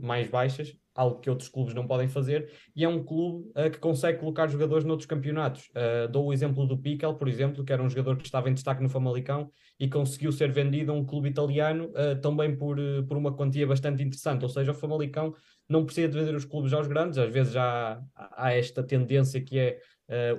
mais 0.00 0.28
baixas, 0.28 0.72
algo 0.94 1.18
que 1.20 1.28
outros 1.28 1.48
clubes 1.48 1.74
não 1.74 1.86
podem 1.86 2.06
fazer, 2.08 2.50
e 2.74 2.84
é 2.84 2.88
um 2.88 3.02
clube 3.02 3.50
uh, 3.50 3.70
que 3.70 3.78
consegue 3.78 4.18
colocar 4.20 4.46
jogadores 4.46 4.84
noutros 4.84 5.06
campeonatos. 5.06 5.68
Uh, 5.70 6.08
dou 6.10 6.26
o 6.26 6.32
exemplo 6.32 6.66
do 6.66 6.78
Piquel, 6.78 7.14
por 7.14 7.28
exemplo, 7.28 7.64
que 7.64 7.72
era 7.72 7.82
um 7.82 7.90
jogador 7.90 8.16
que 8.16 8.24
estava 8.24 8.48
em 8.48 8.54
destaque 8.54 8.82
no 8.82 8.88
Famalicão 8.88 9.50
e 9.78 9.88
conseguiu 9.88 10.30
ser 10.30 10.52
vendido 10.52 10.92
a 10.92 10.94
um 10.94 11.04
clube 11.04 11.28
italiano 11.28 11.86
uh, 11.86 12.20
também 12.20 12.56
por, 12.56 12.78
por 13.08 13.16
uma 13.16 13.34
quantia 13.34 13.66
bastante 13.66 14.02
interessante. 14.02 14.44
Ou 14.44 14.48
seja, 14.48 14.70
o 14.70 14.74
Famalicão 14.74 15.34
não 15.68 15.84
precisa 15.84 16.08
de 16.08 16.18
vender 16.18 16.34
os 16.36 16.44
clubes 16.44 16.72
aos 16.72 16.86
grandes, 16.86 17.18
às 17.18 17.32
vezes 17.32 17.56
há, 17.56 18.00
há 18.14 18.52
esta 18.52 18.82
tendência 18.82 19.40
que 19.40 19.58
é 19.58 19.78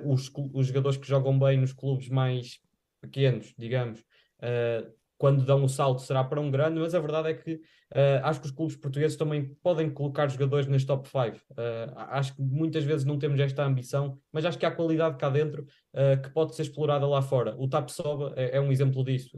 os, 0.04 0.30
os 0.52 0.66
jogadores 0.68 0.96
que 0.98 1.08
jogam 1.08 1.38
bem 1.38 1.58
nos 1.58 1.72
clubes 1.72 2.08
mais 2.08 2.60
pequenos, 3.00 3.54
digamos, 3.58 4.04
quando 5.18 5.44
dão 5.44 5.64
o 5.64 5.68
salto 5.68 6.02
será 6.02 6.22
para 6.22 6.40
um 6.40 6.50
grande, 6.50 6.78
mas 6.78 6.94
a 6.94 7.00
verdade 7.00 7.28
é 7.30 7.34
que 7.34 7.54
uh, 7.54 8.20
acho 8.22 8.40
que 8.40 8.46
os 8.46 8.52
clubes 8.52 8.76
portugueses 8.76 9.16
também 9.16 9.54
podem 9.62 9.88
colocar 9.90 10.28
jogadores 10.28 10.66
nas 10.66 10.84
top 10.84 11.08
5. 11.08 11.36
Uh, 11.52 11.94
acho 12.10 12.34
que 12.34 12.42
muitas 12.42 12.84
vezes 12.84 13.04
não 13.04 13.18
temos 13.18 13.40
esta 13.40 13.64
ambição, 13.64 14.18
mas 14.30 14.44
acho 14.44 14.58
que 14.58 14.66
há 14.66 14.70
qualidade 14.70 15.16
cá 15.16 15.30
dentro 15.30 15.62
uh, 15.62 16.20
que 16.22 16.28
pode 16.30 16.54
ser 16.54 16.62
explorada 16.62 17.06
lá 17.06 17.22
fora. 17.22 17.54
O 17.58 17.68
Tapsoba 17.68 18.34
é, 18.36 18.56
é 18.56 18.60
um 18.60 18.70
exemplo 18.70 19.02
disso, 19.04 19.30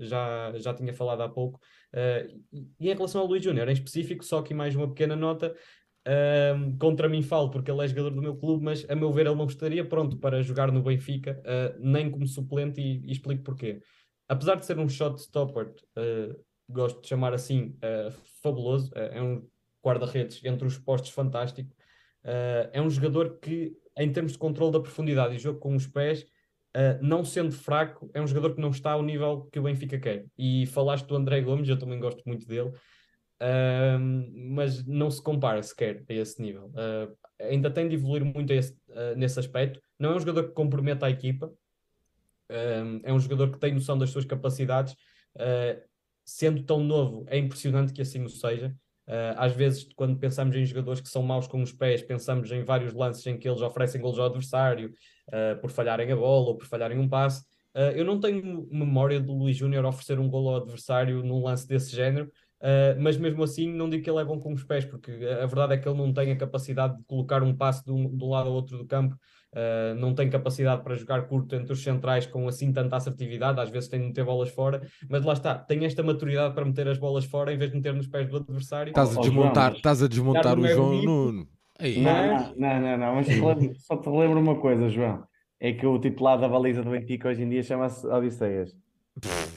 já, 0.00 0.52
já 0.56 0.74
tinha 0.74 0.92
falado 0.92 1.22
há 1.22 1.28
pouco. 1.28 1.60
e 2.80 2.90
em 2.90 2.94
relação 2.94 3.20
ao 3.20 3.26
Luís 3.26 3.42
Júnior, 3.42 3.68
em 3.68 3.72
específico, 3.72 4.24
só 4.24 4.38
aqui 4.38 4.52
mais 4.52 4.74
uma 4.74 4.88
pequena 4.88 5.14
nota. 5.14 5.54
Contra 6.78 7.08
mim 7.08 7.22
falo 7.22 7.50
porque 7.50 7.70
ele 7.70 7.84
é 7.84 7.88
jogador 7.88 8.10
do 8.10 8.22
meu 8.22 8.36
clube, 8.36 8.64
mas 8.64 8.84
a 8.88 8.94
meu 8.94 9.12
ver 9.12 9.26
ele 9.26 9.34
não 9.34 9.46
estaria 9.46 9.84
pronto 9.84 10.16
para 10.16 10.42
jogar 10.42 10.72
no 10.72 10.82
Benfica, 10.82 11.42
nem 11.78 12.10
como 12.10 12.26
suplente, 12.26 12.80
e, 12.80 13.00
e 13.06 13.12
explico 13.12 13.42
porquê 13.42 13.80
apesar 14.30 14.54
de 14.54 14.64
ser 14.64 14.78
um 14.78 14.88
shot 14.88 15.20
stopper, 15.20 15.74
uh, 15.98 16.44
gosto 16.68 17.02
de 17.02 17.08
chamar 17.08 17.34
assim, 17.34 17.76
uh, 17.78 18.12
fabuloso, 18.40 18.92
uh, 18.92 19.10
é 19.12 19.20
um 19.20 19.44
guarda-redes 19.84 20.40
entre 20.44 20.66
os 20.66 20.78
postos 20.78 21.10
fantástico, 21.10 21.74
é 22.22 22.82
um 22.82 22.90
jogador 22.90 23.38
que, 23.38 23.72
em 23.96 24.12
termos 24.12 24.32
de 24.32 24.38
controle 24.38 24.72
da 24.72 24.80
profundidade 24.80 25.34
e 25.34 25.38
jogo 25.38 25.58
com 25.58 25.74
os 25.74 25.86
pés, 25.86 26.26
não 27.00 27.24
sendo 27.24 27.50
fraco, 27.50 28.10
é 28.12 28.20
um 28.20 28.26
jogador 28.26 28.54
que 28.54 28.60
não 28.60 28.68
está 28.68 28.92
ao 28.92 29.02
nível 29.02 29.48
que 29.50 29.58
o 29.58 29.62
Benfica 29.62 29.98
quer. 29.98 30.26
E 30.36 30.66
falaste 30.66 31.06
do 31.06 31.16
André 31.16 31.40
Gomes, 31.40 31.66
eu 31.66 31.78
também 31.78 31.98
gosto 31.98 32.22
muito 32.26 32.46
dele, 32.46 32.72
mas 34.52 34.84
não 34.86 35.10
se 35.10 35.22
compara 35.22 35.62
sequer 35.62 36.04
a 36.08 36.12
esse 36.12 36.40
nível. 36.40 36.70
ainda 37.40 37.70
tem 37.70 37.88
de 37.88 37.94
evoluir 37.94 38.24
muito 38.24 38.52
esse, 38.52 38.76
nesse 39.16 39.38
aspecto. 39.38 39.80
Não 39.98 40.12
é 40.12 40.16
um 40.16 40.20
jogador 40.20 40.48
que 40.48 40.54
comprometa 40.54 41.06
a 41.06 41.10
equipa, 41.10 41.50
é 43.02 43.12
um 43.12 43.20
jogador 43.20 43.50
que 43.50 43.58
tem 43.58 43.72
noção 43.72 43.96
das 43.96 44.10
suas 44.10 44.24
capacidades, 44.24 44.92
uh, 45.36 45.80
sendo 46.24 46.62
tão 46.62 46.82
novo, 46.82 47.24
é 47.28 47.38
impressionante 47.38 47.92
que 47.92 48.02
assim 48.02 48.22
o 48.22 48.28
seja. 48.28 48.74
Uh, 49.06 49.34
às 49.36 49.52
vezes, 49.52 49.88
quando 49.96 50.16
pensamos 50.16 50.54
em 50.54 50.64
jogadores 50.64 51.00
que 51.00 51.08
são 51.08 51.22
maus 51.22 51.48
com 51.48 51.60
os 51.60 51.72
pés, 51.72 52.00
pensamos 52.00 52.52
em 52.52 52.62
vários 52.62 52.92
lances 52.94 53.26
em 53.26 53.36
que 53.36 53.48
eles 53.48 53.60
oferecem 53.60 54.00
golos 54.00 54.20
ao 54.20 54.26
adversário 54.26 54.94
uh, 55.28 55.60
por 55.60 55.70
falharem 55.70 56.12
a 56.12 56.16
bola 56.16 56.50
ou 56.50 56.56
por 56.56 56.66
falharem 56.66 56.98
um 56.98 57.08
passe. 57.08 57.44
Uh, 57.74 57.90
eu 57.96 58.04
não 58.04 58.20
tenho 58.20 58.68
memória 58.70 59.20
do 59.20 59.32
Luís 59.32 59.56
Júnior 59.56 59.84
oferecer 59.84 60.20
um 60.20 60.28
golo 60.28 60.50
ao 60.50 60.56
adversário 60.62 61.24
num 61.24 61.42
lance 61.42 61.66
desse 61.66 61.94
género, 61.94 62.30
mas 63.00 63.16
mesmo 63.16 63.42
assim 63.42 63.72
não 63.72 63.88
digo 63.88 64.04
que 64.04 64.10
ele 64.10 64.20
é 64.20 64.24
bom 64.24 64.38
com 64.38 64.52
os 64.52 64.64
pés, 64.64 64.84
porque 64.84 65.10
a 65.10 65.46
verdade 65.46 65.74
é 65.74 65.78
que 65.78 65.88
ele 65.88 65.98
não 65.98 66.12
tem 66.12 66.30
a 66.32 66.36
capacidade 66.36 66.96
de 66.96 67.04
colocar 67.04 67.42
um 67.42 67.56
passe 67.56 67.84
de 67.84 67.90
um, 67.90 68.16
de 68.16 68.24
um 68.24 68.30
lado 68.30 68.48
ao 68.48 68.54
outro 68.54 68.78
do 68.78 68.86
campo 68.86 69.16
Uh, 69.50 69.98
não 69.98 70.14
tem 70.14 70.30
capacidade 70.30 70.80
para 70.84 70.94
jogar 70.94 71.22
curto 71.22 71.56
entre 71.56 71.72
os 71.72 71.82
centrais 71.82 72.24
com 72.24 72.46
assim 72.46 72.72
tanta 72.72 72.94
assertividade, 72.94 73.58
às 73.58 73.68
vezes 73.68 73.88
tem 73.88 73.98
de 73.98 74.06
meter 74.06 74.24
bolas 74.24 74.48
fora, 74.50 74.80
mas 75.08 75.24
lá 75.24 75.32
está, 75.32 75.56
tem 75.56 75.84
esta 75.84 76.04
maturidade 76.04 76.54
para 76.54 76.64
meter 76.64 76.86
as 76.86 76.98
bolas 76.98 77.24
fora 77.24 77.52
em 77.52 77.58
vez 77.58 77.72
de 77.72 77.76
meter 77.76 77.92
nos 77.92 78.06
pés 78.06 78.28
do 78.28 78.36
adversário. 78.36 78.90
Estás 78.90 79.18
a 79.18 79.20
desmontar, 79.20 79.72
estás 79.72 80.02
a 80.04 80.06
desmontar 80.06 80.56
o 80.56 80.66
João 80.68 81.02
Nuno. 81.02 81.48
Não, 81.80 82.54
não, 82.56 82.80
não, 82.80 82.98
não, 82.98 83.14
mas 83.16 83.26
só 83.82 83.96
te 83.96 84.08
lembro 84.08 84.38
uma 84.38 84.54
coisa, 84.54 84.88
João. 84.88 85.24
É 85.58 85.72
que 85.72 85.84
o 85.84 85.98
titular 85.98 86.38
da 86.38 86.48
baliza 86.48 86.84
do 86.84 86.90
Benfica 86.90 87.28
hoje 87.28 87.42
em 87.42 87.48
dia 87.48 87.62
chama-se 87.64 88.06
Odisseias. 88.06 88.72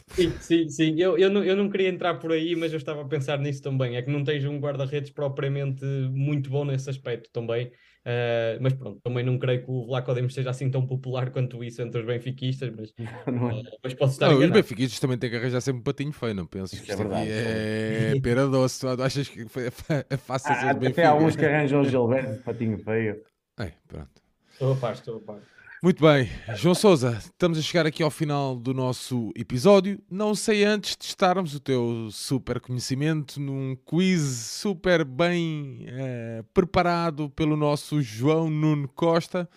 Sim, 0.09 0.31
sim, 0.39 0.69
sim. 0.69 0.95
Eu, 0.99 1.17
eu, 1.17 1.29
não, 1.29 1.43
eu 1.43 1.55
não 1.55 1.69
queria 1.69 1.89
entrar 1.89 2.15
por 2.15 2.31
aí, 2.31 2.55
mas 2.55 2.71
eu 2.71 2.77
estava 2.77 3.01
a 3.01 3.05
pensar 3.05 3.39
nisso 3.39 3.61
também. 3.61 3.95
É 3.95 4.01
que 4.01 4.11
não 4.11 4.23
tens 4.23 4.45
um 4.45 4.59
guarda-redes 4.59 5.11
propriamente 5.11 5.85
muito 6.11 6.49
bom 6.49 6.65
nesse 6.65 6.89
aspecto 6.89 7.29
também. 7.31 7.71
Uh, 8.05 8.59
mas 8.59 8.73
pronto, 8.73 8.99
também 9.01 9.23
não 9.23 9.39
creio 9.39 9.63
que 9.63 9.71
o 9.71 9.85
Vlaco 9.85 10.13
Dimos 10.13 10.33
seja 10.33 10.49
assim 10.49 10.69
tão 10.69 10.85
popular 10.85 11.31
quanto 11.31 11.63
isso 11.63 11.81
entre 11.81 12.01
os 12.01 12.05
benfiquistas, 12.05 12.69
mas, 12.75 12.93
não 13.31 13.49
é. 13.49 13.53
uh, 13.53 13.63
mas 13.81 13.93
posso 13.93 14.13
estar 14.13 14.29
não, 14.29 14.39
Os 14.39 14.49
benfiquistas 14.49 14.99
também 14.99 15.17
têm 15.17 15.29
que 15.29 15.37
arranjar 15.37 15.61
sempre 15.61 15.79
um 15.79 15.83
patinho 15.83 16.11
feio, 16.11 16.33
não 16.33 16.45
pensas 16.45 16.81
que 16.81 16.91
é 16.91 16.95
isto 16.95 17.13
é, 17.13 18.17
é 18.17 18.19
pera 18.19 18.45
doce, 18.45 18.81
tu 18.81 19.01
achas 19.01 19.29
que 19.29 19.45
é 20.09 20.17
fácil 20.17 20.51
ah, 20.51 20.71
Até 20.71 21.05
há 21.05 21.15
uns 21.15 21.37
que 21.37 21.45
arranjam 21.45 21.79
o 21.79 21.85
Gilberto 21.85 22.43
patinho 22.43 22.77
feio. 22.77 23.21
É, 23.57 23.71
pronto. 23.87 24.21
Estou 24.51 24.73
a 24.73 24.75
par, 24.75 24.93
estou 24.93 25.17
a 25.17 25.19
par. 25.21 25.52
Muito 25.83 26.01
bem, 26.01 26.29
João 26.55 26.73
Souza, 26.73 27.17
estamos 27.17 27.57
a 27.57 27.61
chegar 27.61 27.85
aqui 27.85 28.01
ao 28.01 28.09
final 28.09 28.55
do 28.55 28.73
nosso 28.73 29.31
episódio. 29.35 29.99
Não 30.09 30.33
sei 30.33 30.63
antes 30.63 30.95
testarmos 30.95 31.53
o 31.53 31.59
teu 31.59 32.07
super 32.09 32.61
conhecimento 32.61 33.37
num 33.37 33.75
quiz 33.85 34.21
super 34.21 35.03
bem 35.03 35.85
uh, 35.89 36.43
preparado 36.53 37.29
pelo 37.31 37.57
nosso 37.57 38.01
João 38.01 38.49
Nuno 38.49 38.87
Costa. 38.95 39.49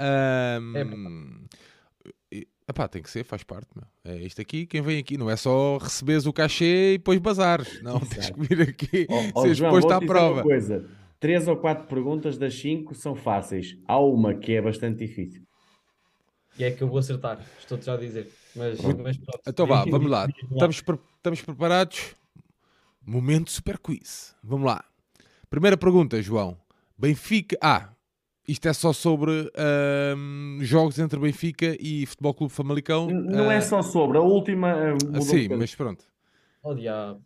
Um, 0.00 1.46
é. 2.32 2.42
Epá, 2.68 2.88
tem 2.88 3.00
que 3.00 3.08
ser, 3.08 3.22
faz 3.22 3.44
parte. 3.44 3.68
Meu. 3.76 3.86
É 4.04 4.20
isto 4.20 4.40
aqui, 4.40 4.66
quem 4.66 4.82
vem 4.82 4.98
aqui, 4.98 5.16
não 5.16 5.30
é 5.30 5.36
só 5.36 5.78
receberes 5.78 6.26
o 6.26 6.32
cachê 6.32 6.94
e 6.94 6.98
depois 6.98 7.20
bazares. 7.20 7.80
Não, 7.84 7.98
Exato. 7.98 8.08
tens 8.08 8.30
que 8.30 8.40
vir 8.40 8.62
aqui 8.62 9.06
oh, 9.08 9.38
oh, 9.38 9.42
ser 9.42 9.52
exposto 9.52 9.92
à 9.92 10.00
prova. 10.00 10.40
Uma 10.40 10.42
coisa. 10.42 10.84
Três 11.20 11.46
ou 11.46 11.56
quatro 11.56 11.86
perguntas 11.86 12.36
das 12.36 12.52
cinco 12.52 12.96
são 12.96 13.14
fáceis. 13.14 13.78
Há 13.86 14.00
uma 14.00 14.34
que 14.34 14.54
é 14.54 14.60
bastante 14.60 15.06
difícil. 15.06 15.40
E 16.58 16.64
é 16.64 16.70
que 16.70 16.82
eu 16.82 16.88
vou 16.88 16.98
acertar, 16.98 17.40
estou-te 17.58 17.86
já 17.86 17.94
a 17.94 17.96
dizer. 17.96 18.30
Mas, 18.54 18.80
mas 18.80 19.16
pronto. 19.16 19.40
Então 19.46 19.66
vá, 19.66 19.84
vamos 19.88 20.10
lá. 20.10 20.28
Estamos, 20.50 20.80
pre 20.80 20.98
estamos 21.16 21.40
preparados? 21.40 22.14
Momento 23.04 23.50
super 23.50 23.78
quiz. 23.78 24.34
Vamos 24.42 24.66
lá. 24.66 24.84
Primeira 25.48 25.76
pergunta, 25.76 26.20
João. 26.22 26.56
Benfica. 26.96 27.56
Ah, 27.60 27.90
isto 28.46 28.68
é 28.68 28.72
só 28.72 28.92
sobre 28.92 29.50
um, 30.16 30.58
jogos 30.60 30.98
entre 30.98 31.18
Benfica 31.18 31.76
e 31.80 32.04
Futebol 32.06 32.34
Clube 32.34 32.52
Famalicão. 32.52 33.06
Não 33.08 33.48
uh... 33.48 33.50
é 33.50 33.60
só 33.60 33.82
sobre, 33.82 34.18
a 34.18 34.20
última. 34.20 34.94
Uh, 34.94 35.22
sim, 35.22 35.48
mas 35.48 35.74
pronto. 35.74 36.04
Oh, 36.62 36.74
diabo. 36.74 37.22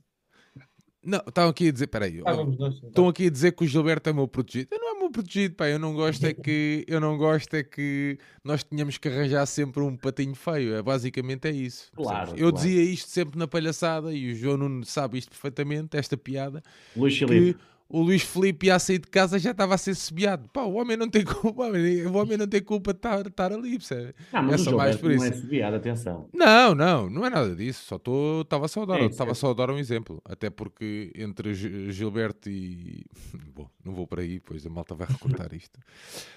Não, 1.06 1.22
estão 1.26 1.48
aqui 1.48 1.68
a 1.68 1.72
dizer, 1.72 1.86
peraí, 1.86 2.20
ah, 2.26 2.32
então. 2.32 2.68
estão 2.68 3.08
aqui 3.08 3.26
a 3.28 3.30
dizer 3.30 3.52
que 3.52 3.62
o 3.62 3.66
Gilberto 3.66 4.10
é 4.10 4.12
meu 4.12 4.26
protegido. 4.26 4.68
Eu 4.72 4.80
não 4.80 4.96
é 4.96 4.98
meu 4.98 5.10
protegido, 5.10 5.54
pá, 5.54 5.68
eu 5.68 5.78
não 5.78 5.94
gosto 5.94 6.26
é 6.26 6.34
que 6.34 6.84
eu 6.88 7.00
não 7.00 7.16
gosto 7.16 7.54
é 7.54 7.62
que 7.62 8.18
nós 8.42 8.64
tenhamos 8.64 8.98
que 8.98 9.08
arranjar 9.08 9.46
sempre 9.46 9.82
um 9.82 9.96
patinho 9.96 10.34
feio. 10.34 10.74
É, 10.74 10.82
basicamente 10.82 11.46
é 11.46 11.52
isso. 11.52 11.92
Claro, 11.94 12.32
eu 12.32 12.50
claro. 12.50 12.56
dizia 12.56 12.82
isto 12.82 13.08
sempre 13.08 13.38
na 13.38 13.46
palhaçada 13.46 14.12
e 14.12 14.32
o 14.32 14.34
João 14.34 14.56
Nuno 14.56 14.84
sabe 14.84 15.18
isto 15.18 15.30
perfeitamente, 15.30 15.96
esta 15.96 16.16
piada. 16.16 16.60
Luís 16.96 17.16
Filipe 17.16 17.60
o 17.88 18.02
Luís 18.02 18.22
Felipe 18.22 18.66
ia 18.66 18.78
sair 18.78 18.98
de 18.98 19.06
casa 19.06 19.38
já 19.38 19.52
estava 19.52 19.74
a 19.74 19.78
ser 19.78 19.94
subiado. 19.94 20.48
Pá, 20.48 20.62
o 20.62 20.74
homem 20.74 20.96
não 20.96 21.08
tem 21.08 21.24
culpa, 21.24 21.62
o 21.68 22.16
homem 22.16 22.36
não 22.36 22.46
tem 22.46 22.60
culpa 22.60 22.92
de 22.92 22.98
estar, 22.98 23.26
estar 23.26 23.52
ali, 23.52 23.78
percebe? 23.78 24.14
Não, 24.32 24.42
mas 24.42 24.60
é 24.60 24.64
só 24.64 24.76
mais 24.76 24.96
por 24.96 25.10
isso. 25.12 25.24
não 25.24 25.30
é 25.30 25.36
subiado, 25.36 25.76
atenção. 25.76 26.28
Não, 26.32 26.74
não, 26.74 27.08
não 27.08 27.24
é 27.24 27.30
nada 27.30 27.54
disso. 27.54 27.84
Só 27.84 28.00
estava 28.42 28.66
só 28.66 28.82
a 28.82 28.86
dar, 28.86 29.00
é, 29.00 29.06
estava 29.06 29.34
só 29.34 29.50
a 29.50 29.54
dar 29.54 29.70
um 29.70 29.78
exemplo. 29.78 30.20
Até 30.24 30.50
porque 30.50 31.12
entre 31.14 31.54
Gilberto 31.54 32.50
e 32.50 33.04
bom, 33.54 33.70
não 33.84 33.94
vou 33.94 34.06
para 34.06 34.22
aí, 34.22 34.40
pois 34.40 34.66
a 34.66 34.70
malta 34.70 34.94
vai 34.94 35.06
recortar 35.06 35.52
isto. 35.54 35.78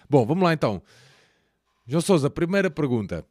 Bom, 0.07 0.25
vamos 0.25 0.43
lá 0.43 0.53
então. 0.53 0.81
João 1.87 2.01
Sousa, 2.01 2.29
primeira 2.29 2.69
pergunta. 2.69 3.25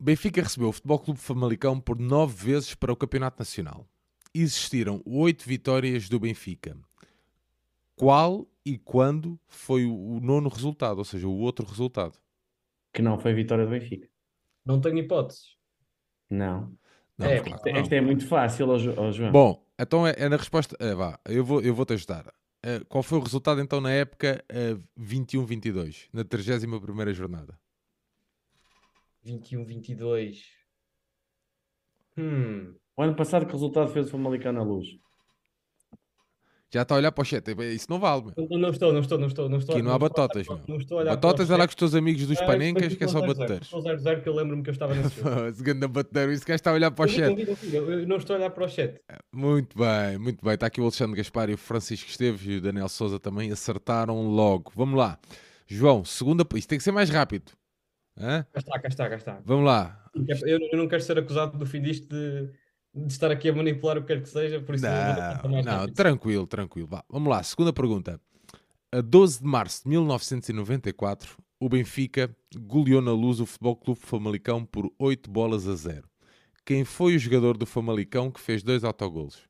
Benfica 0.00 0.42
recebeu 0.42 0.70
o 0.70 0.72
Futebol 0.72 0.98
Clube 0.98 1.20
Famalicão 1.20 1.78
por 1.78 1.98
nove 1.98 2.52
vezes 2.52 2.74
para 2.74 2.92
o 2.92 2.96
Campeonato 2.96 3.38
Nacional. 3.38 3.86
Existiram 4.34 5.02
oito 5.04 5.46
vitórias 5.46 6.08
do 6.08 6.18
Benfica 6.18 6.74
qual 7.96 8.46
e 8.64 8.78
quando 8.78 9.38
foi 9.48 9.84
o 9.84 10.20
nono 10.20 10.48
resultado, 10.48 10.98
ou 10.98 11.04
seja, 11.04 11.26
o 11.26 11.38
outro 11.38 11.66
resultado. 11.66 12.18
Que 12.92 13.02
não 13.02 13.18
foi 13.18 13.32
a 13.32 13.34
vitória 13.34 13.64
do 13.64 13.70
Benfica. 13.70 14.08
Não 14.64 14.80
tenho 14.80 14.98
hipóteses. 14.98 15.56
Não. 16.30 16.72
não 17.18 17.26
é, 17.26 17.40
claro, 17.40 17.56
esta, 17.56 17.70
esta 17.70 17.94
é 17.94 18.00
muito 18.00 18.26
fácil, 18.26 18.68
oh, 18.68 18.78
João. 18.78 19.32
Bom, 19.32 19.66
então 19.78 20.06
é, 20.06 20.14
é 20.16 20.28
na 20.28 20.36
resposta. 20.36 20.76
É, 20.78 20.94
vá, 20.94 21.18
eu 21.26 21.44
vou, 21.44 21.60
eu 21.60 21.74
vou 21.74 21.84
te 21.84 21.94
ajudar. 21.94 22.26
Uh, 22.64 22.84
qual 22.88 23.02
foi 23.02 23.18
o 23.18 23.22
resultado 23.22 23.60
então 23.60 23.80
na 23.80 23.90
época 23.90 24.44
uh, 24.48 24.80
21-22, 25.00 26.08
na 26.12 26.22
31 26.22 27.12
jornada? 27.12 27.58
21-22. 29.26 30.44
Hum. 32.16 32.74
O 32.96 33.02
ano 33.02 33.16
passado, 33.16 33.46
que 33.46 33.52
resultado 33.52 33.90
fez 33.90 34.06
o 34.06 34.10
Famalicão 34.10 34.52
na 34.52 34.62
luz? 34.62 34.86
Já 36.74 36.82
está 36.82 36.94
a 36.94 36.98
olhar 36.98 37.12
para 37.12 37.20
o 37.20 37.24
chat. 37.24 37.44
Isso 37.74 37.86
não 37.90 38.00
vale. 38.00 38.24
Meu. 38.24 38.48
Não, 38.48 38.58
não 38.58 38.70
estou, 38.70 38.92
não 38.94 39.00
estou, 39.00 39.18
não 39.18 39.26
estou. 39.26 39.46
Não 39.46 39.58
estou 39.58 39.74
Aqui 39.74 39.84
não, 39.84 39.92
há 39.92 39.98
batotas, 39.98 40.48
meu. 40.48 40.58
Não 40.66 40.78
estou 40.78 40.98
a 40.98 41.00
olhar 41.02 41.10
batotas 41.10 41.50
é 41.50 41.56
lá 41.56 41.66
com 41.66 41.70
os 41.70 41.74
teus 41.74 41.94
amigos 41.94 42.26
dos 42.26 42.40
ah, 42.40 42.46
panencas, 42.46 42.94
que 42.94 43.04
é 43.04 43.08
só 43.08 43.20
batedeiros. 43.20 43.66
Estou 43.66 43.82
0-0 43.82 44.22
que 44.22 44.28
eu 44.28 44.34
lembro-me 44.34 44.62
que 44.62 44.70
eu 44.70 44.72
estava 44.72 44.94
nesse 44.94 45.16
jogo. 45.20 45.52
Segundo 45.52 45.88
batedeiro, 45.88 46.32
isso 46.32 46.46
que 46.46 46.52
está 46.52 46.70
a 46.70 46.74
olhar 46.74 46.90
para 46.90 47.04
o 47.04 47.08
chat. 47.08 47.30
Eu 47.74 48.06
não 48.06 48.16
estou 48.16 48.36
a 48.36 48.38
olhar 48.38 48.50
para 48.50 48.64
o 48.64 48.68
chat. 48.68 48.98
Muito 49.30 49.76
bem, 49.76 50.16
muito 50.18 50.42
bem. 50.42 50.54
Está 50.54 50.66
aqui 50.66 50.80
o 50.80 50.84
Alexandre 50.84 51.16
Gaspar 51.16 51.50
e 51.50 51.54
o 51.54 51.58
Francisco 51.58 52.08
Esteves 52.08 52.40
e 52.46 52.56
o 52.56 52.60
Daniel 52.62 52.88
Souza 52.88 53.20
também 53.20 53.52
acertaram 53.52 54.28
logo. 54.28 54.72
Vamos 54.74 54.98
lá. 54.98 55.18
João, 55.66 56.06
segunda. 56.06 56.42
Isto 56.54 56.68
tem 56.68 56.78
que 56.78 56.84
ser 56.84 56.92
mais 56.92 57.10
rápido. 57.10 57.52
Hã? 58.18 58.46
Cá 58.50 58.58
está, 58.58 58.78
cá 58.78 58.88
está, 58.88 59.08
cá 59.10 59.16
está. 59.16 59.42
Vamos 59.44 59.66
lá. 59.66 60.02
Eu, 60.14 60.58
eu 60.58 60.78
não 60.78 60.88
quero 60.88 61.02
ser 61.02 61.18
acusado 61.18 61.58
do 61.58 61.66
fim 61.66 61.82
disto 61.82 62.08
de, 62.08 62.50
de, 62.94 63.12
estar 63.12 63.30
aqui 63.30 63.48
a 63.48 63.52
manipular 63.52 63.98
o 63.98 64.02
que 64.02 64.08
quer 64.08 64.22
que 64.22 64.28
seja, 64.28 64.60
por 64.60 64.74
isso 64.74 64.84
não, 64.84 65.62
não, 65.62 65.88
tranquilo, 65.88 66.46
tranquilo. 66.46 66.88
Vá, 66.88 67.04
vamos 67.08 67.28
lá, 67.28 67.42
segunda 67.42 67.72
pergunta. 67.72 68.20
A 68.90 69.00
12 69.00 69.40
de 69.40 69.46
março 69.46 69.84
de 69.84 69.88
1994, 69.90 71.36
o 71.58 71.68
Benfica 71.68 72.34
goleou 72.54 73.00
na 73.00 73.12
luz 73.12 73.40
o 73.40 73.46
Futebol 73.46 73.76
Clube 73.76 74.00
Famalicão 74.00 74.64
por 74.64 74.92
8 74.98 75.30
bolas 75.30 75.66
a 75.66 75.74
0. 75.74 76.08
Quem 76.64 76.84
foi 76.84 77.16
o 77.16 77.18
jogador 77.18 77.56
do 77.56 77.66
Famalicão 77.66 78.30
que 78.30 78.40
fez 78.40 78.62
dois 78.62 78.84
autogolos? 78.84 79.48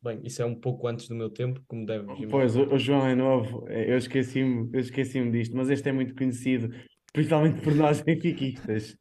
Bem, 0.00 0.20
isso 0.22 0.40
é 0.40 0.44
um 0.44 0.54
pouco 0.54 0.86
antes 0.86 1.08
do 1.08 1.14
meu 1.14 1.28
tempo, 1.28 1.60
como 1.66 1.84
deve 1.84 2.26
Pois, 2.28 2.54
o, 2.54 2.72
o 2.72 2.78
João 2.78 3.06
é 3.06 3.16
novo, 3.16 3.66
é, 3.68 3.92
eu 3.92 3.98
esqueci-me 3.98 4.70
eu 4.72 4.78
esqueci 4.78 5.28
disto, 5.30 5.56
mas 5.56 5.68
este 5.70 5.88
é 5.88 5.92
muito 5.92 6.14
conhecido, 6.14 6.72
principalmente 7.12 7.60
por 7.60 7.74
nós 7.74 8.00
benfiquistas. 8.02 8.96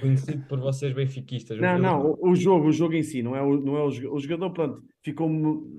Conhecido 0.00 0.46
por 0.46 0.60
vocês 0.60 0.92
benfiquistas. 0.92 1.58
Não, 1.60 1.78
não, 1.78 2.06
o, 2.06 2.30
o, 2.30 2.36
jogo, 2.36 2.68
o 2.68 2.72
jogo 2.72 2.94
em 2.94 3.02
si, 3.02 3.22
não 3.22 3.36
é 3.36 3.42
o, 3.42 3.60
não 3.60 3.76
é 3.76 3.82
o, 3.82 4.14
o 4.14 4.20
jogador, 4.20 4.50
pronto, 4.50 4.82
ficou 5.02 5.28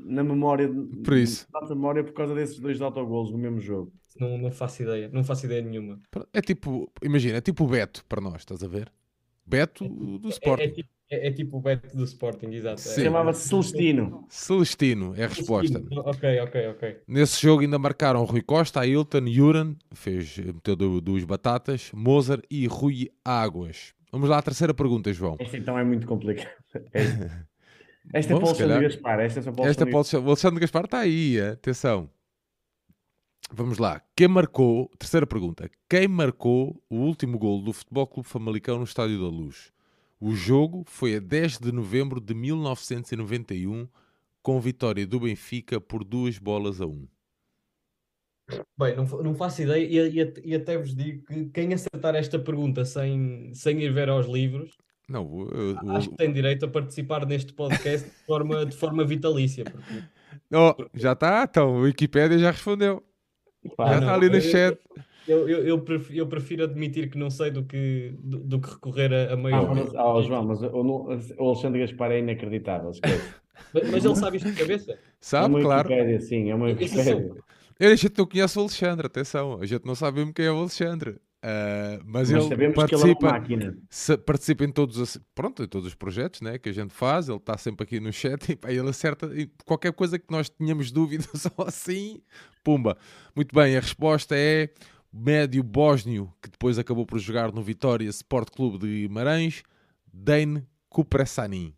na 0.06 0.24
memória, 0.24 0.70
por 1.04 1.18
isso. 1.18 1.48
na 1.52 1.68
memória 1.70 2.04
por 2.04 2.14
causa 2.14 2.36
desses 2.36 2.60
dois 2.60 2.82
autogolos 2.82 3.32
no 3.32 3.38
mesmo 3.38 3.60
jogo. 3.60 3.92
Não, 4.20 4.38
não 4.38 4.52
faço 4.52 4.84
ideia, 4.84 5.10
não 5.12 5.24
faço 5.24 5.46
ideia 5.46 5.62
nenhuma. 5.62 6.00
É 6.34 6.42
tipo, 6.42 6.92
imagina, 7.02 7.38
é 7.38 7.42
tipo 7.42 7.64
o 7.64 7.68
Beto 7.68 8.06
para 8.06 8.22
nós, 8.22 8.42
estás 8.42 8.64
a 8.64 8.68
ver? 8.68 8.92
Beto 9.46 9.88
do 9.88 10.30
Sporting. 10.30 10.64
É, 10.64 10.68
é, 10.68 10.72
tipo, 10.72 10.90
é, 11.14 11.28
é 11.28 11.32
tipo 11.32 11.58
o 11.58 11.62
Beto 11.62 11.96
do 11.96 12.04
Sporting, 12.04 12.48
exato. 12.48 12.82
Chamava-se 12.82 13.48
Celestino. 13.48 14.26
Celestino 14.30 15.14
é 15.16 15.26
a 15.26 15.28
resposta. 15.28 15.74
Celestino. 15.80 16.02
Ok, 16.06 16.40
ok, 16.42 16.68
ok. 16.70 16.98
Nesse 17.08 17.42
jogo 17.42 17.62
ainda 17.62 17.78
marcaram 17.78 18.24
Rui 18.24 18.42
Costa, 18.42 18.82
Ailton, 18.82 19.28
Juran, 19.28 19.76
fez, 19.94 20.38
meteu 20.38 20.76
duas 20.76 21.24
batatas, 21.24 21.92
Mozart 21.94 22.44
e 22.50 22.66
Rui 22.68 23.10
Águas. 23.24 23.94
Vamos 24.12 24.30
lá 24.30 24.40
à 24.40 24.42
terceira 24.42 24.74
pergunta, 24.74 25.12
João. 25.14 25.38
Esta 25.40 25.58
então 25.58 25.78
é 25.78 25.84
muito 25.84 26.08
complicada. 26.08 26.50
Esta, 28.14 28.34
é 28.34 28.36
para 28.36 28.46
o 28.46 28.48
Alexandre 28.50 28.82
Gaspar. 28.82 29.20
Esta 29.22 29.40
é 29.40 29.44
para 29.44 29.52
o 29.52 29.66
Esta 29.66 29.84
é 29.84 29.86
para 29.86 30.20
o 30.20 30.28
Alexandre 30.28 30.60
Gaspar 30.60 30.86
está 30.86 31.00
aí, 31.00 31.40
atenção. 31.40 32.10
Vamos 33.52 33.78
lá. 33.78 34.02
Quem 34.16 34.28
marcou, 34.28 34.90
terceira 34.98 35.28
pergunta, 35.28 35.70
quem 35.90 36.08
marcou 36.08 36.82
o 36.90 36.96
último 36.96 37.38
gol 37.38 37.62
do 37.62 37.72
Futebol 37.72 38.08
Clube 38.08 38.28
Famalicão 38.28 38.78
no 38.78 38.84
Estádio 38.84 39.20
da 39.20 39.28
Luz? 39.28 39.72
O 40.26 40.34
jogo 40.34 40.86
foi 40.88 41.18
a 41.18 41.20
10 41.20 41.60
de 41.60 41.74
novembro 41.74 42.22
de 42.22 42.34
1991, 42.34 43.90
com 44.42 44.58
vitória 44.58 45.06
do 45.06 45.20
Benfica 45.20 45.82
por 45.82 46.02
duas 46.06 46.38
bolas 46.38 46.80
a 46.80 46.86
um. 46.86 47.06
Bem, 48.80 48.96
não, 48.96 49.04
não 49.22 49.36
faço 49.36 49.64
ideia 49.64 49.86
e, 49.86 50.22
e, 50.22 50.34
e, 50.46 50.56
até 50.56 50.78
vos 50.78 50.96
digo 50.96 51.26
que 51.26 51.50
quem 51.50 51.74
acertar 51.74 52.16
esta 52.16 52.40
pergunta 52.40 52.86
sem, 52.86 53.54
sem 53.54 53.82
ir 53.82 53.92
ver 53.92 54.08
aos 54.08 54.26
livros 54.26 54.78
não, 55.10 55.50
eu, 55.52 55.76
eu, 55.84 55.92
acho 55.92 56.10
que 56.10 56.16
tem 56.16 56.32
direito 56.32 56.64
a 56.64 56.70
participar 56.70 57.26
neste 57.26 57.52
podcast 57.52 58.10
de 58.10 58.26
forma, 58.26 58.66
de 58.66 58.78
forma 58.78 59.04
vitalícia. 59.04 59.66
Porque, 59.66 60.04
oh. 60.54 60.90
Já 60.94 61.12
está, 61.12 61.46
então, 61.50 61.76
o 61.76 61.82
Wikipedia 61.82 62.40
já 62.40 62.52
respondeu. 62.52 63.04
Pá, 63.76 63.90
já 63.90 64.00
está 64.00 64.14
ali 64.14 64.30
no 64.30 64.40
chat. 64.40 64.80
Eu, 64.96 65.04
eu, 65.28 65.48
eu, 65.48 65.80
prefiro, 65.82 66.20
eu 66.20 66.28
prefiro 66.28 66.64
admitir 66.64 67.10
que 67.10 67.18
não 67.18 67.30
sei 67.30 67.52
do 67.52 67.64
que, 67.64 68.14
do, 68.20 68.40
do 68.40 68.60
que 68.60 68.70
recorrer 68.70 69.14
a, 69.14 69.34
a 69.34 69.38
maior. 69.38 69.70
Ah, 69.70 69.76
mas, 69.76 69.94
oh, 69.94 70.22
João, 70.22 70.46
mas 70.46 70.62
o, 70.62 71.20
o 71.38 71.50
Alexandre 71.50 71.82
Gaspar 71.82 72.12
é 72.12 72.20
inacreditável. 72.20 72.92
mas, 73.74 73.92
mas, 73.92 74.06
ele 74.06 74.16
sabe 74.16 74.38
isto 74.38 74.52
de 74.52 74.58
cabeça? 74.58 74.98
Sabe, 75.20 75.60
é 75.60 75.62
claro. 75.62 75.90
Sim, 76.22 76.50
é 76.50 76.56
uma 76.56 76.66
Wikipédia. 76.66 77.36
A 77.80 77.96
gente 77.96 78.18
não 78.18 78.26
conhece 78.26 78.58
o 78.58 78.62
Alexandre, 78.62 79.08
atenção, 79.08 79.60
a 79.62 79.66
gente 79.66 79.86
não 79.86 79.96
sabe 79.96 80.20
mesmo 80.20 80.34
quem 80.34 80.46
é 80.46 80.52
o 80.52 80.58
Alexandre. 80.58 81.18
Uh, 81.44 82.00
mas, 82.06 82.32
mas, 82.32 82.52
ele 82.52 82.72
participa, 82.72 83.44
ele 83.50 83.66
é 83.66 84.18
participa 84.18 84.64
em 84.64 84.72
todos, 84.72 85.20
pronto, 85.36 85.62
em 85.62 85.68
todos 85.68 85.88
os 85.88 85.94
projetos 85.94 86.40
né, 86.40 86.58
que 86.58 86.70
a 86.70 86.72
gente 86.72 86.94
faz, 86.94 87.28
ele 87.28 87.36
está 87.36 87.58
sempre 87.58 87.84
aqui 87.84 88.00
no 88.00 88.14
chat 88.14 88.48
e 88.50 88.56
pá, 88.56 88.72
ele 88.72 88.88
acerta 88.88 89.30
qualquer 89.66 89.92
coisa 89.92 90.18
que 90.18 90.32
nós 90.32 90.50
tínhamos 90.50 90.90
dúvida 90.90 91.26
só 91.34 91.52
assim, 91.68 92.22
pumba. 92.64 92.98
Muito 93.36 93.54
bem, 93.54 93.76
a 93.76 93.82
resposta 93.82 94.34
é 94.38 94.70
médio 95.14 95.62
bósnio, 95.62 96.34
que 96.42 96.50
depois 96.50 96.80
acabou 96.80 97.06
por 97.06 97.20
jogar 97.20 97.52
no 97.52 97.62
Vitória 97.62 98.10
Sport 98.10 98.50
Clube 98.50 98.80
de 98.80 99.02
Guimarães, 99.02 99.62
Dane 100.12 100.66
Kupresani. 100.90 101.76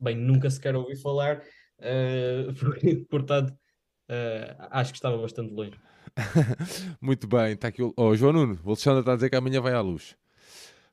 Bem, 0.00 0.16
nunca 0.16 0.50
sequer 0.50 0.74
ouvi 0.74 0.96
falar, 0.96 1.40
uh, 1.78 3.06
portanto, 3.08 3.50
uh, 3.50 4.66
acho 4.70 4.92
que 4.92 4.98
estava 4.98 5.16
bastante 5.16 5.54
longe. 5.54 5.78
Muito 7.00 7.26
bem, 7.28 7.52
está 7.52 7.68
aqui 7.68 7.82
o 7.82 7.94
oh, 7.96 8.16
João 8.16 8.32
Nuno, 8.32 8.58
o 8.64 8.70
Alexandre 8.70 9.00
está 9.00 9.12
a 9.12 9.14
dizer 9.14 9.30
que 9.30 9.36
amanhã 9.36 9.60
vai 9.60 9.72
à 9.72 9.80
luz. 9.80 10.16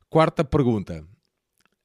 Quarta 0.10 0.44
pergunta. 0.44 1.04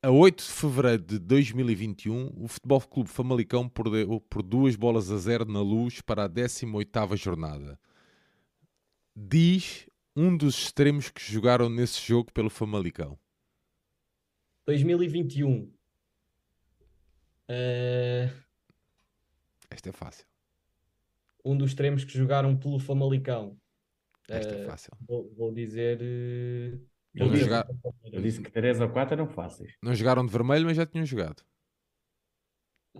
A 0.03 0.11
8 0.11 0.45
de 0.45 0.51
fevereiro 0.51 1.03
de 1.03 1.19
2021, 1.19 2.33
o 2.37 2.47
Futebol 2.47 2.81
Clube 2.83 3.09
Famalicão 3.09 3.69
perdeu 3.69 4.21
por 4.21 4.43
duas 4.43 4.77
bolas 4.77 5.11
a 5.11 5.17
zero 5.17 5.45
na 5.47 5.61
luz 5.61 6.01
para 6.01 6.25
a 6.25 6.29
18ª 6.29 7.17
jornada. 7.17 7.79
Diz 9.17 9.89
um 10.15 10.37
dos 10.37 10.57
extremos 10.57 11.09
que 11.09 11.21
jogaram 11.21 11.71
nesse 11.71 12.07
jogo 12.07 12.31
pelo 12.33 12.51
Famalicão. 12.51 13.19
2021. 14.67 15.73
Uh... 17.49 18.47
Esta 19.71 19.89
é 19.89 19.93
fácil 19.93 20.27
um 21.47 21.57
dos 21.57 21.71
extremos 21.71 22.05
que 22.05 22.13
jogaram 22.13 22.57
pelo 22.57 22.81
Famalicão. 22.81 23.57
Esta 24.29 24.53
é 24.53 24.63
eh, 24.63 24.67
fácil. 24.67 24.91
Vou, 25.07 25.33
vou 25.37 25.53
dizer. 25.55 26.01
Uh, 26.03 26.85
eu, 27.15 27.31
disse, 27.31 27.45
jogar... 27.45 27.69
eu 28.13 28.21
disse 28.21 28.43
que 28.43 28.51
3 28.51 28.81
ou 28.81 28.91
4 28.91 29.15
eram 29.15 29.29
fáceis. 29.29 29.77
Não 29.81 29.95
jogaram 29.95 30.27
de 30.27 30.33
vermelho, 30.33 30.67
mas 30.67 30.77
já 30.77 30.85
tinham 30.85 31.07
jogado. 31.07 31.45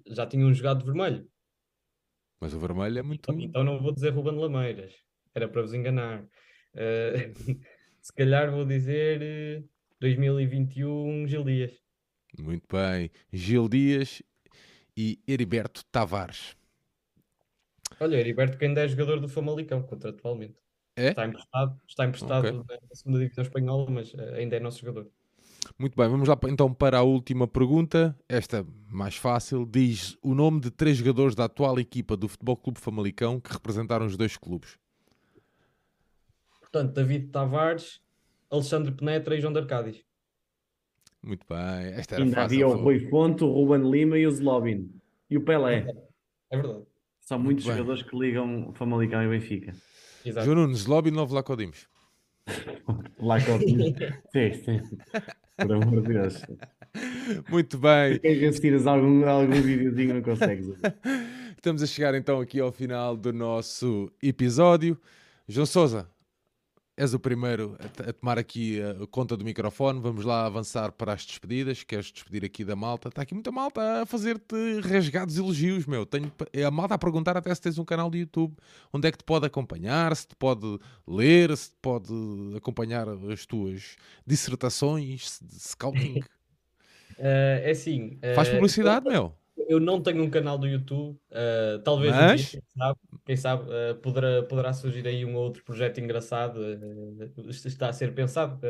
Já 0.07 0.27
tinham 0.27 0.55
jogado 0.55 0.79
de 0.79 0.85
vermelho. 0.85 1.29
Mas 2.41 2.55
o 2.55 2.61
vermelho 2.61 3.01
é 3.01 3.03
muito. 3.03 3.33
Então, 3.33 3.41
então 3.41 3.65
não 3.65 3.83
vou 3.83 3.93
dizer 3.93 4.11
Ruben 4.11 4.39
Lameiras. 4.39 4.95
Era 5.37 5.47
para 5.47 5.61
vos 5.61 5.75
enganar. 5.75 6.23
Uh, 6.75 7.61
se 8.01 8.13
calhar 8.15 8.51
vou 8.51 8.65
dizer 8.65 9.21
uh, 9.61 9.69
2021 10.01 11.29
Gil 11.29 11.45
Dias. 11.45 11.73
Muito 12.39 12.65
bem. 12.75 13.11
Gil 13.31 13.69
Dias 13.69 14.23
e 14.97 15.21
Heriberto 15.29 15.85
Tavares. 15.93 16.57
Olha, 18.01 18.17
Heriberto 18.17 18.57
que 18.57 18.65
ainda 18.65 18.83
é 18.83 18.89
jogador 18.89 19.21
do 19.21 19.29
Famalicão, 19.29 19.83
contratualmente. 19.83 20.57
É? 20.97 21.11
Está 21.11 21.27
emprestado, 21.27 21.81
está 21.87 22.07
emprestado 22.07 22.61
okay. 22.61 22.79
na 22.89 22.95
segunda 22.95 23.19
divisão 23.19 23.45
espanhola, 23.45 23.91
mas 23.91 24.15
eh, 24.15 24.39
ainda 24.39 24.57
é 24.57 24.61
nosso 24.61 24.81
jogador. 24.81 25.11
Muito 25.79 25.95
bem, 25.95 26.09
vamos 26.09 26.27
lá 26.27 26.39
então 26.49 26.73
para 26.73 26.99
a 26.99 27.03
última 27.03 27.47
pergunta. 27.47 28.19
Esta 28.27 28.67
mais 28.89 29.17
fácil. 29.17 29.67
Diz 29.67 30.17
o 30.23 30.35
nome 30.35 30.61
de 30.61 30.71
três 30.71 30.97
jogadores 30.97 31.35
da 31.35 31.45
atual 31.45 31.79
equipa 31.79 32.17
do 32.17 32.27
Futebol 32.27 32.57
Clube 32.57 32.81
Famalicão 32.81 33.39
que 33.39 33.53
representaram 33.53 34.07
os 34.07 34.17
dois 34.17 34.39
clubes. 34.39 34.79
Portanto, 36.77 36.93
David 36.93 37.29
Tavares, 37.29 38.03
Alexandre 38.51 38.93
Penetra 38.93 39.35
e 39.35 39.41
João 39.41 39.51
de 39.51 39.61
Arcádiz. 39.61 40.05
Muito 41.23 41.47
bem, 41.49 41.95
esta 41.95 42.17
era 42.17 42.25
Ainda 42.25 42.37
fácil. 42.37 42.45
havia 42.45 42.69
o 42.69 42.83
Rui 42.83 43.01
Fonte, 43.09 43.45
o 43.45 43.51
Ruben 43.51 43.91
Lima 43.91 44.19
e 44.19 44.27
o 44.27 44.31
Zlobin. 44.31 44.91
E 45.31 45.39
o 45.39 45.41
Pelé. 45.41 45.87
É 46.51 46.57
verdade. 46.57 46.85
São 47.19 47.39
muitos 47.39 47.65
jogadores 47.65 48.03
que 48.03 48.15
ligam 48.15 48.75
Famalicão 48.75 49.23
e 49.23 49.29
Benfica. 49.29 49.73
Exato. 50.23 50.45
João 50.45 50.67
Nunes, 50.67 50.85
Lobby 50.85 51.11
Novo 51.11 51.35
Lacodimos. 51.35 51.89
Lacodimos. 53.19 53.95
sim, 54.31 54.53
sim. 54.53 54.81
Por 55.57 55.73
amor 55.73 56.03
de 56.03 56.13
Deus. 56.13 56.43
Muito 57.49 57.79
bem. 57.79 58.21
Se 58.53 58.61
tiras 58.61 58.87
algum, 58.87 59.27
algum 59.27 59.63
videozinho, 59.63 60.15
não 60.17 60.23
consegues. 60.23 60.69
Estamos 61.57 61.83
a 61.83 61.87
chegar 61.87 62.15
então 62.15 62.39
aqui 62.39 62.61
ao 62.61 62.71
final 62.71 63.17
do 63.17 63.33
nosso 63.33 64.13
episódio. 64.23 65.01
João 65.49 65.65
Souza, 65.65 66.09
És 66.97 67.13
o 67.13 67.21
primeiro 67.21 67.77
a, 67.79 68.13
tomar 68.13 68.39
aqui 68.39 68.81
a 68.81 69.07
conta 69.09 69.37
do 69.37 69.45
microfone. 69.45 70.01
Vamos 70.01 70.25
lá 70.25 70.47
avançar 70.47 70.91
para 70.93 71.13
as 71.13 71.27
despedidas. 71.27 71.83
Queres 71.83 72.11
despedir 72.11 72.43
aqui 72.43 72.65
da 72.65 72.75
malta? 72.75 73.09
Está 73.09 73.21
aqui 73.21 73.35
muita 73.35 73.53
malta 73.53 74.03
a 74.03 74.07
fazer-te 74.07 74.81
rasgados 74.81 75.37
elogios, 75.37 75.85
meu. 75.85 76.07
Tenho 76.07 76.33
a 76.67 76.71
malta 76.71 76.95
a 76.95 76.99
perguntar 76.99 77.37
até 77.37 77.55
se 77.55 77.61
tens 77.61 77.79
um 77.79 77.85
canal 77.85 78.11
de 78.11 78.19
YouTube. 78.19 78.57
Onde 78.91 79.09
é 79.09 79.13
que 79.13 79.19
te 79.19 79.25
pode 79.25 79.45
acompanhar? 79.45 80.17
Se 80.17 80.27
te 80.27 80.37
pode 80.37 80.79
ler? 81.07 81.55
Se 81.55 81.69
te 81.69 81.77
pode 81.83 82.15
acompanhar 82.57 83.07
as 83.31 83.45
tuas 83.45 83.97
dissertações 84.27 85.39
de 85.43 85.61
scouting? 85.61 86.21
é 87.19 87.71
assim. 87.71 88.19
Faz 88.35 88.49
publicidade, 88.49 89.07
meu 89.07 89.35
eu 89.69 89.81
não 89.81 90.01
tenho 90.01 90.23
um 90.23 90.31
canal 90.31 90.59
do 90.59 90.67
YouTube, 90.67 91.19
uh, 91.31 91.79
talvez 91.83 92.15
Mas... 92.15 92.41
dia, 92.41 92.61
quem 92.61 92.71
sabe, 92.77 92.99
quem 93.25 93.37
sabe 93.37 93.65
uh, 93.65 93.95
poderá, 93.97 94.43
poderá 94.43 94.73
surgir 94.73 95.07
aí 95.07 95.25
um 95.25 95.35
outro 95.35 95.65
projeto 95.65 95.99
engraçado, 95.99 96.61
uh, 96.61 97.51
está 97.51 97.89
a 97.89 97.93
ser 97.93 98.15
pensado. 98.15 98.61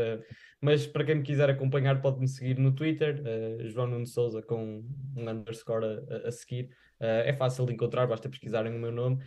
mas 0.60 0.86
para 0.86 1.04
quem 1.04 1.16
me 1.16 1.22
quiser 1.22 1.50
acompanhar, 1.50 2.00
pode-me 2.00 2.28
seguir 2.28 2.58
no 2.58 2.72
Twitter, 2.72 3.22
João 3.64 3.88
Nuno 3.88 4.06
Souza, 4.06 4.42
com 4.42 4.84
um 5.16 5.28
underscore 5.28 5.84
a, 5.84 6.28
a 6.28 6.32
seguir. 6.32 6.70
é 6.98 7.32
fácil 7.34 7.66
de 7.66 7.74
encontrar, 7.74 8.06
basta 8.06 8.28
pesquisarem 8.28 8.74
o 8.74 8.78
meu 8.78 8.92
nome. 8.92 9.18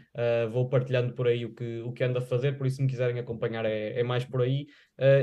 vou 0.51 0.69
partilhando 0.69 1.13
por 1.13 1.27
aí 1.27 1.45
o 1.45 1.53
que, 1.53 1.81
o 1.81 1.91
que 1.91 2.03
ando 2.03 2.17
a 2.19 2.21
fazer, 2.21 2.57
por 2.57 2.65
isso, 2.65 2.77
se 2.77 2.81
me 2.81 2.87
quiserem 2.87 3.19
acompanhar, 3.19 3.65
é, 3.65 3.99
é 3.99 4.03
mais 4.03 4.25
por 4.25 4.41
aí. 4.41 4.67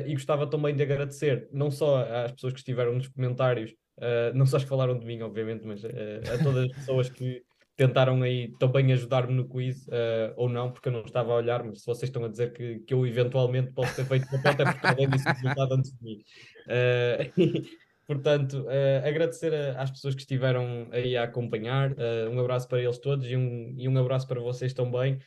e 0.07 0.13
gostava 0.13 0.47
também 0.47 0.75
de 0.75 0.83
agradecer, 0.83 1.49
não 1.53 1.71
só 1.71 2.05
às 2.25 2.33
pessoas 2.33 2.53
que 2.53 2.61
estiveram 2.61 2.95
nos 2.95 3.09
comentários 3.09 3.75
Uh, 3.99 4.35
não 4.35 4.45
só 4.45 4.59
as 4.59 4.65
que 4.65 4.69
falaram 4.69 4.99
de 4.99 5.07
mim, 5.07 5.23
obviamente, 5.23 5.67
mas 5.67 5.83
uh, 5.83 5.89
a 6.35 6.43
todas 6.43 6.67
as 6.67 6.73
pessoas 6.73 7.09
que 7.09 7.43
tentaram 7.75 8.23
aí 8.23 8.55
também 8.59 8.93
ajudar-me 8.93 9.33
no 9.33 9.49
quiz, 9.49 9.87
uh, 9.89 10.33
ou 10.37 10.49
não, 10.49 10.71
porque 10.71 10.89
eu 10.89 10.93
não 10.93 11.01
estava 11.01 11.33
a 11.33 11.37
olhar, 11.37 11.63
mas 11.65 11.81
se 11.81 11.87
vocês 11.87 12.09
estão 12.09 12.25
a 12.25 12.29
dizer 12.29 12.53
que, 12.53 12.81
que 12.81 12.93
eu 12.93 13.07
eventualmente 13.07 13.73
posso 13.73 13.97
ter 13.97 14.05
feito 14.05 14.27
papel, 14.31 14.53
até 14.53 14.65
porque 14.65 14.87
alguém 14.87 15.09
disse 15.09 15.29
resultado 15.29 15.75
antes 15.75 15.93
de 15.93 16.03
mim. 16.03 16.23
portanto, 18.07 18.67
agradecer 19.05 19.53
a, 19.53 19.83
às 19.83 19.91
pessoas 19.91 20.15
que 20.15 20.23
estiveram 20.23 20.89
aí 20.91 21.17
a 21.17 21.25
acompanhar, 21.25 21.95
um 22.33 22.39
abraço 22.39 22.69
para 22.69 22.81
eles 22.81 22.99
todos 22.99 23.27
e 23.27 23.37
um, 23.37 23.75
e 23.77 23.89
um 23.89 23.99
abraço 23.99 24.27
para 24.27 24.41
vocês 24.41 24.73
também. 24.73 25.19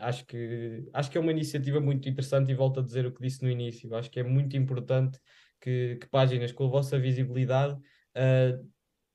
acho, 0.00 0.24
que, 0.26 0.88
acho 0.92 1.10
que 1.10 1.18
é 1.18 1.20
uma 1.20 1.32
iniciativa 1.32 1.80
muito 1.80 2.08
interessante 2.08 2.50
e 2.50 2.54
volto 2.54 2.80
a 2.80 2.82
dizer 2.82 3.04
o 3.04 3.12
que 3.12 3.20
disse 3.20 3.42
no 3.42 3.50
início, 3.50 3.94
acho 3.94 4.10
que 4.10 4.20
é 4.20 4.22
muito 4.22 4.56
importante 4.56 5.18
que, 5.60 5.98
que 6.00 6.08
páginas 6.08 6.52
com 6.52 6.64
a 6.64 6.68
vossa 6.68 6.98
visibilidade 6.98 7.76
uh, 8.16 8.74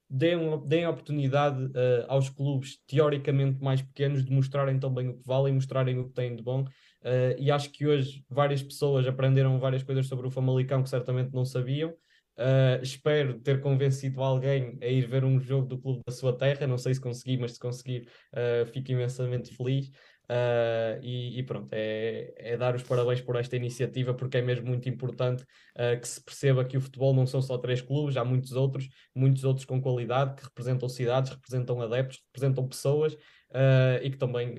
deem, 0.09 0.67
deem 0.67 0.87
oportunidade 0.87 1.63
uh, 1.65 2.05
aos 2.07 2.29
clubes 2.29 2.79
teoricamente 2.87 3.61
mais 3.63 3.81
pequenos 3.81 4.25
de 4.25 4.31
mostrarem 4.31 4.79
também 4.79 5.09
o 5.09 5.17
que 5.17 5.25
valem, 5.25 5.53
mostrarem 5.53 5.99
o 5.99 6.07
que 6.07 6.13
têm 6.13 6.35
de 6.35 6.43
bom. 6.43 6.63
Uh, 6.63 7.37
e 7.37 7.51
acho 7.51 7.71
que 7.71 7.87
hoje 7.87 8.25
várias 8.29 8.61
pessoas 8.61 9.07
aprenderam 9.07 9.59
várias 9.59 9.83
coisas 9.83 10.07
sobre 10.07 10.27
o 10.27 10.31
Famalicão 10.31 10.83
que 10.83 10.89
certamente 10.89 11.33
não 11.33 11.45
sabiam. 11.45 11.93
Uh, 12.39 12.81
espero 12.81 13.37
ter 13.41 13.59
convencido 13.59 14.23
alguém 14.23 14.77
a 14.81 14.87
ir 14.87 15.05
ver 15.05 15.25
um 15.25 15.37
jogo 15.39 15.67
do 15.67 15.77
clube 15.77 16.01
da 16.07 16.13
sua 16.13 16.37
terra. 16.37 16.65
Não 16.65 16.77
sei 16.77 16.93
se 16.93 17.01
consegui, 17.01 17.37
mas 17.37 17.53
se 17.53 17.59
conseguir, 17.59 18.07
uh, 18.33 18.65
fico 18.65 18.91
imensamente 18.91 19.53
feliz. 19.55 19.91
Uh, 20.29 21.01
e, 21.01 21.39
e, 21.39 21.43
pronto, 21.43 21.69
é, 21.71 22.31
é, 22.37 22.55
dar 22.55 22.75
os 22.75 22.83
parabéns 22.83 23.19
por 23.19 23.35
esta 23.35 23.55
iniciativa, 23.55 24.13
porque 24.13 24.37
é 24.37 24.41
mesmo 24.43 24.67
muito 24.67 24.87
importante 24.87 25.41
uh, 25.75 25.99
que 25.99 26.07
se 26.07 26.23
perceba 26.23 26.63
que 26.63 26.77
o 26.77 26.81
futebol 26.81 27.15
não 27.15 27.25
são 27.25 27.41
só 27.41 27.57
três 27.57 27.81
clubes, 27.81 28.15
há 28.15 28.23
muitos 28.23 28.51
outros, 28.51 28.87
muitos 29.15 29.43
outros 29.43 29.65
com 29.65 29.81
qualidade, 29.81 30.35
que 30.35 30.43
representam 30.43 30.87
cidades, 30.87 31.31
representam 31.31 31.81
adeptos, 31.81 32.21
representam 32.27 32.67
pessoas 32.67 33.13
uh, 33.13 34.03
e 34.03 34.11
que 34.11 34.17
também 34.17 34.55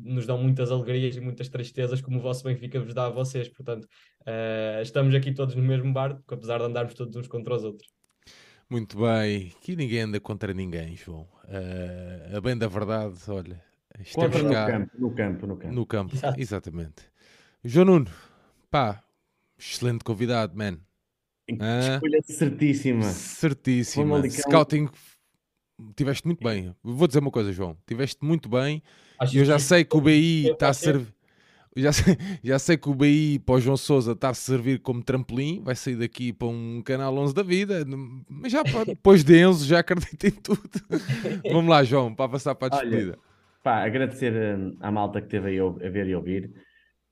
nos 0.00 0.26
dão 0.26 0.38
muitas 0.38 0.72
alegrias 0.72 1.14
e 1.14 1.20
muitas 1.20 1.48
tristezas, 1.48 2.00
como 2.00 2.18
o 2.18 2.20
vosso 2.20 2.42
Benfica 2.42 2.80
vos 2.80 2.92
dá 2.92 3.06
a 3.06 3.10
vocês. 3.10 3.48
Portanto, 3.48 3.86
estamos 4.82 5.14
aqui 5.14 5.32
todos 5.32 5.54
no 5.54 5.62
mesmo 5.62 5.92
barco, 5.92 6.22
apesar 6.34 6.58
de 6.58 6.64
andarmos 6.64 6.94
todos 6.94 7.14
uns 7.14 7.28
contra 7.28 7.54
os 7.54 7.62
outros. 7.62 7.88
Muito 8.68 8.98
bem, 8.98 9.52
aqui 9.56 9.76
ninguém 9.76 10.00
anda 10.00 10.18
contra 10.18 10.52
ninguém, 10.52 10.96
João. 10.96 11.28
a 12.34 12.40
bem 12.40 12.56
da 12.56 12.66
verdade, 12.66 13.18
olha, 13.28 13.71
Contra 14.14 14.42
no 14.42 14.50
campo, 14.50 14.90
no 14.98 15.10
campo, 15.10 15.46
no 15.46 15.56
campo. 15.56 15.74
No 15.74 15.86
campo, 15.86 16.14
Exato. 16.14 16.40
exatamente. 16.40 17.02
João 17.64 17.86
Nuno, 17.86 18.10
pá, 18.70 19.02
excelente 19.58 20.02
convidado, 20.04 20.56
man. 20.56 20.78
Escolha 21.48 22.18
ah, 22.18 22.32
certíssima. 22.32 23.04
Certíssima. 23.04 24.30
Scouting, 24.30 24.88
tiveste 25.94 26.26
muito 26.26 26.42
bem. 26.42 26.74
Vou 26.82 27.06
dizer 27.06 27.20
uma 27.20 27.30
coisa, 27.30 27.52
João. 27.52 27.76
Tiveste 27.86 28.24
muito 28.24 28.48
bem. 28.48 28.82
E 29.32 29.38
eu 29.38 29.44
já 29.44 29.58
sei 29.58 29.84
que 29.84 29.96
o 29.96 30.00
BI 30.00 30.50
está 30.50 30.68
a 30.68 30.72
servir. 30.72 31.12
Já 31.74 31.90
sei, 31.90 32.18
já 32.44 32.58
sei 32.58 32.76
que 32.76 32.88
o 32.88 32.94
BI 32.94 33.38
para 33.38 33.54
o 33.54 33.60
João 33.60 33.78
Souza 33.78 34.12
está 34.12 34.28
a 34.28 34.34
servir 34.34 34.80
como 34.80 35.02
trampolim, 35.02 35.62
vai 35.62 35.74
sair 35.74 35.96
daqui 35.96 36.30
para 36.30 36.48
um 36.48 36.82
canal 36.84 37.16
11 37.16 37.32
da 37.32 37.42
vida, 37.42 37.86
mas 38.28 38.52
já 38.52 38.62
depois 38.62 39.24
de 39.24 39.42
Enzo 39.42 39.64
já 39.64 39.78
acredito 39.78 40.26
em 40.26 40.30
tudo. 40.32 40.60
Vamos 41.50 41.70
lá, 41.70 41.82
João, 41.82 42.14
para 42.14 42.28
passar 42.28 42.54
para 42.54 42.76
a 42.76 42.80
despedida. 42.80 43.12
Olha, 43.12 43.31
Pá, 43.62 43.84
agradecer 43.84 44.32
hum, 44.58 44.76
à 44.80 44.90
malta 44.90 45.20
que 45.20 45.26
esteve 45.26 45.50
aí 45.50 45.60
a 45.60 45.90
ver 45.90 46.08
e 46.08 46.14
ouvir. 46.14 46.52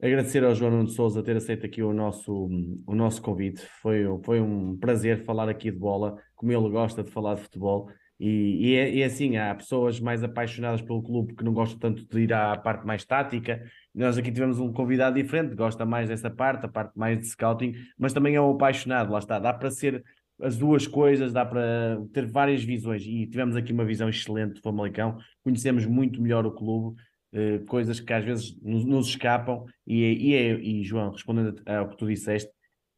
Agradecer 0.02 0.43
ao 0.43 0.55
João 0.55 0.70
Nuno 0.70 0.89
Souza 0.89 1.22
ter 1.22 1.36
aceito 1.36 1.64
aqui 1.66 1.82
o 1.82 1.93
nosso, 1.93 2.48
o 2.86 2.94
nosso 2.94 3.22
convite. 3.22 3.62
Foi, 3.81 4.05
foi 4.24 4.40
um 4.40 4.77
prazer 4.77 5.24
falar 5.24 5.48
aqui 5.48 5.70
de 5.70 5.78
bola, 5.78 6.16
como 6.35 6.51
ele 6.51 6.68
gosta 6.70 7.05
de 7.05 7.10
falar 7.10 7.35
de 7.35 7.43
futebol. 7.43 7.89
E, 8.18 8.70
e, 8.70 8.77
é, 8.77 8.94
e 8.94 9.02
é 9.02 9.05
assim, 9.05 9.36
há 9.36 9.55
pessoas 9.55 10.01
mais 10.01 10.24
apaixonadas 10.24 10.82
pelo 10.82 11.02
clube 11.02 11.35
que 11.35 11.44
não 11.44 11.52
gostam 11.52 11.78
tanto 11.78 12.06
de 12.06 12.20
ir 12.20 12.32
à 12.32 12.56
parte 12.56 12.85
mais 12.86 13.05
tática. 13.05 13.62
Nós 13.94 14.18
aqui 14.18 14.32
tivemos 14.32 14.59
um 14.59 14.72
convidado 14.72 15.16
diferente, 15.16 15.55
gosta 15.55 15.86
mais 15.86 16.09
dessa 16.09 16.31
parte, 16.31 16.66
a 16.66 16.68
parte 16.68 16.98
mais 16.98 17.18
de 17.18 17.27
scouting, 17.27 17.74
mas 17.98 18.12
também 18.12 18.35
é 18.35 18.40
um 18.40 18.52
apaixonado, 18.52 19.12
lá 19.12 19.18
está. 19.18 19.39
Dá 19.39 19.52
para 19.52 19.70
ser 19.70 20.02
as 20.42 20.56
duas 20.56 20.86
coisas, 20.86 21.32
dá 21.32 21.44
para 21.44 22.00
ter 22.12 22.26
várias 22.26 22.62
visões. 22.62 23.04
E 23.04 23.26
tivemos 23.26 23.56
aqui 23.56 23.72
uma 23.72 23.84
visão 23.84 24.08
excelente 24.08 24.54
do 24.54 24.60
Famalicão, 24.60 25.18
conhecemos 25.42 25.86
muito 25.86 26.20
melhor 26.20 26.46
o 26.46 26.52
clube, 26.52 27.00
eh, 27.32 27.58
coisas 27.66 28.00
que 28.00 28.12
às 28.12 28.24
vezes 28.24 28.60
nos, 28.60 28.84
nos 28.84 29.08
escapam. 29.08 29.64
E, 29.86 30.02
e, 30.02 30.80
e, 30.80 30.84
João, 30.84 31.10
respondendo 31.10 31.62
ao 31.66 31.88
que 31.88 31.96
tu 31.96 32.06
disseste, 32.06 32.50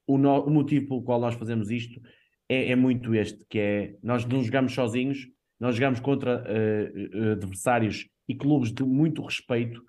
o, 0.07 0.19
no, 0.19 0.45
o 0.45 0.51
motivo 0.51 0.89
pelo 0.89 1.03
qual 1.03 1.21
nós 1.21 1.35
fazemos 1.35 1.71
isto 1.71 2.01
é, 2.49 2.71
é, 2.73 2.77
muito 2.77 3.15
este, 3.15 3.45
que 3.49 3.59
é, 3.59 3.95
nós 4.03 4.25
não 4.27 4.43
jogamos 4.43 4.73
sozinhos, 4.73 5.29
nós 5.61 5.77
jogamos 5.77 6.01
contra 6.01 6.43
uh, 6.43 7.33
adversários 7.33 8.09
e 8.29 8.35
clubes 8.35 8.73
de 8.73 8.83
muito 8.83 9.23
respeito, 9.23 9.83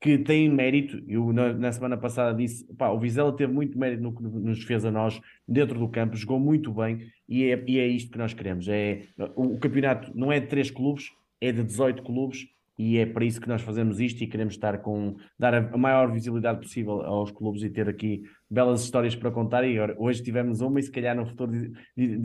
que 0.00 0.16
têm 0.18 0.48
mérito, 0.48 1.02
eu 1.08 1.32
na, 1.32 1.52
na 1.52 1.72
semana 1.72 1.96
passada 1.96 2.36
disse, 2.36 2.64
pá, 2.74 2.90
o 2.90 3.00
Vizela 3.00 3.34
teve 3.36 3.52
muito 3.52 3.78
mérito 3.78 4.02
no 4.02 4.14
que 4.14 4.22
nos 4.22 4.62
fez 4.62 4.84
a 4.84 4.90
nós 4.90 5.20
dentro 5.46 5.78
do 5.78 5.88
campo, 5.88 6.16
jogou 6.16 6.38
muito 6.38 6.72
bem 6.72 7.10
e 7.28 7.44
é, 7.44 7.64
e 7.66 7.78
é 7.78 7.86
isto 7.86 8.12
que 8.12 8.18
nós 8.18 8.32
queremos. 8.32 8.68
É, 8.68 9.02
o, 9.34 9.54
o 9.54 9.58
campeonato 9.58 10.12
não 10.16 10.30
é 10.30 10.38
de 10.38 10.46
três 10.46 10.70
clubes, 10.70 11.10
é 11.40 11.50
de 11.50 11.64
18 11.64 12.02
clubes 12.02 12.46
e 12.78 12.98
é 12.98 13.04
para 13.04 13.24
isso 13.24 13.40
que 13.40 13.48
nós 13.48 13.60
fazemos 13.60 13.98
isto 13.98 14.22
e 14.22 14.26
queremos 14.28 14.54
estar 14.54 14.78
com 14.78 15.16
dar 15.36 15.52
a 15.54 15.76
maior 15.76 16.12
visibilidade 16.12 16.60
possível 16.60 17.02
aos 17.02 17.32
clubes 17.32 17.62
e 17.62 17.68
ter 17.68 17.88
aqui 17.88 18.22
belas 18.48 18.84
histórias 18.84 19.16
para 19.16 19.32
contar 19.32 19.64
e 19.64 19.78
hoje 19.98 20.22
tivemos 20.22 20.60
uma 20.60 20.78
e 20.78 20.82
se 20.84 20.90
calhar 20.90 21.16
no 21.16 21.26
futuro 21.26 21.50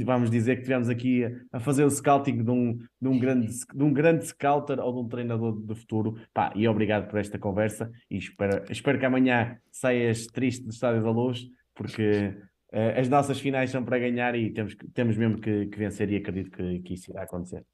vamos 0.05 0.29
dizer 0.29 0.57
que 0.57 0.61
tivemos 0.61 0.89
aqui 0.89 1.25
a 1.51 1.59
fazer 1.59 1.83
o 1.83 1.89
scouting 1.89 2.43
de 2.43 2.51
um, 2.51 2.77
de 3.01 3.07
um, 3.07 3.17
grande, 3.17 3.47
de 3.47 3.83
um 3.83 3.91
grande 3.91 4.27
scouter 4.27 4.79
ou 4.79 4.93
de 4.93 4.99
um 4.99 5.09
treinador 5.09 5.59
de 5.59 5.73
futuro 5.73 6.15
Pá, 6.33 6.53
e 6.55 6.67
obrigado 6.67 7.09
por 7.09 7.19
esta 7.19 7.39
conversa 7.39 7.91
e 8.09 8.17
espero, 8.17 8.63
espero 8.71 8.99
que 8.99 9.05
amanhã 9.05 9.57
saias 9.71 10.27
triste 10.27 10.63
do 10.63 10.69
Estádio 10.69 11.01
da 11.01 11.09
Luz 11.09 11.47
porque 11.73 12.31
uh, 12.71 12.99
as 12.99 13.09
nossas 13.09 13.39
finais 13.39 13.71
são 13.71 13.83
para 13.83 13.97
ganhar 13.97 14.35
e 14.35 14.51
temos, 14.51 14.75
temos 14.93 15.17
mesmo 15.17 15.39
que, 15.39 15.65
que 15.65 15.77
vencer 15.79 16.11
e 16.11 16.17
acredito 16.17 16.51
que, 16.51 16.79
que 16.81 16.93
isso 16.93 17.09
irá 17.09 17.23
acontecer. 17.23 17.65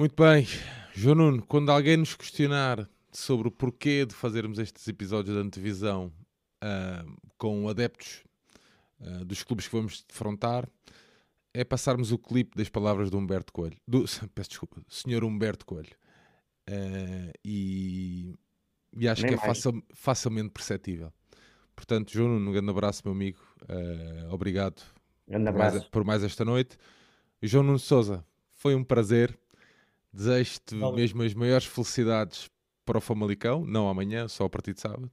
Muito 0.00 0.14
bem, 0.16 0.46
João 0.94 1.14
Nuno, 1.14 1.42
quando 1.42 1.70
alguém 1.70 1.98
nos 1.98 2.14
questionar 2.14 2.88
sobre 3.12 3.48
o 3.48 3.50
porquê 3.50 4.06
de 4.06 4.14
fazermos 4.14 4.58
estes 4.58 4.88
episódios 4.88 5.36
de 5.36 5.42
antevisão 5.42 6.10
uh, 6.64 7.20
com 7.36 7.68
adeptos 7.68 8.24
uh, 8.98 9.26
dos 9.26 9.42
clubes 9.42 9.68
que 9.68 9.76
vamos 9.76 10.02
defrontar, 10.08 10.66
é 11.52 11.64
passarmos 11.64 12.12
o 12.12 12.18
clipe 12.18 12.56
das 12.56 12.70
palavras 12.70 13.10
do 13.10 13.18
Humberto 13.18 13.52
Coelho, 13.52 13.76
do, 13.86 14.06
peço 14.34 14.48
desculpa, 14.48 14.80
senhor 14.88 15.22
Humberto 15.22 15.66
Coelho. 15.66 15.92
Uh, 16.66 17.30
e, 17.44 18.34
e, 18.96 19.06
acho 19.06 19.20
Nem 19.20 19.36
que 19.36 19.38
é 19.38 19.46
facil, 19.46 19.84
facilmente 19.92 20.48
perceptível. 20.48 21.12
Portanto, 21.76 22.10
João 22.10 22.30
Nuno, 22.30 22.48
um 22.48 22.52
grande 22.54 22.70
abraço, 22.70 23.02
meu 23.04 23.12
amigo. 23.12 23.38
obrigado 24.30 24.80
por 25.26 25.52
mais, 25.52 25.84
por 25.84 26.04
mais 26.04 26.24
esta 26.24 26.42
noite. 26.42 26.78
João 27.42 27.64
Nuno 27.64 27.78
Souza, 27.78 28.24
foi 28.48 28.74
um 28.74 28.82
prazer. 28.82 29.38
Desejo-te 30.12 30.74
mesmo 30.74 31.22
as 31.22 31.34
maiores 31.34 31.66
felicidades 31.66 32.48
para 32.84 32.98
o 32.98 33.00
Famalicão, 33.00 33.64
não 33.64 33.88
amanhã, 33.88 34.26
só 34.26 34.44
a 34.44 34.50
partir 34.50 34.74
de 34.74 34.80
sábado. 34.80 35.10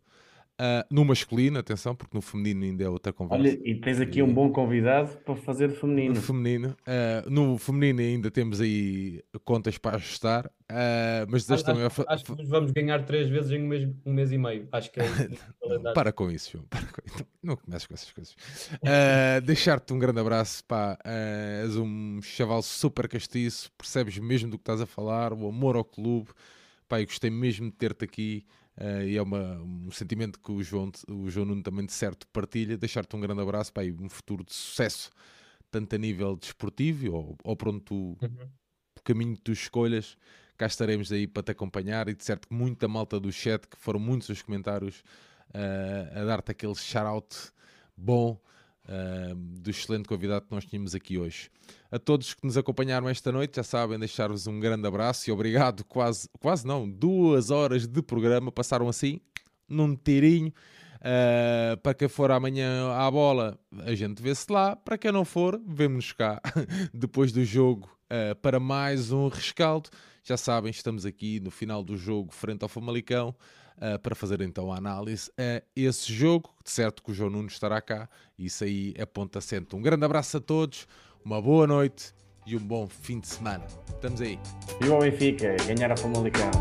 Uh, 0.60 0.82
no 0.90 1.06
masculino, 1.06 1.60
atenção, 1.60 1.96
porque 1.96 2.18
no 2.18 2.22
feminino 2.22 2.64
ainda 2.64 2.84
é 2.84 2.90
outra 2.90 3.14
conversa. 3.14 3.44
Olha, 3.44 3.62
e 3.64 3.76
tens 3.76 4.02
aqui 4.02 4.24
um 4.24 4.34
bom 4.34 4.52
convidado 4.52 5.16
para 5.18 5.36
fazer 5.36 5.68
de 5.68 5.76
feminino. 5.76 6.16
No 6.16 6.22
feminino, 6.22 6.70
uh, 6.70 7.30
no 7.30 7.60
feminino 7.60 8.00
ainda 8.00 8.32
temos 8.32 8.60
aí 8.60 9.22
contas 9.46 9.78
para 9.78 9.98
ajustar, 9.98 10.48
uh, 10.48 11.30
mas 11.30 11.50
acho, 11.52 11.64
também 11.64 11.84
acho, 11.84 12.04
acho 12.08 12.24
que 12.24 12.44
vamos 12.44 12.72
ganhar 12.72 13.06
três 13.06 13.30
vezes 13.30 13.52
em 13.52 13.62
um 13.62 13.68
mês, 13.68 13.88
um 14.04 14.12
mês 14.12 14.32
e 14.32 14.38
meio. 14.40 14.68
Acho 14.72 14.92
que 14.92 15.00
é 15.00 15.04
Para 15.94 16.12
com 16.12 16.32
isso, 16.32 16.54
João. 16.54 16.66
Para 16.66 16.82
com... 16.88 17.02
Então, 17.06 17.28
não 17.44 17.56
comeces 17.56 17.86
com 17.86 17.94
essas 17.94 18.12
coisas. 18.12 18.36
Deixar-te 19.46 19.94
um 19.94 20.00
grande 20.00 20.20
abraço, 20.20 20.64
pá. 20.66 20.98
és 21.06 21.76
um 21.76 22.20
chaval 22.24 22.64
super 22.64 23.08
castiço, 23.08 23.72
percebes 23.78 24.18
mesmo 24.18 24.50
do 24.50 24.58
que 24.58 24.64
estás 24.64 24.82
a 24.82 24.88
falar, 24.88 25.34
o 25.34 25.48
amor 25.48 25.76
ao 25.76 25.86
clube. 25.86 26.30
Pá, 26.88 27.00
e 27.00 27.06
gostei 27.06 27.30
mesmo 27.30 27.68
de 27.68 27.74
ter-te 27.74 28.06
aqui. 28.06 28.44
Uh, 28.78 29.04
e 29.04 29.18
é 29.18 29.22
uma, 29.22 29.60
um 29.62 29.90
sentimento 29.91 30.40
que 30.40 30.52
o 30.52 30.62
João, 30.62 30.91
o 31.10 31.30
João 31.30 31.48
Nuno 31.48 31.64
também 31.64 31.86
de 31.86 31.94
certo 31.94 32.28
partilha. 32.28 32.78
Deixar-te 32.78 33.16
um 33.16 33.20
grande 33.20 33.41
abraço 33.41 33.72
e 33.84 33.91
um 33.91 34.10
futuro 34.10 34.44
de 34.44 34.54
sucesso 34.54 35.10
tanto 35.72 35.95
a 35.95 35.98
nível 35.98 36.36
desportivo 36.36 37.14
ou, 37.14 37.38
ou 37.44 37.56
pronto, 37.56 37.94
o, 37.94 38.18
uhum. 38.22 38.49
o 38.98 39.02
caminho 39.04 39.36
que 39.36 39.41
tu 39.41 39.52
escolhas, 39.52 40.18
cá 40.58 40.66
estaremos 40.66 41.12
aí 41.12 41.28
para 41.28 41.44
te 41.44 41.52
acompanhar 41.52 42.08
e 42.08 42.16
de 42.16 42.24
certo 42.24 42.48
que 42.48 42.54
muita 42.54 42.88
malta 42.88 43.20
do 43.20 43.32
chat, 43.32 43.68
que 43.68 43.78
foram 43.78 43.99
muitos 43.99 44.30
os 44.30 44.41
comentários 44.41 45.04
uh, 45.49 46.20
a 46.20 46.24
dar-te 46.24 46.52
aquele 46.52 46.76
shout-out 46.76 47.36
bom 47.95 48.40
uh, 48.88 49.36
do 49.36 49.70
excelente 49.70 50.08
convidado 50.08 50.46
que 50.46 50.54
nós 50.54 50.66
tínhamos 50.66 50.96
aqui 50.96 51.18
hoje. 51.18 51.50
A 51.92 52.00
todos 52.00 52.34
que 52.34 52.46
nos 52.46 52.58
acompanharam 52.58 53.08
esta 53.08 53.32
noite, 53.32 53.58
já 53.58 53.64
sabem, 53.64 54.00
deixar-vos 54.00 54.48
um 54.48 54.60
grande 54.60 54.88
abraço 54.88 55.30
e 55.30 55.34
obrigado. 55.34 55.84
Quase, 55.86 56.30
quase 56.40 56.66
não, 56.66 56.90
duas 56.90 57.50
horas 57.50 57.88
de 57.88 58.02
programa 58.02 58.52
passaram 58.52 58.88
assim, 58.88 59.20
num 59.68 59.96
tirinho. 59.96 60.52
Uh, 60.98 61.78
para 61.78 61.94
quem 61.94 62.08
for 62.08 62.32
amanhã 62.32 62.92
à 62.92 63.10
bola, 63.12 63.60
a 63.86 63.94
gente 63.94 64.22
vê-se 64.22 64.52
lá. 64.52 64.76
Para 64.76 64.98
quem 64.98 65.12
não 65.12 65.24
for, 65.24 65.62
vemo-nos 65.66 66.12
cá 66.12 66.42
depois 66.94 67.32
do 67.32 67.46
jogo 67.46 67.90
uh, 68.12 68.36
para 68.38 68.60
mais 68.60 69.12
um 69.12 69.28
rescaldo. 69.28 69.90
Já 70.24 70.36
sabem, 70.36 70.72
estamos 70.72 71.06
aqui 71.06 71.40
no 71.40 71.52
final 71.52 71.84
do 71.84 71.96
jogo 71.96 72.34
frente 72.34 72.64
ao 72.64 72.70
Famalicão 72.70 73.36
uh, 73.78 73.99
para 73.99 74.16
fazer 74.16 74.41
então 74.41 74.72
a 74.72 74.78
análise 74.78 75.32
a 75.38 75.62
esse 75.76 76.12
jogo. 76.12 76.49
De 76.64 76.72
certo 76.72 77.02
que 77.04 77.12
o 77.12 77.14
João 77.14 77.30
Nuno 77.30 77.48
estará 77.48 77.82
cá, 77.82 78.10
isso 78.38 78.64
aí 78.64 78.94
é 78.98 79.06
ponto 79.06 79.38
assente. 79.38 79.76
Um 79.76 79.82
grande 79.82 80.06
abraço 80.06 80.38
a 80.38 80.40
todos, 80.40 80.88
uma 81.24 81.41
boa 81.41 81.66
noite 81.66 82.14
e 82.45 82.56
um 82.56 82.60
bom 82.60 82.88
fim 82.88 83.20
de 83.20 83.28
semana. 83.28 83.66
Estamos 83.90 84.22
aí. 84.22 84.40
E 84.82 84.90
o 84.90 84.99
Benfica, 84.99 85.56
ganhar 85.66 85.91
a 85.91 85.98
Famalicão. 85.98 86.52